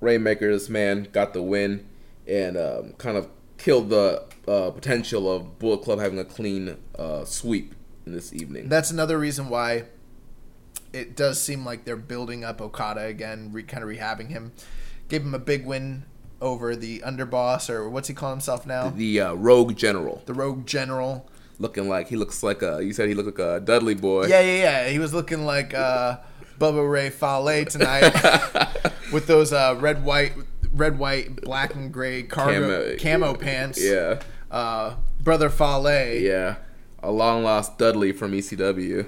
Rainmaker. 0.00 0.52
This 0.52 0.68
man 0.68 1.08
got 1.12 1.32
the 1.34 1.42
win 1.42 1.86
and 2.26 2.56
um, 2.56 2.92
kind 2.98 3.16
of 3.16 3.28
killed 3.56 3.90
the 3.90 4.24
uh, 4.46 4.70
potential 4.70 5.30
of 5.30 5.58
Bullet 5.58 5.82
Club 5.82 5.98
having 5.98 6.18
a 6.18 6.24
clean 6.24 6.76
uh, 6.98 7.24
sweep 7.24 7.74
in 8.06 8.12
this 8.12 8.32
evening. 8.32 8.68
That's 8.68 8.90
another 8.90 9.18
reason 9.18 9.48
why 9.48 9.84
it 10.92 11.16
does 11.16 11.40
seem 11.40 11.64
like 11.64 11.84
they're 11.84 11.96
building 11.96 12.44
up 12.44 12.60
Okada 12.60 13.04
again, 13.04 13.50
re- 13.52 13.62
kind 13.62 13.82
of 13.82 13.88
rehabbing 13.90 14.28
him. 14.28 14.52
Gave 15.08 15.22
him 15.22 15.34
a 15.34 15.38
big 15.38 15.66
win 15.66 16.04
over 16.40 16.76
the 16.76 17.00
underboss, 17.00 17.68
or 17.68 17.88
what's 17.90 18.08
he 18.08 18.14
call 18.14 18.30
himself 18.30 18.64
now? 18.66 18.90
the 18.90 19.20
uh, 19.20 19.32
Rogue 19.34 19.76
General, 19.76 20.22
The 20.26 20.34
Rogue 20.34 20.66
General. 20.66 21.28
looking 21.58 21.88
like 21.88 22.08
he 22.08 22.16
looks 22.16 22.42
like 22.42 22.62
a. 22.62 22.80
You 22.82 22.92
said 22.92 23.08
he 23.08 23.14
looked 23.14 23.38
like 23.38 23.46
a 23.46 23.60
Dudley 23.60 23.94
boy. 23.94 24.26
Yeah, 24.26 24.40
yeah, 24.40 24.84
yeah. 24.84 24.88
He 24.88 24.98
was 24.98 25.12
looking 25.12 25.44
like 25.44 25.74
uh, 25.74 26.18
Bubba 26.60 26.88
Ray 26.88 27.10
Fale 27.10 27.64
tonight 27.66 28.10
with 29.12 29.26
those 29.26 29.52
uh, 29.52 29.76
red, 29.78 30.04
white, 30.04 30.32
red, 30.72 30.98
white, 30.98 31.40
black 31.42 31.74
and 31.74 31.92
gray 31.92 32.22
cargo 32.22 32.96
Camo- 32.96 33.28
camo, 33.28 33.34
pants. 33.34 33.82
Yeah, 33.82 34.20
Uh, 34.50 34.94
Brother 35.20 35.48
Fale. 35.50 36.20
yeah. 36.20 36.56
A 37.02 37.10
long 37.12 37.44
lost 37.44 37.78
Dudley 37.78 38.10
from 38.12 38.32
ECW. 38.32 39.06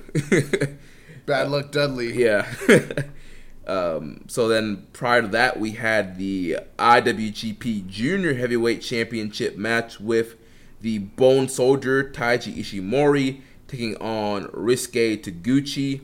Bad 1.26 1.51
luck, 1.51 1.72
Dudley. 1.72 2.12
Yeah. 2.22 2.46
um, 3.66 4.24
so 4.28 4.48
then 4.48 4.86
prior 4.92 5.22
to 5.22 5.28
that, 5.28 5.59
we 5.59 5.72
had 5.72 6.16
the 6.16 6.59
IWGP 6.78 7.86
Junior 7.88 8.34
Heavyweight 8.34 8.80
Championship 8.82 9.57
match 9.57 9.98
with 10.01 10.36
the 10.80 10.98
Bone 10.98 11.48
Soldier 11.48 12.05
Taiji 12.05 12.57
Ishimori 12.57 13.40
taking 13.68 13.96
on 13.96 14.44
Ryusuke 14.46 15.22
Taguchi. 15.22 16.03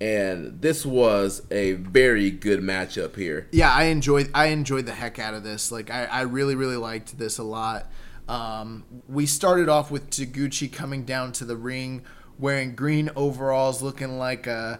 And 0.00 0.60
this 0.62 0.86
was 0.86 1.42
a 1.50 1.72
very 1.72 2.30
good 2.30 2.60
matchup 2.60 3.16
here. 3.16 3.48
yeah 3.52 3.72
i 3.72 3.84
enjoyed 3.84 4.30
i 4.32 4.46
enjoyed 4.46 4.86
the 4.86 4.92
heck 4.94 5.18
out 5.18 5.34
of 5.34 5.42
this 5.42 5.72
like 5.72 5.90
i, 5.90 6.04
I 6.04 6.20
really 6.22 6.54
really 6.54 6.76
liked 6.76 7.18
this 7.18 7.38
a 7.38 7.42
lot 7.42 7.90
um, 8.28 8.84
we 9.08 9.24
started 9.24 9.68
off 9.70 9.90
with 9.90 10.10
taguchi 10.10 10.70
coming 10.70 11.04
down 11.04 11.32
to 11.32 11.44
the 11.44 11.56
ring 11.56 12.02
wearing 12.38 12.74
green 12.76 13.10
overalls 13.16 13.82
looking 13.82 14.18
like 14.18 14.46
a 14.46 14.78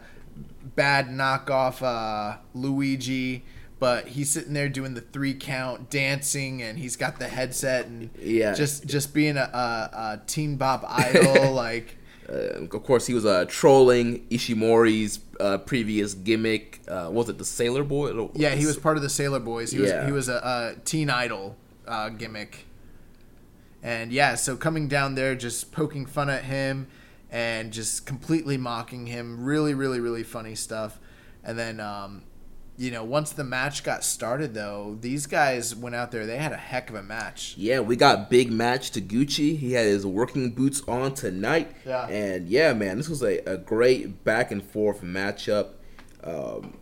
bad 0.76 1.08
knockoff 1.08 1.82
uh, 1.82 2.36
luigi 2.54 3.44
but 3.80 4.08
he's 4.08 4.28
sitting 4.30 4.52
there 4.52 4.68
doing 4.68 4.94
the 4.94 5.00
three 5.00 5.34
count 5.34 5.88
dancing 5.88 6.62
and 6.62 6.78
he's 6.78 6.94
got 6.96 7.18
the 7.18 7.28
headset 7.28 7.86
and 7.86 8.10
Yeah. 8.20 8.52
just 8.54 8.86
just 8.86 9.14
being 9.14 9.36
a, 9.36 9.40
a, 9.52 9.90
a 9.96 10.20
teen 10.26 10.56
bop 10.56 10.84
idol 10.88 11.52
like 11.66 11.96
Uh, 12.28 12.64
of 12.64 12.82
course, 12.82 13.06
he 13.06 13.14
was 13.14 13.24
uh, 13.24 13.44
trolling 13.48 14.26
Ishimori's 14.28 15.20
uh, 15.40 15.58
previous 15.58 16.14
gimmick. 16.14 16.80
Uh, 16.86 17.08
was 17.10 17.28
it 17.28 17.38
the 17.38 17.44
Sailor 17.44 17.84
Boy? 17.84 18.28
Yeah, 18.34 18.54
he 18.54 18.66
was 18.66 18.76
part 18.76 18.96
of 18.96 19.02
the 19.02 19.08
Sailor 19.08 19.40
Boys. 19.40 19.70
He 19.72 19.78
was 19.80 19.90
Yeah. 19.90 20.04
he 20.06 20.12
was 20.12 20.28
a, 20.28 20.74
a 20.76 20.80
teen 20.84 21.08
idol 21.10 21.56
uh, 21.86 22.10
gimmick, 22.10 22.66
and 23.82 24.12
yeah, 24.12 24.34
so 24.34 24.56
coming 24.56 24.88
down 24.88 25.14
there, 25.14 25.34
just 25.34 25.72
poking 25.72 26.04
fun 26.06 26.28
at 26.28 26.44
him, 26.44 26.88
and 27.30 27.72
just 27.72 28.04
completely 28.06 28.56
mocking 28.56 29.06
him. 29.06 29.42
Really, 29.44 29.74
really, 29.74 30.00
really 30.00 30.22
funny 30.24 30.54
stuff. 30.54 30.98
And 31.44 31.58
then, 31.58 31.80
um, 31.80 32.24
you 32.78 32.92
know, 32.92 33.02
once 33.02 33.32
the 33.32 33.42
match 33.42 33.82
got 33.82 34.04
started, 34.04 34.54
though, 34.54 34.96
these 35.00 35.26
guys 35.26 35.74
went 35.74 35.96
out 35.96 36.12
there. 36.12 36.26
They 36.26 36.36
had 36.36 36.52
a 36.52 36.56
heck 36.56 36.88
of 36.88 36.94
a 36.94 37.02
match. 37.02 37.54
Yeah, 37.58 37.80
we 37.80 37.96
got 37.96 38.30
big 38.30 38.52
match 38.52 38.92
Taguchi. 38.92 39.58
He 39.58 39.72
had 39.72 39.86
his 39.86 40.06
working 40.06 40.52
boots 40.52 40.82
on 40.86 41.14
tonight. 41.14 41.74
Yeah. 41.84 42.06
And 42.06 42.48
yeah, 42.48 42.72
man, 42.74 42.96
this 42.96 43.08
was 43.08 43.22
a, 43.22 43.38
a 43.38 43.58
great 43.58 44.22
back 44.22 44.52
and 44.52 44.62
forth 44.62 45.02
matchup 45.02 45.70
um, 46.22 46.78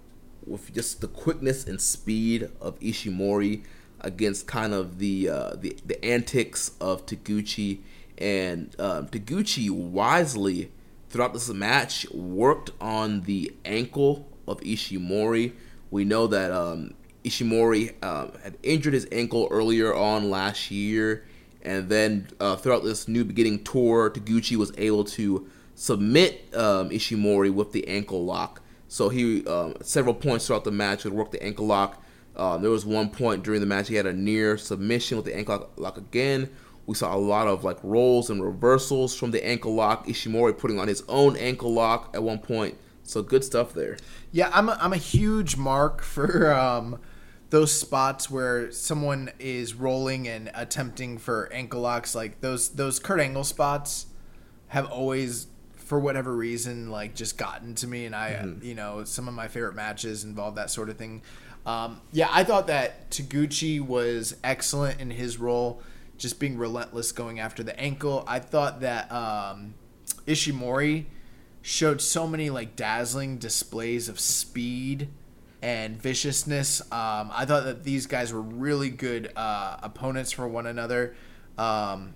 with 0.46 0.72
just 0.74 1.00
the 1.00 1.08
quickness 1.08 1.66
and 1.66 1.80
speed 1.80 2.50
of 2.60 2.78
Ishimori 2.80 3.64
against 4.02 4.46
kind 4.46 4.74
of 4.74 4.98
the 4.98 5.30
uh, 5.30 5.54
the, 5.56 5.78
the 5.84 6.04
antics 6.04 6.72
of 6.78 7.06
Taguchi. 7.06 7.80
And 8.18 8.78
um, 8.78 9.08
Taguchi 9.08 9.70
wisely 9.70 10.70
throughout 11.08 11.32
this 11.32 11.48
match 11.48 12.06
worked 12.10 12.70
on 12.82 13.22
the 13.22 13.54
ankle 13.64 14.28
of 14.46 14.60
Ishimori. 14.60 15.52
We 15.90 16.04
know 16.04 16.26
that 16.26 16.50
um, 16.50 16.94
Ishimori 17.24 18.02
um, 18.04 18.32
had 18.42 18.56
injured 18.62 18.94
his 18.94 19.06
ankle 19.12 19.48
earlier 19.50 19.94
on 19.94 20.30
last 20.30 20.70
year, 20.70 21.24
and 21.62 21.88
then 21.88 22.28
uh, 22.40 22.56
throughout 22.56 22.84
this 22.84 23.08
new 23.08 23.24
beginning 23.24 23.64
tour, 23.64 24.10
Taguchi 24.10 24.56
was 24.56 24.72
able 24.78 25.04
to 25.04 25.48
submit 25.74 26.54
um, 26.54 26.90
Ishimori 26.90 27.52
with 27.52 27.72
the 27.72 27.86
ankle 27.88 28.24
lock. 28.24 28.62
So 28.88 29.08
he 29.08 29.44
um, 29.46 29.74
several 29.82 30.14
points 30.14 30.46
throughout 30.46 30.64
the 30.64 30.70
match 30.70 31.04
would 31.04 31.12
work 31.12 31.30
the 31.30 31.42
ankle 31.42 31.66
lock. 31.66 32.02
Um, 32.36 32.62
there 32.62 32.70
was 32.70 32.84
one 32.84 33.10
point 33.10 33.42
during 33.42 33.60
the 33.60 33.66
match 33.66 33.88
he 33.88 33.94
had 33.94 34.06
a 34.06 34.12
near 34.12 34.58
submission 34.58 35.16
with 35.16 35.26
the 35.26 35.36
ankle 35.36 35.70
lock 35.76 35.96
again. 35.96 36.50
We 36.86 36.94
saw 36.94 37.14
a 37.14 37.18
lot 37.18 37.48
of 37.48 37.64
like 37.64 37.78
rolls 37.82 38.30
and 38.30 38.42
reversals 38.42 39.16
from 39.16 39.32
the 39.32 39.44
ankle 39.44 39.74
lock. 39.74 40.06
Ishimori 40.06 40.56
putting 40.56 40.78
on 40.78 40.86
his 40.86 41.02
own 41.08 41.36
ankle 41.36 41.72
lock 41.72 42.10
at 42.14 42.22
one 42.22 42.38
point, 42.38 42.76
So 43.02 43.22
good 43.22 43.42
stuff 43.42 43.74
there. 43.74 43.96
Yeah, 44.36 44.50
I'm 44.52 44.68
a, 44.68 44.76
I'm 44.78 44.92
a 44.92 44.98
huge 44.98 45.56
mark 45.56 46.02
for 46.02 46.52
um, 46.52 47.00
those 47.48 47.72
spots 47.72 48.30
where 48.30 48.70
someone 48.70 49.30
is 49.38 49.72
rolling 49.72 50.28
and 50.28 50.50
attempting 50.54 51.16
for 51.16 51.50
ankle 51.50 51.80
locks. 51.80 52.14
Like 52.14 52.42
those 52.42 52.68
those 52.68 52.98
Kurt 52.98 53.18
Angle 53.18 53.44
spots 53.44 54.06
have 54.68 54.90
always, 54.90 55.46
for 55.76 55.98
whatever 55.98 56.36
reason, 56.36 56.90
like 56.90 57.14
just 57.14 57.38
gotten 57.38 57.74
to 57.76 57.86
me. 57.86 58.04
And 58.04 58.14
I, 58.14 58.46
you 58.60 58.74
know, 58.74 59.04
some 59.04 59.26
of 59.26 59.32
my 59.32 59.48
favorite 59.48 59.74
matches 59.74 60.22
involve 60.22 60.56
that 60.56 60.70
sort 60.70 60.90
of 60.90 60.98
thing. 60.98 61.22
Um, 61.64 62.02
yeah, 62.12 62.28
I 62.30 62.44
thought 62.44 62.66
that 62.66 63.10
Taguchi 63.10 63.80
was 63.80 64.36
excellent 64.44 65.00
in 65.00 65.10
his 65.10 65.38
role, 65.38 65.80
just 66.18 66.38
being 66.38 66.58
relentless 66.58 67.10
going 67.10 67.40
after 67.40 67.62
the 67.62 67.78
ankle. 67.80 68.22
I 68.26 68.40
thought 68.40 68.82
that 68.82 69.10
um, 69.10 69.76
Ishimori 70.26 71.06
showed 71.68 72.00
so 72.00 72.28
many 72.28 72.48
like 72.48 72.76
dazzling 72.76 73.38
displays 73.38 74.08
of 74.08 74.20
speed 74.20 75.08
and 75.60 76.00
viciousness. 76.00 76.80
Um, 76.92 77.30
I 77.34 77.44
thought 77.44 77.64
that 77.64 77.82
these 77.82 78.06
guys 78.06 78.32
were 78.32 78.40
really 78.40 78.88
good 78.88 79.32
uh, 79.34 79.76
opponents 79.82 80.30
for 80.30 80.46
one 80.46 80.68
another. 80.68 81.16
Um, 81.58 82.14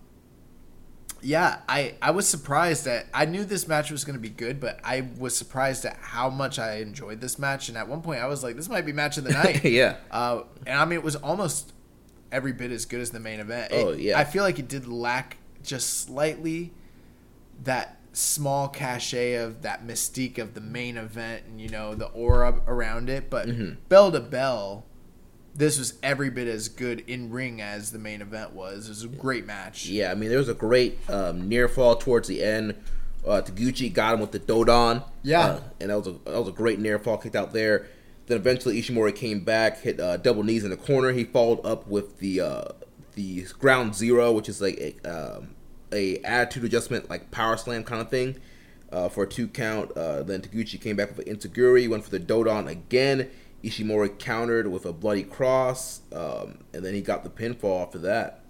yeah, 1.21 1.59
I, 1.69 1.95
I 2.01 2.13
was 2.13 2.29
surprised 2.29 2.85
that 2.85 3.07
I 3.13 3.25
knew 3.25 3.45
this 3.45 3.67
match 3.67 3.91
was 3.91 4.05
going 4.05 4.15
to 4.15 4.21
be 4.23 4.29
good, 4.31 4.61
but 4.61 4.79
I 4.85 5.09
was 5.19 5.37
surprised 5.37 5.85
at 5.85 5.97
how 6.01 6.31
much 6.31 6.61
I 6.61 6.77
enjoyed 6.77 7.21
this 7.21 7.37
match. 7.39 7.69
And 7.69 7.77
at 7.77 7.89
one 7.89 8.03
point, 8.03 8.21
I 8.21 8.27
was 8.27 8.45
like, 8.45 8.55
this 8.55 8.69
might 8.69 8.87
be 8.87 8.93
match 8.93 9.19
of 9.19 9.25
the 9.25 9.31
night. 9.45 9.65
Yeah. 9.65 9.97
Uh, 10.13 10.43
and 10.65 10.79
I 10.79 10.85
mean, 10.85 10.99
it 10.99 11.03
was 11.05 11.17
almost 11.17 11.73
every 12.31 12.53
bit 12.53 12.71
as 12.71 12.87
good 12.87 13.01
as 13.01 13.11
the 13.11 13.19
main 13.21 13.41
event. 13.41 13.73
Oh, 13.75 13.89
It- 13.91 13.99
yeah. 14.01 14.19
I 14.19 14.23
feel 14.25 14.45
like 14.45 14.61
it 14.61 14.69
did 14.69 14.87
lack 14.87 15.39
just 15.65 16.05
slightly 16.07 16.73
that 17.65 18.00
small 18.13 18.69
cachet 18.69 19.35
of 19.35 19.63
that 19.63 19.87
mystique 19.87 20.39
of 20.39 20.55
the 20.55 20.61
main 20.61 20.97
event 20.97 21.45
and 21.47 21.61
you 21.61 21.69
know 21.69 21.95
the 21.95 22.07
aura 22.07 22.61
around 22.67 23.09
it 23.09 23.31
but 23.31 23.47
Mm-hmm. 23.49 23.75
bell 23.89 24.11
to 24.13 24.21
bell 24.21 24.85
this 25.55 25.79
was 25.79 25.95
every 26.03 26.31
bit 26.31 26.47
as 26.49 26.69
good 26.69 27.01
in 27.09 27.31
ring 27.31 27.61
as 27.61 27.91
the 27.93 27.99
main 27.99 28.21
event 28.23 28.53
was 28.53 28.87
it 28.87 28.91
was 28.91 29.05
a 29.05 29.09
great 29.09 29.47
match 29.47 29.87
Yeah, 29.87 30.11
I 30.11 30.15
mean, 30.15 30.29
there 30.29 30.39
was 30.39 30.49
a 30.49 30.55
great 30.55 30.99
um, 31.11 31.49
near 31.49 31.69
fall 31.69 31.97
towards 31.97 32.29
the 32.29 32.43
end. 32.43 32.75
Uh, 33.27 33.43
Taguchi 33.45 33.93
got 33.93 34.15
him 34.15 34.21
with 34.21 34.33
the 34.33 34.39
Dodon. 34.41 35.05
Yeah. 35.23 35.41
Uh, 35.47 35.61
and 35.81 35.91
that 35.91 35.99
was 35.99 36.07
a 36.07 36.13
that 36.13 36.39
was 36.39 36.49
a 36.49 36.53
great 36.53 36.79
near 36.79 36.99
fall 36.99 37.19
kicked 37.19 37.37
out 37.37 37.53
there. 37.53 37.87
Then 38.27 38.37
eventually 38.39 38.81
Ishimori 38.81 39.15
came 39.15 39.41
back, 39.45 39.81
hit 39.81 39.99
uh, 40.01 40.17
double 40.19 40.43
knees 40.45 40.63
in 40.65 40.71
the 40.71 40.77
corner. 40.77 41.13
He 41.13 41.25
followed 41.25 41.65
up 41.67 41.87
with 41.89 42.21
the 42.21 42.41
uh, 42.41 42.65
the 43.17 43.43
ground 43.59 43.95
zero, 43.97 44.31
which 44.33 44.49
is 44.49 44.61
like 44.63 44.79
a, 45.05 45.09
um, 45.37 45.57
a 45.93 46.19
attitude 46.19 46.65
adjustment, 46.65 47.11
like 47.11 47.31
power 47.31 47.57
slam 47.57 47.85
kind 47.85 48.01
of 48.01 48.11
thing, 48.11 48.37
uh, 48.93 49.09
for 49.09 49.25
a 49.25 49.29
two 49.29 49.49
count. 49.49 49.97
Uh, 49.97 50.23
then 50.23 50.41
Taguchi 50.43 50.81
came 50.81 50.97
back 50.97 51.17
with 51.17 51.27
an 51.27 51.35
Integuri, 51.35 51.89
went 51.89 52.05
for 52.05 52.11
the 52.11 52.21
Dodon 52.21 52.69
again. 52.69 53.31
Ishimori 53.63 54.19
countered 54.19 54.67
with 54.69 54.87
a 54.87 54.93
bloody 54.93 55.23
cross, 55.23 56.01
um, 56.13 56.59
and 56.73 56.85
then 56.85 56.95
he 56.95 57.03
got 57.03 57.25
the 57.25 57.31
pinfall 57.31 57.83
after 57.83 57.99
that. 57.99 58.45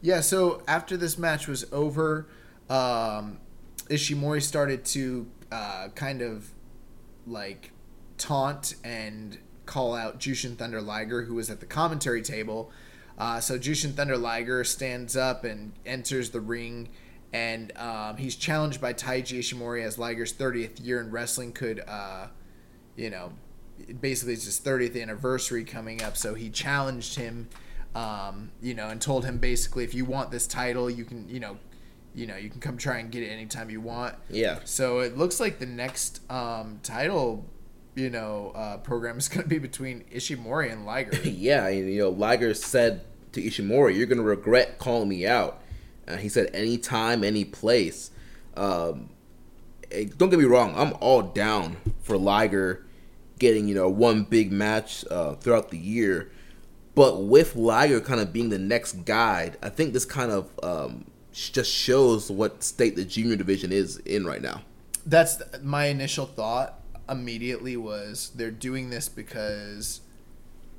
Yeah, 0.00 0.20
so 0.20 0.62
after 0.68 0.96
this 0.96 1.18
match 1.18 1.48
was 1.48 1.66
over, 1.72 2.28
um, 2.70 3.38
Ishimori 3.88 4.42
started 4.42 4.84
to 4.86 5.26
uh, 5.50 5.88
kind 5.94 6.22
of 6.22 6.50
like 7.26 7.72
taunt 8.18 8.76
and 8.84 9.38
call 9.64 9.94
out 9.94 10.20
Jushin 10.20 10.56
Thunder 10.56 10.80
Liger, 10.80 11.24
who 11.24 11.34
was 11.34 11.50
at 11.50 11.60
the 11.60 11.66
commentary 11.66 12.22
table. 12.22 12.70
Uh, 13.18 13.40
so 13.40 13.58
Jushin 13.58 13.94
Thunder 13.94 14.16
Liger 14.16 14.64
stands 14.64 15.16
up 15.16 15.44
and 15.44 15.72
enters 15.84 16.30
the 16.30 16.40
ring, 16.40 16.88
and 17.32 17.76
um, 17.76 18.16
he's 18.16 18.36
challenged 18.36 18.80
by 18.80 18.92
Taiji 18.92 19.38
Ishimori 19.38 19.82
as 19.82 19.98
Liger's 19.98 20.32
30th 20.32 20.84
year 20.84 21.00
in 21.00 21.10
wrestling 21.10 21.52
could, 21.52 21.82
uh, 21.86 22.26
you 22.96 23.10
know, 23.10 23.32
basically 24.00 24.34
it's 24.34 24.44
his 24.44 24.60
30th 24.60 25.00
anniversary 25.00 25.64
coming 25.64 26.02
up. 26.02 26.16
So 26.16 26.34
he 26.34 26.50
challenged 26.50 27.16
him, 27.16 27.48
um, 27.94 28.50
you 28.60 28.74
know, 28.74 28.88
and 28.88 29.00
told 29.00 29.24
him 29.24 29.38
basically 29.38 29.84
if 29.84 29.94
you 29.94 30.04
want 30.04 30.30
this 30.30 30.46
title, 30.46 30.90
you 30.90 31.04
can, 31.04 31.28
you 31.28 31.40
know, 31.40 31.58
you 32.14 32.26
know, 32.26 32.36
you 32.36 32.48
can 32.48 32.60
come 32.60 32.78
try 32.78 32.98
and 32.98 33.10
get 33.10 33.22
it 33.22 33.28
anytime 33.28 33.68
you 33.68 33.80
want. 33.80 34.14
Yeah. 34.30 34.60
So 34.64 35.00
it 35.00 35.18
looks 35.18 35.38
like 35.38 35.58
the 35.58 35.66
next 35.66 36.20
um, 36.30 36.80
title, 36.82 37.44
you 37.96 38.10
know, 38.10 38.52
uh, 38.54 38.76
program 38.76 39.18
is 39.18 39.26
going 39.28 39.42
to 39.42 39.48
be 39.48 39.58
between 39.58 40.04
Ishimori 40.14 40.70
and 40.70 40.86
Liger. 40.86 41.16
Yeah, 41.24 41.66
and, 41.66 41.92
you 41.92 41.98
know, 41.98 42.10
Liger 42.10 42.54
said 42.54 43.02
to 43.32 43.42
Ishimori, 43.42 43.96
"You're 43.96 44.06
gonna 44.06 44.22
regret 44.22 44.78
calling 44.78 45.08
me 45.08 45.26
out." 45.26 45.60
And 46.06 46.20
he 46.20 46.28
said, 46.28 46.50
"Anytime, 46.54 47.24
any 47.24 47.44
place." 47.44 48.10
Um, 48.56 49.10
eh, 49.90 50.06
don't 50.16 50.30
get 50.30 50.38
me 50.38 50.44
wrong, 50.44 50.74
I'm 50.76 50.94
all 51.00 51.22
down 51.22 51.76
for 52.00 52.16
Liger 52.16 52.86
getting 53.38 53.68
you 53.68 53.74
know 53.74 53.88
one 53.88 54.22
big 54.24 54.52
match 54.52 55.04
uh, 55.10 55.34
throughout 55.34 55.70
the 55.70 55.78
year, 55.78 56.30
but 56.94 57.24
with 57.24 57.56
Liger 57.56 58.00
kind 58.00 58.20
of 58.20 58.32
being 58.32 58.48
the 58.50 58.58
next 58.58 59.04
guide, 59.04 59.58
I 59.62 59.68
think 59.68 59.92
this 59.92 60.06
kind 60.06 60.30
of 60.30 60.48
um, 60.62 61.04
just 61.32 61.70
shows 61.70 62.30
what 62.30 62.62
state 62.62 62.96
the 62.96 63.04
junior 63.04 63.36
division 63.36 63.72
is 63.72 63.98
in 63.98 64.24
right 64.24 64.40
now. 64.40 64.62
That's 65.04 65.42
my 65.62 65.86
initial 65.86 66.26
thought 66.26 66.80
immediately 67.08 67.76
was 67.76 68.32
they're 68.34 68.50
doing 68.50 68.90
this 68.90 69.08
because 69.08 70.00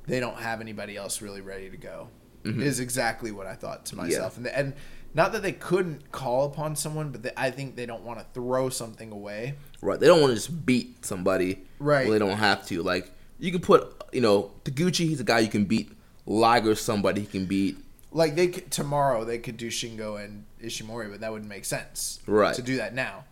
they 0.06 0.20
don't 0.20 0.38
have 0.38 0.60
anybody 0.60 0.96
else 0.96 1.22
really 1.22 1.40
ready 1.40 1.70
to 1.70 1.76
go. 1.76 2.08
Mm-hmm. 2.44 2.62
Is 2.62 2.78
exactly 2.78 3.32
what 3.32 3.46
I 3.46 3.54
thought 3.54 3.84
to 3.86 3.96
myself, 3.96 4.36
and 4.36 4.46
and 4.46 4.74
not 5.14 5.32
that 5.32 5.42
they 5.42 5.52
couldn't 5.52 6.12
call 6.12 6.44
upon 6.46 6.76
someone, 6.76 7.10
but 7.10 7.22
they, 7.22 7.30
I 7.36 7.50
think 7.50 7.76
they 7.76 7.86
don't 7.86 8.04
want 8.04 8.20
to 8.20 8.26
throw 8.32 8.68
something 8.68 9.10
away. 9.10 9.54
Right. 9.80 9.98
They 9.98 10.06
don't 10.06 10.20
want 10.20 10.30
to 10.30 10.34
just 10.34 10.66
beat 10.66 11.04
somebody. 11.04 11.62
Right. 11.78 12.08
They 12.08 12.18
don't 12.18 12.36
have 12.36 12.66
to. 12.66 12.82
Like 12.82 13.10
you 13.38 13.50
can 13.50 13.60
put, 13.60 13.92
you 14.12 14.20
know, 14.20 14.52
Taguchi. 14.64 15.08
He's 15.08 15.20
a 15.20 15.24
guy 15.24 15.40
you 15.40 15.48
can 15.48 15.64
beat. 15.64 15.90
Liger's 16.26 16.80
somebody 16.80 17.22
he 17.22 17.26
can 17.26 17.46
beat. 17.46 17.78
Like 18.12 18.34
they 18.36 18.48
could, 18.48 18.70
tomorrow 18.70 19.24
they 19.24 19.38
could 19.38 19.56
do 19.56 19.68
Shingo 19.68 20.22
and 20.22 20.44
Ishimori, 20.62 21.10
but 21.10 21.20
that 21.20 21.32
wouldn't 21.32 21.48
make 21.48 21.64
sense. 21.64 22.20
Right. 22.26 22.54
To 22.54 22.62
do 22.62 22.76
that 22.76 22.94
now. 22.94 23.24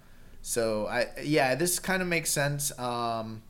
So 0.47 0.87
I 0.87 1.09
yeah, 1.25 1.57
this 1.57 1.81
kind 1.81 2.01
of 2.01 2.07
makes 2.07 2.31
sense. 2.31 2.71
Um, 2.79 3.43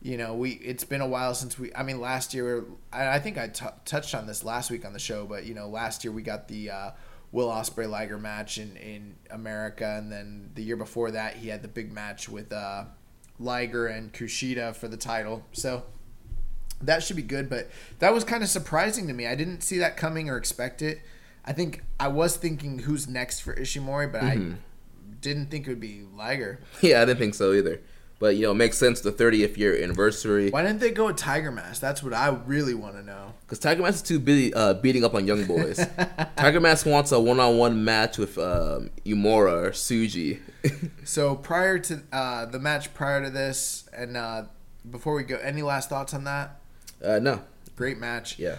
you 0.00 0.16
know, 0.16 0.36
we 0.36 0.52
it's 0.52 0.84
been 0.84 1.00
a 1.00 1.08
while 1.08 1.34
since 1.34 1.58
we. 1.58 1.74
I 1.74 1.82
mean, 1.82 2.00
last 2.00 2.32
year 2.32 2.66
I, 2.92 3.16
I 3.16 3.18
think 3.18 3.36
I 3.36 3.48
t- 3.48 3.66
touched 3.84 4.14
on 4.14 4.24
this 4.28 4.44
last 4.44 4.70
week 4.70 4.86
on 4.86 4.92
the 4.92 5.00
show, 5.00 5.26
but 5.26 5.44
you 5.44 5.54
know, 5.54 5.68
last 5.68 6.04
year 6.04 6.12
we 6.12 6.22
got 6.22 6.46
the 6.46 6.70
uh, 6.70 6.90
Will 7.32 7.48
Ospreay 7.48 7.90
Liger 7.90 8.16
match 8.16 8.58
in 8.58 8.76
in 8.76 9.16
America, 9.28 9.96
and 9.98 10.12
then 10.12 10.52
the 10.54 10.62
year 10.62 10.76
before 10.76 11.10
that 11.10 11.34
he 11.34 11.48
had 11.48 11.62
the 11.62 11.68
big 11.68 11.92
match 11.92 12.28
with 12.28 12.52
uh, 12.52 12.84
Liger 13.40 13.88
and 13.88 14.12
Kushida 14.12 14.76
for 14.76 14.86
the 14.86 14.96
title. 14.96 15.44
So 15.50 15.82
that 16.80 17.02
should 17.02 17.16
be 17.16 17.22
good. 17.22 17.50
But 17.50 17.72
that 17.98 18.14
was 18.14 18.22
kind 18.22 18.44
of 18.44 18.48
surprising 18.48 19.08
to 19.08 19.12
me. 19.12 19.26
I 19.26 19.34
didn't 19.34 19.62
see 19.62 19.78
that 19.78 19.96
coming 19.96 20.30
or 20.30 20.36
expect 20.36 20.80
it. 20.80 21.00
I 21.44 21.52
think 21.52 21.82
I 21.98 22.06
was 22.06 22.36
thinking 22.36 22.78
who's 22.78 23.08
next 23.08 23.40
for 23.40 23.52
Ishimori, 23.56 24.12
but 24.12 24.22
I 24.22 24.36
didn't 25.24 25.46
think 25.50 25.66
it 25.66 25.70
would 25.70 25.80
be 25.80 26.02
Liger. 26.14 26.60
Yeah, 26.82 27.00
I 27.02 27.04
didn't 27.06 27.18
think 27.18 27.34
so 27.34 27.52
either. 27.52 27.80
But 28.20 28.36
you 28.36 28.42
know, 28.42 28.52
it 28.52 28.54
makes 28.54 28.78
sense. 28.78 29.00
The 29.00 29.10
30th 29.10 29.56
year 29.56 29.74
anniversary. 29.82 30.50
Why 30.50 30.62
didn't 30.62 30.78
they 30.80 30.92
go 30.92 31.06
with 31.06 31.16
Tiger 31.16 31.50
Mask? 31.50 31.80
That's 31.80 32.02
what 32.02 32.14
I 32.14 32.28
really 32.28 32.72
want 32.74 32.94
to 32.94 33.02
know. 33.02 33.34
Because 33.40 33.58
Tiger 33.58 33.82
Mask 33.82 33.96
is 33.96 34.02
too 34.02 34.20
busy 34.20 34.54
uh, 34.54 34.74
beating 34.74 35.04
up 35.04 35.14
on 35.14 35.26
young 35.26 35.44
boys. 35.46 35.84
Tiger 36.36 36.60
Mask 36.60 36.86
wants 36.86 37.10
a 37.10 37.18
one-on-one 37.18 37.84
match 37.84 38.16
with 38.18 38.38
um, 38.38 38.90
Uemura 39.04 39.64
or 39.66 39.70
Tsuji. 39.70 40.40
So 41.04 41.34
prior 41.34 41.78
to 41.80 42.02
uh, 42.12 42.46
the 42.46 42.58
match, 42.58 42.94
prior 42.94 43.22
to 43.22 43.28
this, 43.30 43.86
and 43.92 44.16
uh, 44.16 44.44
before 44.88 45.14
we 45.14 45.22
go, 45.24 45.36
any 45.36 45.60
last 45.62 45.88
thoughts 45.90 46.14
on 46.14 46.24
that? 46.24 46.60
uh, 47.04 47.18
no. 47.18 47.42
Great 47.76 47.98
match. 47.98 48.38
Yeah. 48.38 48.56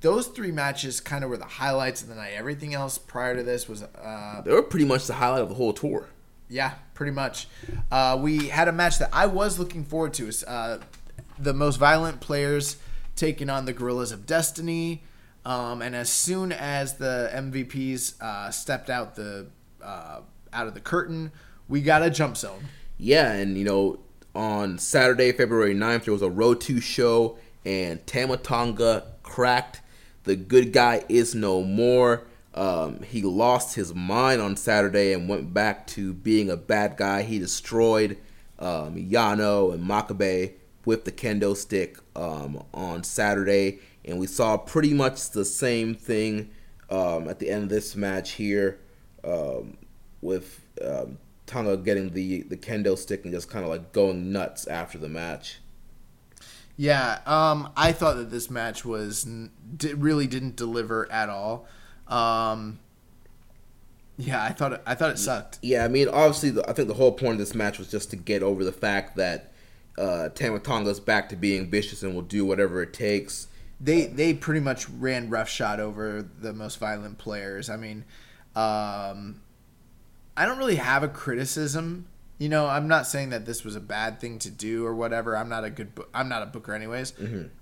Those 0.00 0.26
three 0.26 0.52
matches 0.52 1.00
kind 1.00 1.24
of 1.24 1.30
were 1.30 1.36
the 1.36 1.44
highlights 1.44 2.02
of 2.02 2.08
the 2.08 2.14
night. 2.14 2.32
Everything 2.34 2.74
else 2.74 2.98
prior 2.98 3.34
to 3.36 3.42
this 3.42 3.68
was 3.68 3.82
uh, 3.82 4.42
They 4.44 4.52
were 4.52 4.62
pretty 4.62 4.84
much 4.84 5.06
the 5.06 5.14
highlight 5.14 5.42
of 5.42 5.48
the 5.48 5.54
whole 5.54 5.72
tour. 5.72 6.08
Yeah, 6.48 6.74
pretty 6.94 7.12
much. 7.12 7.46
Uh, 7.90 8.18
we 8.20 8.48
had 8.48 8.68
a 8.68 8.72
match 8.72 8.98
that 8.98 9.10
I 9.12 9.26
was 9.26 9.58
looking 9.58 9.84
forward 9.84 10.14
to. 10.14 10.28
Is 10.28 10.44
uh, 10.44 10.80
the 11.38 11.52
most 11.54 11.76
violent 11.76 12.20
players 12.20 12.76
taking 13.16 13.50
on 13.50 13.64
the 13.66 13.72
Gorillas 13.72 14.12
of 14.12 14.26
Destiny. 14.26 15.02
Um, 15.44 15.82
and 15.82 15.94
as 15.94 16.10
soon 16.10 16.52
as 16.52 16.94
the 16.94 17.30
MVPs 17.32 18.20
uh, 18.20 18.50
stepped 18.50 18.90
out 18.90 19.14
the 19.14 19.46
uh, 19.82 20.20
out 20.52 20.66
of 20.66 20.74
the 20.74 20.80
curtain, 20.80 21.32
we 21.68 21.80
got 21.80 22.02
a 22.02 22.10
jump 22.10 22.36
zone. 22.36 22.64
Yeah, 22.98 23.32
and 23.32 23.56
you 23.56 23.64
know, 23.64 24.00
on 24.34 24.78
Saturday, 24.78 25.32
February 25.32 25.74
9th, 25.74 26.04
there 26.04 26.12
was 26.12 26.22
a 26.22 26.30
Road 26.30 26.60
2 26.60 26.80
show, 26.80 27.38
and 27.64 28.04
Tama 28.06 28.38
Tonga 28.38 29.06
cracked. 29.28 29.80
The 30.24 30.34
good 30.34 30.72
guy 30.72 31.04
is 31.08 31.34
no 31.34 31.62
more. 31.62 32.24
Um, 32.54 33.02
he 33.02 33.22
lost 33.22 33.76
his 33.76 33.94
mind 33.94 34.40
on 34.40 34.56
Saturday 34.56 35.12
and 35.12 35.28
went 35.28 35.54
back 35.54 35.86
to 35.88 36.12
being 36.12 36.50
a 36.50 36.56
bad 36.56 36.96
guy. 36.96 37.22
He 37.22 37.38
destroyed 37.38 38.18
um, 38.58 38.96
Yano 38.96 39.72
and 39.72 39.88
Makabe 39.88 40.54
with 40.84 41.04
the 41.04 41.12
kendo 41.12 41.56
stick 41.56 41.98
um, 42.16 42.64
on 42.74 43.04
Saturday, 43.04 43.78
and 44.04 44.18
we 44.18 44.26
saw 44.26 44.56
pretty 44.56 44.94
much 44.94 45.30
the 45.30 45.44
same 45.44 45.94
thing 45.94 46.50
um, 46.90 47.28
at 47.28 47.38
the 47.38 47.50
end 47.50 47.64
of 47.64 47.68
this 47.68 47.94
match 47.94 48.32
here 48.32 48.80
um, 49.22 49.76
with 50.20 50.60
um, 50.84 51.18
Tonga 51.46 51.76
getting 51.76 52.10
the 52.10 52.42
the 52.42 52.56
kendo 52.56 52.96
stick 52.96 53.24
and 53.24 53.32
just 53.32 53.50
kind 53.50 53.64
of 53.64 53.70
like 53.70 53.92
going 53.92 54.32
nuts 54.32 54.66
after 54.66 54.98
the 54.98 55.08
match. 55.08 55.58
Yeah, 56.78 57.18
um, 57.26 57.72
I 57.76 57.90
thought 57.90 58.16
that 58.18 58.30
this 58.30 58.48
match 58.48 58.84
was 58.84 59.26
n- 59.26 59.50
really 59.96 60.28
didn't 60.28 60.54
deliver 60.54 61.10
at 61.10 61.28
all. 61.28 61.66
Um, 62.06 62.78
yeah, 64.16 64.42
I 64.42 64.50
thought 64.50 64.74
it, 64.74 64.82
I 64.86 64.94
thought 64.94 65.10
it 65.10 65.18
sucked. 65.18 65.58
Yeah, 65.60 65.84
I 65.84 65.88
mean, 65.88 66.08
obviously, 66.08 66.50
the, 66.50 66.68
I 66.70 66.72
think 66.72 66.86
the 66.86 66.94
whole 66.94 67.10
point 67.10 67.32
of 67.32 67.38
this 67.38 67.54
match 67.54 67.80
was 67.80 67.90
just 67.90 68.10
to 68.10 68.16
get 68.16 68.44
over 68.44 68.62
the 68.62 68.72
fact 68.72 69.16
that 69.16 69.52
uh, 69.98 70.28
Tama 70.28 70.60
Tonga's 70.60 71.00
back 71.00 71.28
to 71.30 71.36
being 71.36 71.68
vicious 71.68 72.04
and 72.04 72.14
will 72.14 72.22
do 72.22 72.46
whatever 72.46 72.80
it 72.80 72.92
takes. 72.92 73.48
They 73.80 74.06
they 74.06 74.32
pretty 74.32 74.60
much 74.60 74.88
ran 74.88 75.30
roughshod 75.30 75.80
over 75.80 76.22
the 76.40 76.52
most 76.52 76.78
violent 76.78 77.18
players. 77.18 77.68
I 77.68 77.76
mean, 77.76 78.04
um, 78.54 79.40
I 80.36 80.44
don't 80.44 80.58
really 80.58 80.76
have 80.76 81.02
a 81.02 81.08
criticism. 81.08 82.06
You 82.38 82.48
know, 82.48 82.68
I'm 82.68 82.86
not 82.86 83.06
saying 83.06 83.30
that 83.30 83.46
this 83.46 83.64
was 83.64 83.74
a 83.74 83.80
bad 83.80 84.20
thing 84.20 84.38
to 84.40 84.50
do 84.50 84.86
or 84.86 84.94
whatever. 84.94 85.36
I'm 85.36 85.48
not 85.48 85.64
a 85.64 85.70
good. 85.70 85.94
bo- 85.94 86.06
I'm 86.14 86.28
not 86.28 86.42
a 86.42 86.46
booker, 86.46 86.72
anyways. 86.72 87.12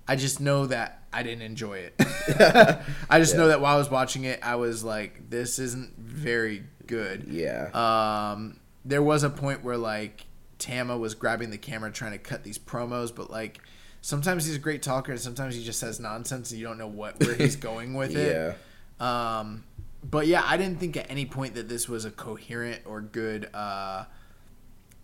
I 0.07 0.15
just 0.15 0.39
know 0.39 0.67
that 0.67 1.03
I 1.11 1.23
didn't 1.23 1.41
enjoy 1.41 1.79
it. 1.79 1.95
I 3.09 3.19
just 3.19 3.35
know 3.35 3.47
that 3.47 3.59
while 3.59 3.75
I 3.75 3.77
was 3.79 3.89
watching 3.89 4.25
it, 4.25 4.39
I 4.43 4.55
was 4.55 4.83
like, 4.83 5.31
"This 5.31 5.57
isn't 5.57 5.97
very 5.97 6.63
good." 6.85 7.25
Yeah. 7.27 7.69
Um, 7.73 8.59
there 8.85 9.01
was 9.01 9.23
a 9.23 9.29
point 9.29 9.63
where 9.63 9.77
like 9.77 10.25
Tama 10.59 10.97
was 10.97 11.15
grabbing 11.15 11.49
the 11.49 11.57
camera 11.57 11.91
trying 11.91 12.13
to 12.13 12.17
cut 12.17 12.43
these 12.43 12.57
promos, 12.57 13.13
but 13.13 13.29
like 13.29 13.59
sometimes 14.01 14.45
he's 14.45 14.55
a 14.55 14.59
great 14.59 14.81
talker 14.81 15.11
and 15.11 15.19
sometimes 15.19 15.55
he 15.55 15.63
just 15.63 15.79
says 15.79 15.99
nonsense 15.99 16.51
and 16.51 16.59
you 16.59 16.65
don't 16.65 16.77
know 16.77 16.87
what 16.87 17.19
where 17.19 17.35
he's 17.35 17.55
going 17.57 17.93
with 17.93 18.11
yeah. 18.11 18.53
it. 18.99 19.01
Um, 19.01 19.63
but 20.03 20.27
yeah, 20.27 20.43
I 20.45 20.57
didn't 20.57 20.79
think 20.79 20.97
at 20.97 21.09
any 21.11 21.25
point 21.25 21.55
that 21.55 21.67
this 21.67 21.89
was 21.89 22.05
a 22.05 22.11
coherent 22.11 22.81
or 22.85 23.01
good 23.01 23.49
uh, 23.53 24.05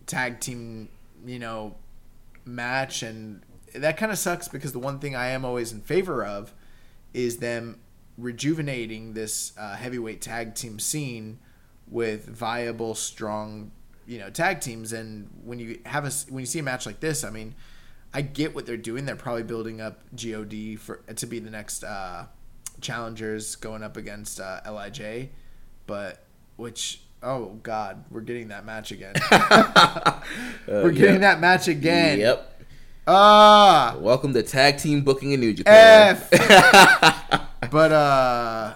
tag 0.06 0.40
team, 0.40 0.88
you 1.24 1.38
know, 1.38 1.76
match, 2.44 3.02
and 3.02 3.42
that 3.74 3.96
kind 3.96 4.12
of 4.12 4.18
sucks 4.18 4.48
because 4.48 4.72
the 4.72 4.78
one 4.78 4.98
thing 4.98 5.16
I 5.16 5.28
am 5.28 5.44
always 5.44 5.72
in 5.72 5.80
favor 5.80 6.24
of 6.24 6.52
is 7.12 7.38
them 7.38 7.80
rejuvenating 8.16 9.14
this 9.14 9.52
uh, 9.58 9.74
heavyweight 9.74 10.20
tag 10.20 10.54
team 10.54 10.78
scene 10.78 11.38
with 11.88 12.26
viable, 12.26 12.94
strong, 12.94 13.70
you 14.06 14.18
know, 14.18 14.30
tag 14.30 14.60
teams. 14.60 14.92
And 14.92 15.30
when 15.44 15.58
you 15.58 15.80
have 15.86 16.04
a 16.04 16.12
when 16.32 16.40
you 16.40 16.46
see 16.46 16.58
a 16.58 16.62
match 16.62 16.86
like 16.86 17.00
this, 17.00 17.24
I 17.24 17.30
mean, 17.30 17.54
I 18.12 18.22
get 18.22 18.54
what 18.54 18.66
they're 18.66 18.76
doing. 18.76 19.04
They're 19.04 19.16
probably 19.16 19.42
building 19.42 19.80
up 19.80 20.02
God 20.14 20.78
for 20.78 20.96
to 21.14 21.26
be 21.26 21.38
the 21.40 21.50
next 21.50 21.82
uh, 21.82 22.26
challengers 22.80 23.56
going 23.56 23.82
up 23.82 23.96
against 23.96 24.40
uh, 24.40 24.60
Lij, 24.66 25.28
but 25.86 26.24
which 26.56 27.03
oh 27.24 27.58
god, 27.62 28.04
we're 28.10 28.20
getting 28.20 28.48
that 28.48 28.64
match 28.64 28.92
again. 28.92 29.14
we're 30.68 30.92
getting 30.92 31.20
that 31.22 31.40
match 31.40 31.68
again. 31.68 32.20
Yep. 32.20 32.50
Ah, 33.06 33.96
Welcome 33.98 34.32
to 34.34 34.42
tag 34.42 34.78
team 34.78 35.02
booking 35.02 35.32
in 35.32 35.40
New 35.40 35.52
Japan. 35.52 36.16
F. 36.30 36.30
but 37.70 37.92
uh, 37.92 38.74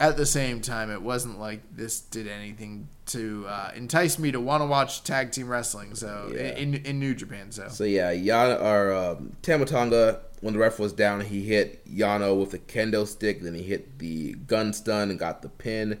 at 0.00 0.16
the 0.16 0.26
same 0.26 0.60
time, 0.60 0.90
it 0.90 1.00
wasn't 1.02 1.38
like 1.38 1.60
this 1.74 2.00
did 2.00 2.26
anything 2.26 2.88
to 3.06 3.44
uh, 3.48 3.70
entice 3.76 4.18
me 4.18 4.32
to 4.32 4.40
want 4.40 4.62
to 4.62 4.66
watch 4.66 5.04
tag 5.04 5.30
team 5.30 5.48
wrestling. 5.48 5.94
So 5.94 6.32
Yeah. 6.34 6.56
in 6.56 6.74
in 6.74 6.98
New 6.98 7.14
Japan, 7.14 7.52
so 7.52 7.68
So 7.68 7.84
yeah, 7.84 8.12
Yano 8.12 8.60
or 8.60 8.92
um, 8.92 9.36
Tama 9.42 9.64
Tonga 9.64 10.20
when 10.40 10.52
the 10.54 10.60
ref 10.60 10.78
was 10.78 10.92
down, 10.92 11.20
he 11.22 11.44
hit 11.44 11.84
Yano 11.86 12.38
with 12.38 12.52
a 12.54 12.58
kendo 12.58 13.06
stick. 13.06 13.42
Then 13.42 13.54
he 13.54 13.62
hit 13.62 13.98
the 13.98 14.34
gun 14.34 14.72
stun 14.72 15.10
and 15.10 15.18
got 15.18 15.42
the 15.42 15.48
pin. 15.48 16.00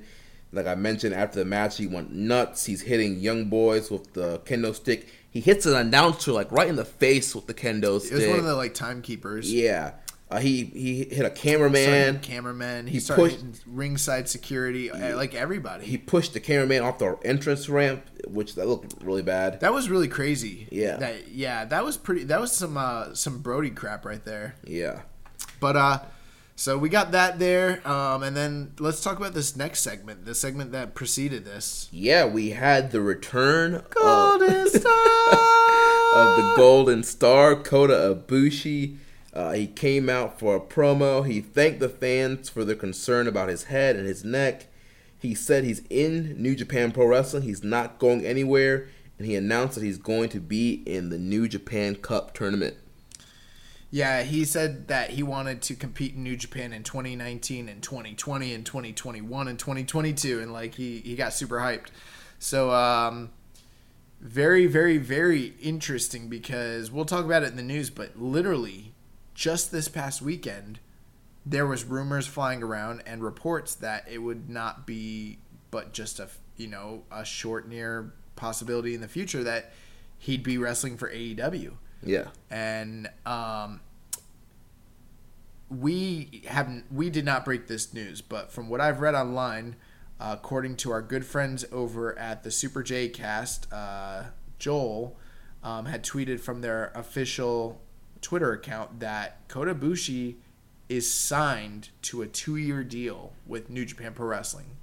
Like 0.52 0.66
I 0.66 0.74
mentioned 0.74 1.14
after 1.14 1.38
the 1.40 1.44
match, 1.44 1.76
he 1.76 1.86
went 1.86 2.12
nuts. 2.12 2.64
He's 2.66 2.82
hitting 2.82 3.18
young 3.20 3.46
boys 3.46 3.90
with 3.90 4.12
the 4.14 4.38
kendo 4.40 4.74
stick. 4.74 5.08
He 5.30 5.40
hits 5.40 5.66
an 5.66 5.74
announcer 5.74 6.32
like 6.32 6.50
right 6.50 6.68
in 6.68 6.76
the 6.76 6.84
face 6.84 7.34
with 7.34 7.46
the 7.46 7.54
kendo 7.54 8.00
stick. 8.00 8.12
it 8.12 8.14
was 8.16 8.26
one 8.28 8.38
of 8.38 8.44
the 8.44 8.54
like 8.56 8.72
timekeepers. 8.74 9.52
yeah. 9.52 9.92
Uh, 10.28 10.38
he 10.40 10.64
he 10.64 11.04
hit 11.04 11.24
a 11.24 11.30
cameraman. 11.30 12.18
cameraman. 12.18 12.86
He, 12.88 12.94
He 12.94 13.00
started 13.00 13.38
pushed- 13.52 13.62
ringside 13.64 14.28
security, 14.28 14.90
uh, 14.90 15.16
like 15.16 15.36
everybody. 15.36 15.84
He 15.86 15.98
pushed 15.98 16.32
the 16.32 16.40
cameraman 16.40 16.82
off 16.82 16.98
the 16.98 17.16
entrance 17.24 17.68
ramp, 17.68 18.02
which 18.26 18.56
that 18.56 18.66
looked 18.66 19.00
really 19.04 19.22
bad. 19.22 19.60
that 19.60 19.72
was 19.72 19.88
really 19.88 20.08
crazy. 20.08 20.66
Yeah. 20.72 20.96
that 20.96 21.28
yeah, 21.28 21.64
that 21.66 21.84
was 21.84 21.96
pretty. 21.96 22.24
That 22.24 22.40
was 22.40 22.50
some 22.50 22.76
uh, 22.76 23.14
some 23.14 23.38
Brody 23.38 23.70
crap 23.70 24.04
right 24.04 24.24
there. 24.24 24.56
Yeah. 24.64 25.02
But 25.60 25.76
uh, 25.76 25.98
so 26.58 26.78
we 26.78 26.88
got 26.88 27.12
that 27.12 27.38
there, 27.38 27.86
um, 27.86 28.22
and 28.22 28.34
then 28.34 28.72
let's 28.78 29.02
talk 29.02 29.18
about 29.18 29.34
this 29.34 29.56
next 29.56 29.80
segment, 29.80 30.24
the 30.24 30.34
segment 30.34 30.72
that 30.72 30.94
preceded 30.94 31.44
this. 31.44 31.88
Yeah, 31.92 32.24
we 32.24 32.50
had 32.50 32.92
the 32.92 33.02
return 33.02 33.74
of, 33.74 33.84
Star. 33.84 34.92
of 36.16 36.36
the 36.36 36.54
Golden 36.56 37.02
Star, 37.02 37.56
Kota 37.56 38.16
Ibushi. 38.16 38.96
Uh, 39.34 39.52
he 39.52 39.66
came 39.66 40.08
out 40.08 40.38
for 40.38 40.56
a 40.56 40.60
promo. 40.60 41.26
He 41.26 41.42
thanked 41.42 41.80
the 41.80 41.90
fans 41.90 42.48
for 42.48 42.64
their 42.64 42.74
concern 42.74 43.28
about 43.28 43.50
his 43.50 43.64
head 43.64 43.94
and 43.94 44.06
his 44.06 44.24
neck. 44.24 44.68
He 45.18 45.34
said 45.34 45.62
he's 45.62 45.82
in 45.90 46.40
New 46.40 46.56
Japan 46.56 46.90
Pro 46.90 47.06
Wrestling. 47.06 47.42
He's 47.42 47.62
not 47.62 47.98
going 47.98 48.24
anywhere. 48.24 48.88
And 49.18 49.26
he 49.26 49.34
announced 49.34 49.74
that 49.74 49.84
he's 49.84 49.98
going 49.98 50.30
to 50.30 50.40
be 50.40 50.82
in 50.86 51.10
the 51.10 51.18
New 51.18 51.48
Japan 51.48 51.96
Cup 51.96 52.32
tournament. 52.32 52.78
Yeah, 53.90 54.22
he 54.22 54.44
said 54.44 54.88
that 54.88 55.10
he 55.10 55.22
wanted 55.22 55.62
to 55.62 55.74
compete 55.74 56.14
in 56.14 56.22
New 56.22 56.36
Japan 56.36 56.72
in 56.72 56.82
2019 56.82 57.68
and 57.68 57.82
2020 57.82 58.52
and 58.52 58.66
2021 58.66 59.48
and 59.48 59.58
2022, 59.58 60.40
and 60.40 60.52
like 60.52 60.74
he 60.74 60.98
he 60.98 61.14
got 61.14 61.32
super 61.32 61.56
hyped. 61.56 61.88
So 62.38 62.72
um, 62.72 63.30
very 64.20 64.66
very 64.66 64.98
very 64.98 65.54
interesting 65.62 66.28
because 66.28 66.90
we'll 66.90 67.04
talk 67.04 67.24
about 67.24 67.44
it 67.44 67.50
in 67.50 67.56
the 67.56 67.62
news, 67.62 67.90
but 67.90 68.18
literally 68.18 68.92
just 69.34 69.70
this 69.70 69.86
past 69.86 70.22
weekend 70.22 70.80
there 71.48 71.66
was 71.66 71.84
rumors 71.84 72.26
flying 72.26 72.62
around 72.62 73.02
and 73.06 73.22
reports 73.22 73.76
that 73.76 74.04
it 74.10 74.18
would 74.18 74.50
not 74.50 74.84
be 74.84 75.38
but 75.70 75.92
just 75.92 76.18
a 76.18 76.28
you 76.56 76.66
know 76.66 77.04
a 77.12 77.24
short 77.24 77.68
near 77.68 78.12
possibility 78.34 78.94
in 78.94 79.00
the 79.00 79.08
future 79.08 79.44
that 79.44 79.72
he'd 80.18 80.42
be 80.42 80.58
wrestling 80.58 80.96
for 80.96 81.08
AEW 81.10 81.72
Yeah. 82.02 82.28
and 82.50 83.08
um, 83.24 83.80
we 85.68 86.42
haven't 86.46 86.84
we 86.92 87.10
did 87.10 87.24
not 87.24 87.44
break 87.44 87.66
this 87.66 87.92
news 87.92 88.20
but 88.20 88.52
from 88.52 88.68
what 88.68 88.80
i've 88.80 89.00
read 89.00 89.14
online 89.14 89.76
uh, 90.20 90.36
according 90.38 90.76
to 90.76 90.92
our 90.92 91.02
good 91.02 91.26
friends 91.26 91.64
over 91.72 92.16
at 92.18 92.44
the 92.44 92.50
super 92.50 92.82
j 92.82 93.08
cast 93.08 93.72
uh, 93.72 94.24
joel 94.58 95.16
um, 95.64 95.86
had 95.86 96.04
tweeted 96.04 96.38
from 96.38 96.60
their 96.60 96.92
official 96.94 97.80
twitter 98.20 98.52
account 98.52 99.00
that 99.00 99.38
kota 99.48 99.74
bushi 99.74 100.36
is 100.88 101.12
signed 101.12 101.88
to 102.02 102.22
a 102.22 102.26
two-year 102.26 102.84
deal 102.84 103.32
with 103.46 103.68
new 103.68 103.84
japan 103.84 104.12
pro 104.14 104.26
wrestling 104.26 104.76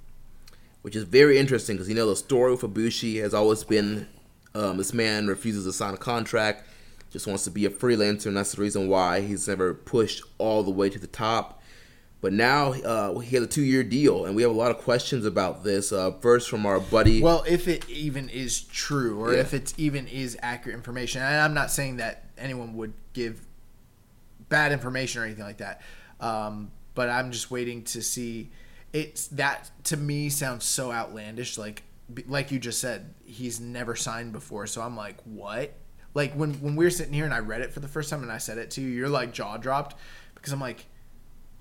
which 0.84 0.94
is 0.94 1.04
very 1.04 1.38
interesting 1.38 1.76
because 1.76 1.88
you 1.88 1.94
know 1.94 2.06
the 2.06 2.14
story 2.14 2.52
with 2.52 2.60
Ibushi 2.60 3.22
has 3.22 3.32
always 3.32 3.64
been 3.64 4.06
um, 4.54 4.76
this 4.76 4.92
man 4.92 5.26
refuses 5.26 5.64
to 5.64 5.72
sign 5.72 5.94
a 5.94 5.96
contract, 5.96 6.68
just 7.14 7.28
wants 7.28 7.44
to 7.44 7.50
be 7.52 7.64
a 7.64 7.70
freelancer, 7.70 8.26
and 8.26 8.36
that's 8.36 8.56
the 8.56 8.60
reason 8.60 8.88
why 8.88 9.20
he's 9.20 9.46
never 9.46 9.72
pushed 9.72 10.20
all 10.36 10.64
the 10.64 10.70
way 10.72 10.90
to 10.90 10.98
the 10.98 11.06
top. 11.06 11.62
But 12.20 12.32
now 12.32 12.72
uh, 12.72 13.20
he 13.20 13.36
has 13.36 13.44
a 13.44 13.46
two-year 13.46 13.84
deal, 13.84 14.24
and 14.24 14.34
we 14.34 14.42
have 14.42 14.50
a 14.50 14.54
lot 14.54 14.72
of 14.72 14.78
questions 14.78 15.24
about 15.24 15.62
this. 15.62 15.92
Uh, 15.92 16.10
first, 16.10 16.50
from 16.50 16.66
our 16.66 16.80
buddy, 16.80 17.22
Well, 17.22 17.44
if 17.46 17.68
it 17.68 17.88
even 17.88 18.28
is 18.28 18.62
true, 18.62 19.22
or 19.22 19.32
Yeah. 19.32 19.42
if 19.42 19.54
it 19.54 19.74
even 19.78 20.08
is 20.08 20.36
accurate 20.42 20.74
information, 20.74 21.22
and 21.22 21.36
I'm 21.40 21.54
not 21.54 21.70
saying 21.70 21.98
that 21.98 22.24
anyone 22.36 22.74
would 22.74 22.94
give 23.12 23.46
bad 24.48 24.72
information 24.72 25.22
or 25.22 25.24
anything 25.24 25.44
like 25.44 25.58
that, 25.58 25.82
um, 26.18 26.72
but 26.96 27.08
I'm 27.08 27.30
just 27.30 27.48
waiting 27.48 27.84
to 27.84 28.02
see. 28.02 28.50
It's 28.92 29.28
that 29.28 29.70
to 29.84 29.96
me 29.96 30.30
sounds 30.30 30.64
so 30.64 30.90
outlandish. 30.90 31.58
Like, 31.58 31.84
like 32.26 32.50
you 32.50 32.58
just 32.58 32.80
said, 32.80 33.14
he's 33.24 33.60
never 33.60 33.94
signed 33.94 34.32
before, 34.32 34.66
so 34.66 34.82
I'm 34.82 34.96
like, 34.96 35.20
what? 35.22 35.74
Like 36.14 36.32
when 36.34 36.54
when 36.54 36.76
we 36.76 36.84
were 36.84 36.90
sitting 36.90 37.12
here 37.12 37.24
and 37.24 37.34
I 37.34 37.40
read 37.40 37.60
it 37.60 37.72
for 37.72 37.80
the 37.80 37.88
first 37.88 38.08
time 38.08 38.22
and 38.22 38.30
I 38.30 38.38
said 38.38 38.58
it 38.58 38.70
to 38.72 38.80
you, 38.80 38.88
you're 38.88 39.08
like 39.08 39.32
jaw 39.32 39.56
dropped 39.56 39.96
because 40.34 40.52
I'm 40.52 40.60
like, 40.60 40.86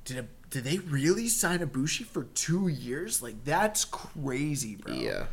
did 0.05 0.17
a, 0.19 0.25
did 0.49 0.63
they 0.63 0.77
really 0.77 1.27
sign 1.27 1.59
Ibushi 1.59 2.05
for 2.05 2.25
two 2.35 2.67
years? 2.67 3.21
Like 3.21 3.43
that's 3.43 3.83
crazy, 3.85 4.75
bro. 4.75 4.93
yeah, 4.93 5.25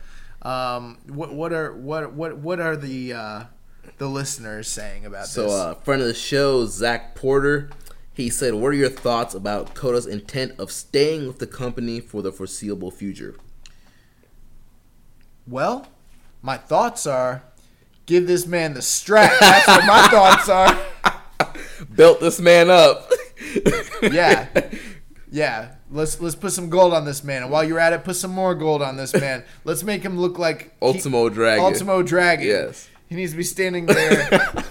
Um, 0.42 0.98
what 1.06 1.34
what 1.34 1.52
are 1.52 1.72
what 1.74 2.12
what 2.14 2.38
what 2.38 2.60
are 2.60 2.76
the 2.76 3.12
uh, 3.12 3.44
the 3.98 4.08
listeners 4.08 4.68
saying 4.68 5.04
about 5.04 5.26
so 5.26 5.42
this? 5.42 5.52
So, 5.52 5.56
uh, 5.56 5.74
friend 5.74 6.00
of 6.00 6.08
the 6.08 6.14
show, 6.14 6.64
Zach 6.64 7.14
Porter, 7.14 7.68
he 8.14 8.30
said, 8.30 8.54
"What 8.54 8.68
are 8.68 8.72
your 8.72 8.88
thoughts 8.88 9.34
about 9.34 9.74
Kota's 9.74 10.06
intent 10.06 10.58
of 10.58 10.72
staying 10.72 11.26
with 11.26 11.38
the 11.40 11.46
company 11.46 12.00
for 12.00 12.22
the 12.22 12.32
foreseeable 12.32 12.90
future?" 12.90 13.34
well, 15.46 15.88
my 16.42 16.56
thoughts 16.56 17.06
are, 17.06 17.42
give 18.06 18.26
this 18.26 18.46
man 18.46 18.74
the 18.74 18.82
strap. 18.82 19.32
That's 19.40 19.66
what 19.66 19.86
my 19.86 20.08
thoughts 20.08 20.48
are. 20.48 20.78
Built 21.94 22.20
this 22.20 22.40
man 22.40 22.70
up. 22.70 23.10
Yeah, 24.02 24.46
Yeah, 25.30 25.74
let's 25.90 26.20
let's 26.20 26.34
put 26.34 26.52
some 26.52 26.70
gold 26.70 26.94
on 26.94 27.04
this 27.04 27.22
man, 27.24 27.42
and 27.42 27.50
while 27.50 27.64
you're 27.64 27.78
at 27.78 27.92
it, 27.92 28.04
put 28.04 28.16
some 28.16 28.30
more 28.30 28.54
gold 28.54 28.80
on 28.82 28.96
this 28.96 29.12
man. 29.14 29.44
let's 29.64 29.82
make 29.82 30.02
him 30.02 30.18
look 30.18 30.38
like 30.38 30.62
he- 30.64 30.86
Ultimo 30.86 31.28
Dragon. 31.28 31.64
Ultimo 31.64 32.02
Dragon. 32.02 32.46
Yes. 32.46 32.88
he 33.08 33.14
needs 33.16 33.32
to 33.32 33.36
be 33.36 33.42
standing 33.42 33.86
there, 33.86 34.28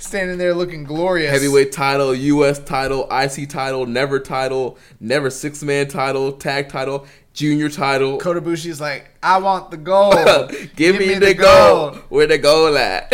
standing 0.00 0.38
there 0.38 0.54
looking 0.54 0.84
glorious. 0.84 1.30
Heavyweight 1.30 1.72
title, 1.72 2.14
U.S. 2.14 2.58
title, 2.58 3.06
IC 3.10 3.48
title, 3.48 3.86
never 3.86 4.18
title, 4.18 4.78
never 4.98 5.30
six 5.30 5.62
man 5.62 5.88
title, 5.88 6.32
tag 6.32 6.68
title, 6.68 7.06
junior 7.32 7.68
title. 7.68 8.18
Kota 8.18 8.40
Ibushi's 8.40 8.80
like, 8.80 9.10
I 9.22 9.38
want 9.38 9.70
the 9.70 9.76
gold. 9.76 10.14
Give, 10.76 10.98
me, 10.98 11.14
the, 11.14 11.34
gold. 11.34 11.96
Where 12.08 12.26
the 12.26 12.38
gold 12.38 12.76
at? 12.76 13.08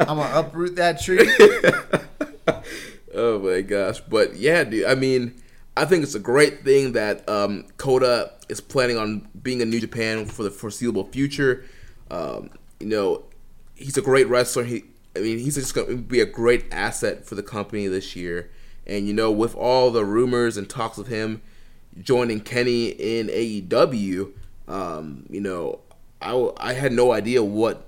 I'm 0.00 0.18
gonna 0.18 0.40
uproot 0.40 0.76
that 0.76 1.00
tree. 1.00 1.28
oh 3.14 3.38
my 3.38 3.60
gosh! 3.62 4.00
But 4.00 4.36
yeah, 4.36 4.64
dude. 4.64 4.86
I 4.86 4.94
mean, 4.94 5.40
I 5.76 5.84
think 5.84 6.02
it's 6.02 6.14
a 6.14 6.20
great 6.20 6.64
thing 6.64 6.92
that 6.92 7.28
um, 7.28 7.66
is 8.48 8.60
planning 8.60 8.98
on 8.98 9.28
being 9.40 9.60
in 9.60 9.70
New 9.70 9.80
Japan 9.80 10.26
for 10.26 10.42
the 10.42 10.50
foreseeable 10.50 11.04
future. 11.04 11.64
Um, 12.10 12.50
you 12.80 12.86
know, 12.86 13.24
he's 13.74 13.96
a 13.96 14.02
great 14.02 14.28
wrestler. 14.28 14.64
He, 14.64 14.84
I 15.18 15.22
mean, 15.22 15.38
he's 15.38 15.56
just 15.56 15.74
going 15.74 15.88
to 15.88 15.96
be 15.96 16.20
a 16.20 16.26
great 16.26 16.64
asset 16.72 17.26
for 17.26 17.34
the 17.34 17.42
company 17.42 17.86
this 17.86 18.16
year. 18.16 18.50
And 18.86 19.06
you 19.06 19.12
know, 19.12 19.30
with 19.30 19.54
all 19.54 19.90
the 19.90 20.04
rumors 20.04 20.56
and 20.56 20.68
talks 20.68 20.98
of 20.98 21.08
him 21.08 21.42
joining 22.00 22.40
Kenny 22.40 22.88
in 22.88 23.28
AEW, 23.28 24.32
um, 24.66 25.26
you 25.28 25.40
know, 25.40 25.80
I, 26.22 26.50
I 26.58 26.72
had 26.72 26.92
no 26.92 27.12
idea 27.12 27.42
what 27.42 27.86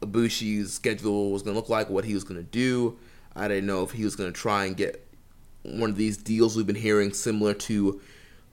Ibushi's 0.00 0.72
schedule 0.72 1.30
was 1.32 1.42
going 1.42 1.54
to 1.54 1.58
look 1.58 1.68
like, 1.68 1.90
what 1.90 2.04
he 2.04 2.14
was 2.14 2.24
going 2.24 2.40
to 2.40 2.50
do. 2.50 2.98
I 3.34 3.48
didn't 3.48 3.66
know 3.66 3.82
if 3.82 3.92
he 3.92 4.04
was 4.04 4.16
going 4.16 4.32
to 4.32 4.38
try 4.38 4.64
and 4.64 4.76
get 4.76 5.04
one 5.62 5.90
of 5.90 5.96
these 5.96 6.16
deals 6.16 6.56
we've 6.56 6.66
been 6.66 6.76
hearing, 6.76 7.12
similar 7.12 7.54
to 7.54 8.00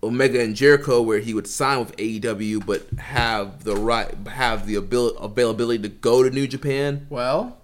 Omega 0.03 0.41
and 0.41 0.55
Jericho, 0.55 1.01
where 1.01 1.19
he 1.19 1.33
would 1.33 1.47
sign 1.47 1.79
with 1.79 1.95
AEW 1.97 2.65
but 2.65 2.87
have 2.99 3.63
the 3.63 3.75
right, 3.75 4.13
have 4.27 4.67
the 4.67 4.77
abil- 4.77 5.17
availability 5.17 5.81
to 5.83 5.89
go 5.89 6.23
to 6.23 6.29
New 6.29 6.47
Japan. 6.47 7.07
well, 7.09 7.57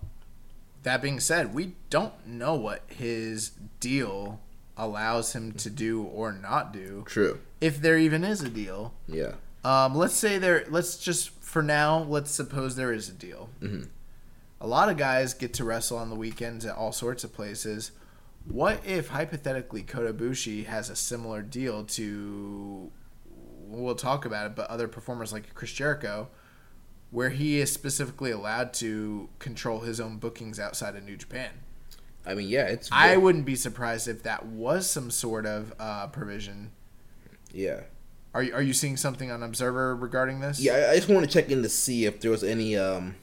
that 0.83 1.01
being 1.01 1.19
said, 1.19 1.53
we 1.53 1.73
don't 1.89 2.25
know 2.27 2.55
what 2.55 2.83
his 2.87 3.51
deal 3.79 4.39
allows 4.77 5.33
him 5.33 5.51
to 5.51 5.69
do 5.69 6.03
or 6.03 6.31
not 6.31 6.73
do, 6.73 7.03
True. 7.05 7.39
if 7.59 7.79
there 7.81 7.97
even 7.97 8.23
is 8.23 8.41
a 8.41 8.49
deal. 8.49 8.93
Yeah. 9.07 9.33
Um, 9.63 9.93
let's 9.95 10.15
say 10.15 10.37
there. 10.39 10.65
Let's 10.69 10.97
just 10.97 11.29
for 11.41 11.61
now. 11.61 12.01
Let's 12.03 12.31
suppose 12.31 12.75
there 12.75 12.91
is 12.93 13.09
a 13.09 13.13
deal. 13.13 13.49
A 14.59 14.67
lot 14.67 14.89
of 14.89 14.97
guys 14.97 15.33
get 15.33 15.53
to 15.55 15.63
wrestle 15.63 15.97
on 15.97 16.09
the 16.09 16.15
weekends 16.15 16.65
at 16.65 16.75
all 16.75 16.91
sorts 16.91 17.23
of 17.23 17.33
places. 17.33 17.91
What 18.47 18.81
if 18.85 19.09
hypothetically 19.09 19.83
Kota 19.83 20.13
Ibushi 20.13 20.65
has 20.65 20.89
a 20.89 20.95
similar 20.95 21.43
deal 21.43 21.83
to? 21.85 22.89
We'll 23.67 23.95
talk 23.95 24.25
about 24.25 24.47
it, 24.47 24.55
but 24.55 24.67
other 24.69 24.87
performers 24.87 25.31
like 25.31 25.53
Chris 25.53 25.71
Jericho, 25.71 26.27
where 27.11 27.29
he 27.29 27.59
is 27.59 27.71
specifically 27.71 28.31
allowed 28.31 28.73
to 28.73 29.29
control 29.39 29.81
his 29.81 29.99
own 29.99 30.17
bookings 30.17 30.59
outside 30.59 30.95
of 30.95 31.03
New 31.03 31.17
Japan. 31.17 31.51
I 32.25 32.35
mean, 32.35 32.47
yeah, 32.49 32.67
it's. 32.67 32.89
I 32.91 33.17
wouldn't 33.17 33.45
be 33.45 33.55
surprised 33.55 34.07
if 34.07 34.23
that 34.23 34.45
was 34.45 34.89
some 34.89 35.11
sort 35.11 35.45
of 35.45 35.73
uh, 35.79 36.07
provision. 36.07 36.71
Yeah. 37.53 37.81
Are 38.33 38.43
you, 38.43 38.53
are 38.53 38.61
you 38.61 38.73
seeing 38.73 38.95
something 38.95 39.29
on 39.29 39.43
Observer 39.43 39.95
regarding 39.95 40.39
this? 40.39 40.59
Yeah, 40.59 40.89
I- 40.91 40.95
just 40.95 41.09
want 41.09 41.25
to 41.25 41.31
check 41.31 41.49
in 41.49 41.63
to 41.63 41.69
see 41.69 42.05
if 42.05 42.21
there 42.21 42.31
was 42.31 42.43
any, 42.43 42.77
um, 42.77 43.15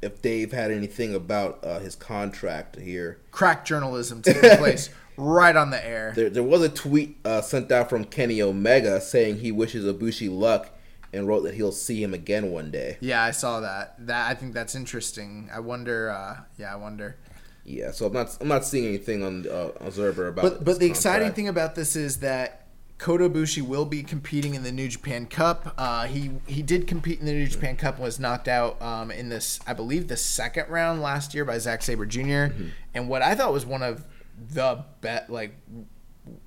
if 0.00 0.22
Dave 0.22 0.52
had 0.52 0.70
anything 0.70 1.14
about 1.14 1.62
uh, 1.62 1.80
his 1.80 1.94
contract 1.94 2.76
here. 2.76 3.18
crack 3.32 3.66
journalism 3.66 4.22
taking 4.22 4.56
place 4.56 4.88
right 5.18 5.54
on 5.56 5.70
the 5.70 5.86
air. 5.86 6.12
There, 6.16 6.30
there 6.30 6.42
was 6.42 6.62
a 6.62 6.68
tweet 6.70 7.18
uh, 7.24 7.42
sent 7.42 7.70
out 7.70 7.90
from 7.90 8.04
Kenny 8.04 8.40
Omega 8.40 9.00
saying 9.00 9.40
he 9.40 9.52
wishes 9.52 9.84
Ibushi 9.84 10.30
luck 10.30 10.70
and 11.14 11.28
wrote 11.28 11.44
that 11.44 11.54
he'll 11.54 11.72
see 11.72 12.02
him 12.02 12.12
again 12.12 12.50
one 12.50 12.70
day. 12.70 12.98
Yeah, 13.00 13.22
I 13.22 13.30
saw 13.30 13.60
that. 13.60 14.06
That 14.06 14.30
I 14.30 14.34
think 14.34 14.54
that's 14.54 14.74
interesting. 14.74 15.48
I 15.52 15.60
wonder. 15.60 16.10
Uh, 16.10 16.40
yeah, 16.58 16.72
I 16.72 16.76
wonder. 16.76 17.16
Yeah, 17.64 17.92
so 17.92 18.06
I'm 18.06 18.12
not 18.12 18.36
I'm 18.40 18.48
not 18.48 18.64
seeing 18.64 18.86
anything 18.86 19.22
on 19.22 19.48
uh, 19.48 19.70
Observer 19.80 20.28
about. 20.28 20.42
But 20.42 20.64
but 20.64 20.78
the 20.80 20.86
exciting 20.86 21.32
thing 21.32 21.48
about 21.48 21.74
this 21.74 21.96
is 21.96 22.18
that 22.18 22.64
Kota 22.98 23.28
Ibushi 23.28 23.62
will 23.62 23.84
be 23.84 24.02
competing 24.02 24.54
in 24.54 24.62
the 24.62 24.72
New 24.72 24.88
Japan 24.88 25.26
Cup. 25.26 25.74
Uh, 25.76 26.06
he 26.06 26.30
he 26.46 26.62
did 26.62 26.86
compete 26.86 27.20
in 27.20 27.26
the 27.26 27.32
New 27.32 27.46
Japan 27.46 27.76
Cup 27.76 27.96
and 27.96 28.04
was 28.04 28.20
knocked 28.20 28.48
out 28.48 28.80
um, 28.80 29.10
in 29.10 29.28
this, 29.28 29.60
I 29.66 29.72
believe, 29.72 30.08
the 30.08 30.16
second 30.16 30.68
round 30.68 31.02
last 31.02 31.34
year 31.34 31.44
by 31.44 31.58
Zack 31.58 31.82
Sabre 31.82 32.06
junior 32.06 32.48
Mm-hmm. 32.48 32.68
And 32.94 33.08
what 33.08 33.22
I 33.22 33.34
thought 33.34 33.52
was 33.52 33.66
one 33.66 33.82
of 33.82 34.04
the 34.52 34.84
bet, 35.00 35.30
like, 35.30 35.56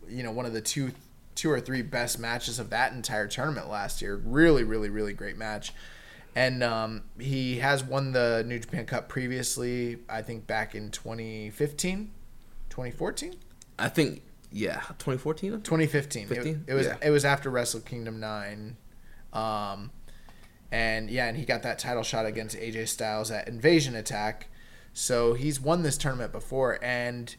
you 0.07 0.23
know, 0.23 0.31
one 0.31 0.45
of 0.45 0.53
the 0.53 0.61
two 0.61 0.91
two 1.37 1.51
or 1.51 1.59
three 1.61 1.83
best 1.83 2.17
matches 2.19 2.57
of 2.59 2.71
that 2.71 2.91
entire 2.91 3.27
tournament 3.27 3.69
last 3.69 4.01
year. 4.01 4.15
Really, 4.17 4.63
really, 4.63 4.89
really 4.89 5.13
great 5.13 5.37
match. 5.37 5.71
And 6.35 6.63
um, 6.63 7.03
he 7.19 7.59
has 7.59 7.83
won 7.83 8.11
the 8.11 8.43
New 8.45 8.59
Japan 8.59 8.85
Cup 8.85 9.07
previously, 9.07 9.99
I 10.09 10.21
think 10.23 10.45
back 10.47 10.75
in 10.75 10.89
2015, 10.91 12.11
2014? 12.69 13.35
I 13.79 13.87
think 13.89 14.23
yeah, 14.51 14.81
2014. 14.99 15.61
2015. 15.61 16.27
It- 16.31 16.57
It, 16.67 16.73
was 16.73 16.87
Yeah. 16.87 16.97
it 17.01 17.11
was 17.11 17.23
after 17.25 17.49
Wrestle 17.49 17.81
Kingdom 17.81 18.19
9. 18.19 18.75
Um 19.33 19.91
and 20.71 21.09
yeah, 21.09 21.27
and 21.27 21.37
he 21.37 21.45
got 21.45 21.63
that 21.63 21.79
title 21.79 22.03
shot 22.03 22.25
against 22.25 22.55
AJ 22.57 22.87
Styles 22.89 23.29
at 23.31 23.47
Invasion 23.47 23.95
Attack. 23.95 24.47
So 24.93 25.33
he's 25.33 25.59
won 25.61 25.83
this 25.83 25.97
tournament 25.97 26.31
before 26.31 26.77
and 26.83 27.35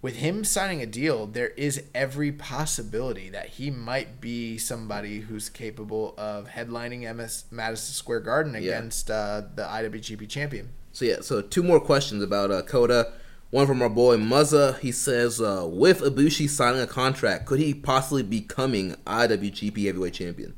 with 0.00 0.16
him 0.16 0.44
signing 0.44 0.80
a 0.80 0.86
deal, 0.86 1.26
there 1.26 1.48
is 1.48 1.82
every 1.94 2.30
possibility 2.30 3.30
that 3.30 3.48
he 3.50 3.70
might 3.70 4.20
be 4.20 4.56
somebody 4.56 5.20
who's 5.20 5.48
capable 5.48 6.14
of 6.16 6.48
headlining 6.48 7.12
MS 7.16 7.44
Madison 7.50 7.94
Square 7.94 8.20
Garden 8.20 8.54
against 8.54 9.10
uh, 9.10 9.42
the 9.54 9.62
IWGP 9.62 10.28
champion. 10.28 10.70
So 10.92 11.04
yeah, 11.04 11.20
so 11.20 11.42
two 11.42 11.62
more 11.62 11.80
questions 11.80 12.22
about 12.22 12.50
uh, 12.50 12.62
Kota. 12.62 13.12
One 13.50 13.66
from 13.66 13.80
our 13.80 13.88
boy 13.88 14.18
Muzza. 14.18 14.78
He 14.78 14.92
says, 14.92 15.40
uh, 15.40 15.66
with 15.66 16.00
Ibushi 16.00 16.48
signing 16.50 16.82
a 16.82 16.86
contract, 16.86 17.46
could 17.46 17.58
he 17.58 17.72
possibly 17.72 18.22
becoming 18.22 18.94
IWGP 19.06 19.86
Heavyweight 19.86 20.12
Champion? 20.14 20.54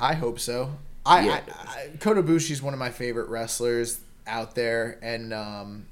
I 0.00 0.14
hope 0.14 0.40
so. 0.40 0.78
I, 1.04 1.26
Yeah. 1.26 1.40
I, 1.52 1.64
I 1.66 1.90
Kota 2.00 2.22
Ibushi's 2.22 2.62
one 2.62 2.72
of 2.72 2.80
my 2.80 2.90
favorite 2.90 3.28
wrestlers 3.28 4.00
out 4.26 4.54
there, 4.54 4.98
and 5.02 5.32
um, 5.34 5.86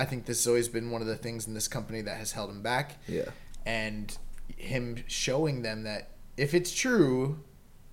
I 0.00 0.04
think 0.04 0.24
this 0.26 0.38
has 0.40 0.46
always 0.46 0.68
been 0.68 0.90
one 0.90 1.02
of 1.02 1.06
the 1.08 1.16
things 1.16 1.46
in 1.46 1.54
this 1.54 1.68
company 1.68 2.00
that 2.02 2.16
has 2.16 2.32
held 2.32 2.50
him 2.50 2.62
back. 2.62 2.98
Yeah. 3.06 3.26
And 3.66 4.16
him 4.56 5.04
showing 5.06 5.62
them 5.62 5.82
that 5.84 6.10
if 6.36 6.54
it's 6.54 6.72
true 6.74 7.40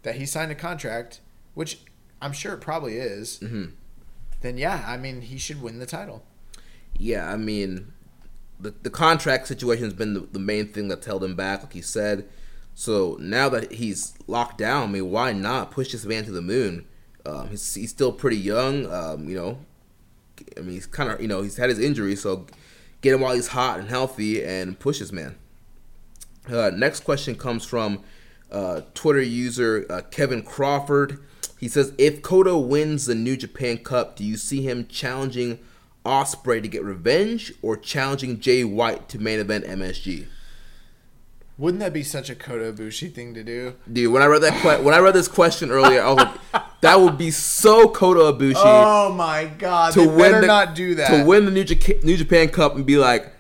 that 0.04 0.16
he 0.16 0.26
signed 0.26 0.52
a 0.52 0.56
contract, 0.56 1.20
which 1.54 1.80
I'm 2.22 2.34
sure 2.34 2.54
it 2.54 2.62
probably 2.62 2.96
is, 2.98 3.40
Mm-hmm. 3.40 3.66
then 4.42 4.58
yeah, 4.58 4.84
I 4.88 4.98
mean 4.98 5.22
he 5.22 5.38
should 5.38 5.62
win 5.62 5.80
the 5.80 5.86
title. 5.86 6.24
Yeah, 6.98 7.32
I 7.32 7.38
mean, 7.38 7.92
the 8.60 8.74
the 8.82 8.90
contract 8.90 9.48
situation 9.48 9.84
has 9.86 9.94
been 9.94 10.14
the, 10.14 10.22
the 10.22 10.40
main 10.40 10.68
thing 10.74 10.88
that's 10.88 11.06
held 11.06 11.24
him 11.24 11.36
back, 11.36 11.62
like 11.64 11.74
he 11.74 11.82
said. 11.82 12.28
So 12.74 13.18
now 13.20 13.50
that 13.50 13.72
he's 13.74 14.14
locked 14.28 14.58
down, 14.60 14.84
I 14.84 14.92
mean, 14.94 15.12
why 15.12 15.34
not 15.34 15.72
push 15.72 15.92
this 15.92 16.06
man 16.06 16.24
to 16.26 16.32
the 16.32 16.42
moon? 16.44 16.86
Um, 17.26 17.50
he's, 17.50 17.74
he's 17.74 17.90
still 17.90 18.12
pretty 18.12 18.38
young, 18.38 18.86
um, 18.92 19.28
you 19.28 19.36
know. 19.36 19.60
I 20.58 20.62
mean, 20.62 20.72
he's 20.72 20.86
kind 20.86 21.12
of, 21.12 21.22
you 21.22 21.28
know, 21.28 21.42
he's 21.42 21.58
had 21.58 21.70
his 21.70 21.80
injury, 21.80 22.16
so 22.16 22.46
get 23.02 23.14
him 23.14 23.22
while 23.22 23.34
he's 23.34 23.48
hot 23.48 23.80
and 23.80 23.90
healthy 23.90 24.44
and 24.44 24.80
push 24.80 25.00
this 25.00 25.12
man. 25.12 25.36
Uh, 26.50 26.72
next 26.74 27.02
question 27.02 27.36
comes 27.36 27.66
from 27.66 28.04
uh, 28.52 28.82
Twitter 28.94 29.22
user 29.22 29.86
uh, 29.90 30.02
Kevin 30.12 30.42
Crawford. 30.42 31.20
He 31.60 31.68
says, 31.68 31.94
"If 31.98 32.22
Kota 32.22 32.58
wins 32.58 33.06
the 33.06 33.16
New 33.16 33.36
Japan 33.36 33.80
Cup, 33.80 34.16
do 34.16 34.24
you 34.24 34.38
see 34.38 34.62
him 34.62 34.88
challenging 34.88 35.60
Ospreay 36.06 36.62
to 36.62 36.68
get 36.68 36.84
revenge, 36.84 37.52
or 37.62 37.76
challenging 37.76 38.40
Jay 38.40 38.64
White 38.64 39.10
to 39.10 39.20
main 39.20 39.40
event 39.40 39.66
MSG?" 39.66 40.28
Wouldn't 41.58 41.80
that 41.82 41.92
be 41.92 42.04
such 42.04 42.30
a 42.30 42.36
Kota 42.36 42.72
Ibushi 42.72 43.12
thing 43.14 43.34
to 43.34 43.44
do? 43.44 43.74
Dude, 43.92 44.14
when 44.14 44.22
I 44.22 44.28
read 44.28 44.44
that 44.44 44.62
que- 44.62 44.84
when 44.84 44.94
I 44.94 45.00
read 45.00 45.16
this 45.16 45.28
question 45.28 45.72
earlier, 45.72 46.02
I 46.04 46.10
was 46.12 46.18
like, 46.18 46.64
"That 46.82 47.00
would 47.00 47.18
be 47.18 47.32
so 47.32 47.88
Kota 47.90 48.20
Ibushi 48.32 48.54
Oh 48.64 49.12
my 49.14 49.46
God! 49.46 49.94
to 49.94 50.02
they 50.02 50.08
win 50.08 50.18
better 50.20 50.42
the, 50.42 50.48
not 50.48 50.76
do 50.76 50.94
that. 50.96 51.08
to 51.10 51.24
win 51.26 51.46
the 51.46 51.52
New, 51.52 51.64
Jaca- 51.64 52.04
New 52.04 52.16
Japan 52.18 52.50
Cup 52.50 52.76
and 52.76 52.86
be 52.86 52.98
like." 52.98 53.34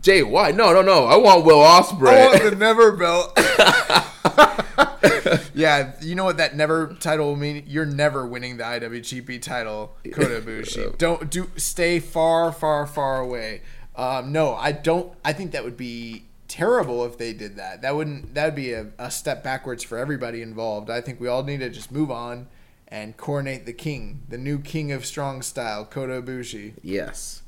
Jay 0.00 0.22
why? 0.22 0.52
no, 0.52 0.72
no, 0.72 0.82
no. 0.82 1.06
I 1.06 1.16
want 1.16 1.44
Will 1.44 1.58
Ospreay. 1.58 2.16
I 2.16 2.26
want 2.26 2.42
the 2.44 2.56
never 2.66 2.92
belt. 2.92 3.32
yeah, 5.54 5.92
you 6.00 6.14
know 6.14 6.24
what 6.24 6.36
that 6.36 6.54
never 6.54 6.94
title 7.00 7.26
will 7.28 7.36
mean? 7.36 7.64
You're 7.66 7.86
never 7.86 8.24
winning 8.26 8.58
the 8.58 8.64
IWGP 8.64 9.40
title, 9.42 9.96
Kota 10.12 10.40
Ibushi. 10.40 10.96
Don't 10.98 11.28
do 11.30 11.50
stay 11.56 11.98
far, 11.98 12.52
far, 12.52 12.86
far 12.86 13.18
away. 13.20 13.62
Um, 13.96 14.30
no, 14.32 14.54
I 14.54 14.70
don't. 14.72 15.12
I 15.24 15.32
think 15.32 15.52
that 15.52 15.64
would 15.64 15.78
be 15.78 16.25
terrible 16.48 17.04
if 17.04 17.18
they 17.18 17.32
did 17.32 17.56
that. 17.56 17.82
That 17.82 17.94
wouldn't. 17.94 18.34
That 18.34 18.46
would 18.46 18.54
be 18.54 18.72
a, 18.72 18.88
a 18.98 19.10
step 19.10 19.42
backwards 19.42 19.82
for 19.82 19.98
everybody 19.98 20.42
involved. 20.42 20.90
I 20.90 21.00
think 21.00 21.20
we 21.20 21.28
all 21.28 21.42
need 21.42 21.60
to 21.60 21.70
just 21.70 21.90
move 21.92 22.10
on 22.10 22.48
and 22.88 23.16
coronate 23.16 23.66
the 23.66 23.72
king, 23.72 24.22
the 24.28 24.38
new 24.38 24.58
king 24.58 24.92
of 24.92 25.04
strong 25.04 25.42
style, 25.42 25.84
Kota 25.84 26.22
Ibushi. 26.22 26.74
Yes. 26.82 27.42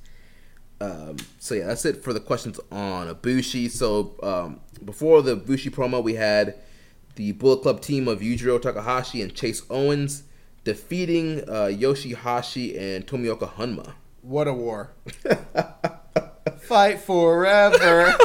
Um, 0.80 1.16
so 1.38 1.54
yeah, 1.54 1.66
that's 1.66 1.84
it 1.84 2.02
for 2.02 2.12
the 2.12 2.20
questions 2.20 2.60
on 2.70 3.08
Ibushi. 3.12 3.70
So 3.70 4.14
um, 4.22 4.60
before 4.84 5.22
the 5.22 5.36
Ibushi 5.36 5.70
promo, 5.70 6.02
we 6.02 6.14
had 6.14 6.54
the 7.16 7.32
Bullet 7.32 7.62
Club 7.62 7.80
team 7.80 8.06
of 8.06 8.20
Yujiro 8.20 8.60
Takahashi 8.60 9.22
and 9.22 9.34
Chase 9.34 9.62
Owens 9.70 10.22
defeating 10.64 11.40
uh, 11.48 11.70
Yoshihashi 11.72 12.78
and 12.78 13.06
Tomoaki 13.06 13.52
Honma. 13.54 13.94
What 14.22 14.46
a 14.46 14.52
war. 14.52 14.92
Fight 16.50 17.00
forever. 17.00 18.14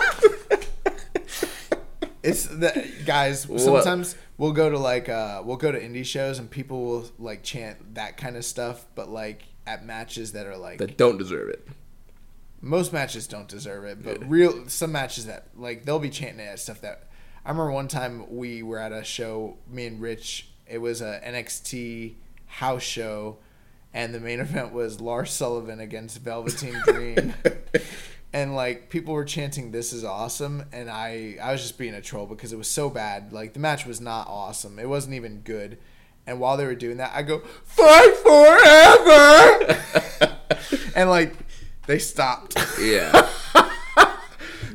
it's 2.23 2.45
the 2.45 2.87
guys. 3.05 3.47
Sometimes 3.57 4.15
we'll 4.37 4.51
go 4.51 4.69
to 4.69 4.77
like 4.79 5.09
uh, 5.09 5.41
we'll 5.43 5.57
go 5.57 5.71
to 5.71 5.79
indie 5.79 6.05
shows 6.05 6.39
and 6.39 6.49
people 6.49 6.85
will 6.85 7.05
like 7.19 7.43
chant 7.43 7.95
that 7.95 8.17
kind 8.17 8.37
of 8.37 8.45
stuff, 8.45 8.85
but 8.95 9.09
like 9.09 9.43
at 9.65 9.85
matches 9.85 10.33
that 10.33 10.45
are 10.45 10.57
like 10.57 10.77
That 10.79 10.97
don't 10.97 11.17
deserve 11.17 11.49
it. 11.49 11.67
most 12.61 12.93
matches 12.93 13.27
don't 13.27 13.47
deserve 13.47 13.85
it, 13.85 14.03
but 14.03 14.27
real 14.29 14.67
some 14.67 14.91
matches 14.91 15.25
that 15.25 15.47
like 15.55 15.85
they'll 15.85 15.99
be 15.99 16.09
chanting 16.09 16.39
it 16.39 16.49
at 16.49 16.59
stuff 16.59 16.81
that 16.81 17.07
I 17.45 17.49
remember 17.49 17.71
one 17.71 17.89
time 17.89 18.35
we 18.35 18.63
were 18.63 18.79
at 18.79 18.93
a 18.93 19.03
show, 19.03 19.57
me 19.69 19.85
and 19.85 20.01
Rich. 20.01 20.47
It 20.65 20.77
was 20.77 21.01
a 21.01 21.19
NXT 21.25 22.13
house 22.45 22.83
show, 22.83 23.37
and 23.93 24.15
the 24.15 24.19
main 24.21 24.39
event 24.39 24.71
was 24.71 25.01
Lars 25.01 25.31
Sullivan 25.31 25.81
against 25.81 26.19
Velveteen 26.19 26.81
Dream. 26.85 27.33
and 28.33 28.55
like 28.55 28.89
people 28.89 29.13
were 29.13 29.23
chanting 29.23 29.71
this 29.71 29.93
is 29.93 30.03
awesome 30.03 30.63
and 30.73 30.89
i 30.89 31.37
i 31.41 31.51
was 31.51 31.61
just 31.61 31.77
being 31.77 31.93
a 31.93 32.01
troll 32.01 32.25
because 32.25 32.51
it 32.51 32.57
was 32.57 32.67
so 32.67 32.89
bad. 32.89 33.31
Like 33.31 33.53
the 33.53 33.59
match 33.59 33.85
was 33.85 34.01
not 34.01 34.27
awesome. 34.27 34.79
It 34.79 34.89
wasn't 34.89 35.13
even 35.15 35.41
good. 35.41 35.77
And 36.25 36.39
while 36.39 36.57
they 36.57 36.65
were 36.65 36.75
doing 36.75 36.97
that 36.97 37.11
i 37.13 37.21
go 37.21 37.39
fight 37.63 38.15
forever! 38.17 39.79
And 40.95 41.09
like 41.09 41.33
they 41.87 41.99
stopped. 41.99 42.55
Yeah. 42.79 43.29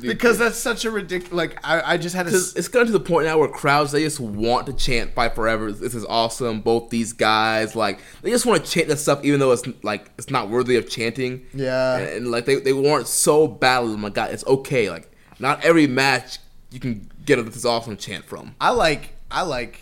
because 0.01 0.37
that's 0.37 0.57
such 0.57 0.85
a 0.85 0.91
ridiculous 0.91 1.33
like 1.33 1.59
i, 1.65 1.93
I 1.93 1.97
just 1.97 2.15
had 2.15 2.25
to 2.25 2.31
Because 2.31 2.55
it's 2.55 2.67
gotten 2.67 2.87
to 2.87 2.93
the 2.93 2.99
point 2.99 3.25
now 3.25 3.37
where 3.37 3.47
crowds 3.47 3.91
they 3.91 4.03
just 4.03 4.19
want 4.19 4.67
to 4.67 4.73
chant 4.73 5.13
"Fight 5.13 5.35
Forever." 5.35 5.71
This 5.71 5.95
is 5.95 6.05
awesome. 6.05 6.61
Both 6.61 6.89
these 6.89 7.13
guys, 7.13 7.75
like, 7.75 7.99
they 8.21 8.29
just 8.29 8.45
want 8.45 8.63
to 8.63 8.71
chant 8.71 8.87
this 8.87 9.01
stuff, 9.01 9.23
even 9.23 9.39
though 9.39 9.51
it's 9.51 9.63
like 9.83 10.11
it's 10.17 10.29
not 10.29 10.49
worthy 10.49 10.75
of 10.75 10.89
chanting. 10.89 11.45
Yeah. 11.53 11.97
and, 11.97 12.09
and, 12.09 12.31
like 12.31 12.45
they 12.45 12.55
they 12.55 12.73
want 12.73 13.07
so 13.07 13.47
badly. 13.47 13.93
Oh 13.93 13.97
my 13.97 14.09
god, 14.09 14.31
it's 14.31 14.45
okay. 14.45 14.89
Like, 14.89 15.11
not 15.39 15.63
every 15.63 15.87
match 15.87 16.39
you 16.71 16.79
can 16.79 17.09
get 17.25 17.39
a 17.39 17.43
this 17.43 17.65
awesome 17.65 17.97
chant 17.97 18.25
from. 18.25 18.55
I 18.59 18.71
like 18.71 19.13
I 19.31 19.41
like 19.43 19.81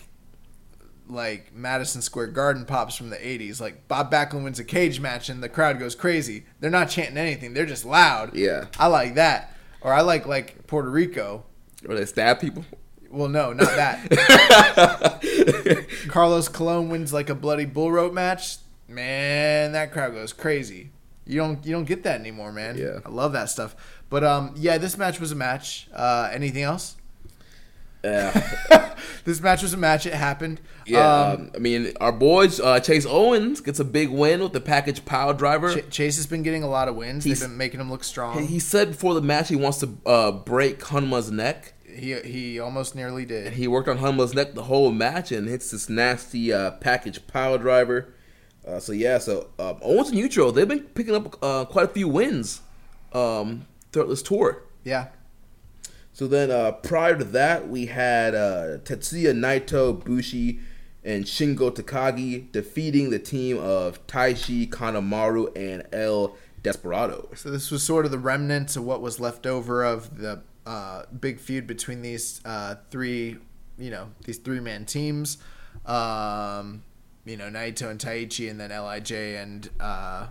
like 1.08 1.54
Madison 1.54 2.02
Square 2.02 2.28
Garden 2.28 2.64
pops 2.64 2.94
from 2.94 3.10
the 3.10 3.16
80s. 3.16 3.60
Like 3.60 3.88
Bob 3.88 4.12
Backlund 4.12 4.44
wins 4.44 4.58
a 4.58 4.64
cage 4.64 5.00
match 5.00 5.28
and 5.28 5.42
the 5.42 5.48
crowd 5.48 5.78
goes 5.78 5.94
crazy. 5.94 6.44
They're 6.60 6.70
not 6.70 6.90
chanting 6.90 7.16
anything. 7.16 7.54
They're 7.54 7.66
just 7.66 7.84
loud. 7.84 8.34
Yeah. 8.34 8.66
I 8.78 8.88
like 8.88 9.14
that. 9.14 9.54
Or 9.80 9.92
I 9.92 10.00
like 10.02 10.26
like 10.26 10.66
Puerto 10.66 10.90
Rico. 10.90 11.44
Or 11.88 11.94
they 11.94 12.06
stab 12.06 12.40
people. 12.40 12.64
Well, 13.10 13.28
no, 13.28 13.52
not 13.52 13.68
that. 13.68 14.08
Carlos 16.08 16.48
Colon 16.48 16.88
wins 16.90 17.12
like 17.12 17.30
a 17.30 17.34
bloody 17.34 17.64
bull 17.64 17.90
rope 17.90 18.12
match. 18.12 18.58
Man, 18.86 19.72
that 19.72 19.92
crowd 19.92 20.12
goes 20.12 20.32
crazy. 20.32 20.90
You 21.26 21.38
don't 21.38 21.64
you 21.64 21.72
don't 21.72 21.84
get 21.84 22.02
that 22.04 22.20
anymore, 22.20 22.52
man. 22.52 22.76
Yeah. 22.76 23.00
I 23.04 23.08
love 23.08 23.32
that 23.32 23.48
stuff. 23.50 23.76
But 24.10 24.24
um 24.24 24.52
yeah, 24.56 24.78
this 24.78 24.96
match 24.98 25.20
was 25.20 25.32
a 25.32 25.36
match. 25.36 25.88
Uh 25.92 26.28
anything 26.32 26.62
else? 26.62 26.96
Yeah, 28.04 28.94
This 29.24 29.40
match 29.40 29.62
was 29.62 29.74
a 29.74 29.76
match. 29.76 30.06
It 30.06 30.14
happened. 30.14 30.60
yeah. 30.86 31.00
Um, 31.32 31.40
um, 31.40 31.50
I 31.54 31.58
mean, 31.58 31.92
our 32.00 32.12
boys 32.12 32.60
uh, 32.60 32.80
Chase 32.80 33.04
Owens 33.06 33.60
gets 33.60 33.78
a 33.80 33.84
big 33.84 34.08
win 34.08 34.40
with 34.40 34.52
the 34.52 34.60
package 34.60 35.04
power 35.04 35.34
driver. 35.34 35.74
Ch- 35.80 35.90
Chase 35.90 36.16
has 36.16 36.26
been 36.26 36.42
getting 36.42 36.62
a 36.62 36.68
lot 36.68 36.88
of 36.88 36.94
wins. 36.96 37.24
He's- 37.24 37.40
They've 37.40 37.48
been 37.48 37.58
making 37.58 37.80
him 37.80 37.90
look 37.90 38.04
strong. 38.04 38.46
He- 38.46 38.58
said 38.60 38.92
before 38.92 39.14
the 39.14 39.20
match 39.22 39.48
he 39.48 39.56
wants 39.56 39.78
to 39.80 39.96
uh, 40.06 40.30
break 40.32 40.82
Honma's 40.84 41.30
neck. 41.30 41.74
He 41.84 42.14
he 42.20 42.60
almost 42.60 42.94
nearly 42.94 43.24
did. 43.24 43.54
He 43.54 43.66
worked 43.66 43.88
on 43.88 43.98
Honma's 43.98 44.32
neck 44.32 44.54
the 44.54 44.64
whole 44.64 44.92
match 44.92 45.32
and 45.32 45.48
hits 45.48 45.70
this 45.72 45.88
nasty 45.88 46.52
uh, 46.52 46.70
package 46.72 47.26
power 47.26 47.58
driver. 47.58 48.14
Uh, 48.66 48.78
so 48.78 48.92
yeah, 48.92 49.18
so 49.18 49.48
uh, 49.58 49.74
Owens 49.82 50.10
and 50.10 50.18
Yujiro 50.18 50.54
they've 50.54 50.68
been 50.68 50.80
picking 50.84 51.14
up 51.16 51.36
uh, 51.42 51.64
quite 51.64 51.86
a 51.86 51.88
few 51.92 52.06
wins 52.08 52.60
um, 53.12 53.66
throughout 53.92 54.08
this 54.08 54.22
tour. 54.22 54.62
Yeah. 54.84 55.08
So 56.18 56.26
then 56.26 56.50
uh, 56.50 56.72
prior 56.72 57.16
to 57.16 57.22
that, 57.22 57.68
we 57.68 57.86
had 57.86 58.34
uh, 58.34 58.78
Tetsuya 58.78 59.32
Naito, 59.32 60.04
Bushi, 60.04 60.58
and 61.04 61.24
Shingo 61.24 61.70
Takagi 61.70 62.50
defeating 62.50 63.10
the 63.10 63.20
team 63.20 63.56
of 63.56 64.04
Taichi, 64.08 64.68
Kanemaru, 64.68 65.56
and 65.56 65.84
El 65.92 66.34
Desperado. 66.60 67.28
So 67.36 67.52
this 67.52 67.70
was 67.70 67.84
sort 67.84 68.04
of 68.04 68.10
the 68.10 68.18
remnants 68.18 68.74
of 68.74 68.82
what 68.82 69.00
was 69.00 69.20
left 69.20 69.46
over 69.46 69.84
of 69.84 70.18
the 70.18 70.42
uh, 70.66 71.04
big 71.20 71.38
feud 71.38 71.68
between 71.68 72.02
these 72.02 72.40
uh, 72.44 72.74
three, 72.90 73.36
you 73.78 73.90
know, 73.92 74.08
these 74.24 74.38
three 74.38 74.58
man 74.58 74.86
teams. 74.86 75.38
Um, 75.86 76.82
you 77.24 77.36
know, 77.36 77.48
Naito 77.48 77.88
and 77.88 78.00
Taichi, 78.00 78.50
and 78.50 78.58
then 78.58 78.70
Lij 78.70 79.12
and 79.12 79.70
uh, 79.78 80.26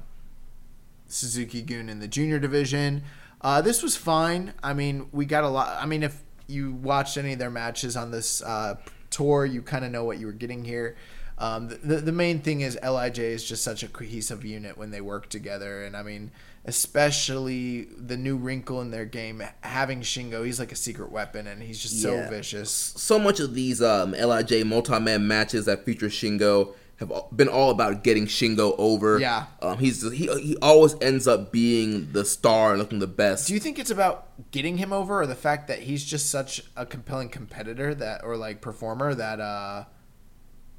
Suzuki 1.07 1.61
Gun 1.61 1.87
in 1.87 2.01
the 2.01 2.09
junior 2.09 2.39
division. 2.39 3.03
Uh, 3.41 3.61
this 3.61 3.83
was 3.83 3.95
fine. 3.95 4.53
I 4.63 4.73
mean, 4.73 5.07
we 5.11 5.25
got 5.25 5.43
a 5.43 5.49
lot. 5.49 5.77
I 5.81 5.85
mean, 5.85 6.03
if 6.03 6.23
you 6.47 6.73
watched 6.73 7.17
any 7.17 7.33
of 7.33 7.39
their 7.39 7.49
matches 7.49 7.95
on 7.95 8.11
this 8.11 8.41
uh, 8.41 8.75
tour, 9.09 9.45
you 9.45 9.61
kind 9.61 9.85
of 9.85 9.91
know 9.91 10.03
what 10.03 10.19
you 10.19 10.25
were 10.25 10.31
getting 10.31 10.63
here. 10.63 10.95
Um, 11.39 11.67
the, 11.67 11.97
the 11.97 12.11
main 12.11 12.39
thing 12.39 12.61
is 12.61 12.79
Lij 12.81 13.19
is 13.19 13.43
just 13.43 13.63
such 13.63 13.83
a 13.83 13.87
cohesive 13.87 14.43
unit 14.43 14.75
when 14.75 14.89
they 14.89 15.01
work 15.01 15.29
together, 15.29 15.83
and 15.83 15.95
I 15.95 16.01
mean, 16.01 16.31
especially 16.65 17.83
the 17.95 18.17
new 18.17 18.37
wrinkle 18.37 18.81
in 18.81 18.89
their 18.89 19.05
game, 19.05 19.43
having 19.61 20.01
Shingo, 20.01 20.43
he's 20.43 20.59
like 20.59 20.71
a 20.71 20.75
secret 20.75 21.11
weapon, 21.11 21.45
and 21.45 21.61
he's 21.61 21.79
just 21.79 22.01
so 22.01 22.27
vicious. 22.27 22.71
So 22.71 23.19
much 23.19 23.39
of 23.39 23.53
these 23.53 23.83
um, 23.83 24.13
Lij 24.13 24.63
multi-man 24.65 25.27
matches 25.27 25.65
that 25.65 25.85
feature 25.85 26.07
Shingo 26.07 26.73
have 26.97 27.11
been 27.35 27.47
all 27.47 27.69
about 27.69 28.03
getting 28.03 28.25
Shingo 28.25 28.73
over. 28.77 29.19
Yeah. 29.19 29.45
um, 29.61 29.77
he's 29.77 30.01
he 30.11 30.27
he 30.41 30.57
always 30.61 30.95
ends 31.01 31.27
up 31.27 31.51
being 31.51 32.11
the 32.11 32.25
star 32.25 32.71
and 32.71 32.79
looking 32.79 32.99
the 32.99 33.07
best. 33.07 33.47
Do 33.47 33.53
you 33.53 33.59
think 33.59 33.77
it's 33.79 33.91
about 33.91 34.27
getting 34.51 34.77
him 34.77 34.91
over, 34.91 35.21
or 35.21 35.27
the 35.27 35.35
fact 35.35 35.67
that 35.67 35.79
he's 35.79 36.03
just 36.03 36.29
such 36.31 36.63
a 36.75 36.85
compelling 36.85 37.29
competitor 37.29 37.93
that, 37.95 38.23
or 38.23 38.35
like 38.35 38.61
performer 38.61 39.13
that, 39.13 39.39
uh, 39.39 39.85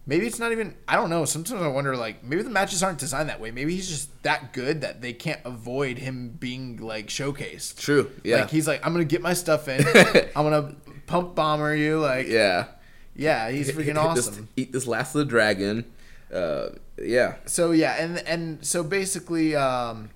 maybe 0.07 0.27
it's 0.27 0.39
not 0.41 0.51
even. 0.53 0.75
I 0.89 0.97
don't 0.97 1.09
know. 1.11 1.25
Sometimes 1.25 1.63
I 1.63 1.69
wonder, 1.69 1.97
like, 1.97 2.25
maybe 2.25 2.43
the 2.43 2.51
matches 2.51 2.83
aren't 2.83 2.99
designed 2.99 3.29
that 3.29 3.41
way. 3.41 3.51
Maybe 3.53 3.75
he's 3.77 3.89
just 3.89 4.23
that 4.25 4.53
good 4.53 4.81
that 4.81 5.01
they 5.01 5.13
can't 5.13 5.41
avoid 5.45 5.99
him 5.99 6.31
being 6.31 6.79
like 6.79 7.07
showcased. 7.09 7.79
True. 7.79 8.11
Yeah. 8.25 8.41
Like 8.41 8.51
he's 8.51 8.67
like, 8.67 8.85
I'm 8.85 8.93
gonna 8.93 9.05
get 9.05 9.23
my 9.23 9.35
stuff 9.35 9.69
in. 9.69 9.87
I'm 10.37 10.51
gonna 10.51 10.75
pump 11.07 11.37
bomber 11.37 11.77
you. 11.77 12.01
Like, 12.01 12.27
yeah, 12.27 12.67
yeah. 13.15 13.51
he's 13.51 13.71
freaking 13.71 13.85
Hit 14.03 14.15
this- 14.17 14.29
awesome. 14.29 14.49
eat 14.57 14.73
this 14.73 14.87
last 14.89 15.15
of 15.15 15.21
the 15.21 15.25
dragon. 15.27 15.85
Uh, 16.33 16.71
yeah. 17.03 17.37
so 17.47 17.71
yeah, 17.71 17.95
and 18.03 18.19
and 18.27 18.65
so 18.65 18.83
basically, 18.83 19.57
um, 19.57 20.11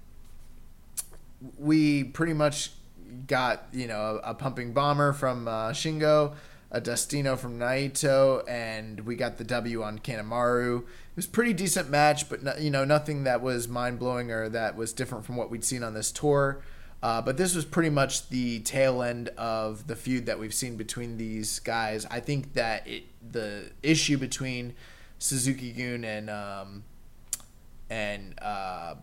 we 1.59 2.05
pretty 2.05 2.35
much 2.35 2.73
got 3.27 3.65
you 3.73 3.87
know 3.87 4.21
a, 4.23 4.31
a 4.31 4.35
pumping 4.35 4.73
bomber 4.73 5.13
from 5.13 5.49
uh, 5.49 5.71
Shingo, 5.71 6.35
a 6.71 6.81
Destino 6.81 7.37
from 7.37 7.59
Naito, 7.59 8.49
and 8.49 9.01
we 9.01 9.17
got 9.17 9.39
the 9.39 9.45
W 9.45 9.83
on 9.83 9.99
Kanemaru. 9.99 10.81
It 10.81 11.17
was 11.17 11.27
pretty 11.27 11.53
decent 11.53 11.91
match, 11.91 12.29
but 12.29 12.43
no, 12.43 12.55
you 12.59 12.71
know 12.71 12.85
nothing 12.85 13.25
that 13.25 13.41
was 13.41 13.69
mind 13.69 13.99
blowing 13.99 14.31
or 14.31 14.49
that 14.49 14.77
was 14.77 14.93
different 14.93 15.25
from 15.25 15.37
what 15.37 15.51
we'd 15.51 15.65
seen 15.65 15.83
on 15.83 15.95
this 15.95 16.11
tour. 16.11 16.63
Uh, 17.03 17.21
but 17.21 17.37
this 17.37 17.55
was 17.55 17.65
pretty 17.65 17.91
much 17.91 18.29
the 18.29 18.61
tail 18.61 19.03
end 19.03 19.29
of 19.31 19.89
the 19.89 19.97
feud 19.97 20.27
that 20.27 20.39
we've 20.39 20.55
seen 20.55 20.77
between 20.77 21.17
these 21.17 21.59
guys. 21.59 22.07
I 22.11 22.21
think 22.21 22.53
that 22.55 22.87
it, 22.87 23.05
the 23.33 23.71
issue 23.83 24.19
between 24.19 24.75
Suzuki 25.23 25.71
Gun 25.73 26.05
and 26.05 26.29
um, 26.29 26.83
and 27.89 28.35
uh, 28.43 28.95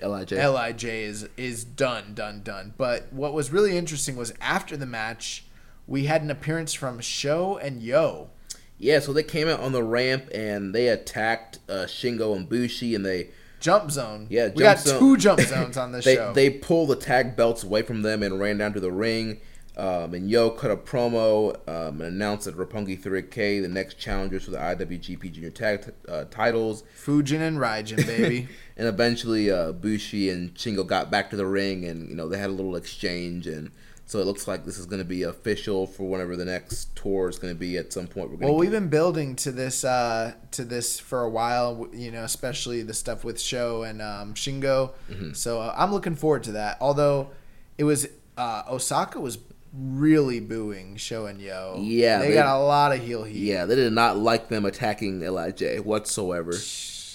Lij. 0.00 0.30
Lij 0.32 0.84
is 0.84 1.28
is 1.36 1.64
done, 1.64 2.14
done, 2.14 2.42
done. 2.42 2.74
But 2.78 3.12
what 3.12 3.34
was 3.34 3.50
really 3.50 3.76
interesting 3.76 4.14
was 4.16 4.32
after 4.40 4.76
the 4.76 4.86
match, 4.86 5.44
we 5.88 6.04
had 6.04 6.22
an 6.22 6.30
appearance 6.30 6.72
from 6.74 7.00
Show 7.00 7.58
and 7.58 7.82
Yo. 7.82 8.30
Yeah, 8.78 9.00
so 9.00 9.12
they 9.12 9.24
came 9.24 9.48
out 9.48 9.60
on 9.60 9.72
the 9.72 9.82
ramp 9.82 10.28
and 10.32 10.74
they 10.74 10.88
attacked 10.88 11.58
uh, 11.68 11.84
Shingo 11.86 12.34
and 12.36 12.48
Bushi, 12.48 12.94
and 12.94 13.04
they 13.04 13.30
Jump 13.58 13.90
Zone. 13.90 14.26
yeah 14.30 14.48
we 14.54 14.62
got 14.62 14.78
zone- 14.78 14.98
two 14.98 15.16
jump 15.18 15.40
zones 15.54 15.76
on 15.76 15.92
this 15.92 16.04
they 16.06 16.14
show. 16.14 16.32
they 16.32 16.48
pulled 16.48 16.88
the 16.88 16.96
tag 16.96 17.36
belts 17.36 17.62
away 17.62 17.82
from 17.82 18.00
them 18.00 18.22
and 18.22 18.40
ran 18.40 18.56
down 18.58 18.72
to 18.74 18.80
the 18.80 18.92
ring. 18.92 19.40
Um, 19.80 20.12
and 20.12 20.28
Yo 20.30 20.50
cut 20.50 20.70
a 20.70 20.76
promo 20.76 21.56
um, 21.66 22.02
and 22.02 22.12
announced 22.14 22.44
that 22.44 22.54
Roppongi 22.54 23.00
3K, 23.00 23.62
the 23.62 23.68
next 23.68 23.94
challengers 23.94 24.44
for 24.44 24.50
the 24.50 24.58
IWGP 24.58 25.32
Junior 25.32 25.48
Tag 25.48 25.86
t- 25.86 25.90
uh, 26.06 26.24
titles, 26.24 26.84
Fujin 27.02 27.40
and 27.40 27.56
Raijin, 27.56 28.06
baby. 28.06 28.46
and 28.76 28.86
eventually 28.86 29.50
uh, 29.50 29.72
Bushi 29.72 30.28
and 30.28 30.54
Shingo 30.54 30.86
got 30.86 31.10
back 31.10 31.30
to 31.30 31.36
the 31.36 31.46
ring, 31.46 31.86
and 31.86 32.10
you 32.10 32.14
know 32.14 32.28
they 32.28 32.36
had 32.36 32.50
a 32.50 32.52
little 32.52 32.76
exchange, 32.76 33.46
and 33.46 33.70
So 34.04 34.18
it 34.18 34.26
looks 34.26 34.46
like 34.46 34.66
this 34.66 34.76
is 34.76 34.84
going 34.84 34.98
to 34.98 35.08
be 35.08 35.22
official 35.22 35.86
for 35.86 36.02
whenever 36.02 36.36
the 36.36 36.44
next 36.44 36.94
tour 36.94 37.30
is 37.30 37.38
going 37.38 37.54
to 37.54 37.58
be 37.58 37.78
at 37.78 37.90
some 37.90 38.06
point. 38.06 38.38
Well, 38.38 38.56
we've 38.56 38.70
been 38.70 38.88
building 38.88 39.34
to 39.36 39.50
this 39.50 39.82
uh, 39.82 40.34
to 40.50 40.64
this 40.64 41.00
for 41.00 41.22
a 41.22 41.30
while, 41.30 41.88
you 41.94 42.10
know, 42.10 42.24
especially 42.24 42.82
the 42.82 42.92
stuff 42.92 43.24
with 43.24 43.40
Show 43.40 43.84
and 43.84 44.02
um, 44.02 44.34
Shingo. 44.34 44.92
Mm-hmm. 45.10 45.32
So 45.32 45.62
uh, 45.62 45.74
I'm 45.74 45.90
looking 45.90 46.16
forward 46.16 46.42
to 46.42 46.52
that. 46.52 46.76
Although 46.82 47.30
it 47.78 47.84
was 47.84 48.08
uh, 48.36 48.64
Osaka 48.68 49.20
was 49.20 49.38
really 49.72 50.40
booing 50.40 50.96
Show 50.96 51.26
and 51.26 51.40
Yo. 51.40 51.76
Yeah, 51.80 52.18
they, 52.18 52.28
they- 52.28 52.34
got 52.34 52.56
a 52.56 52.62
lot 52.64 52.92
of 52.92 53.00
heel 53.00 53.24
heat. 53.24 53.38
Yeah, 53.38 53.64
they 53.66 53.74
did 53.76 53.92
not 53.92 54.16
like 54.18 54.48
them 54.48 54.64
attacking 54.64 55.20
Lij 55.20 55.62
whatsoever. 55.82 56.52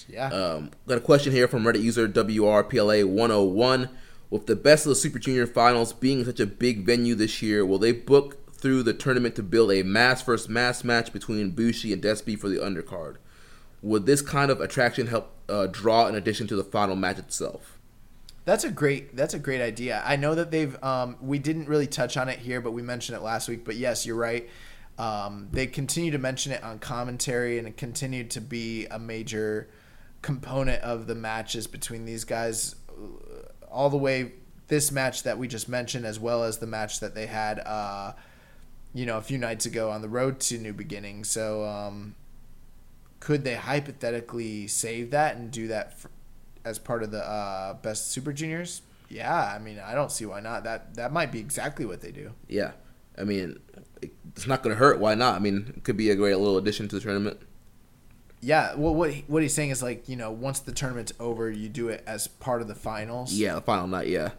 yeah. 0.07 0.27
Um, 0.29 0.71
got 0.87 0.97
a 0.97 1.01
question 1.01 1.33
here 1.33 1.47
from 1.47 1.63
Reddit 1.63 1.81
user 1.81 2.07
WRPLA101. 2.07 3.89
With 4.29 4.47
the 4.47 4.55
best 4.55 4.85
of 4.85 4.89
the 4.89 4.95
Super 4.95 5.19
Junior 5.19 5.45
finals 5.45 5.93
being 5.93 6.25
such 6.25 6.39
a 6.39 6.47
big 6.47 6.83
venue 6.85 7.13
this 7.15 7.41
year, 7.41 7.65
will 7.65 7.77
they 7.77 7.91
book 7.91 8.51
through 8.53 8.83
the 8.83 8.93
tournament 8.93 9.35
to 9.35 9.43
build 9.43 9.71
a 9.71 9.83
mask 9.83 10.25
versus 10.25 10.49
mask 10.49 10.83
match 10.83 11.13
between 11.13 11.51
Bushi 11.51 11.93
and 11.93 12.01
Despy 12.01 12.37
for 12.37 12.49
the 12.49 12.57
undercard? 12.57 13.17
Would 13.83 14.07
this 14.07 14.21
kind 14.23 14.49
of 14.49 14.59
attraction 14.61 15.07
help 15.07 15.31
uh, 15.47 15.67
draw 15.67 16.07
in 16.07 16.15
addition 16.15 16.47
to 16.47 16.55
the 16.55 16.63
final 16.63 16.95
match 16.95 17.19
itself? 17.19 17.74
That's 18.45 18.63
a 18.63 18.69
great. 18.69 19.15
That's 19.15 19.33
a 19.33 19.39
great 19.39 19.61
idea. 19.61 20.03
I 20.05 20.15
know 20.15 20.35
that 20.35 20.51
they've. 20.51 20.81
Um, 20.83 21.17
we 21.19 21.39
didn't 21.39 21.67
really 21.67 21.87
touch 21.87 22.15
on 22.15 22.29
it 22.29 22.39
here, 22.39 22.61
but 22.61 22.71
we 22.71 22.83
mentioned 22.83 23.17
it 23.17 23.21
last 23.21 23.49
week. 23.49 23.65
But 23.65 23.75
yes, 23.75 24.05
you're 24.05 24.15
right. 24.15 24.47
Um, 24.97 25.49
they 25.51 25.67
continue 25.67 26.11
to 26.11 26.19
mention 26.19 26.51
it 26.51 26.63
on 26.63 26.79
commentary, 26.79 27.57
and 27.57 27.67
it 27.67 27.75
continued 27.75 28.29
to 28.31 28.41
be 28.41 28.85
a 28.85 28.99
major 28.99 29.69
component 30.21 30.81
of 30.83 31.07
the 31.07 31.15
matches 31.15 31.67
between 31.67 32.05
these 32.05 32.23
guys, 32.23 32.75
uh, 32.89 33.65
all 33.69 33.89
the 33.89 33.97
way 33.97 34.31
this 34.67 34.91
match 34.91 35.23
that 35.23 35.37
we 35.37 35.47
just 35.47 35.67
mentioned, 35.67 36.05
as 36.05 36.19
well 36.19 36.43
as 36.43 36.59
the 36.59 36.67
match 36.67 36.99
that 36.99 37.13
they 37.13 37.25
had, 37.25 37.59
uh, 37.59 38.13
you 38.93 39.05
know, 39.05 39.17
a 39.17 39.21
few 39.21 39.37
nights 39.37 39.65
ago 39.65 39.89
on 39.89 40.01
the 40.01 40.09
road 40.09 40.39
to 40.39 40.57
New 40.57 40.73
Beginning. 40.73 41.23
So, 41.23 41.65
um, 41.65 42.15
could 43.19 43.43
they 43.43 43.55
hypothetically 43.55 44.67
save 44.67 45.11
that 45.11 45.35
and 45.35 45.51
do 45.51 45.67
that 45.67 45.97
for, 45.97 46.09
as 46.65 46.79
part 46.79 47.03
of 47.03 47.11
the 47.11 47.23
uh, 47.25 47.75
best 47.75 48.11
Super 48.11 48.33
Juniors? 48.33 48.81
Yeah, 49.09 49.53
I 49.55 49.59
mean, 49.59 49.79
I 49.79 49.93
don't 49.93 50.11
see 50.11 50.25
why 50.25 50.39
not. 50.39 50.63
That 50.63 50.95
that 50.95 51.13
might 51.13 51.31
be 51.31 51.39
exactly 51.39 51.85
what 51.85 52.01
they 52.01 52.11
do. 52.11 52.31
Yeah, 52.47 52.71
I 53.17 53.23
mean, 53.23 53.59
it's 54.01 54.47
not 54.47 54.63
going 54.63 54.75
to 54.75 54.79
hurt. 54.79 54.99
Why 54.99 55.13
not? 55.15 55.35
I 55.35 55.39
mean, 55.39 55.73
it 55.77 55.83
could 55.83 55.95
be 55.95 56.09
a 56.09 56.15
great 56.15 56.35
little 56.37 56.57
addition 56.57 56.87
to 56.89 56.95
the 56.95 57.01
tournament. 57.01 57.39
Yeah, 58.41 58.75
well, 58.75 58.93
what 58.93 59.11
he, 59.11 59.23
what 59.27 59.41
he's 59.43 59.53
saying 59.53 59.69
is 59.69 59.81
like 59.83 60.09
you 60.09 60.15
know 60.15 60.31
once 60.31 60.59
the 60.59 60.71
tournament's 60.71 61.13
over, 61.19 61.49
you 61.49 61.69
do 61.69 61.89
it 61.89 62.03
as 62.07 62.27
part 62.27 62.61
of 62.61 62.67
the 62.67 62.75
finals. 62.75 63.33
Yeah, 63.33 63.55
the 63.55 63.61
final 63.61 63.87
night. 63.87 64.07
Yeah, 64.07 64.31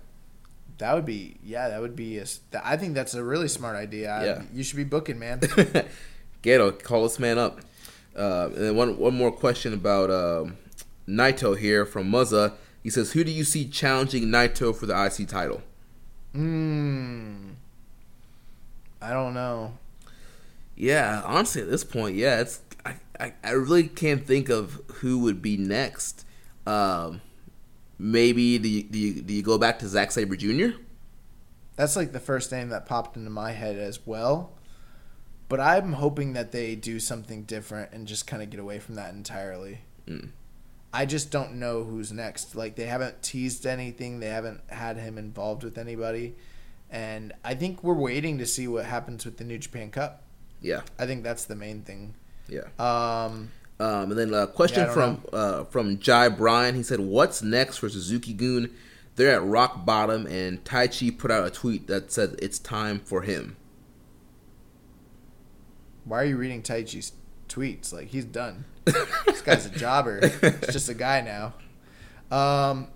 that 0.79 0.95
would 0.95 1.07
be 1.07 1.37
yeah, 1.45 1.69
that 1.69 1.81
would 1.81 1.95
be. 1.97 2.19
A, 2.19 2.25
I 2.63 2.77
think 2.77 2.95
that's 2.95 3.15
a 3.15 3.23
really 3.25 3.49
smart 3.49 3.77
idea. 3.77 4.11
I- 4.13 4.25
Yeah. 4.25 4.43
you 4.53 4.63
should 4.65 4.77
be 4.77 4.85
booking, 4.85 5.19
man. 5.19 5.41
Gedo, 6.43 6.81
call 6.83 7.05
this 7.05 7.19
man 7.19 7.39
up. 7.39 7.61
Uh, 8.17 8.47
and 8.47 8.57
then 8.57 8.77
one 8.77 8.97
one 8.99 9.15
more 9.15 9.31
question 9.33 9.73
about 9.73 10.11
um, 10.11 10.57
Naito 11.09 11.57
here 11.57 11.85
from 11.85 12.11
Muzza. 12.11 12.55
He 12.83 12.91
says, 12.91 13.13
"Who 13.13 13.25
do 13.25 13.31
you 13.31 13.45
see 13.45 13.67
challenging 13.67 14.25
Naito 14.25 14.75
for 14.75 14.87
the 14.87 14.95
IC 14.95 15.29
title?" 15.29 15.63
Hmm. 16.33 17.51
I 19.01 19.13
don't 19.13 19.35
know. 19.35 19.75
Yeah, 20.75 21.23
honestly, 21.25 21.63
at 21.63 21.71
this 21.71 21.85
point, 21.85 22.17
yeah, 22.17 22.41
it's 22.41 22.61
I, 22.85 22.95
I, 23.19 23.33
I 23.43 23.51
really 23.53 23.89
can't 23.89 24.27
think 24.27 24.49
of 24.49 24.81
who 24.97 25.19
would 25.21 25.41
be 25.43 25.57
next. 25.57 26.25
Um, 26.67 27.21
maybe 27.99 28.59
do 28.59 28.69
you, 28.69 28.83
do 28.83 28.99
you, 28.99 29.23
do 29.23 29.35
you 29.35 29.43
go 29.43 29.59
back 29.59 29.79
to 29.81 29.89
Zack 29.89 30.13
Sabre 30.13 30.37
Jr.? 30.37 30.79
That's 31.77 31.97
like 31.97 32.13
the 32.13 32.21
first 32.21 32.53
name 32.53 32.69
that 32.71 32.87
popped 32.87 33.17
into 33.17 33.31
my 33.31 33.53
head 33.53 33.77
as 33.77 34.07
well. 34.07 34.53
But 35.49 35.61
I'm 35.61 35.95
hoping 35.95 36.33
that 36.33 36.53
they 36.53 36.75
do 36.75 36.99
something 36.99 37.43
different 37.45 37.93
and 37.93 38.07
just 38.07 38.27
kind 38.27 38.43
of 38.43 38.51
get 38.51 38.59
away 38.59 38.79
from 38.79 38.97
that 38.97 39.15
entirely. 39.15 39.81
Mm. 40.07 40.31
I 40.97 41.05
just 41.05 41.31
don't 41.31 41.57
know 41.57 41.85
who's 41.85 42.11
next. 42.11 42.55
Like 42.57 42.75
they 42.77 42.87
haven't 42.87 43.23
teased 43.23 43.67
anything. 43.67 44.21
They 44.21 44.29
haven't 44.29 44.63
had 44.69 44.97
him 44.97 45.19
involved 45.19 45.63
with 45.63 45.77
anybody. 45.77 46.37
And 46.91 47.35
I 47.45 47.55
think 47.55 47.85
we're 47.85 47.93
waiting 47.93 48.39
to 48.39 48.47
see 48.47 48.67
what 48.67 48.87
happens 48.87 49.27
with 49.27 49.37
the 49.37 49.45
New 49.45 49.59
Japan 49.59 49.91
Cup. 49.91 50.23
Yeah, 50.63 50.81
I 50.99 51.05
think 51.05 51.23
that's 51.23 51.45
the 51.45 51.55
main 51.55 51.83
thing. 51.83 52.15
yeah. 52.49 52.63
Um, 52.79 53.51
Um, 53.79 54.11
and 54.11 54.19
then 54.19 54.33
a 54.33 54.47
question 54.47 54.85
Yeah, 54.87 54.93
from 54.95 55.21
uh, 55.35 55.65
from 55.65 55.99
Jai 55.99 56.31
Bryan. 56.31 56.75
He 56.75 56.83
said, 56.83 57.01
"What's 57.01 57.43
next 57.43 57.77
for 57.77 57.91
Suzuki 57.91 58.33
Gun? 58.33 58.71
They're 59.17 59.35
at 59.35 59.45
rock 59.45 59.85
bottom." 59.85 60.27
And 60.27 60.65
Taichi 60.65 61.17
put 61.17 61.31
out 61.31 61.47
a 61.47 61.51
tweet 61.51 61.89
that 61.89 62.11
said, 62.11 62.37
"It's 62.41 62.59
time 62.59 63.01
for 63.01 63.21
him." 63.23 63.57
why 66.07 66.23
are 66.23 66.25
you 66.25 66.37
reading 66.37 66.63
Taichi's 66.63 67.13
tweets? 67.49 67.93
Like 67.93 68.09
he's 68.09 68.25
done. 68.25 68.65
This 68.87 69.43
guy's 69.43 69.67
a 69.67 69.71
jobber. 69.71 70.29
He's 70.29 70.73
just 70.73 70.89
a 70.89 70.95
guy 70.95 71.21
now. 71.21 71.55
Um, 72.37 72.89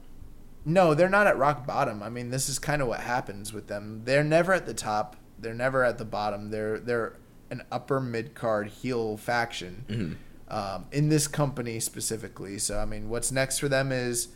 no, 0.64 0.94
they're 0.94 1.08
not 1.08 1.26
at 1.26 1.36
rock 1.38 1.66
bottom. 1.66 2.02
I 2.02 2.08
mean, 2.08 2.30
this 2.30 2.48
is 2.48 2.58
kind 2.58 2.82
of 2.82 2.88
what 2.88 3.00
happens 3.00 3.52
with 3.52 3.66
them. 3.66 4.02
They're 4.04 4.24
never 4.24 4.52
at 4.52 4.66
the 4.66 4.74
top. 4.74 5.16
They're 5.38 5.54
never 5.54 5.84
at 5.84 5.98
the 5.98 6.04
bottom. 6.04 6.50
They're 6.50 6.78
they're 6.78 7.16
an 7.50 7.62
upper 7.72 8.00
mid 8.00 8.34
card 8.34 8.68
heel 8.68 9.16
faction 9.16 10.18
um, 10.48 10.86
in 10.92 11.08
this 11.08 11.26
company 11.26 11.80
specifically. 11.80 12.58
So 12.58 12.78
I 12.78 12.84
mean, 12.84 13.08
what's 13.08 13.32
next 13.32 13.58
for 13.58 13.68
them 13.68 13.90
is 13.90 14.28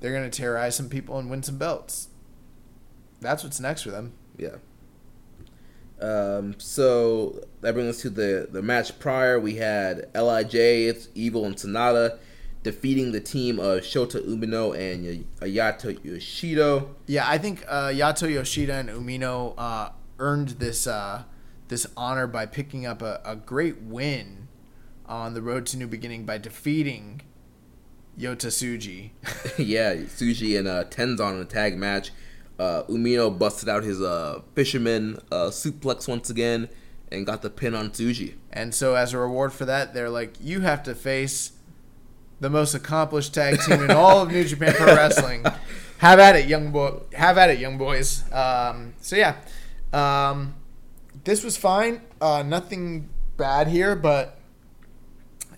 they're 0.00 0.12
gonna 0.12 0.30
terrorize 0.30 0.76
some 0.76 0.88
people 0.88 1.18
and 1.18 1.30
win 1.30 1.42
some 1.42 1.58
belts. 1.58 2.08
That's 3.20 3.42
what's 3.42 3.60
next 3.60 3.82
for 3.82 3.90
them. 3.90 4.12
Yeah. 4.36 4.56
Um, 6.00 6.54
so 6.58 7.44
that 7.60 7.74
brings 7.74 7.96
us 7.96 8.02
to 8.02 8.10
the 8.10 8.48
the 8.50 8.62
match 8.62 8.98
prior. 8.98 9.38
We 9.38 9.56
had 9.56 10.10
Lij, 10.14 10.54
it's 10.54 11.08
Evil 11.14 11.44
and 11.44 11.56
Sanada 11.56 12.18
defeating 12.62 13.12
the 13.12 13.20
team 13.20 13.58
of 13.58 13.80
Shota 13.80 14.20
Umino 14.26 14.76
and 14.76 15.04
Y- 15.04 15.24
Ayato 15.46 15.98
Yoshido. 16.00 16.88
Yeah, 17.06 17.28
I 17.28 17.38
think 17.38 17.64
uh, 17.68 17.88
Yato 17.88 18.30
Yoshida 18.30 18.74
and 18.74 18.88
Umino 18.88 19.54
uh, 19.56 19.90
earned 20.18 20.50
this 20.50 20.86
uh, 20.86 21.24
this 21.68 21.86
honor 21.96 22.26
by 22.26 22.46
picking 22.46 22.86
up 22.86 23.02
a, 23.02 23.20
a 23.24 23.36
great 23.36 23.80
win 23.82 24.48
on 25.06 25.34
the 25.34 25.42
road 25.42 25.66
to 25.66 25.76
New 25.76 25.86
Beginning 25.86 26.24
by 26.24 26.38
defeating 26.38 27.22
Yota 28.18 28.48
Tsuji. 28.48 29.10
yeah, 29.58 29.94
Tsuji 29.94 30.58
and 30.58 30.68
uh, 30.68 30.84
Tenzan 30.84 31.36
in 31.36 31.40
a 31.40 31.44
tag 31.44 31.76
match. 31.76 32.10
Uh, 32.60 32.82
Umino 32.90 33.36
busted 33.36 33.70
out 33.70 33.84
his 33.84 34.02
uh, 34.02 34.42
fisherman 34.54 35.18
uh, 35.32 35.46
suplex 35.46 36.06
once 36.06 36.28
again 36.28 36.68
and 37.10 37.24
got 37.24 37.40
the 37.40 37.48
pin 37.48 37.74
on 37.74 37.88
Tsuji. 37.88 38.34
and 38.52 38.74
so, 38.74 38.96
as 38.96 39.14
a 39.14 39.18
reward 39.18 39.54
for 39.54 39.64
that, 39.64 39.94
they're 39.94 40.10
like, 40.10 40.34
you 40.42 40.60
have 40.60 40.82
to 40.82 40.94
face 40.94 41.52
the 42.38 42.50
most 42.50 42.74
accomplished 42.74 43.32
tag 43.32 43.58
team 43.60 43.82
in 43.82 43.90
all 43.90 44.20
of 44.20 44.30
New 44.30 44.44
Japan 44.44 44.74
Pro 44.74 44.94
Wrestling. 44.94 45.44
Have 45.98 46.18
at 46.18 46.36
it, 46.36 46.48
young 46.48 46.70
boy. 46.70 47.00
Have 47.14 47.36
at 47.38 47.50
it, 47.50 47.58
young 47.58 47.76
boys. 47.76 48.30
Um, 48.32 48.94
so 49.00 49.16
yeah, 49.16 49.36
um, 49.92 50.54
this 51.24 51.44
was 51.44 51.56
fine. 51.56 52.02
Uh, 52.20 52.42
nothing 52.42 53.10
bad 53.36 53.68
here, 53.68 53.94
but 53.96 54.38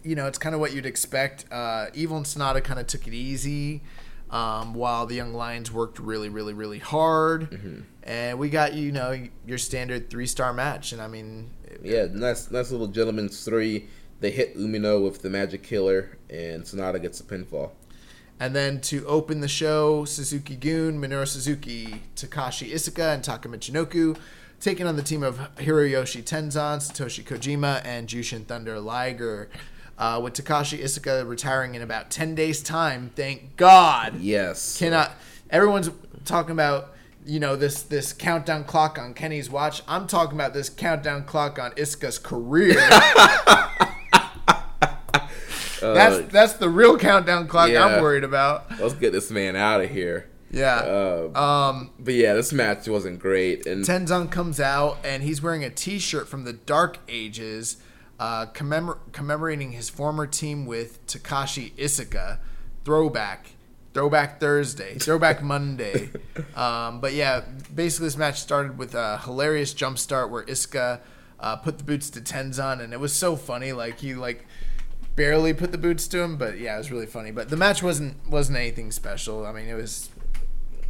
you 0.02 0.16
know, 0.16 0.26
it's 0.26 0.38
kind 0.38 0.54
of 0.54 0.60
what 0.60 0.72
you'd 0.72 0.86
expect. 0.86 1.44
Uh, 1.50 1.86
Evil 1.94 2.16
and 2.16 2.26
Sanada 2.26 2.62
kind 2.62 2.80
of 2.80 2.88
took 2.88 3.06
it 3.06 3.14
easy, 3.14 3.82
um, 4.32 4.74
while 4.74 5.06
the 5.06 5.14
Young 5.14 5.34
Lions 5.34 5.70
worked 5.70 5.98
really, 5.98 6.28
really, 6.28 6.54
really 6.54 6.78
hard. 6.78 7.84
And 8.02 8.38
we 8.38 8.48
got 8.50 8.74
you 8.74 8.90
know 8.90 9.28
your 9.46 9.58
standard 9.58 10.10
three 10.10 10.26
star 10.26 10.52
match, 10.52 10.92
and 10.92 11.00
I 11.00 11.06
mean, 11.06 11.50
Yeah, 11.82 12.06
nice, 12.10 12.50
nice 12.50 12.70
little 12.72 12.88
gentleman's 12.88 13.44
three. 13.44 13.88
They 14.20 14.30
hit 14.30 14.56
Umino 14.56 15.02
with 15.02 15.22
the 15.22 15.30
magic 15.30 15.62
killer, 15.62 16.16
and 16.30 16.64
Sanada 16.64 17.00
gets 17.00 17.20
a 17.20 17.24
pinfall. 17.24 17.70
And 18.40 18.56
then 18.56 18.80
to 18.82 19.06
open 19.06 19.40
the 19.40 19.48
show, 19.48 20.04
Suzuki 20.04 20.56
Gun, 20.56 21.00
Minoru 21.00 21.28
Suzuki, 21.28 22.02
Takashi 22.16 22.72
Iizuka, 22.72 23.14
and 23.14 23.22
Taka 23.22 23.48
Michinoku 23.48 24.16
taking 24.62 24.86
on 24.86 24.96
the 24.96 25.02
team 25.02 25.24
of 25.24 25.38
Hiroyoshi 25.56 26.22
Tenzan, 26.22 26.78
Satoshi 26.78 27.24
Kojima, 27.24 27.82
and 27.84 28.08
Jushin 28.08 28.46
Thunder 28.46 28.78
Liger. 28.78 29.48
Uh, 30.02 30.18
with 30.18 30.32
Takashi 30.34 30.82
Iizuka 30.82 31.24
retiring 31.28 31.76
in 31.76 31.82
about 31.82 32.10
10 32.10 32.34
days' 32.34 32.60
time, 32.60 33.12
thank 33.14 33.56
God. 33.56 34.18
Yes. 34.18 34.76
Cannot. 34.76 35.12
Everyone's 35.48 35.90
talking 36.24 36.50
about, 36.50 36.92
you 37.24 37.38
know, 37.38 37.54
this 37.54 37.82
this 37.82 38.12
countdown 38.12 38.64
clock 38.64 38.98
on 38.98 39.14
Kenny's 39.14 39.48
watch. 39.48 39.80
I'm 39.86 40.08
talking 40.08 40.34
about 40.34 40.54
this 40.54 40.68
countdown 40.68 41.22
clock 41.22 41.60
on 41.60 41.70
Iizuka's 41.72 42.18
career. 42.18 42.74
that's 45.80 46.32
that's 46.32 46.54
the 46.54 46.68
real 46.68 46.98
countdown 46.98 47.46
clock 47.46 47.68
Uh, 47.68 47.72
yeah. 47.74 47.86
I'm 47.86 48.02
worried 48.02 48.24
about. 48.24 48.76
Let's 48.80 48.94
get 48.94 49.12
this 49.12 49.30
man 49.30 49.54
out 49.54 49.82
of 49.82 49.90
here. 49.90 50.28
Yeah. 50.50 50.78
Uh, 51.34 51.38
Um, 51.40 51.90
but 52.00 52.14
yeah, 52.14 52.34
this 52.34 52.52
match 52.52 52.88
wasn't 52.88 53.20
great, 53.20 53.66
and 53.66 53.84
Tenzan 53.84 54.32
comes 54.32 54.58
out 54.58 54.98
and 55.04 55.22
he's 55.22 55.40
wearing 55.40 55.62
a 55.62 55.70
T-shirt 55.70 56.26
from 56.28 56.42
the 56.42 56.52
Dark 56.52 56.98
Ages, 57.08 57.76
uh, 58.18 58.46
commemor- 58.46 58.98
commemorating 59.12 59.72
his 59.72 59.88
former 59.88 60.26
team 60.26 60.66
with 60.66 61.04
Takashi 61.06 61.72
Isaka. 61.74 62.38
Throwback. 62.84 63.46
Throwback 63.94 64.40
Thursday, 64.40 64.94
Throwback 64.94 65.42
Monday. 65.54 66.08
Um, 66.56 67.00
but 67.00 67.12
yeah, 67.12 67.42
basically 67.74 68.06
this 68.06 68.16
match 68.16 68.40
started 68.40 68.78
with 68.78 68.94
a 68.94 69.18
hilarious 69.18 69.74
jump 69.74 69.98
start 69.98 70.30
where 70.30 70.44
Iizuka 70.44 71.00
uh, 71.38 71.56
put 71.56 71.76
the 71.76 71.84
boots 71.84 72.08
to 72.10 72.20
Tenzan, 72.22 72.80
and 72.80 72.94
it 72.94 73.00
was 73.00 73.12
so 73.12 73.36
funny. 73.36 73.72
Like 73.72 73.98
he 73.98 74.14
like 74.14 74.46
barely 75.14 75.52
put 75.52 75.72
the 75.72 75.78
boots 75.78 76.08
to 76.08 76.20
him, 76.22 76.38
but 76.38 76.58
yeah, 76.58 76.74
it 76.74 76.78
was 76.78 76.90
really 76.90 77.04
funny. 77.04 77.32
But 77.32 77.50
the 77.50 77.56
match 77.58 77.82
wasn't 77.82 78.16
wasn't 78.26 78.56
anything 78.56 78.92
special. 78.92 79.44
I 79.44 79.52
mean, 79.52 79.66
it 79.68 79.74
was 79.74 80.08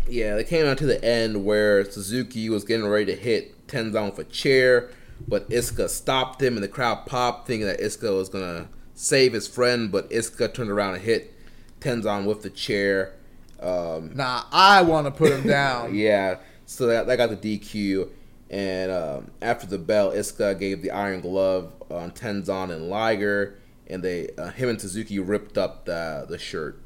Yeah, 0.08 0.36
they 0.36 0.44
came 0.44 0.64
out 0.66 0.78
to 0.78 0.86
the 0.86 1.04
end 1.04 1.44
where 1.44 1.84
Suzuki 1.84 2.48
was 2.50 2.62
getting 2.62 2.86
ready 2.86 3.06
to 3.06 3.16
hit 3.16 3.66
Tenzan 3.66 4.10
with 4.16 4.18
a 4.20 4.30
chair, 4.30 4.90
but 5.26 5.48
Iizuka 5.50 5.88
stopped 5.88 6.42
him, 6.42 6.54
and 6.54 6.62
the 6.62 6.68
crowd 6.68 7.06
popped, 7.06 7.46
thinking 7.46 7.66
that 7.66 7.80
Iizuka 7.80 8.16
was 8.16 8.28
gonna 8.28 8.68
save 8.94 9.32
his 9.32 9.48
friend. 9.48 9.90
But 9.90 10.10
Iizuka 10.10 10.52
turned 10.52 10.70
around 10.70 10.94
and 10.94 11.02
hit 11.02 11.34
Tenzan 11.80 12.24
with 12.24 12.42
the 12.42 12.50
chair. 12.50 13.14
Um, 13.60 14.12
nah. 14.14 14.44
I 14.50 14.82
want 14.82 15.06
to 15.06 15.10
put 15.10 15.32
him 15.32 15.46
down. 15.46 15.94
yeah, 15.94 16.38
so 16.66 16.86
that, 16.86 17.06
that 17.06 17.16
got 17.16 17.30
the 17.30 17.58
DQ. 17.58 18.08
And 18.50 18.92
um, 18.92 19.30
after 19.40 19.66
the 19.66 19.78
bell, 19.78 20.12
Iizuka 20.12 20.58
gave 20.58 20.82
the 20.82 20.90
Iron 20.90 21.20
Glove 21.20 21.72
on 21.90 22.10
Tenzan 22.10 22.70
and 22.70 22.90
Liger, 22.90 23.58
and 23.86 24.02
they 24.02 24.28
uh, 24.36 24.50
him 24.50 24.68
and 24.68 24.80
Suzuki 24.80 25.18
ripped 25.18 25.56
up 25.56 25.86
the 25.86 26.26
the 26.28 26.38
shirt. 26.38 26.78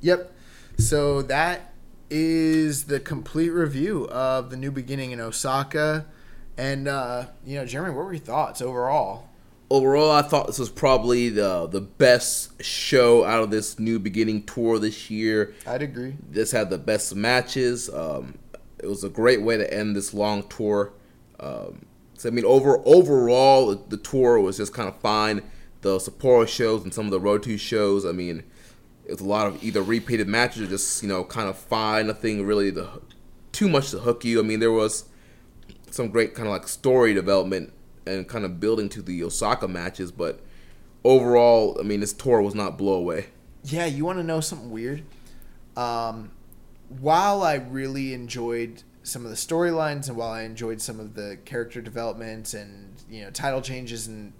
Yep. 0.00 0.32
So 0.78 1.22
that 1.22 1.72
is 2.10 2.84
the 2.84 3.00
complete 3.00 3.48
review 3.48 4.06
of 4.08 4.50
the 4.50 4.56
new 4.56 4.70
beginning 4.70 5.10
in 5.10 5.20
Osaka. 5.20 6.06
And 6.58 6.88
uh, 6.88 7.26
you 7.44 7.56
know, 7.58 7.66
Jeremy, 7.66 7.94
what 7.94 8.06
were 8.06 8.12
your 8.12 8.20
thoughts 8.20 8.62
overall? 8.62 9.28
Overall, 9.68 10.12
I 10.12 10.22
thought 10.22 10.46
this 10.46 10.58
was 10.58 10.70
probably 10.70 11.28
the 11.28 11.66
the 11.66 11.80
best 11.80 12.62
show 12.62 13.24
out 13.24 13.42
of 13.42 13.50
this 13.50 13.78
new 13.78 13.98
beginning 13.98 14.44
tour 14.44 14.78
this 14.78 15.10
year. 15.10 15.54
I'd 15.66 15.82
agree. 15.82 16.16
This 16.30 16.52
had 16.52 16.70
the 16.70 16.78
best 16.78 17.14
matches. 17.14 17.90
Um, 17.90 18.38
it 18.78 18.86
was 18.86 19.04
a 19.04 19.08
great 19.08 19.42
way 19.42 19.56
to 19.56 19.72
end 19.72 19.96
this 19.96 20.14
long 20.14 20.44
tour. 20.48 20.92
Um, 21.40 21.84
so 22.14 22.28
I 22.28 22.32
mean, 22.32 22.44
over 22.44 22.80
overall, 22.86 23.74
the 23.74 23.96
tour 23.96 24.38
was 24.38 24.56
just 24.56 24.72
kind 24.72 24.88
of 24.88 24.96
fine. 25.00 25.42
The 25.82 25.98
Sapporo 25.98 26.48
shows 26.48 26.82
and 26.82 26.94
some 26.94 27.04
of 27.04 27.10
the 27.10 27.20
Road 27.20 27.42
to 27.42 27.58
shows. 27.58 28.06
I 28.06 28.12
mean, 28.12 28.44
it 29.04 29.12
was 29.12 29.20
a 29.20 29.24
lot 29.24 29.46
of 29.46 29.62
either 29.62 29.82
repeated 29.82 30.28
matches 30.28 30.62
or 30.62 30.66
just 30.66 31.02
you 31.02 31.08
know 31.08 31.24
kind 31.24 31.48
of 31.48 31.58
fine. 31.58 32.06
Nothing 32.06 32.46
really 32.46 32.70
the 32.70 32.88
too 33.52 33.68
much 33.68 33.90
to 33.90 33.98
hook 33.98 34.24
you. 34.24 34.38
I 34.38 34.42
mean, 34.42 34.60
there 34.60 34.72
was 34.72 35.04
some 35.96 36.08
great 36.08 36.34
kind 36.34 36.46
of 36.46 36.52
like 36.52 36.68
story 36.68 37.14
development 37.14 37.72
and 38.06 38.28
kind 38.28 38.44
of 38.44 38.60
building 38.60 38.88
to 38.90 39.02
the 39.02 39.24
Osaka 39.24 39.66
matches, 39.66 40.12
but 40.12 40.40
overall, 41.04 41.76
I 41.80 41.82
mean, 41.82 42.00
this 42.00 42.12
tour 42.12 42.40
was 42.42 42.54
not 42.54 42.78
blow 42.78 42.94
away. 42.94 43.26
Yeah, 43.64 43.86
you 43.86 44.04
want 44.04 44.18
to 44.18 44.24
know 44.24 44.40
something 44.40 44.70
weird? 44.70 45.02
Um, 45.76 46.30
while 46.88 47.42
I 47.42 47.54
really 47.54 48.14
enjoyed 48.14 48.82
some 49.02 49.24
of 49.24 49.30
the 49.30 49.36
storylines 49.36 50.08
and 50.08 50.16
while 50.16 50.30
I 50.30 50.42
enjoyed 50.42 50.80
some 50.80 50.98
of 50.98 51.14
the 51.14 51.38
character 51.44 51.80
developments 51.80 52.54
and 52.54 52.94
you 53.08 53.22
know 53.22 53.30
title 53.30 53.62
changes 53.62 54.08
and 54.08 54.32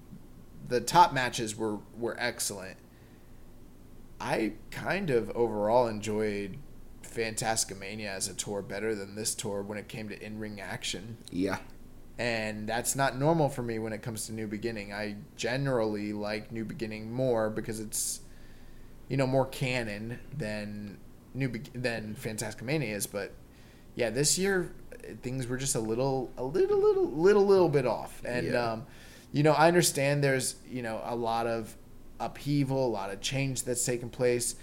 the 0.69 0.81
top 0.81 1.13
matches 1.13 1.57
were 1.57 1.79
were 1.97 2.17
excellent. 2.19 2.77
I 4.21 4.55
kind 4.71 5.11
of 5.11 5.31
overall 5.31 5.87
enjoyed 5.87 6.57
Fantastica 7.17 7.79
Mania 7.79 8.11
as 8.13 8.29
a 8.29 8.35
tour 8.35 8.61
better 8.63 8.95
than 8.95 9.15
this 9.15 9.35
tour 9.35 9.63
when 9.63 9.79
it 9.79 9.89
came 9.89 10.09
to 10.11 10.23
in 10.25 10.39
ring 10.39 10.61
action. 10.61 11.17
Yeah. 11.31 11.59
And 12.19 12.69
that's 12.69 12.95
not 12.97 13.19
normal 13.19 13.49
for 13.49 13.63
me 13.63 13.79
when 13.79 13.93
it 13.93 14.03
comes 14.03 14.27
to 14.27 14.33
New 14.33 14.47
Beginning. 14.47 14.93
I 14.93 15.17
generally 15.37 16.13
like 16.13 16.53
New 16.53 16.65
Beginning 16.65 17.13
more 17.13 17.51
because 17.51 17.79
it's, 17.81 18.21
you 19.09 19.17
know, 19.17 19.27
more 19.27 19.47
canon 19.47 20.19
than 20.37 20.99
New 21.35 21.49
Be- 21.51 21.63
than 21.75 22.15
Fantastica 22.15 22.63
Mania 22.63 22.95
is. 22.97 23.07
But 23.07 23.33
yeah, 23.95 24.11
this 24.11 24.39
year 24.39 24.73
things 25.23 25.47
were 25.47 25.57
just 25.59 25.75
a 25.75 25.81
little, 25.81 26.31
a 26.37 26.45
little, 26.45 26.79
little, 26.79 27.07
little, 27.11 27.47
little 27.47 27.69
bit 27.69 27.87
off. 27.87 28.23
And 28.25 28.49
Yeah. 28.49 28.73
um, 28.73 28.87
you 29.33 29.43
know, 29.43 29.53
I 29.53 29.69
understand 29.69 30.25
there's 30.25 30.55
you 30.71 30.83
know 30.83 31.03
a 31.05 31.15
lot 31.15 31.47
of 31.47 31.77
upheaval, 32.19 32.87
a 32.87 32.89
lot 32.89 33.11
of 33.13 33.21
change 33.21 33.65
that's 33.65 33.85
taken 33.85 34.09
place. 34.09 34.55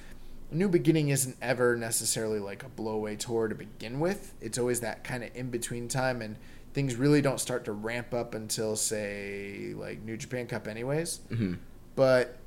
New 0.52 0.70
Beginning 0.70 1.10
isn't 1.10 1.36
ever 1.42 1.76
necessarily 1.76 2.40
like 2.40 2.64
a 2.64 2.70
blowaway 2.70 3.18
tour 3.18 3.48
to 3.48 3.56
begin 3.56 4.00
with. 4.00 4.34
It's 4.40 4.58
always 4.58 4.82
that 4.82 5.04
kind 5.04 5.24
of 5.24 5.36
in 5.36 5.50
between 5.50 5.88
time, 5.88 6.22
and 6.22 6.38
things 6.74 6.96
really 6.96 7.22
don't 7.22 7.40
start 7.40 7.66
to 7.66 7.72
ramp 7.72 8.14
up 8.14 8.34
until 8.36 8.76
say 8.76 9.74
like 9.76 10.02
New 10.04 10.18
Japan 10.18 10.48
Cup, 10.48 10.68
anyways. 10.68 11.22
Mhm. 11.32 11.58
But 11.96 12.38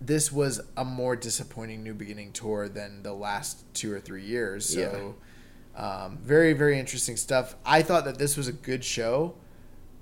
this 0.00 0.30
was 0.30 0.60
a 0.76 0.84
more 0.84 1.16
disappointing 1.16 1.82
New 1.82 1.94
Beginning 1.94 2.32
tour 2.32 2.68
than 2.68 3.02
the 3.02 3.14
last 3.14 3.64
two 3.74 3.92
or 3.92 4.00
three 4.00 4.24
years. 4.24 4.66
So, 4.92 5.14
um, 5.76 6.18
very 6.22 6.52
very 6.52 6.78
interesting 6.78 7.16
stuff. 7.16 7.56
I 7.64 7.82
thought 7.82 8.04
that 8.04 8.18
this 8.18 8.36
was 8.36 8.46
a 8.48 8.52
good 8.52 8.84
show, 8.84 9.34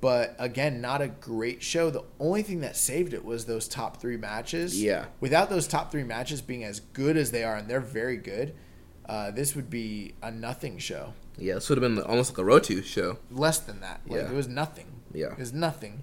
but 0.03 0.35
again, 0.39 0.81
not 0.83 1.01
a 1.01 1.09
great 1.09 1.63
show. 1.63 1.89
The 1.89 2.03
only 2.21 2.43
thing 2.43 2.61
that 2.61 2.77
saved 2.77 3.15
it 3.15 3.25
was 3.25 3.47
those 3.47 3.67
top 3.69 3.99
three 3.99 4.17
matches. 4.19 4.83
Yeah. 4.83 5.07
Without 5.21 5.49
those 5.49 5.67
top 5.67 5.91
three 5.93 6.03
matches 6.03 6.43
being 6.43 6.65
as 6.65 6.81
good 6.81 7.17
as 7.17 7.31
they 7.31 7.45
are, 7.45 7.57
and 7.57 7.69
they're 7.69 7.81
very 7.81 8.17
good, 8.17 8.55
uh, 9.09 9.31
this 9.31 9.55
would 9.57 9.71
be 9.71 10.15
a 10.21 10.31
nothing 10.31 10.77
show. 10.79 11.15
Yeah, 11.39 11.55
this 11.55 11.69
would 11.71 11.81
have 11.81 11.95
been 11.95 12.03
almost 12.05 12.37
like 12.37 12.47
a 12.47 12.51
Rotu 12.51 12.85
show. 12.85 13.17
Less 13.31 13.61
than 13.61 13.81
that. 13.81 14.01
Like 14.07 14.21
Yeah. 14.23 14.31
it 14.31 14.35
was 14.35 14.49
nothing. 14.49 14.87
Yeah. 15.15 15.33
It 15.33 15.39
was 15.39 15.53
nothing. 15.53 16.03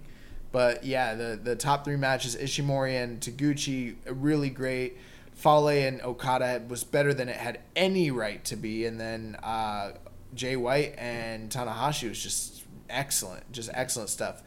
But 0.52 0.84
yeah, 0.84 1.14
the 1.14 1.40
the 1.44 1.56
top 1.56 1.84
three 1.86 1.98
matches, 1.98 2.36
Ishimori 2.36 3.04
and 3.04 3.20
Taguchi, 3.20 3.96
really 4.10 4.50
great. 4.50 4.98
Fale 5.34 5.68
and 5.70 6.02
Okada 6.02 6.64
was 6.68 6.84
better 6.84 7.14
than 7.14 7.30
it 7.30 7.36
had 7.38 7.60
any 7.76 8.12
right 8.12 8.44
to 8.46 8.56
be, 8.56 8.86
and 8.86 9.00
then 9.00 9.36
uh, 9.44 9.92
Jay 10.34 10.56
White 10.56 10.96
and 10.98 11.50
Tanahashi 11.52 12.10
was 12.10 12.22
just 12.24 12.59
excellent, 12.90 13.52
just 13.52 13.70
excellent 13.74 14.10
stuff. 14.10 14.41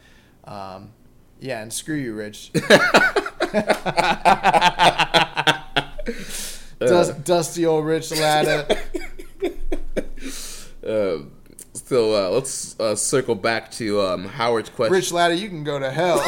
Um, 0.45 0.91
yeah, 1.41 1.63
and 1.63 1.73
screw 1.73 1.97
you, 1.97 2.15
Rich. 2.15 2.53
Dust, 6.79 7.25
dusty 7.25 7.67
old 7.67 7.85
Rich 7.87 8.13
Latta. 8.13 8.79
Um, 10.85 11.31
so 11.75 12.13
uh, 12.13 12.31
let's 12.31 12.79
uh, 12.81 12.97
circle 12.97 13.37
back 13.37 13.71
to 13.73 14.01
um, 14.01 14.25
Howard's 14.25 14.69
question. 14.69 14.93
Rich 14.93 15.13
Latta, 15.13 15.37
you 15.37 15.49
can 15.49 15.63
go 15.63 15.79
to 15.79 15.93
hell. 15.93 16.21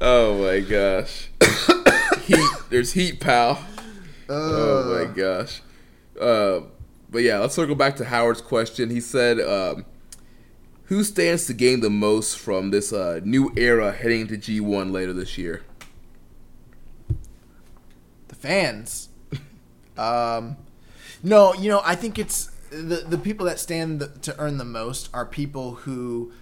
Oh 0.00 0.42
my 0.42 0.60
gosh. 0.60 1.30
heat. 2.26 2.50
Heat, 3.04 3.20
pal. 3.20 3.62
oh 4.30 4.96
my 4.96 5.12
gosh. 5.12 5.60
Uh, 6.18 6.60
but 7.10 7.18
yeah, 7.18 7.38
let's 7.38 7.54
circle 7.54 7.74
back 7.74 7.96
to 7.96 8.04
Howard's 8.06 8.40
question. 8.40 8.88
He 8.88 9.00
said, 9.02 9.38
um, 9.40 9.84
"Who 10.84 11.04
stands 11.04 11.46
to 11.48 11.52
gain 11.52 11.80
the 11.80 11.90
most 11.90 12.38
from 12.38 12.70
this 12.70 12.94
uh, 12.94 13.20
new 13.22 13.52
era 13.58 13.92
heading 13.92 14.22
into 14.22 14.38
G1 14.38 14.90
later 14.90 15.12
this 15.12 15.36
year?" 15.36 15.62
the 18.28 18.34
fans. 18.34 19.10
Um, 19.96 20.56
no, 21.22 21.54
you 21.54 21.68
know, 21.68 21.80
I 21.84 21.94
think 21.94 22.18
it's 22.18 22.50
the 22.70 23.04
the 23.06 23.16
people 23.16 23.46
that 23.46 23.60
stand 23.60 24.00
the, 24.00 24.08
to 24.22 24.36
earn 24.40 24.58
the 24.58 24.64
most 24.64 25.08
are 25.14 25.24
people 25.24 25.76
who 25.76 26.32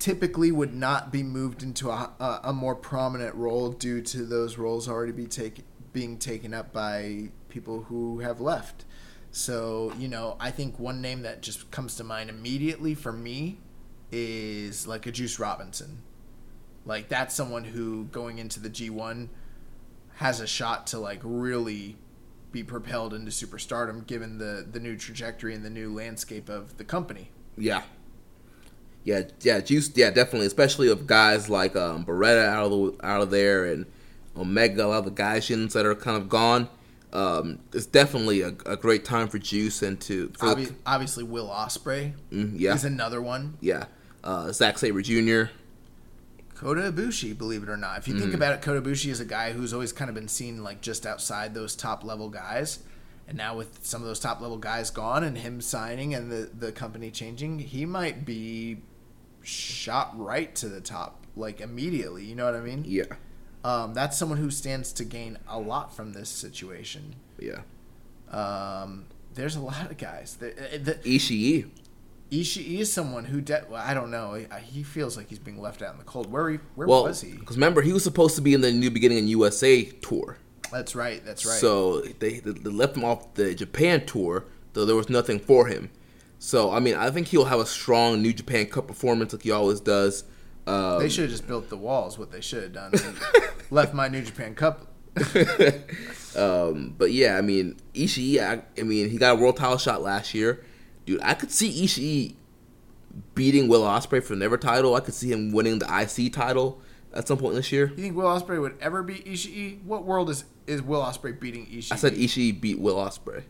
typically 0.00 0.50
would 0.50 0.74
not 0.74 1.12
be 1.12 1.22
moved 1.22 1.62
into 1.62 1.90
a, 1.90 2.10
a, 2.18 2.40
a 2.44 2.52
more 2.52 2.74
prominent 2.74 3.34
role 3.34 3.70
due 3.70 4.00
to 4.00 4.24
those 4.24 4.58
roles 4.58 4.88
already 4.88 5.12
be 5.12 5.26
take, 5.26 5.62
being 5.92 6.18
taken 6.18 6.52
up 6.52 6.72
by 6.72 7.28
people 7.48 7.82
who 7.82 8.20
have 8.20 8.40
left. 8.40 8.84
So, 9.30 9.92
you 9.98 10.08
know, 10.08 10.36
I 10.40 10.50
think 10.50 10.78
one 10.78 11.00
name 11.00 11.22
that 11.22 11.42
just 11.42 11.70
comes 11.70 11.96
to 11.96 12.04
mind 12.04 12.30
immediately 12.30 12.94
for 12.94 13.12
me 13.12 13.60
is 14.10 14.86
like 14.86 15.06
a 15.06 15.12
Juice 15.12 15.38
Robinson. 15.38 16.02
Like 16.84 17.08
that's 17.08 17.34
someone 17.34 17.64
who 17.64 18.04
going 18.06 18.38
into 18.38 18.58
the 18.58 18.70
G1 18.70 19.28
has 20.16 20.40
a 20.40 20.46
shot 20.46 20.88
to 20.88 20.98
like 20.98 21.20
really 21.22 21.96
be 22.50 22.64
propelled 22.64 23.14
into 23.14 23.30
superstardom 23.30 24.04
given 24.06 24.38
the 24.38 24.66
the 24.68 24.80
new 24.80 24.96
trajectory 24.96 25.54
and 25.54 25.64
the 25.64 25.70
new 25.70 25.94
landscape 25.94 26.48
of 26.48 26.76
the 26.78 26.84
company. 26.84 27.30
Yeah. 27.56 27.82
Yeah, 29.04 29.22
yeah, 29.40 29.60
Juice, 29.60 29.90
yeah, 29.94 30.10
definitely, 30.10 30.46
especially 30.46 30.88
of 30.88 31.06
guys 31.06 31.48
like 31.48 31.74
um, 31.74 32.04
Beretta 32.04 32.46
out 32.46 32.66
of 32.66 32.70
the, 32.98 33.06
out 33.06 33.22
of 33.22 33.30
there 33.30 33.64
and 33.64 33.86
Omega, 34.36 34.84
a 34.84 34.88
lot 34.88 34.98
of 34.98 35.04
the 35.16 35.22
Gaijins 35.22 35.72
that 35.72 35.86
are 35.86 35.94
kind 35.94 36.16
of 36.16 36.28
gone. 36.28 36.68
Um, 37.12 37.58
it's 37.72 37.86
definitely 37.86 38.42
a, 38.42 38.48
a 38.66 38.76
great 38.76 39.04
time 39.04 39.26
for 39.28 39.38
Juice 39.38 39.82
and 39.82 40.00
to 40.02 40.28
for 40.38 40.54
Obvi- 40.54 40.74
obviously, 40.86 41.24
Will 41.24 41.48
Ospreay 41.48 42.12
Mm, 42.30 42.52
yeah, 42.56 42.74
is 42.74 42.84
another 42.84 43.20
one. 43.20 43.56
yeah. 43.60 43.86
Uh, 44.22 44.52
Zack 44.52 44.76
Sabre 44.78 45.00
Jr. 45.02 45.50
Kota 46.54 46.92
Ibushi, 46.92 47.36
believe 47.36 47.62
it 47.62 47.68
or 47.70 47.76
not. 47.76 47.98
If 47.98 48.06
you 48.08 48.14
Mm-hmm. 48.14 48.22
think 48.22 48.34
about 48.34 48.52
it, 48.54 48.62
Kota 48.62 48.82
Ibushi 48.82 49.10
is 49.10 49.18
a 49.20 49.24
guy 49.24 49.52
who's 49.52 49.72
always 49.72 49.92
kind 49.92 50.08
of 50.10 50.14
been 50.14 50.28
seen 50.28 50.62
like 50.62 50.82
just 50.82 51.06
outside 51.06 51.54
those 51.54 51.74
top 51.74 52.04
level 52.04 52.28
guys. 52.28 52.80
And 53.26 53.38
now 53.38 53.56
with 53.56 53.84
some 53.86 54.02
of 54.02 54.08
those 54.08 54.20
top 54.20 54.40
level 54.40 54.58
guys 54.58 54.90
gone 54.90 55.24
and 55.24 55.38
him 55.38 55.60
signing 55.60 56.14
and 56.14 56.30
the 56.30 56.50
the 56.56 56.70
company 56.72 57.10
changing, 57.10 57.60
he 57.60 57.86
might 57.86 58.24
be 58.26 58.82
shot 59.42 60.18
right 60.18 60.54
to 60.56 60.68
the 60.68 60.80
top 60.80 61.24
like 61.36 61.60
immediately. 61.60 62.24
You 62.24 62.34
know 62.34 62.44
what 62.44 62.54
I 62.54 62.60
mean? 62.60 62.84
Yeah, 62.86 63.04
Um, 63.64 63.94
that's 63.94 64.18
someone 64.18 64.38
who 64.38 64.50
stands 64.50 64.92
to 64.94 65.04
gain 65.04 65.38
a 65.48 65.58
lot 65.58 65.94
from 65.94 66.12
this 66.12 66.28
situation. 66.28 67.14
yeah. 67.38 67.60
Um, 68.30 69.06
there's 69.34 69.56
a 69.56 69.60
lot 69.60 69.90
of 69.90 69.96
guys. 69.98 70.36
The, 70.36 70.46
the, 70.82 70.94
Ishii. 70.96 71.68
Ishii 72.30 72.78
is 72.78 72.92
someone 72.92 73.24
who 73.24 73.40
de- 73.40 73.64
well, 73.68 73.82
I 73.84 73.92
don't 73.94 74.10
know. 74.10 74.44
He 74.62 74.82
feels 74.84 75.16
like 75.16 75.28
he's 75.28 75.38
being 75.40 75.60
left 75.60 75.82
out 75.82 75.92
in 75.92 75.98
the 75.98 76.04
cold. 76.04 76.30
Where 76.30 76.50
he, 76.50 76.58
where 76.76 76.86
Well, 76.86 77.04
was 77.04 77.20
he? 77.20 77.32
because 77.32 77.56
remember 77.56 77.82
he 77.82 77.92
was 77.92 78.04
supposed 78.04 78.36
to 78.36 78.40
be 78.42 78.54
in 78.54 78.60
the 78.60 78.70
New 78.70 78.90
Beginning 78.90 79.18
in 79.18 79.28
USA 79.28 79.82
tour. 79.84 80.38
That's 80.70 80.94
right. 80.94 81.24
That's 81.24 81.44
right. 81.44 81.58
So 81.58 82.00
they, 82.02 82.38
they 82.38 82.52
they 82.52 82.70
left 82.70 82.96
him 82.96 83.04
off 83.04 83.34
the 83.34 83.52
Japan 83.54 84.06
tour, 84.06 84.44
though 84.74 84.84
there 84.84 84.94
was 84.94 85.08
nothing 85.10 85.40
for 85.40 85.66
him. 85.66 85.90
So 86.40 86.72
I 86.72 86.80
mean, 86.80 86.94
I 86.96 87.10
think 87.10 87.28
he'll 87.28 87.44
have 87.44 87.60
a 87.60 87.66
strong 87.66 88.22
New 88.22 88.32
Japan 88.32 88.66
Cup 88.66 88.88
performance 88.88 89.34
like 89.34 89.42
he 89.42 89.50
always 89.50 89.78
does. 89.78 90.24
Um, 90.66 90.98
they 90.98 91.10
should 91.10 91.24
have 91.24 91.30
just 91.30 91.46
built 91.46 91.68
the 91.68 91.76
walls. 91.76 92.18
What 92.18 92.32
they 92.32 92.40
should 92.40 92.62
have 92.62 92.72
done. 92.72 92.92
left 93.70 93.92
my 93.92 94.08
New 94.08 94.22
Japan 94.22 94.54
Cup. 94.54 94.86
um, 96.36 96.94
but 96.96 97.12
yeah, 97.12 97.36
I 97.36 97.42
mean 97.42 97.76
Ishii. 97.94 98.40
I, 98.40 98.62
I 98.80 98.84
mean 98.84 99.10
he 99.10 99.18
got 99.18 99.38
a 99.38 99.40
world 99.40 99.58
title 99.58 99.76
shot 99.76 100.00
last 100.00 100.32
year, 100.32 100.64
dude. 101.04 101.20
I 101.22 101.34
could 101.34 101.50
see 101.50 101.84
Ishii 101.84 102.36
beating 103.34 103.68
Will 103.68 103.82
Ospreay 103.82 104.22
for 104.22 104.34
the 104.34 104.40
never 104.40 104.56
title. 104.56 104.94
I 104.94 105.00
could 105.00 105.14
see 105.14 105.30
him 105.30 105.52
winning 105.52 105.78
the 105.78 105.86
IC 105.86 106.32
title 106.32 106.80
at 107.12 107.28
some 107.28 107.36
point 107.36 107.54
this 107.54 107.70
year. 107.70 107.92
You 107.96 108.02
think 108.02 108.16
Will 108.16 108.24
Ospreay 108.24 108.58
would 108.62 108.78
ever 108.80 109.02
beat 109.02 109.26
Ishii? 109.26 109.84
What 109.84 110.04
world 110.04 110.30
is 110.30 110.44
is 110.66 110.80
Will 110.80 111.02
Ospreay 111.02 111.38
beating 111.38 111.66
Ishii? 111.66 111.92
I 111.92 111.96
said 111.96 112.14
Ishii 112.14 112.58
beat 112.58 112.78
Will 112.78 112.96
Ospreay, 112.96 113.42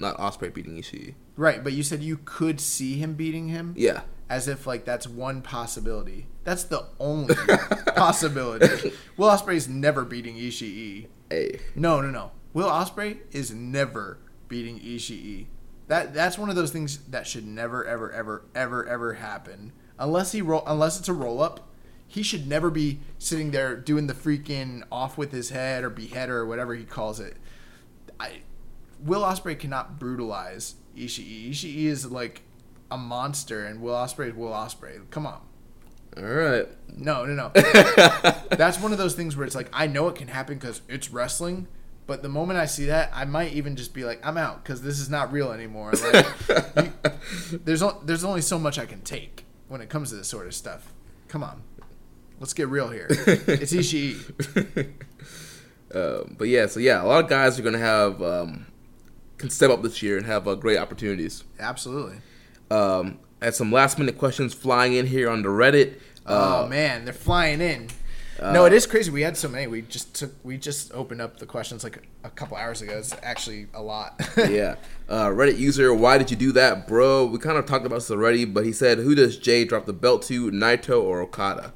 not 0.00 0.16
Ospreay 0.18 0.52
beating 0.52 0.76
Ishii. 0.76 1.14
right, 1.36 1.62
but 1.62 1.72
you 1.72 1.82
said 1.82 2.02
you 2.02 2.18
could 2.24 2.60
see 2.60 2.94
him 2.98 3.14
beating 3.14 3.48
him. 3.48 3.74
Yeah, 3.76 4.02
As 4.28 4.48
if 4.48 4.66
like 4.66 4.84
that's 4.84 5.06
one 5.06 5.42
possibility. 5.42 6.26
That's 6.44 6.64
the 6.64 6.86
only 6.98 7.34
possibility. 7.96 8.92
Will 9.16 9.28
Ospreay's 9.28 9.68
never 9.68 10.04
beating 10.04 10.36
Ishii. 10.36 11.06
hey, 11.28 11.60
No, 11.74 12.00
no, 12.00 12.10
no. 12.10 12.32
Will 12.52 12.68
Ospreay 12.68 13.18
is 13.30 13.52
never 13.52 14.18
beating 14.48 14.80
Ishii. 14.80 15.46
That 15.88 16.14
that's 16.14 16.38
one 16.38 16.48
of 16.50 16.56
those 16.56 16.70
things 16.70 16.98
that 17.08 17.26
should 17.26 17.46
never, 17.46 17.84
ever, 17.84 18.10
ever, 18.12 18.44
ever, 18.54 18.86
ever 18.88 19.14
happen. 19.14 19.72
Unless 19.98 20.32
he 20.32 20.40
roll, 20.40 20.62
unless 20.66 20.98
it's 20.98 21.08
a 21.08 21.12
roll 21.12 21.42
up, 21.42 21.68
he 22.06 22.22
should 22.22 22.48
never 22.48 22.70
be 22.70 23.00
sitting 23.18 23.50
there 23.50 23.76
doing 23.76 24.06
the 24.06 24.14
freaking 24.14 24.82
off 24.90 25.18
with 25.18 25.30
his 25.32 25.50
head 25.50 25.84
or 25.84 25.90
beheader 25.90 26.38
or 26.38 26.46
whatever 26.46 26.74
he 26.74 26.84
calls 26.84 27.20
it. 27.20 27.36
I, 28.18 28.42
Will 29.04 29.22
Ospreay 29.22 29.58
cannot 29.58 29.98
brutalize 29.98 30.74
Ishii. 30.96 31.50
Ishii 31.50 31.84
is 31.84 32.10
like 32.10 32.42
a 32.90 32.98
monster, 32.98 33.64
and 33.64 33.80
Will 33.80 33.94
Ospreay 33.94 34.28
is 34.30 34.34
Will 34.34 34.50
Ospreay. 34.50 35.08
Come 35.10 35.26
on. 35.26 35.40
all 36.16 36.22
right. 36.24 36.66
No, 36.96 37.24
no, 37.24 37.34
no. 37.34 37.50
That's 38.50 38.80
one 38.80 38.92
of 38.92 38.98
those 38.98 39.14
things 39.14 39.36
where 39.36 39.46
it's 39.46 39.54
like 39.54 39.68
I 39.72 39.86
know 39.86 40.08
it 40.08 40.16
can 40.16 40.28
happen 40.28 40.58
because 40.58 40.82
it's 40.88 41.10
wrestling, 41.10 41.68
but 42.06 42.22
the 42.22 42.28
moment 42.28 42.58
I 42.58 42.66
see 42.66 42.86
that, 42.86 43.10
I 43.14 43.24
might 43.24 43.52
even 43.52 43.76
just 43.76 43.94
be 43.94 44.04
like, 44.04 44.20
I'm 44.26 44.36
out 44.36 44.62
because 44.62 44.82
this 44.82 44.98
is 44.98 45.08
not 45.08 45.32
real 45.32 45.52
anymore. 45.52 45.92
Like, 45.92 46.26
you, 46.76 46.92
there's 47.64 47.82
o- 47.82 48.00
there's 48.04 48.24
only 48.24 48.42
so 48.42 48.58
much 48.58 48.78
I 48.78 48.86
can 48.86 49.02
take 49.02 49.44
when 49.68 49.80
it 49.80 49.88
comes 49.88 50.10
to 50.10 50.16
this 50.16 50.26
sort 50.28 50.46
of 50.48 50.54
stuff. 50.54 50.92
Come 51.28 51.44
on, 51.44 51.62
let's 52.40 52.52
get 52.54 52.66
real 52.68 52.88
here. 52.90 53.06
It's 53.08 53.72
Ishii. 53.82 54.90
Um, 55.94 56.36
but 56.38 56.48
yeah, 56.48 56.66
so 56.66 56.78
yeah, 56.80 57.02
a 57.02 57.06
lot 57.06 57.22
of 57.24 57.30
guys 57.30 57.58
are 57.58 57.62
gonna 57.62 57.78
have 57.78 58.20
um, 58.22 58.66
can 59.40 59.50
step 59.50 59.70
up 59.70 59.82
this 59.82 60.02
year 60.02 60.16
and 60.16 60.26
have 60.26 60.46
uh, 60.46 60.54
great 60.54 60.78
opportunities. 60.78 61.42
Absolutely. 61.58 62.18
Um, 62.70 63.18
had 63.42 63.54
some 63.54 63.72
last 63.72 63.98
minute 63.98 64.18
questions 64.18 64.54
flying 64.54 64.92
in 64.94 65.06
here 65.06 65.28
on 65.28 65.42
the 65.42 65.48
Reddit. 65.48 65.98
Oh 66.26 66.64
Uh, 66.64 66.68
man, 66.68 67.04
they're 67.04 67.14
flying 67.14 67.60
in. 67.60 67.88
no, 68.40 68.64
it 68.64 68.72
is 68.72 68.86
crazy. 68.86 69.10
We 69.10 69.20
had 69.22 69.36
so 69.36 69.48
many. 69.48 69.66
We 69.66 69.82
just 69.82 70.14
took. 70.14 70.32
We 70.44 70.56
just 70.56 70.92
opened 70.94 71.20
up 71.20 71.38
the 71.38 71.46
questions 71.46 71.84
like 71.84 71.96
a, 71.96 72.28
a 72.28 72.30
couple 72.30 72.56
hours 72.56 72.80
ago. 72.80 72.96
It's 72.96 73.14
actually 73.22 73.66
a 73.74 73.82
lot. 73.82 74.18
yeah. 74.36 74.76
Uh, 75.08 75.26
Reddit 75.28 75.58
user, 75.58 75.92
why 75.92 76.16
did 76.18 76.30
you 76.30 76.36
do 76.36 76.52
that, 76.52 76.86
bro? 76.86 77.26
We 77.26 77.38
kind 77.38 77.58
of 77.58 77.66
talked 77.66 77.84
about 77.84 77.96
this 77.96 78.10
already, 78.10 78.44
but 78.44 78.64
he 78.64 78.72
said, 78.72 78.98
who 78.98 79.14
does 79.14 79.36
Jay 79.36 79.64
drop 79.64 79.84
the 79.86 79.92
belt 79.92 80.22
to, 80.22 80.50
Naito 80.52 81.02
or 81.02 81.20
Okada? 81.20 81.72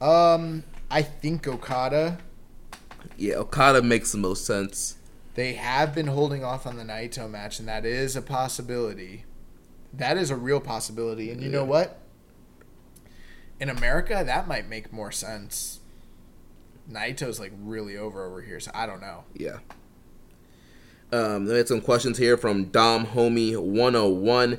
Um, 0.00 0.64
I 0.90 1.02
think 1.02 1.46
Okada. 1.48 2.18
Yeah, 3.16 3.34
Okada 3.36 3.82
makes 3.82 4.12
the 4.12 4.18
most 4.18 4.44
sense. 4.46 4.96
They 5.40 5.54
have 5.54 5.94
been 5.94 6.08
holding 6.08 6.44
off 6.44 6.66
on 6.66 6.76
the 6.76 6.82
Naito 6.82 7.26
match, 7.26 7.58
and 7.60 7.66
that 7.66 7.86
is 7.86 8.14
a 8.14 8.20
possibility. 8.20 9.24
That 9.90 10.18
is 10.18 10.30
a 10.30 10.36
real 10.36 10.60
possibility. 10.60 11.30
And 11.30 11.42
you 11.42 11.48
know 11.48 11.64
what? 11.64 11.98
In 13.58 13.70
America, 13.70 14.22
that 14.22 14.46
might 14.46 14.68
make 14.68 14.92
more 14.92 15.10
sense. 15.10 15.80
Naito's 16.92 17.40
like 17.40 17.52
really 17.58 17.96
over 17.96 18.26
over 18.26 18.42
here, 18.42 18.60
so 18.60 18.70
I 18.74 18.84
don't 18.84 19.00
know. 19.00 19.24
Yeah. 19.32 19.60
Um, 21.10 21.46
then 21.46 21.54
we 21.54 21.56
had 21.56 21.68
some 21.68 21.80
questions 21.80 22.18
here 22.18 22.36
from 22.36 22.66
Dom 22.66 23.06
Homie 23.06 23.56
101. 23.56 24.58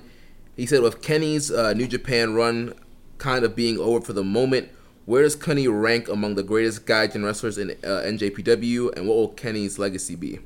He 0.57 0.65
said, 0.65 0.81
with 0.81 1.03
Kenny's 1.03 1.51
uh, 1.51 1.73
New 1.73 1.87
Japan 1.87 2.33
run 2.33 2.73
kind 3.19 3.45
of 3.45 3.55
being 3.55 3.77
over 3.77 4.03
for 4.03 4.13
the 4.13 4.23
moment, 4.23 4.69
where 5.05 5.21
does 5.21 5.35
Kenny 5.35 5.67
rank 5.67 6.09
among 6.09 6.33
the 6.33 6.43
greatest 6.43 6.87
Gaijin 6.87 7.23
wrestlers 7.23 7.59
in 7.59 7.69
uh, 7.83 8.01
NJPW, 8.03 8.97
and 8.97 9.07
what 9.07 9.15
will 9.15 9.27
Kenny's 9.27 9.77
legacy 9.77 10.15
be? 10.15 10.39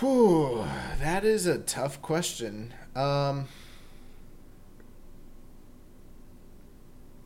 Whew, 0.00 0.64
that 0.98 1.24
is 1.24 1.46
a 1.46 1.58
tough 1.58 2.02
question. 2.02 2.74
Um, 2.96 3.46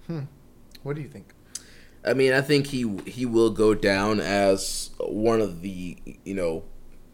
hmm. 0.06 0.20
What 0.82 0.96
do 0.96 1.02
you 1.02 1.08
think? 1.08 1.32
I 2.04 2.12
mean, 2.12 2.32
I 2.32 2.42
think 2.42 2.66
he 2.66 2.98
he 3.06 3.24
will 3.24 3.50
go 3.50 3.74
down 3.74 4.20
as 4.20 4.90
one 5.00 5.40
of 5.40 5.62
the 5.62 5.96
you 6.24 6.34
know 6.34 6.64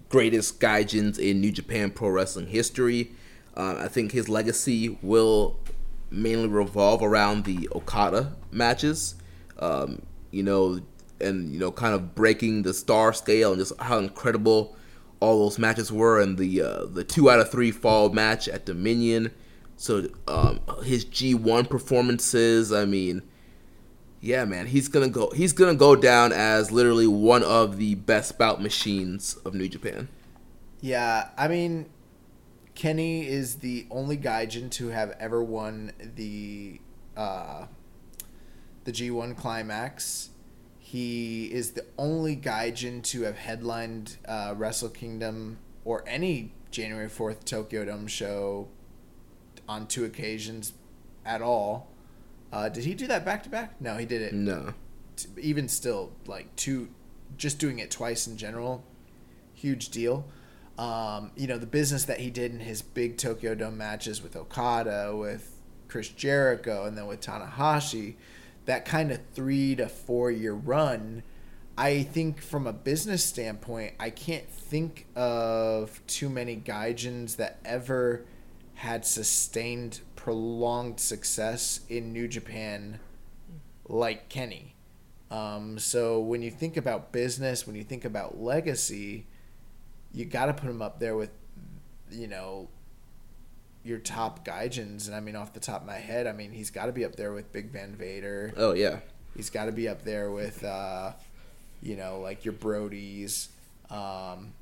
greatest 0.09 0.61
gaijins 0.61 1.19
in 1.19 1.41
New 1.41 1.53
Japan 1.53 1.91
Pro 1.91 2.09
Wrestling 2.09 2.49
history. 2.49 3.13
Uh, 3.57 3.77
I 3.79 3.89
think 3.89 4.11
his 4.11 4.29
legacy 4.29 4.99
will 5.03 5.59
mainly 6.11 6.49
revolve 6.49 7.03
around 7.03 7.45
the 7.45 7.69
Okada 7.73 8.35
matches. 8.51 9.15
Um, 9.61 10.03
you 10.33 10.43
know, 10.43 10.81
and 11.21 11.53
you 11.53 11.61
know, 11.61 11.71
kind 11.71 11.95
of 11.95 12.17
breaking 12.17 12.63
the 12.63 12.75
star 12.75 13.13
scale 13.13 13.53
and 13.53 13.61
just 13.61 13.73
how 13.81 13.99
incredible 13.99 14.77
all 15.21 15.45
those 15.45 15.59
matches 15.59 15.91
were, 15.93 16.21
and 16.21 16.39
the 16.39 16.63
uh, 16.63 16.85
the 16.87 17.05
two 17.05 17.31
out 17.31 17.41
of 17.41 17.51
three 17.51 17.71
fall 17.71 18.11
match 18.11 18.49
at 18.49 18.67
Dominion. 18.67 19.33
So 19.77 20.09
um, 20.29 20.61
his 20.85 21.05
G1 21.05 21.69
performances, 21.69 22.73
I 22.73 22.85
mean 22.85 23.23
yeah, 24.25 24.47
man, 24.47 24.67
he's 24.67 24.89
gonna 24.89 25.11
go. 25.11 25.31
He's 25.33 25.53
gonna 25.53 25.75
go 25.75 25.95
down 25.95 26.33
as 26.33 26.73
literally 26.73 27.07
one 27.07 27.43
of 27.43 27.77
the 27.77 27.95
best 27.95 28.39
bout 28.39 28.63
machines 28.63 29.37
of 29.45 29.53
New 29.53 29.69
Japan. 29.69 30.09
Yeah, 30.81 31.29
I 31.37 31.47
mean, 31.47 31.91
Kenny 32.75 33.29
is 33.29 33.57
the 33.57 33.87
only 33.91 34.17
Gaijin 34.17 34.71
to 34.73 34.89
have 34.89 35.15
ever 35.21 35.45
won 35.45 35.93
the 36.17 36.81
uh, 37.15 37.67
the 38.85 38.93
G1 38.93 39.37
Climax. 39.37 40.31
He 40.95 41.47
is 41.47 41.73
the 41.73 41.85
only 41.99 42.37
Gaijin 42.37 43.03
to 43.07 43.23
have 43.23 43.37
headlined 43.37 44.17
uh, 44.29 44.55
Wrestle 44.57 44.91
Kingdom 44.91 45.59
or 45.85 46.05
any 46.07 46.53
January 46.71 47.09
4th 47.09 47.45
Tokyo 47.45 47.85
Dome 47.85 48.07
show 48.07 48.69
on 49.69 49.89
two 49.89 50.05
occasions 50.05 50.73
at 51.27 51.43
all. 51.43 51.89
Uh, 52.53 52.69
did 52.69 52.85
he 52.85 52.95
do 52.95 53.09
that 53.09 53.25
back 53.25 53.43
to 53.43 53.49
back? 53.49 53.81
No, 53.81 53.97
he 53.97 54.07
did 54.07 54.23
it 54.23 54.35
No, 54.35 54.73
t- 55.17 55.27
even 55.41 55.69
still, 55.69 56.13
like 56.29 56.55
two, 56.55 56.91
just 57.37 57.59
doing 57.59 57.81
it 57.81 57.91
twice 57.91 58.29
in 58.29 58.37
general, 58.37 58.85
huge 59.53 59.89
deal. 59.89 60.25
Um, 60.79 61.33
you 61.35 61.49
know 61.49 61.59
the 61.59 61.67
business 61.67 62.05
that 62.05 62.21
he 62.21 62.31
did 62.31 62.53
in 62.53 62.61
his 62.61 62.83
big 62.83 63.17
Tokyo 63.17 63.57
Dome 63.57 63.77
matches 63.77 64.23
with 64.23 64.37
Okada, 64.37 65.17
with 65.17 65.59
Chris 65.89 66.09
Jericho, 66.11 66.85
and 66.87 66.97
then 66.97 67.09
with 67.09 67.21
Tanahashi, 67.21 68.15
that 68.67 68.85
kind 68.85 69.11
of 69.11 69.21
three 69.35 69.75
to 69.77 69.89
four 69.89 70.31
year 70.31 70.55
run. 70.55 71.23
I 71.77 72.03
think 72.03 72.41
from 72.41 72.67
a 72.67 72.73
business 72.73 73.25
standpoint, 73.25 73.95
I 73.99 74.11
can't 74.11 74.49
think 74.49 75.07
of 75.17 76.01
too 76.07 76.29
many 76.29 76.57
gaijins 76.57 77.37
that 77.37 77.59
ever 77.65 78.25
had 78.75 79.05
sustained 79.05 80.01
prolonged 80.15 81.01
success 81.01 81.81
in 81.89 82.13
New 82.13 82.29
Japan 82.29 83.01
like 83.89 84.29
Kenny. 84.29 84.75
Um, 85.31 85.79
so 85.79 86.21
when 86.21 86.43
you 86.43 86.51
think 86.51 86.77
about 86.77 87.13
business, 87.13 87.67
when 87.67 87.77
you 87.77 87.83
think 87.83 88.05
about 88.05 88.41
legacy, 88.41 89.27
you 90.13 90.25
got 90.25 90.47
to 90.47 90.55
put 90.55 90.71
him 90.71 90.81
up 90.81 91.01
there 91.01 91.17
with, 91.17 91.31
you 92.11 92.29
know, 92.29 92.69
your 93.85 93.99
top 93.99 94.45
gaijins. 94.45 95.07
And 95.07 95.15
I 95.15 95.21
mean, 95.21 95.37
off 95.37 95.53
the 95.53 95.61
top 95.61 95.83
of 95.83 95.87
my 95.87 95.99
head, 95.99 96.27
I 96.27 96.33
mean, 96.33 96.53
he's 96.53 96.71
got 96.71 96.87
to 96.87 96.93
be 96.93 97.05
up 97.05 97.17
there 97.17 97.33
with 97.33 97.53
Big 97.53 97.71
Van 97.71 97.95
Vader. 97.95 98.53
oh 98.57 98.73
yeah, 98.73 99.01
He's 99.37 99.51
got 99.51 99.67
to 99.67 99.73
be 99.73 99.89
up 99.89 100.05
there 100.05 100.31
with, 100.31 100.63
uh, 100.65 101.13
you 101.83 101.97
know, 101.97 102.21
like 102.21 102.45
your 102.45 102.55
Brodies. 102.55 103.49
Um, 103.91 104.55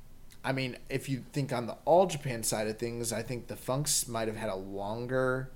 I 0.43 0.51
mean, 0.51 0.77
if 0.89 1.07
you 1.07 1.23
think 1.31 1.53
on 1.53 1.67
the 1.67 1.77
All 1.85 2.05
Japan 2.05 2.43
side 2.43 2.67
of 2.67 2.77
things, 2.77 3.13
I 3.13 3.21
think 3.21 3.47
the 3.47 3.55
Funks 3.55 4.07
might 4.07 4.27
have 4.27 4.35
had 4.37 4.49
a 4.49 4.55
longer 4.55 5.49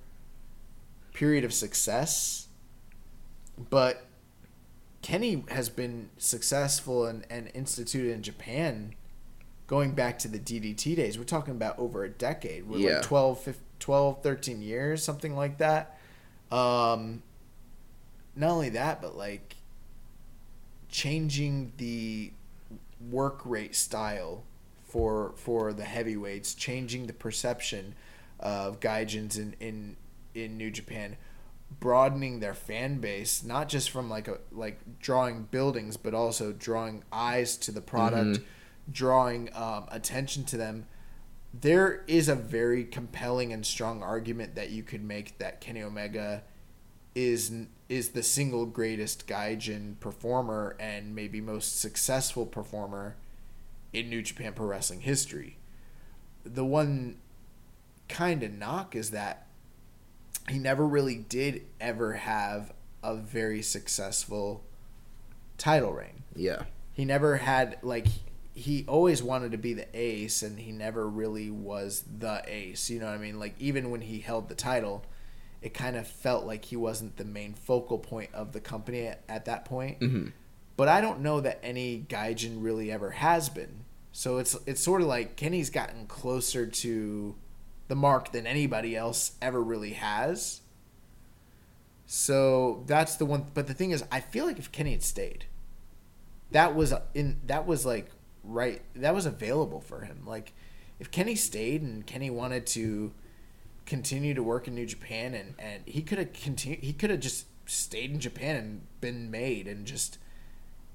period 1.14 1.44
of 1.44 1.52
success, 1.54 2.48
but 3.70 4.06
Kenny 5.02 5.44
has 5.50 5.68
been 5.68 6.10
successful 6.18 7.06
and, 7.06 7.26
and 7.30 7.50
instituted 7.54 8.12
in 8.12 8.22
Japan 8.22 8.94
going 9.68 9.92
back 9.92 10.18
to 10.20 10.28
the 10.28 10.40
DDT 10.40 10.96
days. 10.96 11.18
We're 11.18 11.26
talking 11.26 11.54
about 11.56 11.78
over 11.78 12.04
a 12.04 12.10
decade. 12.10 12.68
We're 12.68 12.78
Yeah. 12.80 12.94
like 12.96 13.04
12, 13.04 13.40
15, 13.42 13.64
12, 13.80 14.24
13 14.24 14.62
years, 14.62 15.04
something 15.04 15.36
like 15.36 15.58
that. 15.60 16.00
Um, 16.52 17.22
not 18.36 18.52
only 18.52 18.70
that, 18.70 19.02
but 19.02 19.16
like 19.18 19.56
changing 20.90 21.74
the 21.78 22.32
work 23.12 23.42
rate 23.46 23.76
style 23.76 24.44
for 24.88 25.34
for 25.36 25.74
the 25.74 25.84
heavyweights, 25.84 26.54
changing 26.54 27.08
the 27.08 27.14
perception 27.14 27.94
of 28.40 28.80
gaijins 28.80 29.38
in 29.38 29.56
in 29.60 29.98
in 30.34 30.58
New 30.58 30.72
Japan, 30.72 31.18
broadening 31.80 32.40
their 32.40 32.54
fan 32.54 33.00
base, 33.00 33.44
not 33.44 33.68
just 33.70 33.90
from 33.90 34.10
like 34.10 34.28
a 34.28 34.38
like 34.52 34.80
drawing 35.00 35.44
buildings, 35.44 35.98
but 35.98 36.14
also 36.14 36.54
drawing 36.54 37.04
eyes 37.12 37.58
to 37.58 37.72
the 37.72 37.82
product, 37.82 38.40
drawing 38.92 39.50
um, 39.56 39.86
attention 39.90 40.44
to 40.46 40.58
them. 40.58 40.88
There 41.54 42.04
is 42.08 42.30
a 42.30 42.36
very 42.36 42.84
compelling 42.84 43.52
and 43.54 43.66
strong 43.66 44.04
argument 44.04 44.56
that 44.56 44.70
you 44.70 44.84
could 44.84 45.04
make 45.04 45.38
that 45.40 45.62
Kenny 45.62 45.82
Omega 45.82 46.44
is 47.16 47.52
is 47.90 48.10
the 48.10 48.22
single 48.22 48.66
greatest 48.66 49.28
gaijin 49.28 50.00
performer 50.00 50.76
and 50.80 51.16
maybe 51.16 51.40
most 51.40 51.80
successful 51.80 52.46
performer 52.46 53.16
in 53.94 54.10
New 54.10 54.22
Japan 54.22 54.54
Pro 54.54 54.68
Wrestling 54.68 55.02
history. 55.02 55.58
The 56.44 56.66
one 56.66 57.18
kind 58.10 58.44
of 58.44 58.52
knock 58.52 58.96
is 58.96 59.12
that 59.12 59.48
he 60.50 60.60
never 60.60 60.86
really 60.86 61.16
did 61.16 61.64
ever 61.80 62.14
have 62.14 62.74
a 63.04 63.16
very 63.16 63.62
successful 63.62 64.64
title 65.58 65.94
reign. 65.94 66.24
Yeah. 66.36 66.64
He 66.94 67.06
never 67.06 67.38
had 67.38 67.78
like 67.82 68.08
he 68.58 68.84
always 68.88 69.22
wanted 69.22 69.52
to 69.52 69.58
be 69.60 69.74
the 69.74 69.88
ace 69.94 70.42
and 70.42 70.58
he 70.58 70.72
never 70.72 71.08
really 71.08 71.52
was 71.52 72.04
the 72.18 72.42
ace. 72.48 72.90
You 72.90 73.00
know 73.00 73.06
what 73.06 73.14
I 73.14 73.20
mean? 73.20 73.40
Like 73.40 73.54
even 73.60 73.92
when 73.92 74.02
he 74.02 74.20
held 74.20 74.50
the 74.50 74.56
title, 74.56 75.06
it 75.62 75.76
kind 75.76 75.96
of 75.96 76.08
felt 76.08 76.44
like 76.44 76.66
he 76.66 76.76
wasn't 76.76 77.18
the 77.18 77.24
main 77.24 77.54
focal 77.54 78.00
point 78.00 78.32
of 78.34 78.54
the 78.54 78.60
company 78.60 79.06
at, 79.06 79.22
at 79.30 79.46
that 79.46 79.66
point. 79.66 80.00
Mm-hmm. 80.00 80.30
But 80.76 80.88
I 80.88 81.02
don't 81.02 81.20
know 81.20 81.40
that 81.40 81.60
any 81.62 82.04
Gaijin 82.10 82.64
really 82.64 82.92
ever 82.92 83.12
has 83.12 83.48
been. 83.48 83.86
So 84.12 84.40
it's 84.40 84.58
it's 84.66 84.82
sort 84.82 85.02
of 85.02 85.08
like 85.08 85.36
Kenny's 85.36 85.70
gotten 85.70 86.08
closer 86.08 86.66
to 86.66 87.36
the 87.88 87.96
mark 87.96 88.32
than 88.32 88.48
anybody 88.48 88.96
else 88.96 89.34
ever 89.40 89.62
really 89.62 89.94
has. 89.94 90.62
So 92.08 92.84
that's 92.88 93.18
the 93.18 93.26
one. 93.26 93.46
But 93.54 93.68
the 93.68 93.76
thing 93.76 93.92
is, 93.92 94.04
I 94.12 94.20
feel 94.20 94.48
like 94.48 94.58
if 94.58 94.72
Kenny 94.72 94.94
had 94.94 95.04
stayed, 95.04 95.46
that 96.50 96.74
was 96.74 96.92
in 97.14 97.40
that 97.46 97.68
was 97.68 97.86
like 97.86 98.10
right. 98.48 98.82
That 98.96 99.14
was 99.14 99.26
available 99.26 99.82
for 99.82 100.02
him. 100.02 100.24
Like 100.26 100.54
if 101.00 101.12
Kenny 101.12 101.36
stayed 101.36 101.82
and 101.82 102.06
Kenny 102.06 102.30
wanted 102.30 102.66
to 102.68 103.14
continue 103.86 104.34
to 104.34 104.44
work 104.44 104.68
in 104.68 104.76
New 104.76 104.86
Japan 104.86 105.34
and 105.34 105.54
and 105.60 105.84
he 105.86 106.02
could 106.02 106.18
have 106.18 106.34
continued. 106.34 106.84
He 106.84 106.94
could 106.94 107.10
have 107.10 107.20
just 107.20 107.46
stayed 107.66 108.12
in 108.12 108.20
Japan 108.20 108.56
and 108.56 108.82
been 109.02 109.30
made 109.30 109.68
and 109.68 109.86
just 109.86 110.18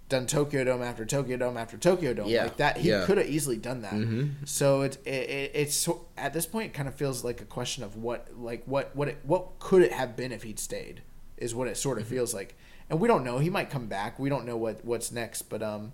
done 0.09 0.27
Tokyo 0.27 0.63
Dome 0.65 0.83
after 0.83 1.07
Tokyo 1.07 1.37
Dome 1.39 1.57
after 1.57 1.79
Tokyo 1.79 2.13
Dome 2.13 2.29
Yeah, 2.29 2.45
like 2.45 2.57
that. 2.59 2.77
He 2.79 2.91
yeah. 2.91 3.05
could 3.07 3.17
have 3.19 3.27
easily 3.29 3.57
done 3.57 3.81
that. 3.83 3.95
Mhm. 3.95 4.47
So 4.47 4.83
it, 4.83 4.99
it, 5.07 5.31
it 5.31 5.51
it's 5.55 5.89
at 6.19 6.33
this 6.35 6.45
point 6.47 6.67
it 6.67 6.75
kind 6.75 6.89
of 6.89 6.95
feels 6.95 7.25
like 7.25 7.41
a 7.41 7.47
question 7.47 7.83
of 7.83 7.97
what 7.97 8.29
like 8.37 8.63
what 8.67 8.95
what 8.95 9.09
it, 9.09 9.19
what 9.23 9.59
could 9.59 9.83
it 9.83 9.93
have 9.93 10.17
been 10.17 10.33
if 10.33 10.43
he'd 10.43 10.59
stayed 10.59 11.03
is 11.39 11.55
what 11.55 11.67
it 11.69 11.77
sort 11.77 11.99
of 11.99 12.07
feels 12.07 12.35
like. 12.35 12.57
And 12.91 13.01
we 13.01 13.09
don't 13.09 13.25
know. 13.25 13.39
He 13.39 13.49
might 13.49 13.71
come 13.71 13.87
back. 13.87 14.19
We 14.19 14.29
don't 14.29 14.45
know 14.45 14.57
what 14.57 14.85
what's 14.85 15.13
next, 15.13 15.43
but 15.43 15.63
um 15.63 15.93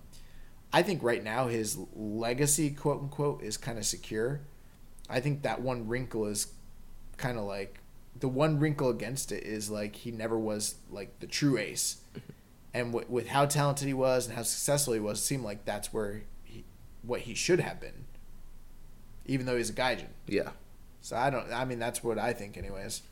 I 0.72 0.82
think 0.82 1.02
right 1.02 1.22
now 1.22 1.48
his 1.48 1.78
legacy 1.94 2.70
quote 2.70 3.00
unquote 3.00 3.42
is 3.42 3.56
kind 3.56 3.78
of 3.78 3.86
secure. 3.86 4.40
I 5.08 5.20
think 5.20 5.42
that 5.42 5.62
one 5.62 5.88
wrinkle 5.88 6.26
is 6.26 6.48
kind 7.16 7.38
of 7.38 7.44
like 7.44 7.80
the 8.20 8.28
one 8.28 8.58
wrinkle 8.58 8.90
against 8.90 9.32
it 9.32 9.44
is 9.44 9.70
like 9.70 9.96
he 9.96 10.10
never 10.10 10.38
was 10.38 10.76
like 10.90 11.18
the 11.20 11.26
true 11.26 11.56
ace. 11.56 11.98
Mm-hmm. 12.10 12.32
And 12.74 12.92
w- 12.92 13.06
with 13.08 13.28
how 13.28 13.46
talented 13.46 13.88
he 13.88 13.94
was 13.94 14.26
and 14.26 14.36
how 14.36 14.42
successful 14.42 14.92
he 14.92 15.00
was, 15.00 15.18
it 15.18 15.22
seemed 15.22 15.44
like 15.44 15.64
that's 15.64 15.92
where 15.92 16.22
he, 16.44 16.64
what 17.02 17.20
he 17.20 17.34
should 17.34 17.60
have 17.60 17.80
been, 17.80 18.04
even 19.24 19.46
though 19.46 19.56
he's 19.56 19.70
a 19.70 19.72
gaijin. 19.72 20.08
Yeah. 20.26 20.50
So 21.00 21.16
I 21.16 21.30
don't. 21.30 21.50
I 21.52 21.64
mean, 21.64 21.78
that's 21.78 22.04
what 22.04 22.18
I 22.18 22.32
think, 22.32 22.58
anyways. 22.58 23.02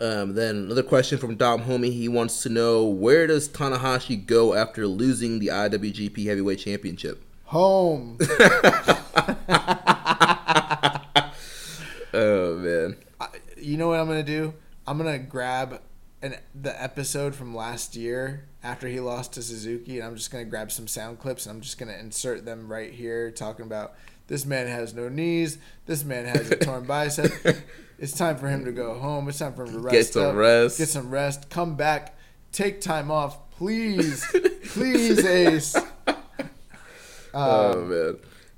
Um, 0.00 0.34
then 0.34 0.56
another 0.56 0.82
question 0.82 1.18
from 1.18 1.34
Dom 1.36 1.62
Homie. 1.62 1.92
He 1.92 2.08
wants 2.08 2.42
to 2.44 2.48
know 2.48 2.84
where 2.84 3.26
does 3.26 3.48
Tanahashi 3.48 4.24
go 4.24 4.54
after 4.54 4.86
losing 4.86 5.40
the 5.40 5.48
IWGP 5.48 6.24
Heavyweight 6.26 6.60
Championship? 6.60 7.22
Home. 7.44 8.18
Oh 12.14 12.56
man. 12.56 12.96
you 13.58 13.76
know 13.76 13.88
what 13.88 14.00
I'm 14.00 14.06
gonna 14.06 14.22
do? 14.22 14.54
I'm 14.86 14.96
gonna 14.96 15.18
grab 15.18 15.80
an 16.22 16.36
the 16.54 16.82
episode 16.82 17.34
from 17.34 17.54
last 17.54 17.94
year 17.96 18.48
after 18.62 18.88
he 18.88 18.98
lost 18.98 19.34
to 19.34 19.42
Suzuki, 19.42 19.98
and 19.98 20.06
I'm 20.08 20.16
just 20.16 20.30
gonna 20.30 20.44
grab 20.44 20.72
some 20.72 20.88
sound 20.88 21.18
clips 21.18 21.46
and 21.46 21.54
I'm 21.54 21.60
just 21.60 21.78
gonna 21.78 21.96
insert 21.96 22.44
them 22.44 22.70
right 22.70 22.92
here, 22.92 23.30
talking 23.30 23.66
about 23.66 23.94
this 24.28 24.46
man 24.46 24.68
has 24.68 24.94
no 24.94 25.08
knees, 25.08 25.58
this 25.86 26.04
man 26.04 26.24
has 26.26 26.50
a 26.50 26.56
torn 26.56 26.84
bicep. 26.86 27.32
It's 27.98 28.12
time 28.12 28.36
for 28.36 28.48
him 28.48 28.64
to 28.64 28.72
go 28.72 28.94
home. 28.94 29.28
It's 29.28 29.40
time 29.40 29.54
for 29.54 29.64
him 29.64 29.72
to 29.72 29.78
rest. 29.80 29.92
Get 29.92 30.06
some 30.06 30.26
up, 30.26 30.36
rest. 30.36 30.78
Get 30.78 30.88
some 30.88 31.10
rest. 31.10 31.50
Come 31.50 31.74
back. 31.74 32.16
Take 32.52 32.80
time 32.80 33.10
off, 33.10 33.50
please, 33.50 34.24
please, 34.68 35.24
Ace. 35.24 35.76
oh 37.34 37.72
um, 37.72 37.90
man. 37.90 38.16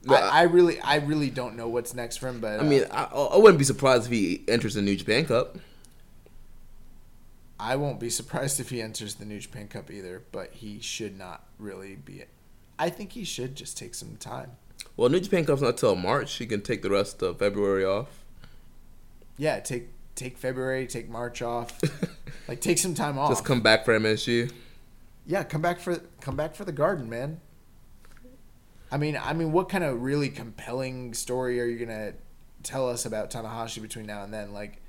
I, 0.09 0.14
I 0.14 0.42
really, 0.42 0.80
I 0.80 0.97
really 0.97 1.30
don't 1.30 1.56
know 1.56 1.68
what's 1.68 1.94
next 1.94 2.18
for 2.18 2.28
him, 2.28 2.40
but 2.40 2.60
I 2.60 2.62
mean, 2.62 2.84
uh, 2.90 3.09
I, 3.12 3.34
I 3.34 3.36
wouldn't 3.36 3.59
be 3.59 3.64
surprised 3.64 4.06
if 4.06 4.12
he 4.12 4.44
enters 4.48 4.74
the 4.74 4.82
New 4.82 4.97
Japan 4.97 5.24
Cup. 5.24 5.59
I 7.59 7.76
won't 7.76 8.01
be 8.01 8.09
surprised 8.09 8.60
if 8.60 8.70
he 8.70 8.80
enters 8.80 9.16
the 9.16 9.26
New 9.26 9.38
Japan 9.38 9.68
Cup 9.68 9.90
either, 9.90 10.22
but 10.32 10.52
he 10.52 10.80
should 10.80 11.18
not 11.18 11.44
really 11.59 11.97
be. 11.97 12.24
I 12.78 12.88
think 12.88 13.12
he 13.12 13.24
should 13.24 13.55
just 13.55 13.76
take 13.76 13.94
some 13.94 14.16
time. 14.16 14.52
Well, 15.01 15.09
New 15.09 15.20
Japan 15.20 15.47
comes 15.47 15.62
not 15.62 15.78
till 15.78 15.97
March. 15.97 16.35
He 16.35 16.44
can 16.44 16.60
take 16.60 16.82
the 16.82 16.90
rest 16.90 17.22
of 17.22 17.39
February 17.39 17.86
off. 17.86 18.22
Yeah, 19.39 19.59
take 19.59 19.89
take 20.14 20.36
February, 20.36 20.86
take 20.86 21.09
March 21.09 21.40
off, 21.40 21.81
like 22.48 22.60
take 22.60 22.77
some 22.77 22.93
time 22.93 23.16
off. 23.16 23.31
Just 23.31 23.47
come 23.47 23.62
back 23.62 23.86
for 23.86 23.98
MSG. 23.98 24.52
yeah, 25.27 25.43
come 25.43 25.62
back 25.62 25.81
for 25.81 26.02
come 26.20 26.36
back 26.36 26.55
for 26.55 26.66
the 26.66 26.72
Garden, 26.72 27.09
man. 27.09 27.40
I 28.93 28.98
mean, 28.98 29.16
I 29.16 29.32
mean, 29.32 29.52
what 29.52 29.70
kind 29.70 29.85
of 29.85 30.02
really 30.02 30.28
compelling 30.28 31.14
story 31.14 31.59
are 31.62 31.64
you 31.64 31.78
gonna 31.78 32.12
tell 32.62 32.86
us 32.86 33.06
about 33.06 33.31
Tanahashi 33.31 33.81
between 33.81 34.05
now 34.05 34.22
and 34.22 34.35
then? 34.35 34.52
Like, 34.52 34.82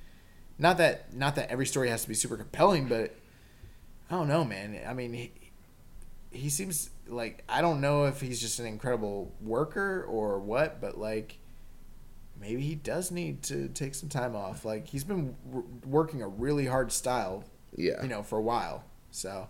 not 0.60 0.78
that 0.80 1.14
not 1.14 1.36
that 1.36 1.50
every 1.50 1.66
story 1.66 1.88
has 1.88 2.02
to 2.02 2.10
be 2.10 2.16
super 2.16 2.36
compelling, 2.36 2.90
but 2.90 3.16
I 4.10 4.16
don't 4.16 4.28
know, 4.28 4.44
man. 4.44 4.78
I 4.86 4.94
mean, 4.94 5.14
he, 5.14 5.32
he 6.32 6.50
seems 6.50 6.90
like 7.08 7.44
I 7.50 7.62
don't 7.62 7.82
know 7.82 8.06
if 8.06 8.22
he's 8.22 8.40
just 8.40 8.60
an 8.60 8.66
incredible 8.66 9.34
worker 9.42 10.06
or 10.10 10.40
what, 10.40 10.80
but 10.82 10.98
like 10.98 11.38
maybe 12.40 12.62
he 12.62 12.76
does 12.76 13.12
need 13.12 13.44
to 13.44 13.68
take 13.70 13.94
some 13.96 14.10
time 14.10 14.36
off. 14.36 14.66
Like 14.66 14.88
he's 14.88 15.04
been 15.04 15.36
w- 15.50 15.68
working 15.86 16.22
a 16.22 16.28
really 16.28 16.66
hard 16.66 16.92
style, 16.92 17.44
Yeah. 17.76 18.02
you 18.02 18.08
know, 18.08 18.24
for 18.24 18.38
a 18.38 18.42
while. 18.42 18.84
So 19.12 19.48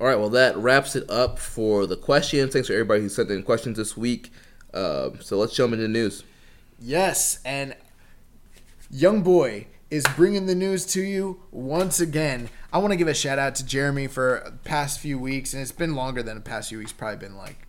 All 0.00 0.06
right, 0.06 0.16
well, 0.18 0.30
that 0.30 0.56
wraps 0.56 0.96
it 0.96 1.08
up 1.08 1.38
for 1.38 1.86
the 1.86 1.96
questions. 1.96 2.52
Thanks 2.52 2.68
for 2.68 2.74
everybody 2.74 3.02
who 3.02 3.08
sent 3.08 3.30
in 3.30 3.42
questions 3.42 3.76
this 3.78 3.96
week. 3.96 4.32
Uh, 4.74 5.10
so 5.20 5.36
let's 5.38 5.54
jump 5.54 5.72
into 5.74 5.82
the 5.84 5.88
news. 5.88 6.24
Yes, 6.80 7.38
and 7.44 7.76
Young 8.90 9.22
Boy 9.22 9.66
is 9.92 10.06
bringing 10.16 10.46
the 10.46 10.54
news 10.54 10.86
to 10.86 11.02
you 11.02 11.38
once 11.50 12.00
again. 12.00 12.48
I 12.72 12.78
want 12.78 12.92
to 12.92 12.96
give 12.96 13.08
a 13.08 13.14
shout 13.14 13.38
out 13.38 13.54
to 13.56 13.66
Jeremy 13.66 14.06
for 14.06 14.40
the 14.46 14.52
past 14.52 14.98
few 15.00 15.18
weeks, 15.18 15.52
and 15.52 15.60
it's 15.60 15.70
been 15.70 15.94
longer 15.94 16.22
than 16.22 16.36
the 16.36 16.40
past 16.40 16.70
few 16.70 16.78
weeks. 16.78 16.92
Probably 16.92 17.18
been 17.18 17.36
like 17.36 17.66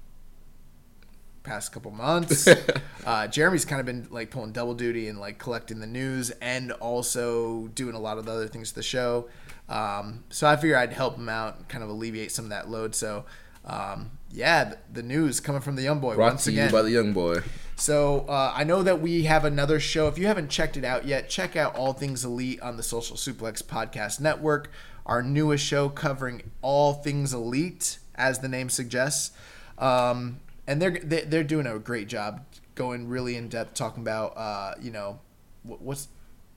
past 1.43 1.73
couple 1.73 1.91
months. 1.91 2.47
uh, 3.05 3.27
Jeremy's 3.27 3.65
kind 3.65 3.81
of 3.81 3.85
been 3.85 4.07
like 4.09 4.31
pulling 4.31 4.53
double 4.53 4.73
duty 4.73 5.09
and 5.09 5.19
like 5.19 5.37
collecting 5.37 5.81
the 5.81 5.85
news 5.85 6.31
and 6.41 6.71
also 6.71 7.67
doing 7.75 7.93
a 7.93 7.99
lot 7.99 8.17
of 8.17 8.23
the 8.23 8.31
other 8.31 8.47
things 8.47 8.69
to 8.69 8.75
the 8.75 8.83
show. 8.83 9.27
Um, 9.67 10.23
so 10.29 10.47
I 10.47 10.55
figured 10.55 10.77
I'd 10.77 10.93
help 10.93 11.17
him 11.17 11.27
out, 11.27 11.57
and 11.57 11.67
kind 11.67 11.83
of 11.83 11.89
alleviate 11.89 12.31
some 12.31 12.45
of 12.45 12.49
that 12.49 12.69
load. 12.69 12.95
So. 12.95 13.25
Um, 13.65 14.11
yeah, 14.29 14.65
the, 14.65 14.77
the 14.91 15.03
news 15.03 15.39
coming 15.39 15.61
from 15.61 15.77
the 15.77 15.83
young 15.83 15.99
boy 16.01 16.15
Brought 16.15 16.31
once 16.31 16.43
to 16.45 16.49
again. 16.49 16.67
you 16.67 16.73
by 16.73 16.81
the 16.81 16.91
young 16.91 17.13
boy. 17.13 17.43
So 17.75 18.25
uh, 18.27 18.53
I 18.55 18.63
know 18.63 18.83
that 18.83 19.01
we 19.01 19.23
have 19.23 19.45
another 19.45 19.79
show. 19.79 20.07
If 20.07 20.17
you 20.17 20.27
haven't 20.27 20.49
checked 20.49 20.77
it 20.77 20.85
out 20.85 21.05
yet, 21.05 21.29
check 21.29 21.55
out 21.55 21.75
All 21.75 21.93
Things 21.93 22.23
Elite 22.23 22.61
on 22.61 22.77
the 22.77 22.83
Social 22.83 23.15
Suplex 23.17 23.63
Podcast 23.63 24.19
Network. 24.19 24.69
Our 25.05 25.21
newest 25.21 25.65
show 25.65 25.89
covering 25.89 26.51
all 26.61 26.93
things 26.93 27.33
elite, 27.33 27.97
as 28.15 28.39
the 28.39 28.47
name 28.47 28.69
suggests. 28.69 29.31
Um, 29.77 30.39
and 30.65 30.81
they're 30.81 30.99
they, 31.03 31.21
they're 31.21 31.43
doing 31.43 31.67
a 31.67 31.77
great 31.79 32.07
job 32.07 32.45
going 32.75 33.07
really 33.07 33.35
in 33.35 33.49
depth 33.49 33.73
talking 33.73 34.01
about 34.01 34.37
uh, 34.37 34.75
you 34.81 34.91
know 34.91 35.19
what's 35.63 36.07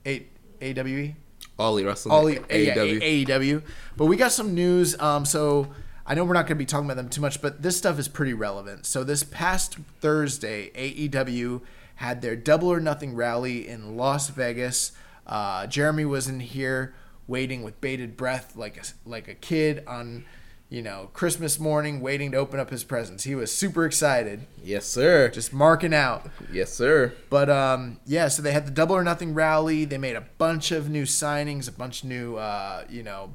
a 0.05 0.25
AWE 0.61 1.15
All 1.59 1.73
Elite 1.73 1.85
Wrestling. 1.87 2.13
yeah, 2.49 2.75
AEW. 2.75 3.25
AEW. 3.25 3.63
But 3.97 4.05
we 4.05 4.15
got 4.15 4.31
some 4.31 4.53
news. 4.53 4.99
Um, 4.99 5.25
so 5.25 5.67
I 6.09 6.13
know 6.15 6.23
we're 6.23 6.33
not 6.33 6.43
going 6.47 6.55
to 6.57 6.63
be 6.63 6.65
talking 6.65 6.85
about 6.85 6.95
them 6.95 7.09
too 7.09 7.19
much, 7.21 7.41
but 7.41 7.61
this 7.61 7.77
stuff 7.77 7.99
is 7.99 8.07
pretty 8.07 8.33
relevant. 8.33 8.85
So 8.85 9.03
this 9.03 9.23
past 9.23 9.77
Thursday, 9.99 10.71
AEW 10.73 11.61
had 11.95 12.21
their 12.21 12.35
Double 12.35 12.69
or 12.71 12.79
Nothing 12.79 13.13
rally 13.15 13.67
in 13.67 13.97
Las 13.97 14.29
Vegas. 14.29 14.93
Uh, 15.25 15.67
Jeremy 15.67 16.05
was 16.05 16.27
in 16.27 16.39
here 16.39 16.93
waiting 17.27 17.61
with 17.63 17.81
bated 17.81 18.15
breath, 18.15 18.55
like 18.55 18.77
a, 18.77 19.09
like 19.09 19.27
a 19.27 19.33
kid 19.33 19.83
on, 19.85 20.23
you 20.69 20.81
know, 20.81 21.09
Christmas 21.13 21.59
morning, 21.59 21.99
waiting 21.99 22.31
to 22.31 22.37
open 22.37 22.57
up 22.57 22.69
his 22.69 22.85
presents. 22.85 23.25
He 23.25 23.35
was 23.35 23.51
super 23.53 23.85
excited, 23.85 24.47
Yes, 24.63 24.85
sir. 24.85 25.27
just 25.27 25.51
marking 25.51 25.93
out. 25.93 26.29
yes, 26.53 26.71
sir. 26.71 27.13
But 27.29 27.49
um, 27.49 27.99
yeah, 28.05 28.29
so 28.29 28.41
they 28.41 28.53
had 28.53 28.65
the 28.65 28.71
Double 28.71 28.95
or 28.95 29.03
Nothing 29.03 29.33
rally. 29.33 29.83
They 29.83 29.97
made 29.97 30.15
a 30.15 30.23
bunch 30.37 30.71
of 30.71 30.89
new 30.89 31.03
signings, 31.03 31.67
a 31.67 31.71
bunch 31.73 32.03
of 32.03 32.09
new, 32.09 32.37
uh, 32.37 32.83
you 32.89 33.03
know, 33.03 33.33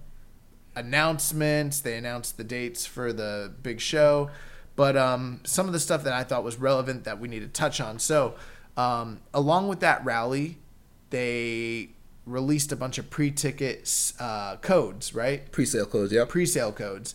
announcements. 0.75 1.81
They 1.81 1.97
announced 1.97 2.37
the 2.37 2.45
dates 2.45 2.87
for 2.87 3.13
the 3.13 3.53
big 3.63 3.81
show. 3.81 4.31
But 4.75 4.97
um, 4.97 5.41
some 5.45 5.67
of 5.67 5.73
the 5.73 5.81
stuff 5.81 6.05
that 6.05 6.13
I 6.13 6.25
thought 6.25 6.45
was 6.45 6.57
relevant 6.57 7.05
that 7.05 7.21
we 7.21 7.29
need 7.29 7.41
to 7.41 7.49
touch 7.49 7.81
on. 7.81 7.99
So, 7.99 8.35
um, 8.77 9.21
along 9.35 9.69
with 9.69 9.81
that 9.81 10.05
rally, 10.05 10.59
they 11.11 11.91
released 12.25 12.73
a 12.73 12.77
bunch 12.77 12.99
of 12.99 13.11
pre-ticket 13.11 14.13
uh, 14.19 14.57
codes, 14.57 15.15
right? 15.15 15.51
Pre-sale 15.53 15.87
codes. 15.87 16.13
yeah. 16.13 16.25
Pre-sale 16.27 16.73
codes. 16.73 17.15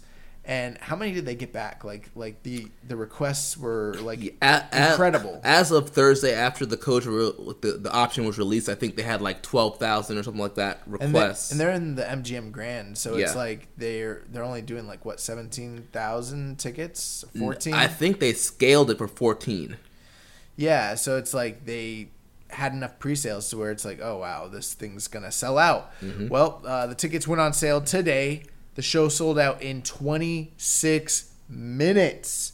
And 0.50 0.78
how 0.78 0.96
many 0.96 1.12
did 1.12 1.26
they 1.26 1.36
get 1.36 1.52
back? 1.52 1.84
Like, 1.84 2.10
like 2.16 2.42
the 2.44 2.70
the 2.88 2.96
requests 2.96 3.58
were 3.58 3.96
like 4.00 4.22
A- 4.42 4.64
a- 4.72 4.92
incredible. 4.92 5.42
As 5.44 5.72
of 5.72 5.90
Thursday, 5.90 6.34
after 6.34 6.66
the 6.66 6.78
codes 6.78 7.06
were 7.06 7.34
the, 7.60 7.78
the 7.82 7.92
option 7.92 8.26
was 8.26 8.38
released, 8.38 8.70
I 8.70 8.76
think 8.76 8.96
they 8.96 9.04
had 9.04 9.22
like 9.22 9.42
twelve 9.42 9.78
thousand 9.78 10.18
or 10.18 10.24
something 10.24 10.42
like 10.42 10.56
that 10.56 10.84
and, 10.88 11.14
they, 11.14 11.20
requests. 11.20 11.52
and 11.52 11.60
they're 11.60 11.72
in 11.72 11.96
the 11.96 12.04
MGM 12.04 12.54
Grand, 12.54 12.98
so 12.98 13.16
it's 13.18 13.36
like 13.36 13.68
they're 13.76 14.24
they're 14.30 14.44
only 14.46 14.62
doing 14.62 14.88
like 14.88 15.04
what 15.04 15.20
seventeen 15.20 15.90
thousand 15.92 16.60
tickets, 16.60 17.26
fourteen. 17.38 17.74
I 17.74 17.88
think 17.88 18.22
they 18.22 18.32
scaled 18.32 18.90
it 18.90 18.98
for 19.00 19.10
fourteen. 19.10 19.76
yeah, 20.56 20.96
so 20.96 21.18
it's 21.18 21.34
like 21.34 21.66
they 21.66 22.08
had 22.50 22.72
enough 22.72 22.98
pre-sales 23.00 23.50
to 23.50 23.58
where 23.58 23.72
it's 23.72 23.84
like, 23.84 24.00
oh 24.02 24.20
wow, 24.20 24.48
this 24.48 24.74
thing's 24.74 25.10
gonna 25.10 25.32
sell 25.34 25.58
out. 25.58 25.92
Mm-hmm. 26.00 26.30
Well, 26.30 26.62
uh, 26.66 26.88
the 26.88 26.96
tickets 26.96 27.28
went 27.28 27.42
on 27.42 27.52
sale 27.52 27.82
today. 27.82 28.44
The 28.78 28.84
show 28.84 29.10
sold 29.10 29.40
out 29.40 29.64
in 29.64 29.82
26 29.82 31.34
minutes. 31.50 32.54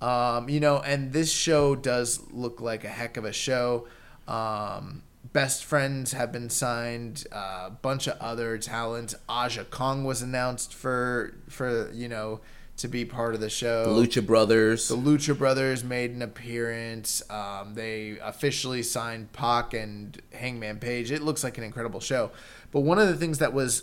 Um, 0.00 0.48
you 0.48 0.60
know, 0.60 0.78
and 0.78 1.12
this 1.12 1.32
show 1.32 1.74
does 1.74 2.20
look 2.30 2.60
like 2.60 2.84
a 2.84 2.88
heck 2.88 3.16
of 3.16 3.24
a 3.24 3.32
show. 3.32 3.88
Um, 4.28 5.02
best 5.32 5.64
friends 5.64 6.12
have 6.12 6.30
been 6.30 6.48
signed. 6.48 7.26
A 7.32 7.36
uh, 7.36 7.70
bunch 7.70 8.06
of 8.06 8.16
other 8.20 8.56
talent. 8.56 9.14
Aja 9.28 9.64
Kong 9.64 10.04
was 10.04 10.22
announced 10.22 10.72
for 10.72 11.34
for 11.48 11.90
you 11.92 12.08
know 12.08 12.40
to 12.76 12.86
be 12.86 13.04
part 13.04 13.34
of 13.34 13.40
the 13.40 13.50
show. 13.50 13.92
The 13.92 14.06
Lucha 14.06 14.24
Brothers. 14.24 14.86
The 14.86 14.96
Lucha 14.96 15.36
Brothers 15.36 15.82
made 15.82 16.12
an 16.12 16.22
appearance. 16.22 17.20
Um, 17.28 17.74
they 17.74 18.18
officially 18.22 18.84
signed 18.84 19.32
Pac 19.32 19.74
and 19.74 20.22
Hangman 20.32 20.78
Page. 20.78 21.10
It 21.10 21.22
looks 21.22 21.42
like 21.42 21.58
an 21.58 21.64
incredible 21.64 21.98
show. 21.98 22.30
But 22.70 22.80
one 22.80 23.00
of 23.00 23.08
the 23.08 23.16
things 23.16 23.38
that 23.38 23.52
was 23.52 23.82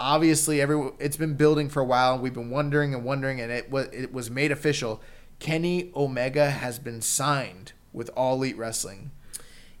obviously 0.00 0.60
every 0.60 0.90
it's 0.98 1.16
been 1.16 1.34
building 1.34 1.68
for 1.68 1.80
a 1.80 1.84
while. 1.84 2.18
We've 2.18 2.34
been 2.34 2.50
wondering 2.50 2.94
and 2.94 3.04
wondering, 3.04 3.40
and 3.40 3.50
it 3.50 3.70
was 3.70 3.88
it 3.92 4.12
was 4.12 4.30
made 4.30 4.52
official. 4.52 5.00
Kenny 5.38 5.90
Omega 5.94 6.50
has 6.50 6.78
been 6.78 7.00
signed 7.00 7.72
with 7.92 8.10
All 8.16 8.36
Elite 8.36 8.56
Wrestling. 8.56 9.10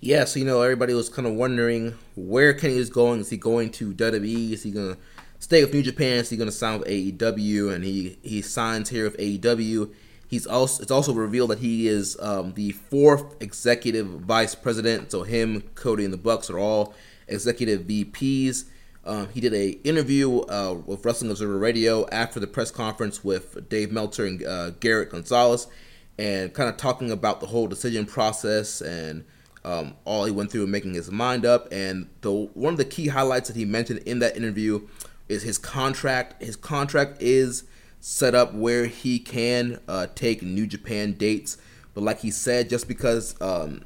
Yeah, 0.00 0.24
so 0.24 0.38
you 0.38 0.44
know 0.44 0.60
everybody 0.62 0.92
was 0.92 1.08
kind 1.08 1.26
of 1.26 1.34
wondering 1.34 1.94
where 2.14 2.52
Kenny 2.52 2.76
is 2.76 2.90
going. 2.90 3.20
Is 3.20 3.30
he 3.30 3.36
going 3.36 3.70
to 3.72 3.94
WWE? 3.94 4.52
Is 4.52 4.62
he 4.62 4.70
gonna 4.70 4.96
stay 5.38 5.62
with 5.64 5.72
New 5.72 5.82
Japan? 5.82 6.18
Is 6.18 6.30
he 6.30 6.36
gonna 6.36 6.52
sign 6.52 6.80
with 6.80 6.88
AEW? 6.88 7.74
And 7.74 7.84
he 7.84 8.18
he 8.22 8.42
signs 8.42 8.90
here 8.90 9.04
with 9.04 9.16
AEW. 9.16 9.92
He's 10.28 10.46
also 10.46 10.82
it's 10.82 10.90
also 10.90 11.14
revealed 11.14 11.50
that 11.50 11.60
he 11.60 11.88
is 11.88 12.18
um, 12.20 12.52
the 12.54 12.72
fourth 12.72 13.40
executive 13.40 14.06
vice 14.06 14.54
president. 14.54 15.10
So 15.12 15.22
him, 15.22 15.62
Cody, 15.74 16.04
and 16.04 16.12
the 16.12 16.18
Bucks 16.18 16.50
are 16.50 16.58
all 16.58 16.94
executive 17.28 17.82
VPs. 17.82 18.64
Um, 19.06 19.28
he 19.28 19.40
did 19.40 19.52
a 19.52 19.70
interview 19.86 20.40
uh, 20.40 20.80
with 20.86 21.04
Wrestling 21.04 21.30
Observer 21.30 21.58
Radio 21.58 22.08
after 22.08 22.40
the 22.40 22.46
press 22.46 22.70
conference 22.70 23.22
with 23.22 23.68
Dave 23.68 23.92
Meltzer 23.92 24.26
and 24.26 24.42
uh, 24.44 24.70
Garrett 24.70 25.10
Gonzalez, 25.10 25.66
and 26.18 26.52
kind 26.54 26.68
of 26.68 26.76
talking 26.76 27.10
about 27.10 27.40
the 27.40 27.46
whole 27.46 27.66
decision 27.66 28.06
process 28.06 28.80
and 28.80 29.24
um, 29.64 29.94
all 30.04 30.24
he 30.24 30.30
went 30.30 30.50
through 30.50 30.66
making 30.66 30.94
his 30.94 31.10
mind 31.10 31.44
up. 31.44 31.68
And 31.72 32.08
the 32.20 32.32
one 32.32 32.74
of 32.74 32.78
the 32.78 32.84
key 32.84 33.08
highlights 33.08 33.48
that 33.48 33.56
he 33.56 33.64
mentioned 33.64 34.00
in 34.00 34.20
that 34.20 34.36
interview 34.36 34.86
is 35.28 35.42
his 35.42 35.58
contract. 35.58 36.42
His 36.42 36.56
contract 36.56 37.20
is 37.20 37.64
set 38.00 38.34
up 38.34 38.54
where 38.54 38.86
he 38.86 39.18
can 39.18 39.80
uh, 39.88 40.06
take 40.14 40.42
New 40.42 40.66
Japan 40.66 41.12
dates, 41.12 41.56
but 41.94 42.02
like 42.04 42.20
he 42.20 42.30
said, 42.30 42.68
just 42.68 42.86
because 42.86 43.34
um, 43.40 43.82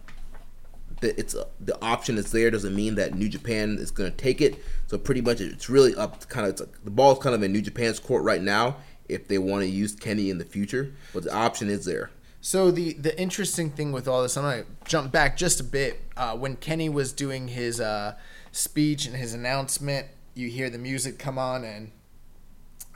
the, 1.01 1.19
it's 1.19 1.35
uh, 1.35 1.45
the 1.61 1.81
option 1.83 2.19
is 2.19 2.31
there 2.33 2.51
doesn't 2.51 2.75
mean 2.75 2.95
that 2.97 3.15
New 3.15 3.29
Japan 3.29 3.77
is 3.79 3.91
going 3.91 4.11
to 4.11 4.16
take 4.16 4.41
it. 4.41 4.62
So 4.87 4.99
pretty 4.99 5.20
much, 5.20 5.41
it's 5.41 5.69
really 5.69 5.95
up. 5.95 6.29
Kind 6.29 6.47
of 6.47 6.61
like, 6.61 6.85
the 6.85 6.91
ball's 6.91 7.19
kind 7.19 7.35
of 7.35 7.43
in 7.43 7.53
New 7.53 7.62
Japan's 7.62 7.99
court 7.99 8.25
right 8.25 8.43
now 8.43 8.77
if 9.09 9.27
they 9.27 9.39
want 9.39 9.62
to 9.62 9.69
use 9.69 9.95
Kenny 9.95 10.29
in 10.31 10.39
the 10.39 10.45
future, 10.45 10.93
but 11.15 11.25
the 11.25 11.35
option 11.35 11.70
is 11.70 11.85
there. 11.85 12.11
So 12.41 12.70
the 12.70 12.93
the 12.93 13.19
interesting 13.20 13.70
thing 13.70 13.91
with 13.91 14.07
all 14.07 14.23
this, 14.23 14.37
I'm 14.37 14.45
gonna 14.45 14.65
jump 14.85 15.11
back 15.11 15.37
just 15.37 15.61
a 15.61 15.65
bit. 15.65 16.01
Uh, 16.16 16.37
when 16.37 16.57
Kenny 16.57 16.89
was 16.89 17.12
doing 17.12 17.49
his 17.49 17.81
uh, 17.81 18.15
speech 18.53 19.07
and 19.07 19.16
his 19.16 19.35
announcement, 19.35 20.07
you 20.35 20.49
hear 20.49 20.70
the 20.70 20.79
music 20.79 21.19
come 21.19 21.39
on, 21.39 21.65
and 21.65 21.91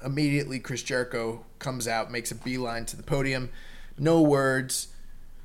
immediately 0.05 0.61
Chris 0.61 0.83
Jericho 0.83 1.45
comes 1.59 1.89
out, 1.89 2.11
makes 2.11 2.31
a 2.31 2.35
beeline 2.35 2.85
to 2.87 2.97
the 2.97 3.03
podium. 3.03 3.51
No 3.99 4.21
words, 4.21 4.89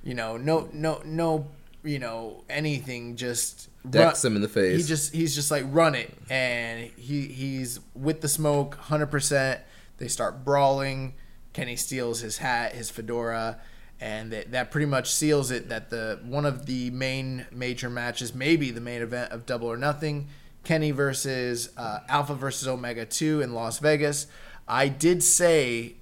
you 0.03 0.13
know, 0.13 0.37
no 0.37 0.69
no 0.73 1.01
no, 1.03 1.47
you 1.87 1.99
know 1.99 2.43
anything. 2.49 3.15
Just 3.15 3.69
Decks 3.89 4.23
him 4.23 4.35
in 4.35 4.41
the 4.41 4.49
face. 4.49 4.81
He 4.81 4.87
just 4.87 5.13
he's 5.13 5.33
just 5.33 5.51
like 5.51 5.63
run 5.67 5.95
it, 5.95 6.13
and 6.29 6.91
he 6.97 7.27
he's 7.27 7.79
with 7.95 8.21
the 8.21 8.27
smoke, 8.27 8.75
hundred 8.75 9.07
percent. 9.07 9.61
They 9.97 10.07
start 10.07 10.43
brawling. 10.43 11.15
Kenny 11.53 11.75
steals 11.75 12.19
his 12.19 12.37
hat, 12.37 12.73
his 12.73 12.91
fedora, 12.91 13.59
and 13.99 14.31
that, 14.31 14.51
that 14.51 14.69
pretty 14.69 14.85
much 14.85 15.11
seals 15.11 15.49
it. 15.49 15.69
That 15.69 15.89
the 15.89 16.19
one 16.23 16.45
of 16.45 16.65
the 16.65 16.91
main 16.91 17.47
major 17.51 17.89
matches, 17.89 18.35
maybe 18.35 18.71
the 18.71 18.81
main 18.81 19.01
event 19.01 19.31
of 19.31 19.45
Double 19.45 19.67
or 19.67 19.77
Nothing, 19.77 20.27
Kenny 20.63 20.91
versus 20.91 21.69
uh, 21.77 21.99
Alpha 22.09 22.35
versus 22.35 22.67
Omega 22.67 23.05
Two 23.05 23.41
in 23.41 23.53
Las 23.53 23.79
Vegas. 23.79 24.27
I 24.67 24.89
did 24.89 25.23
say 25.23 25.95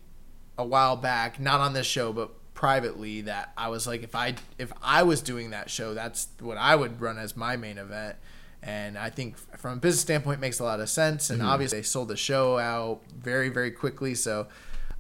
a 0.57 0.65
while 0.65 0.95
back, 0.95 1.39
not 1.39 1.59
on 1.61 1.73
this 1.73 1.85
show, 1.85 2.11
but 2.11 2.31
privately, 2.55 3.21
that 3.21 3.53
I 3.55 3.67
was 3.67 3.85
like, 3.85 4.01
if 4.01 4.15
I 4.15 4.33
if 4.57 4.73
I 4.81 5.03
was 5.03 5.21
doing 5.21 5.51
that 5.51 5.69
show, 5.69 5.93
that's 5.93 6.29
what 6.39 6.57
I 6.57 6.75
would 6.75 6.99
run 6.99 7.19
as 7.19 7.37
my 7.37 7.55
main 7.55 7.77
event. 7.77 8.15
And 8.63 8.97
I 8.97 9.11
think 9.11 9.37
from 9.59 9.73
a 9.73 9.79
business 9.79 10.01
standpoint, 10.01 10.39
it 10.39 10.41
makes 10.41 10.59
a 10.59 10.63
lot 10.63 10.79
of 10.79 10.89
sense. 10.89 11.29
And 11.29 11.43
obviously, 11.43 11.79
they 11.79 11.83
sold 11.83 12.07
the 12.07 12.17
show 12.17 12.57
out 12.57 13.01
very, 13.15 13.49
very 13.49 13.69
quickly, 13.69 14.15
so 14.15 14.47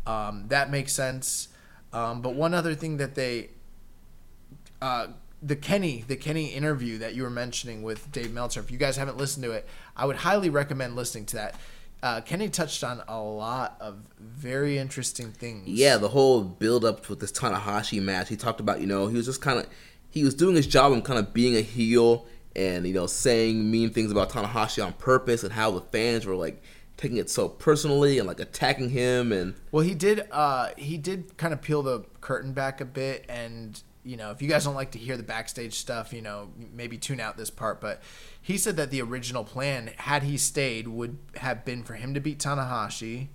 um, 0.05 0.45
that 0.49 0.69
makes 0.69 0.93
sense. 0.93 1.47
Um, 1.91 2.21
but 2.21 2.35
one 2.35 2.53
other 2.53 2.75
thing 2.75 2.97
that 2.97 3.15
they, 3.15 3.49
uh, 4.81 5.07
the 5.41 5.55
Kenny, 5.55 6.03
the 6.07 6.15
Kenny 6.15 6.47
interview 6.47 6.99
that 6.99 7.15
you 7.15 7.23
were 7.23 7.29
mentioning 7.31 7.81
with 7.81 8.11
Dave 8.11 8.31
Meltzer. 8.31 8.59
If 8.59 8.69
you 8.69 8.77
guys 8.77 8.97
haven't 8.97 9.17
listened 9.17 9.43
to 9.45 9.51
it, 9.51 9.67
I 9.95 10.05
would 10.05 10.17
highly 10.17 10.49
recommend 10.49 10.95
listening 10.95 11.25
to 11.27 11.37
that. 11.37 11.55
Uh, 12.03 12.21
Kenny 12.21 12.49
touched 12.49 12.83
on 12.83 13.01
a 13.07 13.19
lot 13.19 13.77
of 13.79 13.97
very 14.19 14.77
interesting 14.77 15.31
things. 15.31 15.67
Yeah, 15.67 15.97
the 15.97 16.09
whole 16.09 16.43
build 16.43 16.85
up 16.85 17.09
with 17.09 17.19
this 17.19 17.31
Tanahashi 17.31 18.01
match. 18.01 18.29
He 18.29 18.35
talked 18.35 18.59
about, 18.59 18.79
you 18.79 18.87
know, 18.87 19.07
he 19.07 19.17
was 19.17 19.25
just 19.25 19.41
kind 19.41 19.59
of 19.59 19.67
he 20.09 20.23
was 20.23 20.33
doing 20.33 20.55
his 20.55 20.67
job 20.67 20.93
and 20.93 21.03
kind 21.03 21.19
of 21.19 21.33
being 21.33 21.55
a 21.55 21.61
heel 21.61 22.25
and 22.55 22.87
you 22.87 22.93
know 22.93 23.05
saying 23.05 23.69
mean 23.69 23.89
things 23.89 24.11
about 24.11 24.29
Tanahashi 24.29 24.85
on 24.85 24.93
purpose 24.93 25.43
and 25.43 25.51
how 25.51 25.71
the 25.71 25.81
fans 25.81 26.25
were 26.25 26.35
like 26.35 26.63
taking 26.97 27.17
it 27.17 27.29
so 27.29 27.49
personally 27.49 28.17
and 28.17 28.27
like 28.27 28.39
attacking 28.39 28.89
him 28.89 29.31
and 29.31 29.55
Well, 29.71 29.83
he 29.83 29.93
did. 29.93 30.27
Uh, 30.31 30.69
he 30.77 30.97
did 30.97 31.37
kind 31.37 31.53
of 31.53 31.61
peel 31.61 31.83
the 31.83 32.05
curtain 32.21 32.53
back 32.53 32.79
a 32.79 32.85
bit, 32.85 33.25
and 33.27 33.81
you 34.05 34.17
know, 34.17 34.31
if 34.31 34.41
you 34.41 34.47
guys 34.47 34.63
don't 34.63 34.75
like 34.75 34.91
to 34.91 34.99
hear 34.99 35.17
the 35.17 35.23
backstage 35.23 35.73
stuff, 35.73 36.13
you 36.13 36.21
know, 36.21 36.49
maybe 36.73 36.97
tune 36.97 37.19
out 37.19 37.37
this 37.37 37.49
part. 37.49 37.81
But 37.81 38.01
he 38.41 38.57
said 38.57 38.77
that 38.77 38.91
the 38.91 39.01
original 39.01 39.43
plan, 39.43 39.91
had 39.97 40.23
he 40.23 40.37
stayed, 40.37 40.87
would 40.87 41.17
have 41.37 41.65
been 41.65 41.83
for 41.83 41.95
him 41.95 42.13
to 42.13 42.19
beat 42.19 42.39
Tanahashi, 42.39 43.27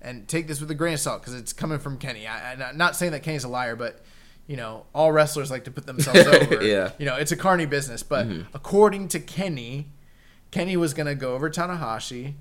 and 0.00 0.28
take 0.28 0.46
this 0.46 0.60
with 0.60 0.70
a 0.70 0.74
grain 0.74 0.94
of 0.94 1.00
salt 1.00 1.20
because 1.20 1.34
it's 1.34 1.52
coming 1.52 1.78
from 1.78 1.98
Kenny. 1.98 2.26
I, 2.26 2.52
I'm 2.52 2.76
not 2.76 2.94
saying 2.94 3.12
that 3.12 3.22
Kenny's 3.22 3.44
a 3.44 3.48
liar, 3.48 3.74
but 3.74 4.00
you 4.46 4.56
know, 4.56 4.86
all 4.94 5.12
wrestlers 5.12 5.50
like 5.50 5.64
to 5.64 5.70
put 5.70 5.86
themselves 5.86 6.20
over. 6.26 6.62
Yeah. 6.62 6.92
You 6.98 7.06
know, 7.06 7.16
it's 7.16 7.32
a 7.32 7.36
carny 7.36 7.66
business. 7.66 8.02
But 8.02 8.28
mm-hmm. 8.28 8.42
according 8.54 9.08
to 9.08 9.20
Kenny, 9.20 9.92
Kenny 10.50 10.76
was 10.76 10.94
going 10.94 11.06
to 11.06 11.14
go 11.14 11.34
over 11.34 11.50
Tanahashi 11.50 12.34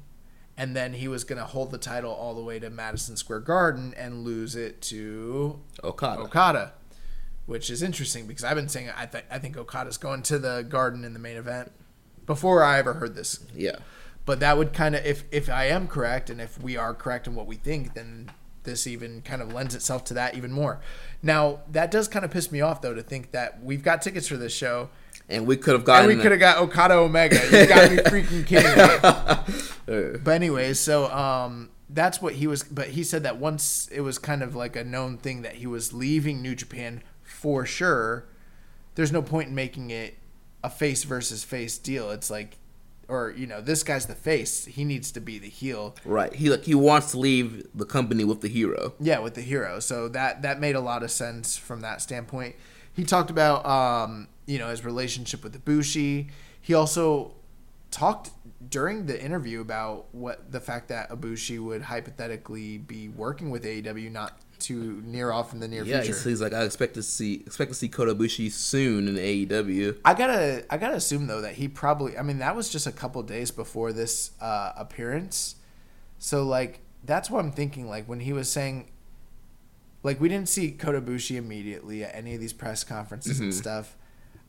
and 0.57 0.75
then 0.75 0.93
he 0.93 1.07
was 1.07 1.23
going 1.23 1.37
to 1.37 1.45
hold 1.45 1.69
the 1.69 1.77
title 1.77 2.11
all 2.11 2.33
the 2.33 2.41
way 2.41 2.57
to 2.59 2.69
Madison 2.69 3.15
Square 3.15 3.41
Garden 3.41 3.93
and 3.95 4.23
lose 4.23 4.55
it 4.55 4.81
to 4.83 5.59
Okada. 5.83 6.21
Okada, 6.21 6.73
which 7.47 7.71
is 7.71 7.81
interesting 7.81 8.27
because 8.27 8.43
I've 8.43 8.55
been 8.55 8.69
saying 8.69 8.91
I, 8.95 9.07
th- 9.07 9.25
I 9.31 9.39
think 9.39 9.57
Okada's 9.57 9.97
going 9.97 10.21
to 10.23 10.37
the 10.37 10.61
Garden 10.69 11.03
in 11.03 11.13
the 11.13 11.19
main 11.19 11.37
event 11.37 11.71
before 12.27 12.61
I 12.63 12.77
ever 12.77 12.93
heard 12.93 13.15
this. 13.15 13.39
Yeah. 13.55 13.77
But 14.25 14.39
that 14.41 14.57
would 14.57 14.73
kind 14.73 14.93
of 14.95 15.03
if 15.05 15.23
if 15.31 15.49
I 15.49 15.65
am 15.65 15.87
correct 15.87 16.29
and 16.29 16.39
if 16.39 16.61
we 16.61 16.77
are 16.77 16.93
correct 16.93 17.25
in 17.27 17.33
what 17.33 17.47
we 17.47 17.55
think, 17.55 17.95
then 17.95 18.29
this 18.63 18.85
even 18.85 19.21
kind 19.21 19.41
of 19.41 19.53
lends 19.53 19.73
itself 19.73 20.03
to 20.03 20.13
that 20.15 20.35
even 20.35 20.51
more. 20.51 20.81
Now 21.23 21.61
that 21.71 21.89
does 21.89 22.07
kind 22.09 22.25
of 22.25 22.31
piss 22.31 22.51
me 22.51 22.59
off 22.61 22.81
though 22.81 22.93
to 22.93 23.01
think 23.01 23.31
that 23.31 23.63
we've 23.63 23.81
got 23.81 24.01
tickets 24.01 24.27
for 24.27 24.35
this 24.35 24.53
show 24.53 24.89
And 25.29 25.47
we 25.47 25.55
could 25.55 25.71
have 25.71 25.79
and 25.81 25.85
gotten. 25.85 26.07
we 26.09 26.21
could 26.21 26.31
have 26.31 26.39
got 26.41 26.57
Okada 26.57 26.95
Omega. 26.95 27.35
You 27.49 27.65
got 27.67 27.89
me 27.91 27.97
freaking 27.99 28.45
kidding 28.51 28.75
me. 28.75 30.19
but 30.23 30.31
anyways, 30.31 30.79
so 30.81 31.09
um, 31.11 31.69
that's 31.89 32.21
what 32.21 32.33
he 32.33 32.47
was. 32.47 32.63
But 32.63 32.89
he 32.89 33.03
said 33.05 33.23
that 33.23 33.37
once 33.37 33.87
it 33.93 34.01
was 34.01 34.19
kind 34.19 34.43
of 34.43 34.53
like 34.55 34.75
a 34.75 34.83
known 34.83 35.17
thing 35.17 35.43
that 35.43 35.55
he 35.55 35.67
was 35.67 35.93
leaving 35.93 36.41
New 36.41 36.55
Japan 36.55 37.01
for 37.47 37.65
sure. 37.65 38.25
There's 38.95 39.13
no 39.13 39.21
point 39.21 39.47
in 39.47 39.55
making 39.55 39.89
it 39.89 40.17
a 40.65 40.69
face 40.69 41.05
versus 41.05 41.45
face 41.45 41.77
deal. 41.77 42.11
It's 42.11 42.29
like, 42.29 42.57
or 43.07 43.33
you 43.37 43.47
know, 43.47 43.61
this 43.61 43.83
guy's 43.83 44.05
the 44.05 44.15
face. 44.15 44.65
He 44.65 44.83
needs 44.83 45.13
to 45.13 45.21
be 45.21 45.39
the 45.39 45.47
heel. 45.47 45.95
Right. 46.03 46.33
He 46.33 46.49
like 46.49 46.65
he 46.65 46.75
wants 46.75 47.11
to 47.11 47.19
leave 47.19 47.65
the 47.73 47.85
company 47.85 48.25
with 48.25 48.41
the 48.41 48.49
hero. 48.49 48.95
Yeah, 48.99 49.19
with 49.19 49.35
the 49.35 49.41
hero. 49.41 49.79
So 49.79 50.09
that 50.09 50.41
that 50.41 50.59
made 50.59 50.75
a 50.75 50.81
lot 50.81 51.03
of 51.03 51.09
sense 51.09 51.55
from 51.55 51.79
that 51.81 52.01
standpoint. 52.01 52.57
He 52.91 53.05
talked 53.05 53.29
about 53.29 53.65
um, 53.65 54.27
you 54.45 54.59
know 54.59 54.67
his 54.67 54.83
relationship 54.83 55.41
with 55.41 55.63
Ibushi. 55.63 56.27
He 56.59 56.73
also 56.73 57.31
talked 57.91 58.31
during 58.69 59.05
the 59.05 59.23
interview 59.23 59.61
about 59.61 60.07
what 60.11 60.51
the 60.51 60.59
fact 60.59 60.89
that 60.89 61.09
Ibushi 61.09 61.63
would 61.63 61.83
hypothetically 61.83 62.77
be 62.77 63.07
working 63.07 63.51
with 63.51 63.63
AEW 63.63 64.11
not 64.11 64.37
too 64.59 65.01
near 65.05 65.31
off 65.31 65.53
in 65.53 65.59
the 65.59 65.67
near 65.67 65.83
Yeah, 65.83 66.01
future. 66.01 66.13
he's, 66.13 66.23
he's 66.23 66.41
like 66.41 66.53
I 66.53 66.63
expect 66.63 66.93
to 66.93 67.03
see 67.03 67.35
expect 67.45 67.71
to 67.71 67.75
see 67.75 67.89
Kota 67.89 68.13
Ibushi 68.15 68.51
soon 68.51 69.07
in 69.07 69.15
AEW. 69.15 69.97
I 70.05 70.13
gotta 70.13 70.65
I 70.69 70.77
gotta 70.77 70.95
assume 70.95 71.27
though 71.27 71.41
that 71.41 71.55
he 71.55 71.67
probably 71.67 72.17
I 72.17 72.21
mean 72.21 72.37
that 72.39 72.55
was 72.55 72.69
just 72.69 72.87
a 72.87 72.91
couple 72.91 73.21
days 73.23 73.51
before 73.51 73.91
this 73.91 74.31
uh, 74.39 74.73
appearance, 74.77 75.55
so 76.19 76.43
like 76.43 76.79
that's 77.03 77.29
what 77.29 77.39
I'm 77.43 77.51
thinking. 77.51 77.89
Like 77.89 78.05
when 78.07 78.19
he 78.21 78.31
was 78.33 78.49
saying, 78.51 78.89
like 80.03 80.21
we 80.21 80.29
didn't 80.29 80.49
see 80.49 80.71
Kota 80.71 81.01
Ibushi 81.01 81.35
immediately 81.35 82.03
at 82.03 82.15
any 82.15 82.33
of 82.35 82.39
these 82.39 82.53
press 82.53 82.83
conferences 82.83 83.39
and 83.39 83.53
stuff. 83.53 83.96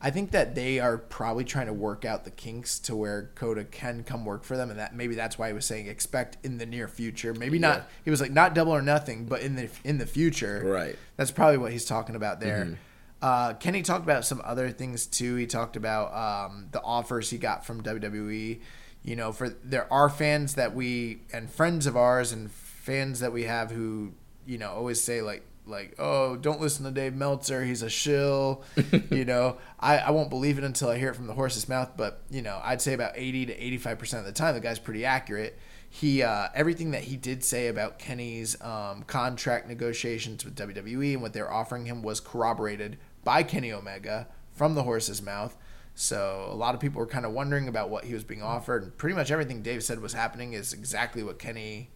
I 0.01 0.11
think 0.11 0.31
that 0.31 0.55
they 0.55 0.79
are 0.79 0.97
probably 0.97 1.43
trying 1.43 1.67
to 1.67 1.73
work 1.73 2.05
out 2.05 2.23
the 2.23 2.31
kinks 2.31 2.79
to 2.79 2.95
where 2.95 3.31
Kota 3.35 3.65
can 3.65 4.03
come 4.03 4.23
work 4.23 4.45
for 4.45 4.55
them, 4.55 4.69
and 4.69 4.79
that 4.79 4.95
maybe 4.95 5.13
that's 5.13 5.37
why 5.37 5.47
he 5.47 5.53
was 5.53 5.65
saying 5.65 5.87
expect 5.87 6.37
in 6.43 6.57
the 6.57 6.65
near 6.65 6.87
future. 6.87 7.33
Maybe 7.33 7.59
not. 7.59 7.89
He 8.05 8.11
was 8.11 8.21
like 8.21 8.31
not 8.31 8.55
double 8.55 8.71
or 8.71 8.81
nothing, 8.81 9.25
but 9.25 9.41
in 9.41 9.55
the 9.55 9.69
in 9.83 9.97
the 9.97 10.05
future. 10.05 10.61
Right. 10.65 10.95
That's 11.17 11.31
probably 11.31 11.57
what 11.57 11.73
he's 11.73 11.85
talking 11.85 12.15
about 12.15 12.39
there. 12.39 12.65
Mm-hmm. 12.65 12.73
Uh, 13.21 13.53
Kenny 13.55 13.81
talked 13.81 14.03
about 14.03 14.23
some 14.23 14.41
other 14.45 14.71
things 14.71 15.05
too. 15.05 15.35
He 15.35 15.45
talked 15.45 15.75
about 15.75 16.13
um, 16.13 16.67
the 16.71 16.81
offers 16.81 17.29
he 17.29 17.37
got 17.37 17.65
from 17.65 17.83
WWE. 17.83 18.61
You 19.03 19.15
know, 19.15 19.33
for 19.33 19.49
there 19.49 19.91
are 19.91 20.09
fans 20.09 20.55
that 20.55 20.73
we 20.73 21.21
and 21.33 21.51
friends 21.51 21.85
of 21.85 21.97
ours 21.97 22.31
and 22.31 22.49
fans 22.49 23.19
that 23.19 23.33
we 23.33 23.43
have 23.43 23.71
who 23.71 24.13
you 24.45 24.57
know 24.57 24.69
always 24.71 25.01
say 25.03 25.21
like 25.21 25.43
like 25.69 25.95
oh 25.99 26.35
don't 26.35 26.59
listen 26.59 26.85
to 26.85 26.91
Dave 26.91 27.15
Meltzer 27.15 27.63
he's 27.63 27.81
a 27.81 27.89
shill. 27.89 28.63
you 29.11 29.25
know, 29.25 29.57
I, 29.79 29.97
I 29.97 30.11
won't 30.11 30.29
believe 30.29 30.57
it 30.57 30.63
until 30.63 30.89
I 30.89 30.97
hear 30.97 31.09
it 31.09 31.15
from 31.15 31.27
the 31.27 31.33
horse's 31.33 31.69
mouth. 31.69 31.91
But 31.95 32.21
you 32.29 32.41
know, 32.41 32.59
I'd 32.63 32.81
say 32.81 32.93
about 32.93 33.13
eighty 33.15 33.45
to 33.45 33.53
eighty 33.53 33.77
five 33.77 33.99
percent 33.99 34.21
of 34.21 34.25
the 34.25 34.37
time 34.37 34.55
the 34.55 34.61
guy's 34.61 34.79
pretty 34.79 35.05
accurate 35.05 35.57
he 35.89 36.21
uh, 36.21 36.49
everything 36.53 36.91
that 36.91 37.03
he 37.03 37.17
did 37.17 37.43
say 37.43 37.67
about 37.67 37.97
Kenny's 37.97 38.61
um, 38.61 39.03
contract 39.03 39.67
negotiations 39.67 40.45
with 40.45 40.55
WWE 40.55 41.13
and 41.13 41.21
what 41.21 41.33
they're 41.33 41.51
offering 41.51 41.85
him 41.85 42.03
was 42.03 42.19
corroborated 42.19 42.97
by 43.23 43.41
Kenny 43.43 43.71
Omega 43.73 44.27
from 44.53 44.75
the 44.75 44.83
horse's 44.83 45.21
mouth. 45.21 45.57
So 45.95 46.47
a 46.49 46.55
lot 46.55 46.75
of 46.75 46.79
people 46.79 46.99
were 46.99 47.07
kind 47.07 47.25
of 47.25 47.31
wondering 47.31 47.67
about 47.67 47.89
what 47.89 48.05
he 48.05 48.13
was 48.13 48.23
being 48.23 48.43
offered, 48.43 48.83
and 48.83 48.97
pretty 48.97 49.15
much 49.15 49.31
everything 49.31 49.61
Dave 49.61 49.83
said 49.83 49.99
was 49.99 50.13
happening 50.13 50.53
is 50.53 50.73
exactly 50.73 51.23
what 51.23 51.39
Kenny 51.39 51.89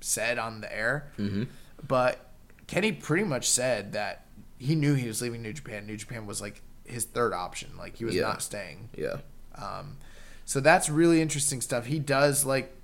said 0.00 0.38
on 0.38 0.60
the 0.60 0.74
air. 0.74 1.10
Mm-hmm. 1.18 1.44
But 1.86 2.31
Kenny 2.72 2.90
pretty 2.92 3.24
much 3.24 3.50
said 3.50 3.92
that 3.92 4.24
he 4.58 4.74
knew 4.74 4.94
he 4.94 5.06
was 5.06 5.20
leaving 5.20 5.42
New 5.42 5.52
Japan. 5.52 5.86
New 5.86 5.96
Japan 5.98 6.24
was 6.26 6.40
like 6.40 6.62
his 6.86 7.04
third 7.04 7.34
option, 7.34 7.76
like 7.76 7.96
he 7.96 8.06
was 8.06 8.14
Yeah. 8.14 8.22
not 8.22 8.40
staying. 8.40 8.88
Yeah. 8.96 9.18
Um, 9.56 9.98
so 10.46 10.58
that's 10.58 10.88
really 10.88 11.20
interesting 11.20 11.60
stuff. 11.60 11.84
He 11.84 11.98
does, 11.98 12.46
like 12.46 12.74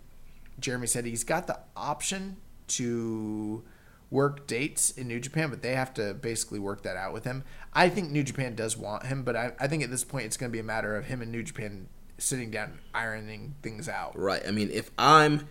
Jeremy 0.61 0.87
said, 0.89 1.07
he's 1.07 1.25
got 1.25 1.47
the 1.47 1.59
option 1.75 2.37
to 2.69 3.65
work 4.11 4.47
dates 4.47 4.91
in 4.91 5.09
New 5.09 5.21
Japan, 5.21 5.49
but 5.49 5.63
they 5.63 5.75
have 5.75 5.95
to 5.95 6.13
basically 6.13 6.59
work 6.59 6.83
that 6.83 6.97
out 6.97 7.15
with 7.15 7.25
him. 7.25 7.43
I 7.73 7.89
think 7.89 8.11
New 8.11 8.23
Japan 8.23 8.55
does 8.55 8.77
want 8.77 9.07
him, 9.07 9.23
but 9.23 9.37
I, 9.37 9.53
I 9.59 9.69
think 9.69 9.83
at 9.83 9.91
this 9.91 10.05
point 10.05 10.27
it's 10.27 10.37
going 10.37 10.51
to 10.51 10.53
be 10.53 10.61
a 10.61 10.65
matter 10.65 10.97
of 10.97 11.07
him 11.07 11.23
and 11.23 11.33
New 11.33 11.43
Japan 11.43 11.89
sitting 12.19 12.51
down, 12.51 12.79
ironing 12.93 13.55
things 13.63 13.89
out. 13.89 14.19
Right. 14.19 14.43
I 14.47 14.51
mean, 14.51 14.71
if 14.71 14.91
I'm 14.99 15.49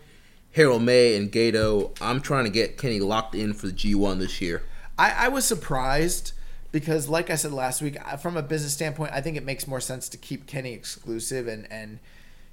Harold 0.52 0.82
Meij 0.82 1.16
and 1.16 1.30
Gedo, 1.30 1.96
I'm 2.00 2.20
trying 2.20 2.44
to 2.44 2.50
get 2.50 2.78
Kenny 2.78 3.00
locked 3.00 3.34
in 3.34 3.52
for 3.52 3.66
the 3.66 3.72
G1 3.72 4.18
this 4.18 4.40
year. 4.40 4.62
I, 4.98 5.26
I 5.26 5.28
was 5.28 5.44
surprised 5.44 6.32
because, 6.72 7.08
like 7.08 7.30
I 7.30 7.36
said 7.36 7.52
last 7.52 7.80
week, 7.80 7.96
from 8.20 8.36
a 8.36 8.42
business 8.42 8.72
standpoint, 8.72 9.12
I 9.12 9.20
think 9.20 9.36
it 9.36 9.44
makes 9.44 9.66
more 9.66 9.80
sense 9.80 10.08
to 10.10 10.16
keep 10.16 10.46
Kenny 10.46 10.72
exclusive 10.72 11.46
and, 11.46 11.70
and 11.70 11.98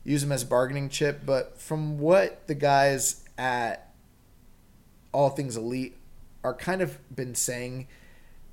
use 0.04 0.24
him 0.24 0.32
as 0.32 0.44
a 0.44 0.46
bargaining 0.46 0.90
chip. 0.90 1.26
But 1.26 1.60
from 1.60 1.98
what 2.00 2.48
the 2.48 2.56
guys 2.56 3.24
at 3.38 3.94
All 5.12 5.30
Things 5.30 5.58
Elite 5.58 5.98
are 6.44 6.54
kind 6.54 6.82
of 6.82 6.98
been 7.14 7.34
saying, 7.34 7.88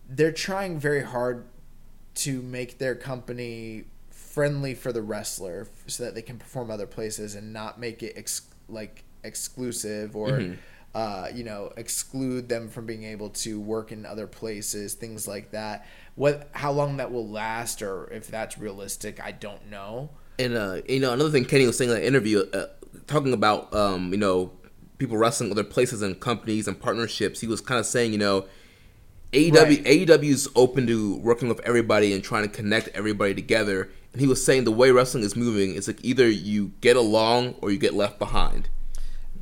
they're 0.09 0.33
trying 0.33 0.79
very 0.79 1.03
hard 1.03 1.45
to 2.15 2.43
make 2.43 2.79
their 2.79 2.95
company 2.95 3.85
friendly 4.11 4.75
for 4.75 4.93
the 4.93 5.03
wrestler 5.03 5.69
so 5.87 6.05
that 6.05 6.15
they 6.15 6.23
can 6.23 6.39
perform 6.39 6.71
other 6.71 6.87
places 6.87 7.35
and 7.35 7.53
not 7.53 7.79
make 7.79 8.03
it 8.03 8.15
ex- 8.17 8.43
like 8.69 9.05
exclusive 9.25 10.17
or 10.17 10.57
uh, 10.95 11.29
you 11.35 11.45
know 11.45 11.73
exclude 11.77 12.49
them 12.49 12.69
from 12.69 12.87
being 12.87 13.05
able 13.05 13.31
to 13.31 13.61
work 13.61 13.93
in 13.93 14.05
other 14.05 14.27
places 14.27 14.95
things 14.95 15.27
like 15.27 15.51
that 15.53 15.87
what 16.17 16.49
how 16.53 16.71
long 16.71 16.99
that 16.99 17.11
will 17.11 17.27
last 17.29 17.81
or 17.83 18.11
if 18.13 18.27
that's 18.29 18.59
realistic 18.59 19.21
i 19.23 19.31
don't 19.33 19.71
know 19.71 20.11
And 20.39 20.55
uh, 20.57 20.81
you 20.89 20.99
know, 21.01 21.13
another 21.13 21.31
thing 21.31 21.45
Kenny 21.45 21.67
was 21.67 21.77
saying 21.79 21.91
in 21.91 21.97
that 21.97 22.05
interview, 22.07 22.41
uh, 22.53 22.67
talking 23.07 23.33
about 23.33 23.73
um, 23.75 24.13
you 24.13 24.19
know 24.19 24.51
people 24.99 25.17
wrestling 25.17 25.51
other 25.51 25.65
places 25.65 26.01
and 26.03 26.19
companies 26.21 26.67
and 26.67 26.81
partnerships. 26.81 27.41
He 27.41 27.47
was 27.47 27.61
kind 27.61 27.79
of 27.79 27.87
saying, 27.87 28.13
you 28.13 28.19
know, 28.19 28.47
AEW 29.33 29.55
Right. 29.55 29.85
AEW 29.85 30.31
is 30.31 30.49
open 30.55 30.87
to 30.87 31.17
working 31.19 31.49
with 31.49 31.61
everybody 31.61 32.13
and 32.13 32.23
trying 32.25 32.43
to 32.45 32.49
connect 32.49 32.89
everybody 32.89 33.35
together. 33.35 33.91
And 34.13 34.21
he 34.21 34.27
was 34.27 34.45
saying 34.45 34.65
the 34.65 34.73
way 34.73 34.91
wrestling 34.91 35.25
is 35.25 35.37
moving, 35.37 35.75
it's 35.75 35.87
like 35.87 36.03
either 36.05 36.29
you 36.29 36.73
get 36.81 36.97
along 36.97 37.55
or 37.61 37.71
you 37.71 37.79
get 37.79 37.95
left 37.95 38.19
behind. 38.19 38.69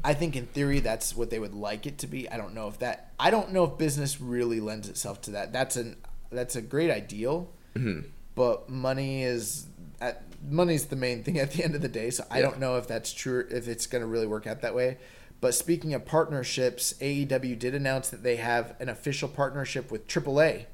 I 0.05 0.15
think 0.15 0.37
in 0.37 0.47
theory 0.47 0.81
that's 0.81 1.17
what 1.17 1.31
they 1.31 1.39
would 1.39 1.55
like 1.55 1.87
it 1.87 1.99
to 1.99 2.07
be. 2.07 2.29
I 2.29 2.37
don't 2.37 2.55
know 2.55 2.69
if 2.69 2.79
that. 2.79 3.13
I 3.19 3.31
don't 3.31 3.53
know 3.53 3.65
if 3.65 3.79
business 3.79 4.21
really 4.21 4.61
lends 4.61 4.89
itself 4.89 5.21
to 5.23 5.33
that. 5.33 5.53
That's 5.53 5.77
an 5.77 5.97
that's 6.31 6.57
a 6.57 6.63
great 6.63 6.91
ideal, 6.91 7.51
mm-hmm. 7.75 8.09
but 8.35 8.71
money 8.71 9.25
is 9.25 9.67
uh, 10.01 10.07
at, 10.07 10.23
money's 10.49 10.87
the 10.87 10.97
main 10.97 11.23
thing 11.23 11.39
at 11.41 11.53
the 11.53 11.65
end 11.65 11.75
of 11.75 11.83
the 11.83 11.89
day. 11.89 12.11
So 12.11 12.25
I 12.31 12.41
don't 12.41 12.59
know 12.59 12.77
if 12.77 12.87
that's 12.87 13.13
true. 13.13 13.47
If 13.51 13.69
it's 13.69 13.87
going 13.87 14.03
to 14.03 14.09
really 14.09 14.27
work 14.27 14.47
out 14.47 14.63
that 14.63 14.75
way. 14.75 14.99
But 15.41 15.55
speaking 15.55 15.95
of 15.95 16.05
partnerships, 16.05 16.93
AEW 17.01 17.59
did 17.59 17.75
announce 17.75 18.11
that 18.11 18.23
they 18.23 18.37
have 18.37 18.77
an 18.79 18.91
official 18.91 19.27
partnership 19.27 19.91
with 19.91 20.07
AAA, 20.07 20.67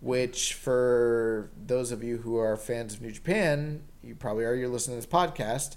which 0.00 0.54
for 0.54 1.50
those 1.60 1.90
of 1.90 2.04
you 2.04 2.18
who 2.18 2.36
are 2.36 2.56
fans 2.56 2.94
of 2.94 3.02
New 3.02 3.10
Japan, 3.10 3.82
you 4.04 4.14
probably 4.14 4.44
are. 4.44 4.54
You're 4.54 4.68
listening 4.68 5.00
to 5.00 5.06
this 5.06 5.12
podcast 5.12 5.74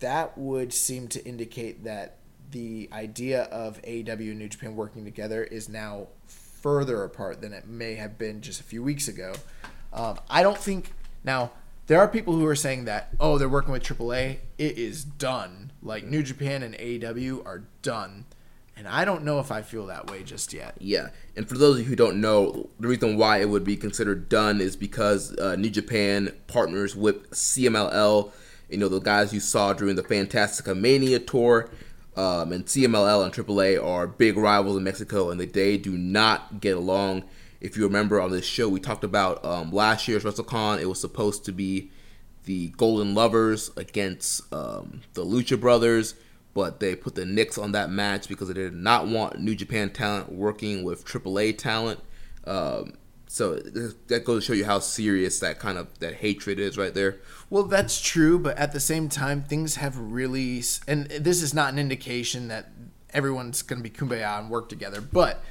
that 0.00 0.36
would 0.36 0.72
seem 0.72 1.08
to 1.08 1.24
indicate 1.24 1.84
that 1.84 2.16
the 2.50 2.88
idea 2.92 3.44
of 3.44 3.80
AEW 3.82 4.30
and 4.30 4.38
New 4.38 4.48
Japan 4.48 4.76
working 4.76 5.04
together 5.04 5.42
is 5.44 5.68
now 5.68 6.08
further 6.26 7.04
apart 7.04 7.40
than 7.40 7.52
it 7.52 7.66
may 7.66 7.94
have 7.94 8.18
been 8.18 8.40
just 8.40 8.60
a 8.60 8.64
few 8.64 8.82
weeks 8.82 9.08
ago. 9.08 9.34
Um, 9.92 10.18
I 10.28 10.42
don't 10.42 10.58
think 10.58 10.92
now 11.24 11.52
there 11.86 11.98
are 12.00 12.08
people 12.08 12.34
who 12.34 12.46
are 12.46 12.56
saying 12.56 12.84
that 12.86 13.10
oh 13.20 13.38
they're 13.38 13.48
working 13.48 13.72
with 13.72 13.82
AAA. 13.82 14.38
It 14.58 14.78
is 14.78 15.04
done. 15.04 15.72
Like 15.82 16.04
New 16.04 16.22
Japan 16.22 16.62
and 16.62 16.74
AEW 16.74 17.46
are 17.46 17.64
done, 17.82 18.24
and 18.76 18.88
I 18.88 19.04
don't 19.04 19.24
know 19.24 19.38
if 19.38 19.52
I 19.52 19.62
feel 19.62 19.86
that 19.86 20.10
way 20.10 20.22
just 20.22 20.52
yet. 20.52 20.74
Yeah, 20.80 21.10
and 21.36 21.48
for 21.48 21.56
those 21.56 21.76
of 21.76 21.82
you 21.82 21.88
who 21.88 21.96
don't 21.96 22.20
know, 22.20 22.68
the 22.80 22.88
reason 22.88 23.16
why 23.16 23.38
it 23.38 23.48
would 23.48 23.64
be 23.64 23.76
considered 23.76 24.28
done 24.28 24.60
is 24.60 24.76
because 24.76 25.36
uh, 25.38 25.56
New 25.56 25.70
Japan 25.70 26.32
partners 26.46 26.96
with 26.96 27.30
CMLL. 27.30 28.32
You 28.68 28.78
know, 28.78 28.88
the 28.88 29.00
guys 29.00 29.32
you 29.32 29.40
saw 29.40 29.72
during 29.72 29.96
the 29.96 30.02
Fantastica 30.02 30.78
Mania 30.78 31.18
tour, 31.18 31.70
um, 32.16 32.52
and 32.52 32.64
CMLL 32.64 33.24
and 33.24 33.32
AAA 33.32 33.82
are 33.82 34.06
big 34.06 34.36
rivals 34.36 34.76
in 34.76 34.84
Mexico, 34.84 35.30
and 35.30 35.40
they 35.40 35.76
do 35.76 35.96
not 35.96 36.60
get 36.60 36.76
along. 36.76 37.24
If 37.60 37.76
you 37.76 37.84
remember 37.84 38.20
on 38.20 38.30
this 38.30 38.46
show, 38.46 38.68
we 38.68 38.80
talked 38.80 39.04
about 39.04 39.44
um, 39.44 39.70
last 39.70 40.08
year's 40.08 40.24
WrestleCon. 40.24 40.80
It 40.80 40.86
was 40.86 41.00
supposed 41.00 41.44
to 41.44 41.52
be 41.52 41.90
the 42.44 42.68
Golden 42.70 43.14
Lovers 43.14 43.70
against 43.76 44.50
um, 44.52 45.02
the 45.14 45.24
Lucha 45.24 45.60
Brothers, 45.60 46.14
but 46.54 46.80
they 46.80 46.96
put 46.96 47.14
the 47.14 47.26
nix 47.26 47.58
on 47.58 47.72
that 47.72 47.90
match 47.90 48.28
because 48.28 48.48
they 48.48 48.54
did 48.54 48.74
not 48.74 49.06
want 49.06 49.38
New 49.38 49.54
Japan 49.54 49.90
talent 49.90 50.32
working 50.32 50.84
with 50.84 51.04
AAA 51.04 51.58
talent. 51.58 52.00
Um, 52.46 52.94
so 53.28 53.56
that 53.56 54.24
goes 54.24 54.44
to 54.44 54.52
show 54.52 54.56
you 54.56 54.64
how 54.64 54.78
serious 54.78 55.40
that 55.40 55.58
kind 55.58 55.78
of 55.78 55.98
that 55.98 56.14
hatred 56.14 56.58
is 56.58 56.78
right 56.78 56.94
there. 56.94 57.18
Well, 57.50 57.64
that's 57.64 58.00
true, 58.00 58.38
but 58.38 58.56
at 58.56 58.72
the 58.72 58.80
same 58.80 59.08
time, 59.08 59.42
things 59.42 59.76
have 59.76 59.98
really, 59.98 60.62
and 60.86 61.06
this 61.06 61.42
is 61.42 61.52
not 61.52 61.72
an 61.72 61.78
indication 61.78 62.48
that 62.48 62.70
everyone's 63.12 63.62
going 63.62 63.82
to 63.82 63.88
be 63.88 63.90
kumbaya 63.90 64.38
and 64.38 64.50
work 64.50 64.68
together, 64.68 65.00
but, 65.00 65.42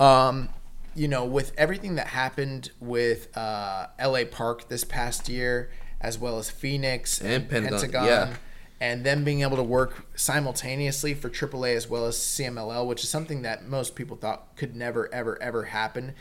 um, 0.00 0.48
you 0.94 1.06
know, 1.06 1.24
with 1.24 1.52
everything 1.56 1.94
that 1.96 2.08
happened 2.08 2.72
with 2.80 3.36
uh, 3.36 3.86
LA 4.02 4.24
Park 4.30 4.68
this 4.68 4.84
past 4.84 5.28
year, 5.28 5.70
as 6.00 6.18
well 6.18 6.38
as 6.38 6.50
Phoenix 6.50 7.20
and, 7.20 7.30
and 7.30 7.48
Pentagon, 7.48 7.78
Pentagon 7.78 8.06
yeah. 8.06 8.34
and 8.80 9.04
then 9.04 9.22
being 9.22 9.42
able 9.42 9.56
to 9.56 9.62
work 9.62 10.06
simultaneously 10.16 11.14
for 11.14 11.28
AAA 11.28 11.76
as 11.76 11.88
well 11.88 12.06
as 12.06 12.16
CMLL, 12.16 12.86
which 12.86 13.04
is 13.04 13.10
something 13.10 13.42
that 13.42 13.66
most 13.66 13.94
people 13.94 14.16
thought 14.16 14.56
could 14.56 14.74
never, 14.74 15.12
ever, 15.12 15.40
ever 15.42 15.64
happen. 15.64 16.14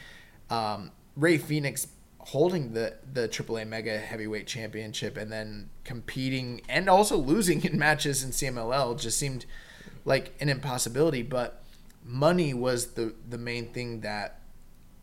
Um, 0.50 0.92
Rey 1.20 1.38
Phoenix 1.38 1.88
holding 2.20 2.74
the 2.74 2.96
the 3.12 3.28
AAA 3.28 3.68
Mega 3.68 3.98
Heavyweight 3.98 4.48
Championship 4.48 5.18
and 5.18 5.32
then 5.32 5.70
competing 5.84 6.62
and 6.70 6.90
also 6.90 7.18
losing 7.18 7.64
in 7.66 7.78
matches 7.78 8.24
in 8.24 8.32
CMLL 8.32 9.00
just 9.00 9.18
seemed 9.18 9.46
like 10.06 10.34
an 10.40 10.50
impossibility. 10.50 11.22
But 11.22 11.64
money 12.04 12.54
was 12.54 12.94
the 12.94 13.14
the 13.28 13.38
main 13.38 13.74
thing 13.74 14.02
that 14.02 14.40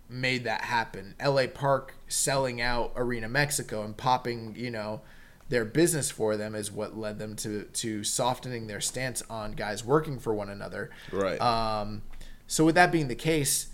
made 0.08 0.44
that 0.44 0.62
happen. 0.62 1.14
LA 1.24 1.46
Park 1.46 1.94
selling 2.08 2.60
out 2.60 2.92
Arena 2.96 3.28
Mexico 3.28 3.82
and 3.82 3.96
popping, 3.96 4.54
you 4.56 4.70
know, 4.70 5.00
their 5.48 5.64
business 5.64 6.10
for 6.10 6.36
them 6.36 6.54
is 6.54 6.70
what 6.70 6.96
led 6.96 7.18
them 7.18 7.36
to 7.36 7.64
to 7.64 8.04
softening 8.04 8.66
their 8.66 8.80
stance 8.80 9.22
on 9.28 9.52
guys 9.52 9.84
working 9.84 10.18
for 10.18 10.34
one 10.34 10.48
another. 10.48 10.90
Right. 11.12 11.40
Um, 11.40 12.02
so 12.46 12.64
with 12.64 12.76
that 12.76 12.92
being 12.92 13.08
the 13.08 13.16
case, 13.16 13.68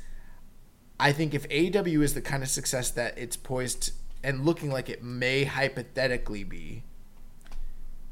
I 1.03 1.11
think 1.11 1.35
if 1.35 1.49
AEW 1.49 2.01
is 2.03 2.15
the 2.15 2.21
kind 2.23 2.45
of 2.45 2.49
success 2.49 2.89
that 2.93 3.19
it's 3.19 3.37
poised 3.37 3.91
and 4.23 4.45
looking 4.45 4.71
like 4.71 4.89
it 4.89 5.03
may 5.03 5.43
hypothetically 5.43 6.45
be, 6.45 6.85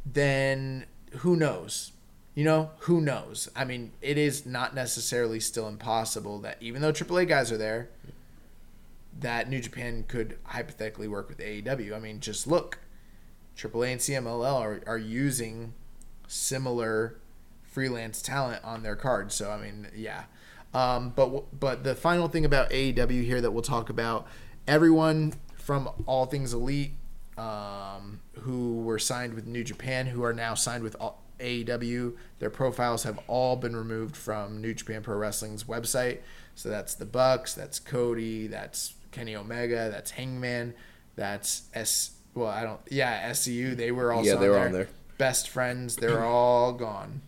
then 0.04 0.86
who 1.18 1.36
knows? 1.36 1.92
You 2.34 2.42
know, 2.42 2.70
who 2.80 3.00
knows? 3.00 3.48
I 3.54 3.64
mean, 3.64 3.92
it 4.02 4.18
is 4.18 4.44
not 4.44 4.74
necessarily 4.74 5.38
still 5.38 5.68
impossible 5.68 6.40
that 6.40 6.56
even 6.60 6.82
though 6.82 6.92
AAA 6.92 7.28
guys 7.28 7.52
are 7.52 7.56
there, 7.56 7.90
that 9.20 9.48
New 9.48 9.60
Japan 9.60 10.04
could 10.08 10.38
hypothetically 10.42 11.06
work 11.06 11.28
with 11.28 11.38
AEW. 11.38 11.94
I 11.94 12.00
mean, 12.00 12.18
just 12.18 12.48
look. 12.48 12.80
AAA 13.56 13.92
and 13.92 14.00
CMLL 14.00 14.60
are, 14.60 14.80
are 14.88 14.98
using 14.98 15.74
similar 16.26 17.20
freelance 17.62 18.20
talent 18.20 18.64
on 18.64 18.82
their 18.82 18.96
cards. 18.96 19.36
So, 19.36 19.52
I 19.52 19.58
mean, 19.58 19.86
yeah. 19.94 20.24
Um, 20.72 21.10
but 21.10 21.58
but 21.58 21.84
the 21.84 21.94
final 21.94 22.28
thing 22.28 22.44
about 22.44 22.70
AEW 22.70 23.24
here 23.24 23.40
that 23.40 23.50
we'll 23.50 23.62
talk 23.62 23.90
about, 23.90 24.26
everyone 24.68 25.34
from 25.56 25.88
All 26.06 26.26
Things 26.26 26.52
Elite 26.52 26.92
um, 27.40 28.20
who 28.40 28.82
were 28.82 28.98
signed 28.98 29.34
with 29.34 29.46
New 29.46 29.64
Japan, 29.64 30.06
who 30.06 30.22
are 30.22 30.32
now 30.32 30.54
signed 30.54 30.82
with 30.82 30.96
AEW, 31.38 32.14
their 32.38 32.50
profiles 32.50 33.04
have 33.04 33.18
all 33.26 33.56
been 33.56 33.74
removed 33.74 34.16
from 34.16 34.60
New 34.60 34.74
Japan 34.74 35.02
Pro 35.02 35.16
Wrestling's 35.16 35.64
website. 35.64 36.18
So 36.54 36.68
that's 36.68 36.94
the 36.94 37.06
Bucks, 37.06 37.54
that's 37.54 37.78
Cody, 37.78 38.46
that's 38.46 38.94
Kenny 39.10 39.34
Omega, 39.34 39.88
that's 39.90 40.12
Hangman, 40.12 40.74
that's 41.16 41.62
S. 41.72 42.12
Well, 42.34 42.48
I 42.48 42.62
don't. 42.62 42.80
Yeah, 42.90 43.30
SCU. 43.30 43.76
They 43.76 43.90
were 43.90 44.12
also 44.12 44.34
yeah, 44.34 44.36
they 44.36 44.48
were 44.48 44.58
on, 44.58 44.66
on 44.66 44.72
there. 44.72 44.88
Best 45.18 45.48
friends. 45.48 45.96
They're 45.96 46.24
all 46.24 46.72
gone. 46.72 47.22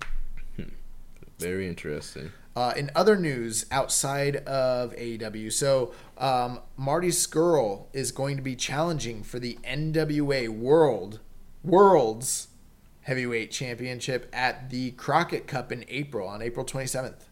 Very 1.39 1.67
interesting. 1.67 2.31
Uh, 2.55 2.75
in 2.77 2.91
other 2.95 3.17
news 3.17 3.65
outside 3.71 4.37
of 4.37 4.95
AEW, 4.97 5.51
so 5.51 5.95
um, 6.19 6.61
Marty 6.77 7.09
Scurll 7.09 7.87
is 7.95 8.13
going 8.13 8.37
to 8.37 8.43
be 8.43 8.55
challenging 8.55 9.23
for 9.23 9.39
the 9.39 9.59
NWA 9.65 10.51
World 10.51 11.21
World's 11.65 12.49
Heavyweight 13.03 13.51
Championship 13.51 14.29
at 14.33 14.71
the 14.71 14.93
Crockett 14.93 15.47
Cup 15.47 15.73
in 15.73 15.85
April 15.89 16.29
on 16.29 16.43
April 16.43 16.65
27th. 16.65 17.25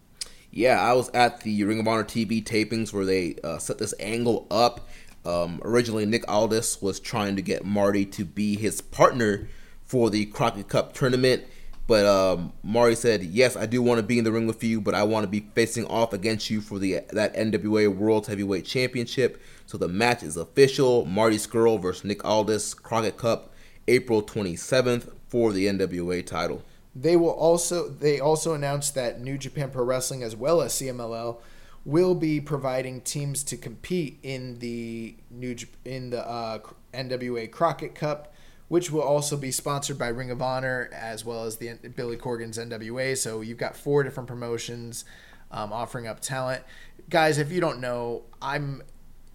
Yeah, 0.51 0.80
I 0.80 0.94
was 0.94 1.10
at 1.10 1.42
the 1.42 1.62
Ring 1.64 1.78
of 1.78 1.86
Honor 1.86 2.02
TV 2.02 2.42
tapings 2.42 2.92
where 2.92 3.05
they 3.05 3.36
uh, 3.44 3.59
set 3.59 3.78
this 3.78 3.94
angle 4.01 4.47
up. 4.51 4.88
Um, 5.24 5.60
originally, 5.64 6.06
Nick 6.06 6.28
Aldis 6.28 6.82
was 6.82 6.98
trying 6.98 7.36
to 7.36 7.42
get 7.42 7.64
Marty 7.64 8.05
to 8.06 8.24
be 8.24 8.56
his 8.56 8.80
partner 8.80 9.48
for 9.84 10.10
the 10.10 10.26
Crockett 10.26 10.68
Cup 10.68 10.92
tournament 10.92 11.44
but 11.90 12.06
um, 12.06 12.52
Mari 12.62 12.94
said, 12.94 13.24
"Yes, 13.24 13.56
I 13.56 13.66
do 13.66 13.82
want 13.82 13.98
to 13.98 14.06
be 14.06 14.16
in 14.16 14.22
the 14.22 14.30
ring 14.30 14.46
with 14.46 14.62
you, 14.62 14.80
but 14.80 14.94
I 14.94 15.02
want 15.02 15.24
to 15.24 15.28
be 15.28 15.40
facing 15.56 15.86
off 15.86 16.12
against 16.12 16.48
you 16.48 16.60
for 16.60 16.78
the 16.78 17.00
that 17.10 17.34
NWA 17.34 17.92
World 17.92 18.28
Heavyweight 18.28 18.64
Championship." 18.64 19.42
So 19.66 19.76
the 19.76 19.88
match 19.88 20.22
is 20.22 20.36
official: 20.36 21.04
Marty 21.04 21.36
Scurll 21.36 21.82
versus 21.82 22.04
Nick 22.04 22.24
Aldis, 22.24 22.74
Crockett 22.74 23.16
Cup, 23.16 23.52
April 23.88 24.22
27th 24.22 25.12
for 25.26 25.52
the 25.52 25.66
NWA 25.66 26.24
title. 26.24 26.62
They 26.94 27.16
will 27.16 27.30
also 27.30 27.88
they 27.88 28.20
also 28.20 28.54
announced 28.54 28.94
that 28.94 29.20
New 29.20 29.36
Japan 29.36 29.72
Pro 29.72 29.82
Wrestling 29.82 30.22
as 30.22 30.36
well 30.36 30.62
as 30.62 30.72
CMLL 30.74 31.38
will 31.84 32.14
be 32.14 32.40
providing 32.40 33.00
teams 33.00 33.42
to 33.42 33.56
compete 33.56 34.20
in 34.22 34.60
the 34.60 35.16
New 35.28 35.56
in 35.84 36.10
the 36.10 36.24
uh, 36.24 36.60
NWA 36.94 37.50
Crockett 37.50 37.96
Cup 37.96 38.30
which 38.70 38.88
will 38.88 39.02
also 39.02 39.36
be 39.36 39.51
sponsored 39.51 39.98
by 39.98 40.06
Ring 40.06 40.30
of 40.30 40.40
Honor 40.40 40.88
as 40.92 41.24
well 41.24 41.42
as 41.42 41.56
the 41.56 41.74
Billy 41.97 42.16
Corgan's 42.16 42.56
NWA. 42.56 43.18
So 43.18 43.40
you've 43.40 43.59
got 43.59 43.74
four 43.74 44.05
different 44.05 44.28
promotions 44.28 45.05
um, 45.51 45.72
offering 45.72 46.06
up 46.06 46.20
talent. 46.20 46.62
Guys, 47.09 47.36
if 47.36 47.51
you 47.51 47.60
don't 47.60 47.80
know, 47.80 48.22
I'm 48.40 48.84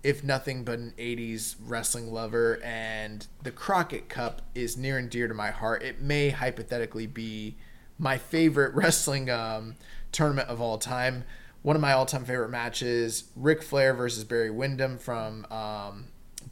if 0.03 0.23
nothing 0.23 0.63
but 0.63 0.79
an 0.79 0.93
80s 0.97 1.57
wrestling 1.65 2.13
lover 2.13 2.61
and 2.63 3.27
the 3.43 3.51
Crockett 3.51 4.07
Cup 4.07 4.41
is 4.55 4.77
near 4.77 4.97
and 4.97 5.09
dear 5.09 5.27
to 5.27 5.33
my 5.33 5.51
heart. 5.51 5.83
It 5.83 5.99
may 5.99 6.29
hypothetically 6.29 7.05
be 7.05 7.57
my 7.99 8.17
favorite 8.17 8.73
wrestling 8.73 9.29
um, 9.29 9.75
tournament 10.13 10.47
of 10.47 10.61
all 10.61 10.77
time. 10.77 11.25
One 11.61 11.75
of 11.75 11.81
my 11.81 11.91
all-time 11.91 12.23
favorite 12.23 12.51
matches, 12.51 13.25
Ric 13.35 13.63
Flair 13.63 13.93
versus 13.93 14.23
Barry 14.23 14.51
Windham 14.51 14.97
from 14.97 15.45
um, 15.51 16.05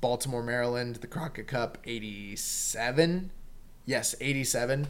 Baltimore, 0.03 0.43
Maryland, 0.43 0.97
the 0.97 1.07
Crockett 1.07 1.47
Cup 1.47 1.77
87. 1.85 3.31
Yes, 3.85 4.15
87. 4.19 4.87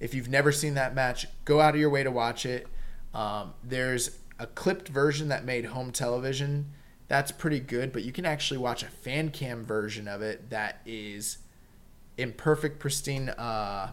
If 0.00 0.14
you've 0.14 0.30
never 0.30 0.52
seen 0.52 0.72
that 0.72 0.94
match, 0.94 1.26
go 1.44 1.60
out 1.60 1.74
of 1.74 1.80
your 1.80 1.90
way 1.90 2.02
to 2.02 2.10
watch 2.10 2.46
it. 2.46 2.66
Um, 3.12 3.52
there's 3.62 4.18
a 4.38 4.46
clipped 4.46 4.88
version 4.88 5.28
that 5.28 5.44
made 5.44 5.66
home 5.66 5.92
television. 5.92 6.72
That's 7.08 7.30
pretty 7.30 7.60
good, 7.60 7.92
but 7.92 8.04
you 8.04 8.12
can 8.12 8.24
actually 8.24 8.56
watch 8.56 8.82
a 8.82 8.86
fan 8.86 9.28
cam 9.28 9.66
version 9.66 10.08
of 10.08 10.22
it 10.22 10.48
that 10.48 10.80
is 10.86 11.36
in 12.16 12.32
perfect, 12.32 12.78
pristine 12.78 13.28
uh, 13.28 13.92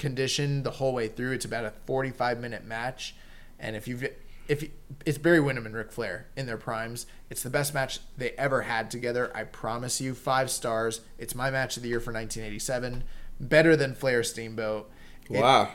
condition 0.00 0.64
the 0.64 0.72
whole 0.72 0.92
way 0.92 1.06
through. 1.06 1.34
It's 1.34 1.44
about 1.44 1.66
a 1.66 1.72
45 1.86 2.40
minute 2.40 2.64
match. 2.64 3.14
And 3.60 3.76
if 3.76 3.86
you've 3.86 4.04
if 4.48 4.68
it's 5.06 5.18
Barry 5.18 5.40
Windham 5.40 5.66
and 5.66 5.74
Ric 5.74 5.92
Flair 5.92 6.26
in 6.36 6.46
their 6.46 6.56
primes, 6.56 7.06
it's 7.32 7.42
the 7.42 7.48
best 7.48 7.72
match 7.72 7.98
they 8.18 8.32
ever 8.32 8.60
had 8.60 8.90
together. 8.90 9.32
I 9.34 9.44
promise 9.44 10.02
you, 10.02 10.12
five 10.12 10.50
stars. 10.50 11.00
It's 11.16 11.34
my 11.34 11.50
match 11.50 11.78
of 11.78 11.82
the 11.82 11.88
year 11.88 11.98
for 11.98 12.12
1987. 12.12 13.04
Better 13.40 13.74
than 13.74 13.94
Flair 13.94 14.22
Steamboat. 14.22 14.90
Wow. 15.30 15.70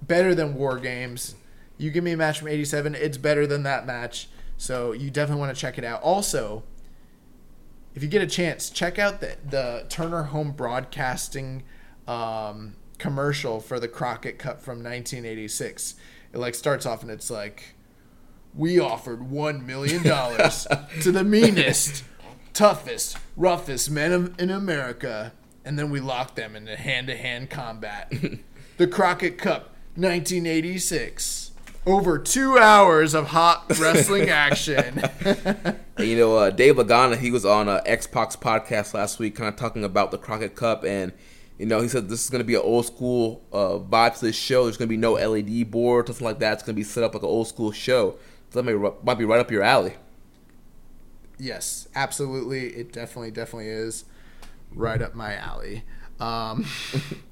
Better 0.00 0.36
than 0.36 0.54
War 0.54 0.78
Games. 0.78 1.34
You 1.78 1.90
give 1.90 2.04
me 2.04 2.12
a 2.12 2.16
match 2.16 2.38
from 2.38 2.46
87, 2.46 2.94
it's 2.94 3.18
better 3.18 3.44
than 3.44 3.64
that 3.64 3.86
match. 3.86 4.28
So 4.56 4.92
you 4.92 5.10
definitely 5.10 5.40
want 5.40 5.52
to 5.52 5.60
check 5.60 5.78
it 5.78 5.84
out. 5.84 6.00
Also, 6.00 6.62
if 7.96 8.04
you 8.04 8.08
get 8.08 8.22
a 8.22 8.26
chance, 8.28 8.70
check 8.70 8.96
out 8.96 9.20
the, 9.20 9.36
the 9.44 9.86
Turner 9.88 10.22
Home 10.22 10.52
Broadcasting 10.52 11.64
um, 12.06 12.76
commercial 12.98 13.58
for 13.58 13.80
the 13.80 13.88
Crockett 13.88 14.38
Cup 14.38 14.62
from 14.62 14.74
1986. 14.78 15.96
It 16.32 16.38
like 16.38 16.54
starts 16.54 16.86
off 16.86 17.02
and 17.02 17.10
it's 17.10 17.30
like 17.30 17.74
we 18.54 18.78
offered 18.78 19.30
one 19.30 19.66
million 19.66 20.02
dollars 20.02 20.66
to 21.02 21.12
the 21.12 21.24
meanest, 21.24 22.04
toughest, 22.52 23.16
roughest 23.36 23.90
men 23.90 24.34
in 24.38 24.50
America, 24.50 25.32
and 25.64 25.78
then 25.78 25.90
we 25.90 26.00
locked 26.00 26.36
them 26.36 26.56
into 26.56 26.76
hand-to-hand 26.76 27.50
combat. 27.50 28.12
the 28.76 28.86
Crockett 28.86 29.38
Cup, 29.38 29.74
1986. 29.94 31.52
Over 31.86 32.18
two 32.18 32.58
hours 32.58 33.14
of 33.14 33.28
hot 33.28 33.64
wrestling 33.78 34.28
action. 34.28 35.02
you 35.98 36.16
know, 36.16 36.36
uh, 36.36 36.50
Dave 36.50 36.76
Lagana, 36.76 37.16
he 37.16 37.30
was 37.30 37.46
on 37.46 37.70
uh, 37.70 37.80
X-Pac 37.86 38.30
podcast 38.32 38.92
last 38.92 39.18
week, 39.18 39.34
kind 39.34 39.48
of 39.48 39.56
talking 39.56 39.82
about 39.82 40.10
the 40.10 40.18
Crockett 40.18 40.54
Cup, 40.54 40.84
and 40.84 41.12
you 41.58 41.66
know, 41.66 41.80
he 41.80 41.88
said 41.88 42.08
this 42.08 42.24
is 42.24 42.30
going 42.30 42.40
to 42.40 42.46
be 42.46 42.54
an 42.54 42.62
old 42.62 42.86
school 42.86 43.42
uh, 43.52 43.78
vibe 43.78 44.18
to 44.18 44.26
this 44.26 44.36
show. 44.36 44.64
There's 44.64 44.78
going 44.78 44.88
to 44.88 44.92
be 44.92 44.96
no 44.96 45.12
LED 45.12 45.70
board, 45.70 46.06
something 46.06 46.24
like 46.24 46.38
that. 46.38 46.54
It's 46.54 46.62
going 46.62 46.74
to 46.74 46.80
be 46.80 46.84
set 46.84 47.04
up 47.04 47.12
like 47.12 47.22
an 47.22 47.28
old 47.28 47.48
school 47.48 47.70
show 47.70 48.16
that 48.52 48.62
may, 48.62 48.74
might 49.02 49.18
be 49.18 49.24
right 49.24 49.40
up 49.40 49.50
your 49.50 49.62
alley. 49.62 49.94
Yes, 51.38 51.88
absolutely. 51.94 52.66
It 52.68 52.92
definitely, 52.92 53.30
definitely 53.30 53.68
is 53.68 54.04
right 54.72 55.00
up 55.00 55.14
my 55.14 55.36
alley. 55.36 55.84
Um, 56.18 56.66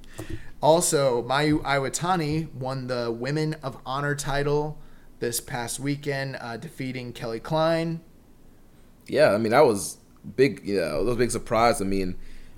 Also, 0.61 1.23
Mayu 1.23 1.63
Iwatani 1.63 2.53
won 2.53 2.89
the 2.89 3.13
Women 3.13 3.55
of 3.63 3.79
Honor 3.87 4.17
title 4.17 4.77
this 5.21 5.41
past 5.41 5.79
weekend, 5.79 6.37
uh, 6.41 6.57
defeating 6.57 7.13
Kelly 7.13 7.39
Klein. 7.39 8.01
Yeah, 9.07 9.31
I 9.31 9.39
mean 9.39 9.53
that 9.53 9.65
was 9.65 9.99
big. 10.37 10.63
Yeah, 10.65 10.89
that 10.89 11.05
was 11.05 11.15
a 11.15 11.19
big 11.19 11.31
surprise. 11.31 11.81
I 11.81 11.85
mean, 11.85 12.17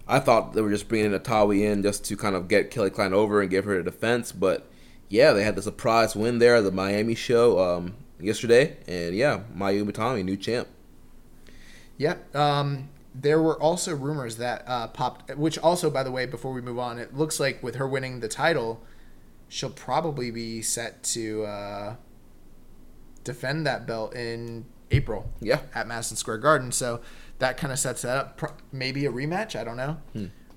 I 0.09 0.19
thought 0.19 0.55
they 0.55 0.63
were 0.63 0.71
just 0.71 0.89
bringing 0.89 1.11
Iwatani 1.11 1.61
in 1.61 1.83
just 1.83 2.05
to 2.07 2.17
kind 2.17 2.35
of 2.35 2.49
get 2.49 2.71
Kelly 2.71 2.89
Klein 2.89 3.13
over 3.13 3.43
and 3.43 3.51
give 3.51 3.67
her 3.67 3.79
a 3.79 3.85
defense, 3.85 4.33
but 4.33 4.67
yeah, 5.11 5.33
they 5.33 5.45
had 5.45 5.57
the 5.57 5.63
surprise 5.63 6.17
win 6.17 6.39
there 6.39 6.57
at 6.57 6.65
the 6.65 6.73
Miami 6.73 7.15
show 7.15 7.59
um, 7.59 7.97
yesterday, 8.23 8.77
and 8.87 9.15
yeah, 9.15 9.41
Mayu 9.57 9.85
Iwatani, 9.85 10.25
new 10.25 10.37
champ. 10.37 10.69
Yep. 11.99 12.35
Um, 12.35 12.89
there 13.15 13.43
were 13.43 13.61
also 13.61 13.95
rumors 13.95 14.37
that 14.37 14.65
uh, 14.67 14.87
popped, 14.89 15.37
which 15.37 15.59
also, 15.59 15.91
by 15.91 16.03
the 16.03 16.11
way, 16.11 16.27
before 16.27 16.53
we 16.53 16.61
move 16.61 16.79
on, 16.79 16.99
it 16.99 17.15
looks 17.15 17.41
like 17.41 17.63
with 17.63 17.77
her 17.77 17.89
winning 17.89 18.21
the 18.21 18.29
title, 18.29 18.83
she'll 19.49 19.71
probably 19.71 20.31
be 20.31 20.63
set 20.63 21.03
to 21.03 21.45
uh, 21.45 21.97
defend 23.25 23.67
that 23.67 23.87
belt 23.87 24.15
in 24.15 24.65
April. 24.91 25.31
Yeah. 25.41 25.61
At 25.75 25.87
Madison 25.89 26.17
Square 26.17 26.39
Garden. 26.39 26.73
So 26.73 27.01
that 27.39 27.57
kind 27.57 27.73
of 27.73 27.79
sets 27.79 28.03
that 28.03 28.17
up. 28.17 28.37
Pro- 28.37 28.55
maybe 28.73 29.07
a 29.07 29.11
rematch. 29.11 29.59
I 29.59 29.65
don't 29.65 29.77
know. 29.77 29.99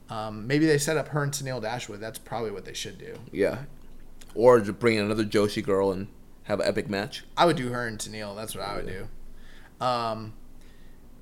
Um, 0.10 0.46
maybe 0.46 0.66
they 0.66 0.78
set 0.78 0.98
up 0.98 1.08
her 1.10 1.24
and 1.24 1.32
Tennille 1.32 1.62
Dashwood. 1.62 2.00
That's 2.00 2.20
probably 2.20 2.52
what 2.52 2.66
they 2.66 2.74
should 2.74 2.98
do. 2.98 3.16
Yeah, 3.32 3.64
or 4.36 4.60
bring 4.62 4.98
in 4.98 5.06
another 5.06 5.26
Joshi 5.26 5.64
girl 5.64 5.92
and 5.92 6.08
have 6.44 6.60
an 6.60 6.68
epic 6.68 6.90
match. 6.90 7.24
I 7.38 7.46
would 7.46 7.56
do 7.56 7.70
her 7.70 7.88
and 7.88 7.98
Tennille. 7.98 8.36
That's 8.36 8.56
what 8.56 8.66
I 8.66 8.76
would 8.76 8.88
do. 8.88 9.08
Um, 9.84 10.34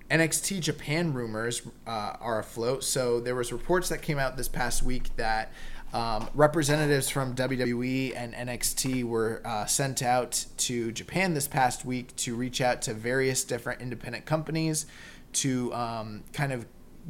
NXT 0.09 0.59
Japan 0.59 1.13
rumors 1.13 1.61
uh, 1.87 2.13
are 2.19 2.39
afloat. 2.39 2.83
So 2.83 3.19
there 3.19 3.35
was 3.35 3.53
reports 3.53 3.89
that 3.89 4.01
came 4.01 4.19
out 4.19 4.35
this 4.35 4.49
past 4.49 4.83
week 4.83 5.15
that 5.15 5.53
um, 5.93 6.29
representatives 6.33 7.09
from 7.09 7.35
WWE 7.35 8.13
and 8.15 8.33
NXT 8.33 9.03
were 9.03 9.41
uh, 9.45 9.65
sent 9.65 10.01
out 10.01 10.45
to 10.57 10.91
Japan 10.91 11.33
this 11.33 11.47
past 11.47 11.85
week 11.85 12.15
to 12.17 12.35
reach 12.35 12.61
out 12.61 12.81
to 12.83 12.93
various 12.93 13.43
different 13.43 13.81
independent 13.81 14.25
companies 14.25 14.85
to 15.33 15.73
um, 15.73 16.23
kind 16.33 16.53
of 16.53 16.65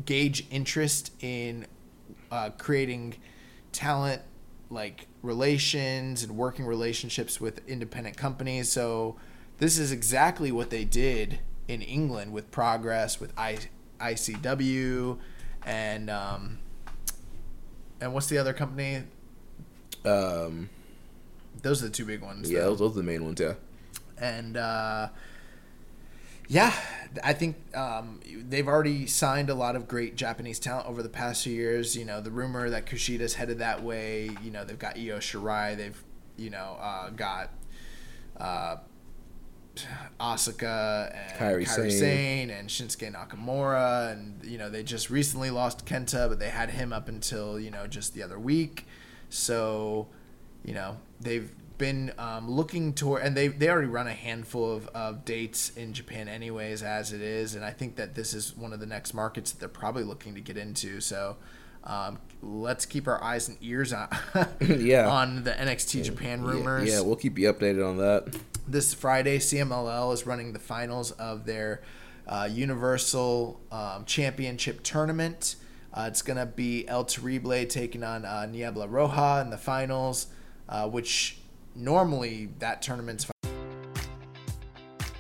gauge 0.06 0.46
interest 0.50 1.12
in 1.22 1.66
uh, 2.32 2.50
creating 2.58 3.16
talent 3.72 4.22
like 4.72 5.08
relations 5.22 6.24
and 6.24 6.38
working 6.38 6.66
relationships 6.66 7.40
with 7.42 7.62
independent 7.68 8.18
companies. 8.18 8.72
So 8.72 9.18
this 9.58 9.78
is 9.78 9.92
exactly 9.92 10.52
what 10.52 10.70
they 10.70 10.86
did 10.86 11.40
in 11.68 11.82
England 11.82 12.34
with 12.34 12.50
Progress, 12.52 13.20
with 13.20 13.34
I, 13.38 13.60
ICW, 14.00 15.20
and 15.66 16.10
um, 16.10 16.60
and 18.00 18.14
what's 18.14 18.28
the 18.28 18.38
other 18.38 18.54
company? 18.54 19.04
Um, 20.04 20.70
Those 21.62 21.84
are 21.84 21.88
the 21.88 21.92
two 21.92 22.06
big 22.06 22.22
ones. 22.22 22.50
yeah, 22.50 22.62
though. 22.62 22.70
those, 22.70 22.80
those 22.80 22.92
are 22.94 22.96
the 22.96 23.04
main 23.04 23.24
ones. 23.24 23.40
Yeah, 23.40 23.54
and 24.18 24.58
uh, 24.58 25.10
yeah, 26.52 26.74
I 27.24 27.32
think 27.32 27.56
um, 27.78 28.20
they've 28.28 28.68
already 28.68 29.08
signed 29.08 29.50
a 29.50 29.56
lot 29.56 29.78
of 29.78 29.88
great 29.88 30.18
Japanese 30.18 30.60
talent 30.60 30.86
over 30.86 31.02
the 31.02 31.08
past 31.08 31.46
few 31.46 31.54
years. 31.54 31.96
You 31.96 32.04
know, 32.04 32.20
the 32.20 32.30
rumor 32.30 32.70
that 32.70 32.86
Kushida's 32.86 33.36
headed 33.36 33.60
that 33.60 33.82
way. 33.82 34.30
You 34.44 34.52
know, 34.52 34.66
they've 34.66 34.78
got 34.78 34.98
Io 34.98 35.20
Shirai. 35.20 35.78
They've 35.78 36.04
you 36.36 36.50
know 36.50 36.78
uh, 36.82 37.10
got 37.12 37.52
uh, 38.36 38.76
Asuka 40.20 41.16
and 41.16 41.40
Kairi 41.40 41.64
Kairi, 41.64 41.90
Sane. 41.90 41.92
Sane 41.92 42.50
and 42.50 42.68
Shinsuke 42.68 43.14
Nakamura, 43.14 44.12
and 44.12 44.44
you 44.44 44.58
know 44.58 44.70
they 44.70 44.84
just 44.84 45.10
recently 45.10 45.52
lost 45.52 45.86
Kenta, 45.86 46.28
but 46.28 46.40
they 46.40 46.50
had 46.50 46.72
him 46.72 46.92
up 46.92 47.08
until 47.08 47.62
you 47.62 47.72
know 47.72 47.88
just 47.88 48.14
the 48.14 48.24
other 48.24 48.38
week. 48.38 48.86
So, 49.30 50.10
you 50.66 50.74
know 50.74 50.98
they've 51.22 51.50
been 51.82 52.14
um, 52.18 52.50
looking 52.50 52.94
toward, 52.94 53.24
and 53.24 53.36
they 53.36 53.48
they 53.50 53.68
already 53.70 53.88
run 53.88 54.08
a 54.08 54.14
handful 54.14 54.72
of, 54.72 54.88
of 54.90 55.26
dates 55.26 55.72
in 55.76 55.92
Japan 55.94 56.30
anyways, 56.30 56.84
as 56.84 57.12
it 57.12 57.22
is, 57.22 57.56
and 57.56 57.66
I 57.66 57.72
think 57.72 57.96
that 57.98 58.16
this 58.16 58.34
is 58.34 58.56
one 58.56 58.72
of 58.72 58.80
the 58.80 58.86
next 58.86 59.14
markets 59.14 59.52
that 59.52 59.60
they're 59.60 59.68
probably 59.68 60.04
looking 60.04 60.36
to 60.36 60.42
get 60.42 60.56
into. 60.58 61.02
So. 61.02 61.38
Um, 61.84 62.20
let's 62.44 62.86
keep 62.86 63.08
our 63.08 63.20
eyes 63.24 63.50
and 63.50 63.58
ears 63.60 63.92
on, 63.92 64.08
Yeah. 64.62 65.10
on 65.10 65.44
the 65.44 65.50
NXT 65.52 66.04
Japan 66.04 66.44
rumors 66.44 66.88
Yeah, 66.88 67.02
we'll 67.02 67.16
keep 67.16 67.40
you 67.40 67.52
updated 67.52 67.84
on 67.84 67.98
that. 67.98 68.36
this 68.68 68.94
Friday, 68.94 69.40
CMLL 69.40 70.14
is 70.14 70.28
running 70.28 70.54
the 70.54 70.60
finals 70.60 71.10
of 71.10 71.48
their 71.48 71.82
uh, 72.28 72.48
Universal 72.52 73.60
um, 73.72 74.06
Championship 74.06 74.84
tournament. 74.84 75.56
Uh, 75.92 76.06
it's 76.08 76.22
going 76.22 76.38
to 76.38 76.46
be 76.46 76.88
El 76.88 77.04
Terrible 77.04 77.66
taking 77.66 78.04
on 78.04 78.26
uh, 78.26 78.46
Niebla 78.46 78.88
Roja 78.88 79.42
in 79.42 79.50
the 79.50 79.58
finals, 79.58 80.28
uh, 80.70 80.88
which 80.88 81.41
normally 81.76 82.50
that 82.60 82.82
tournament's 82.82 83.26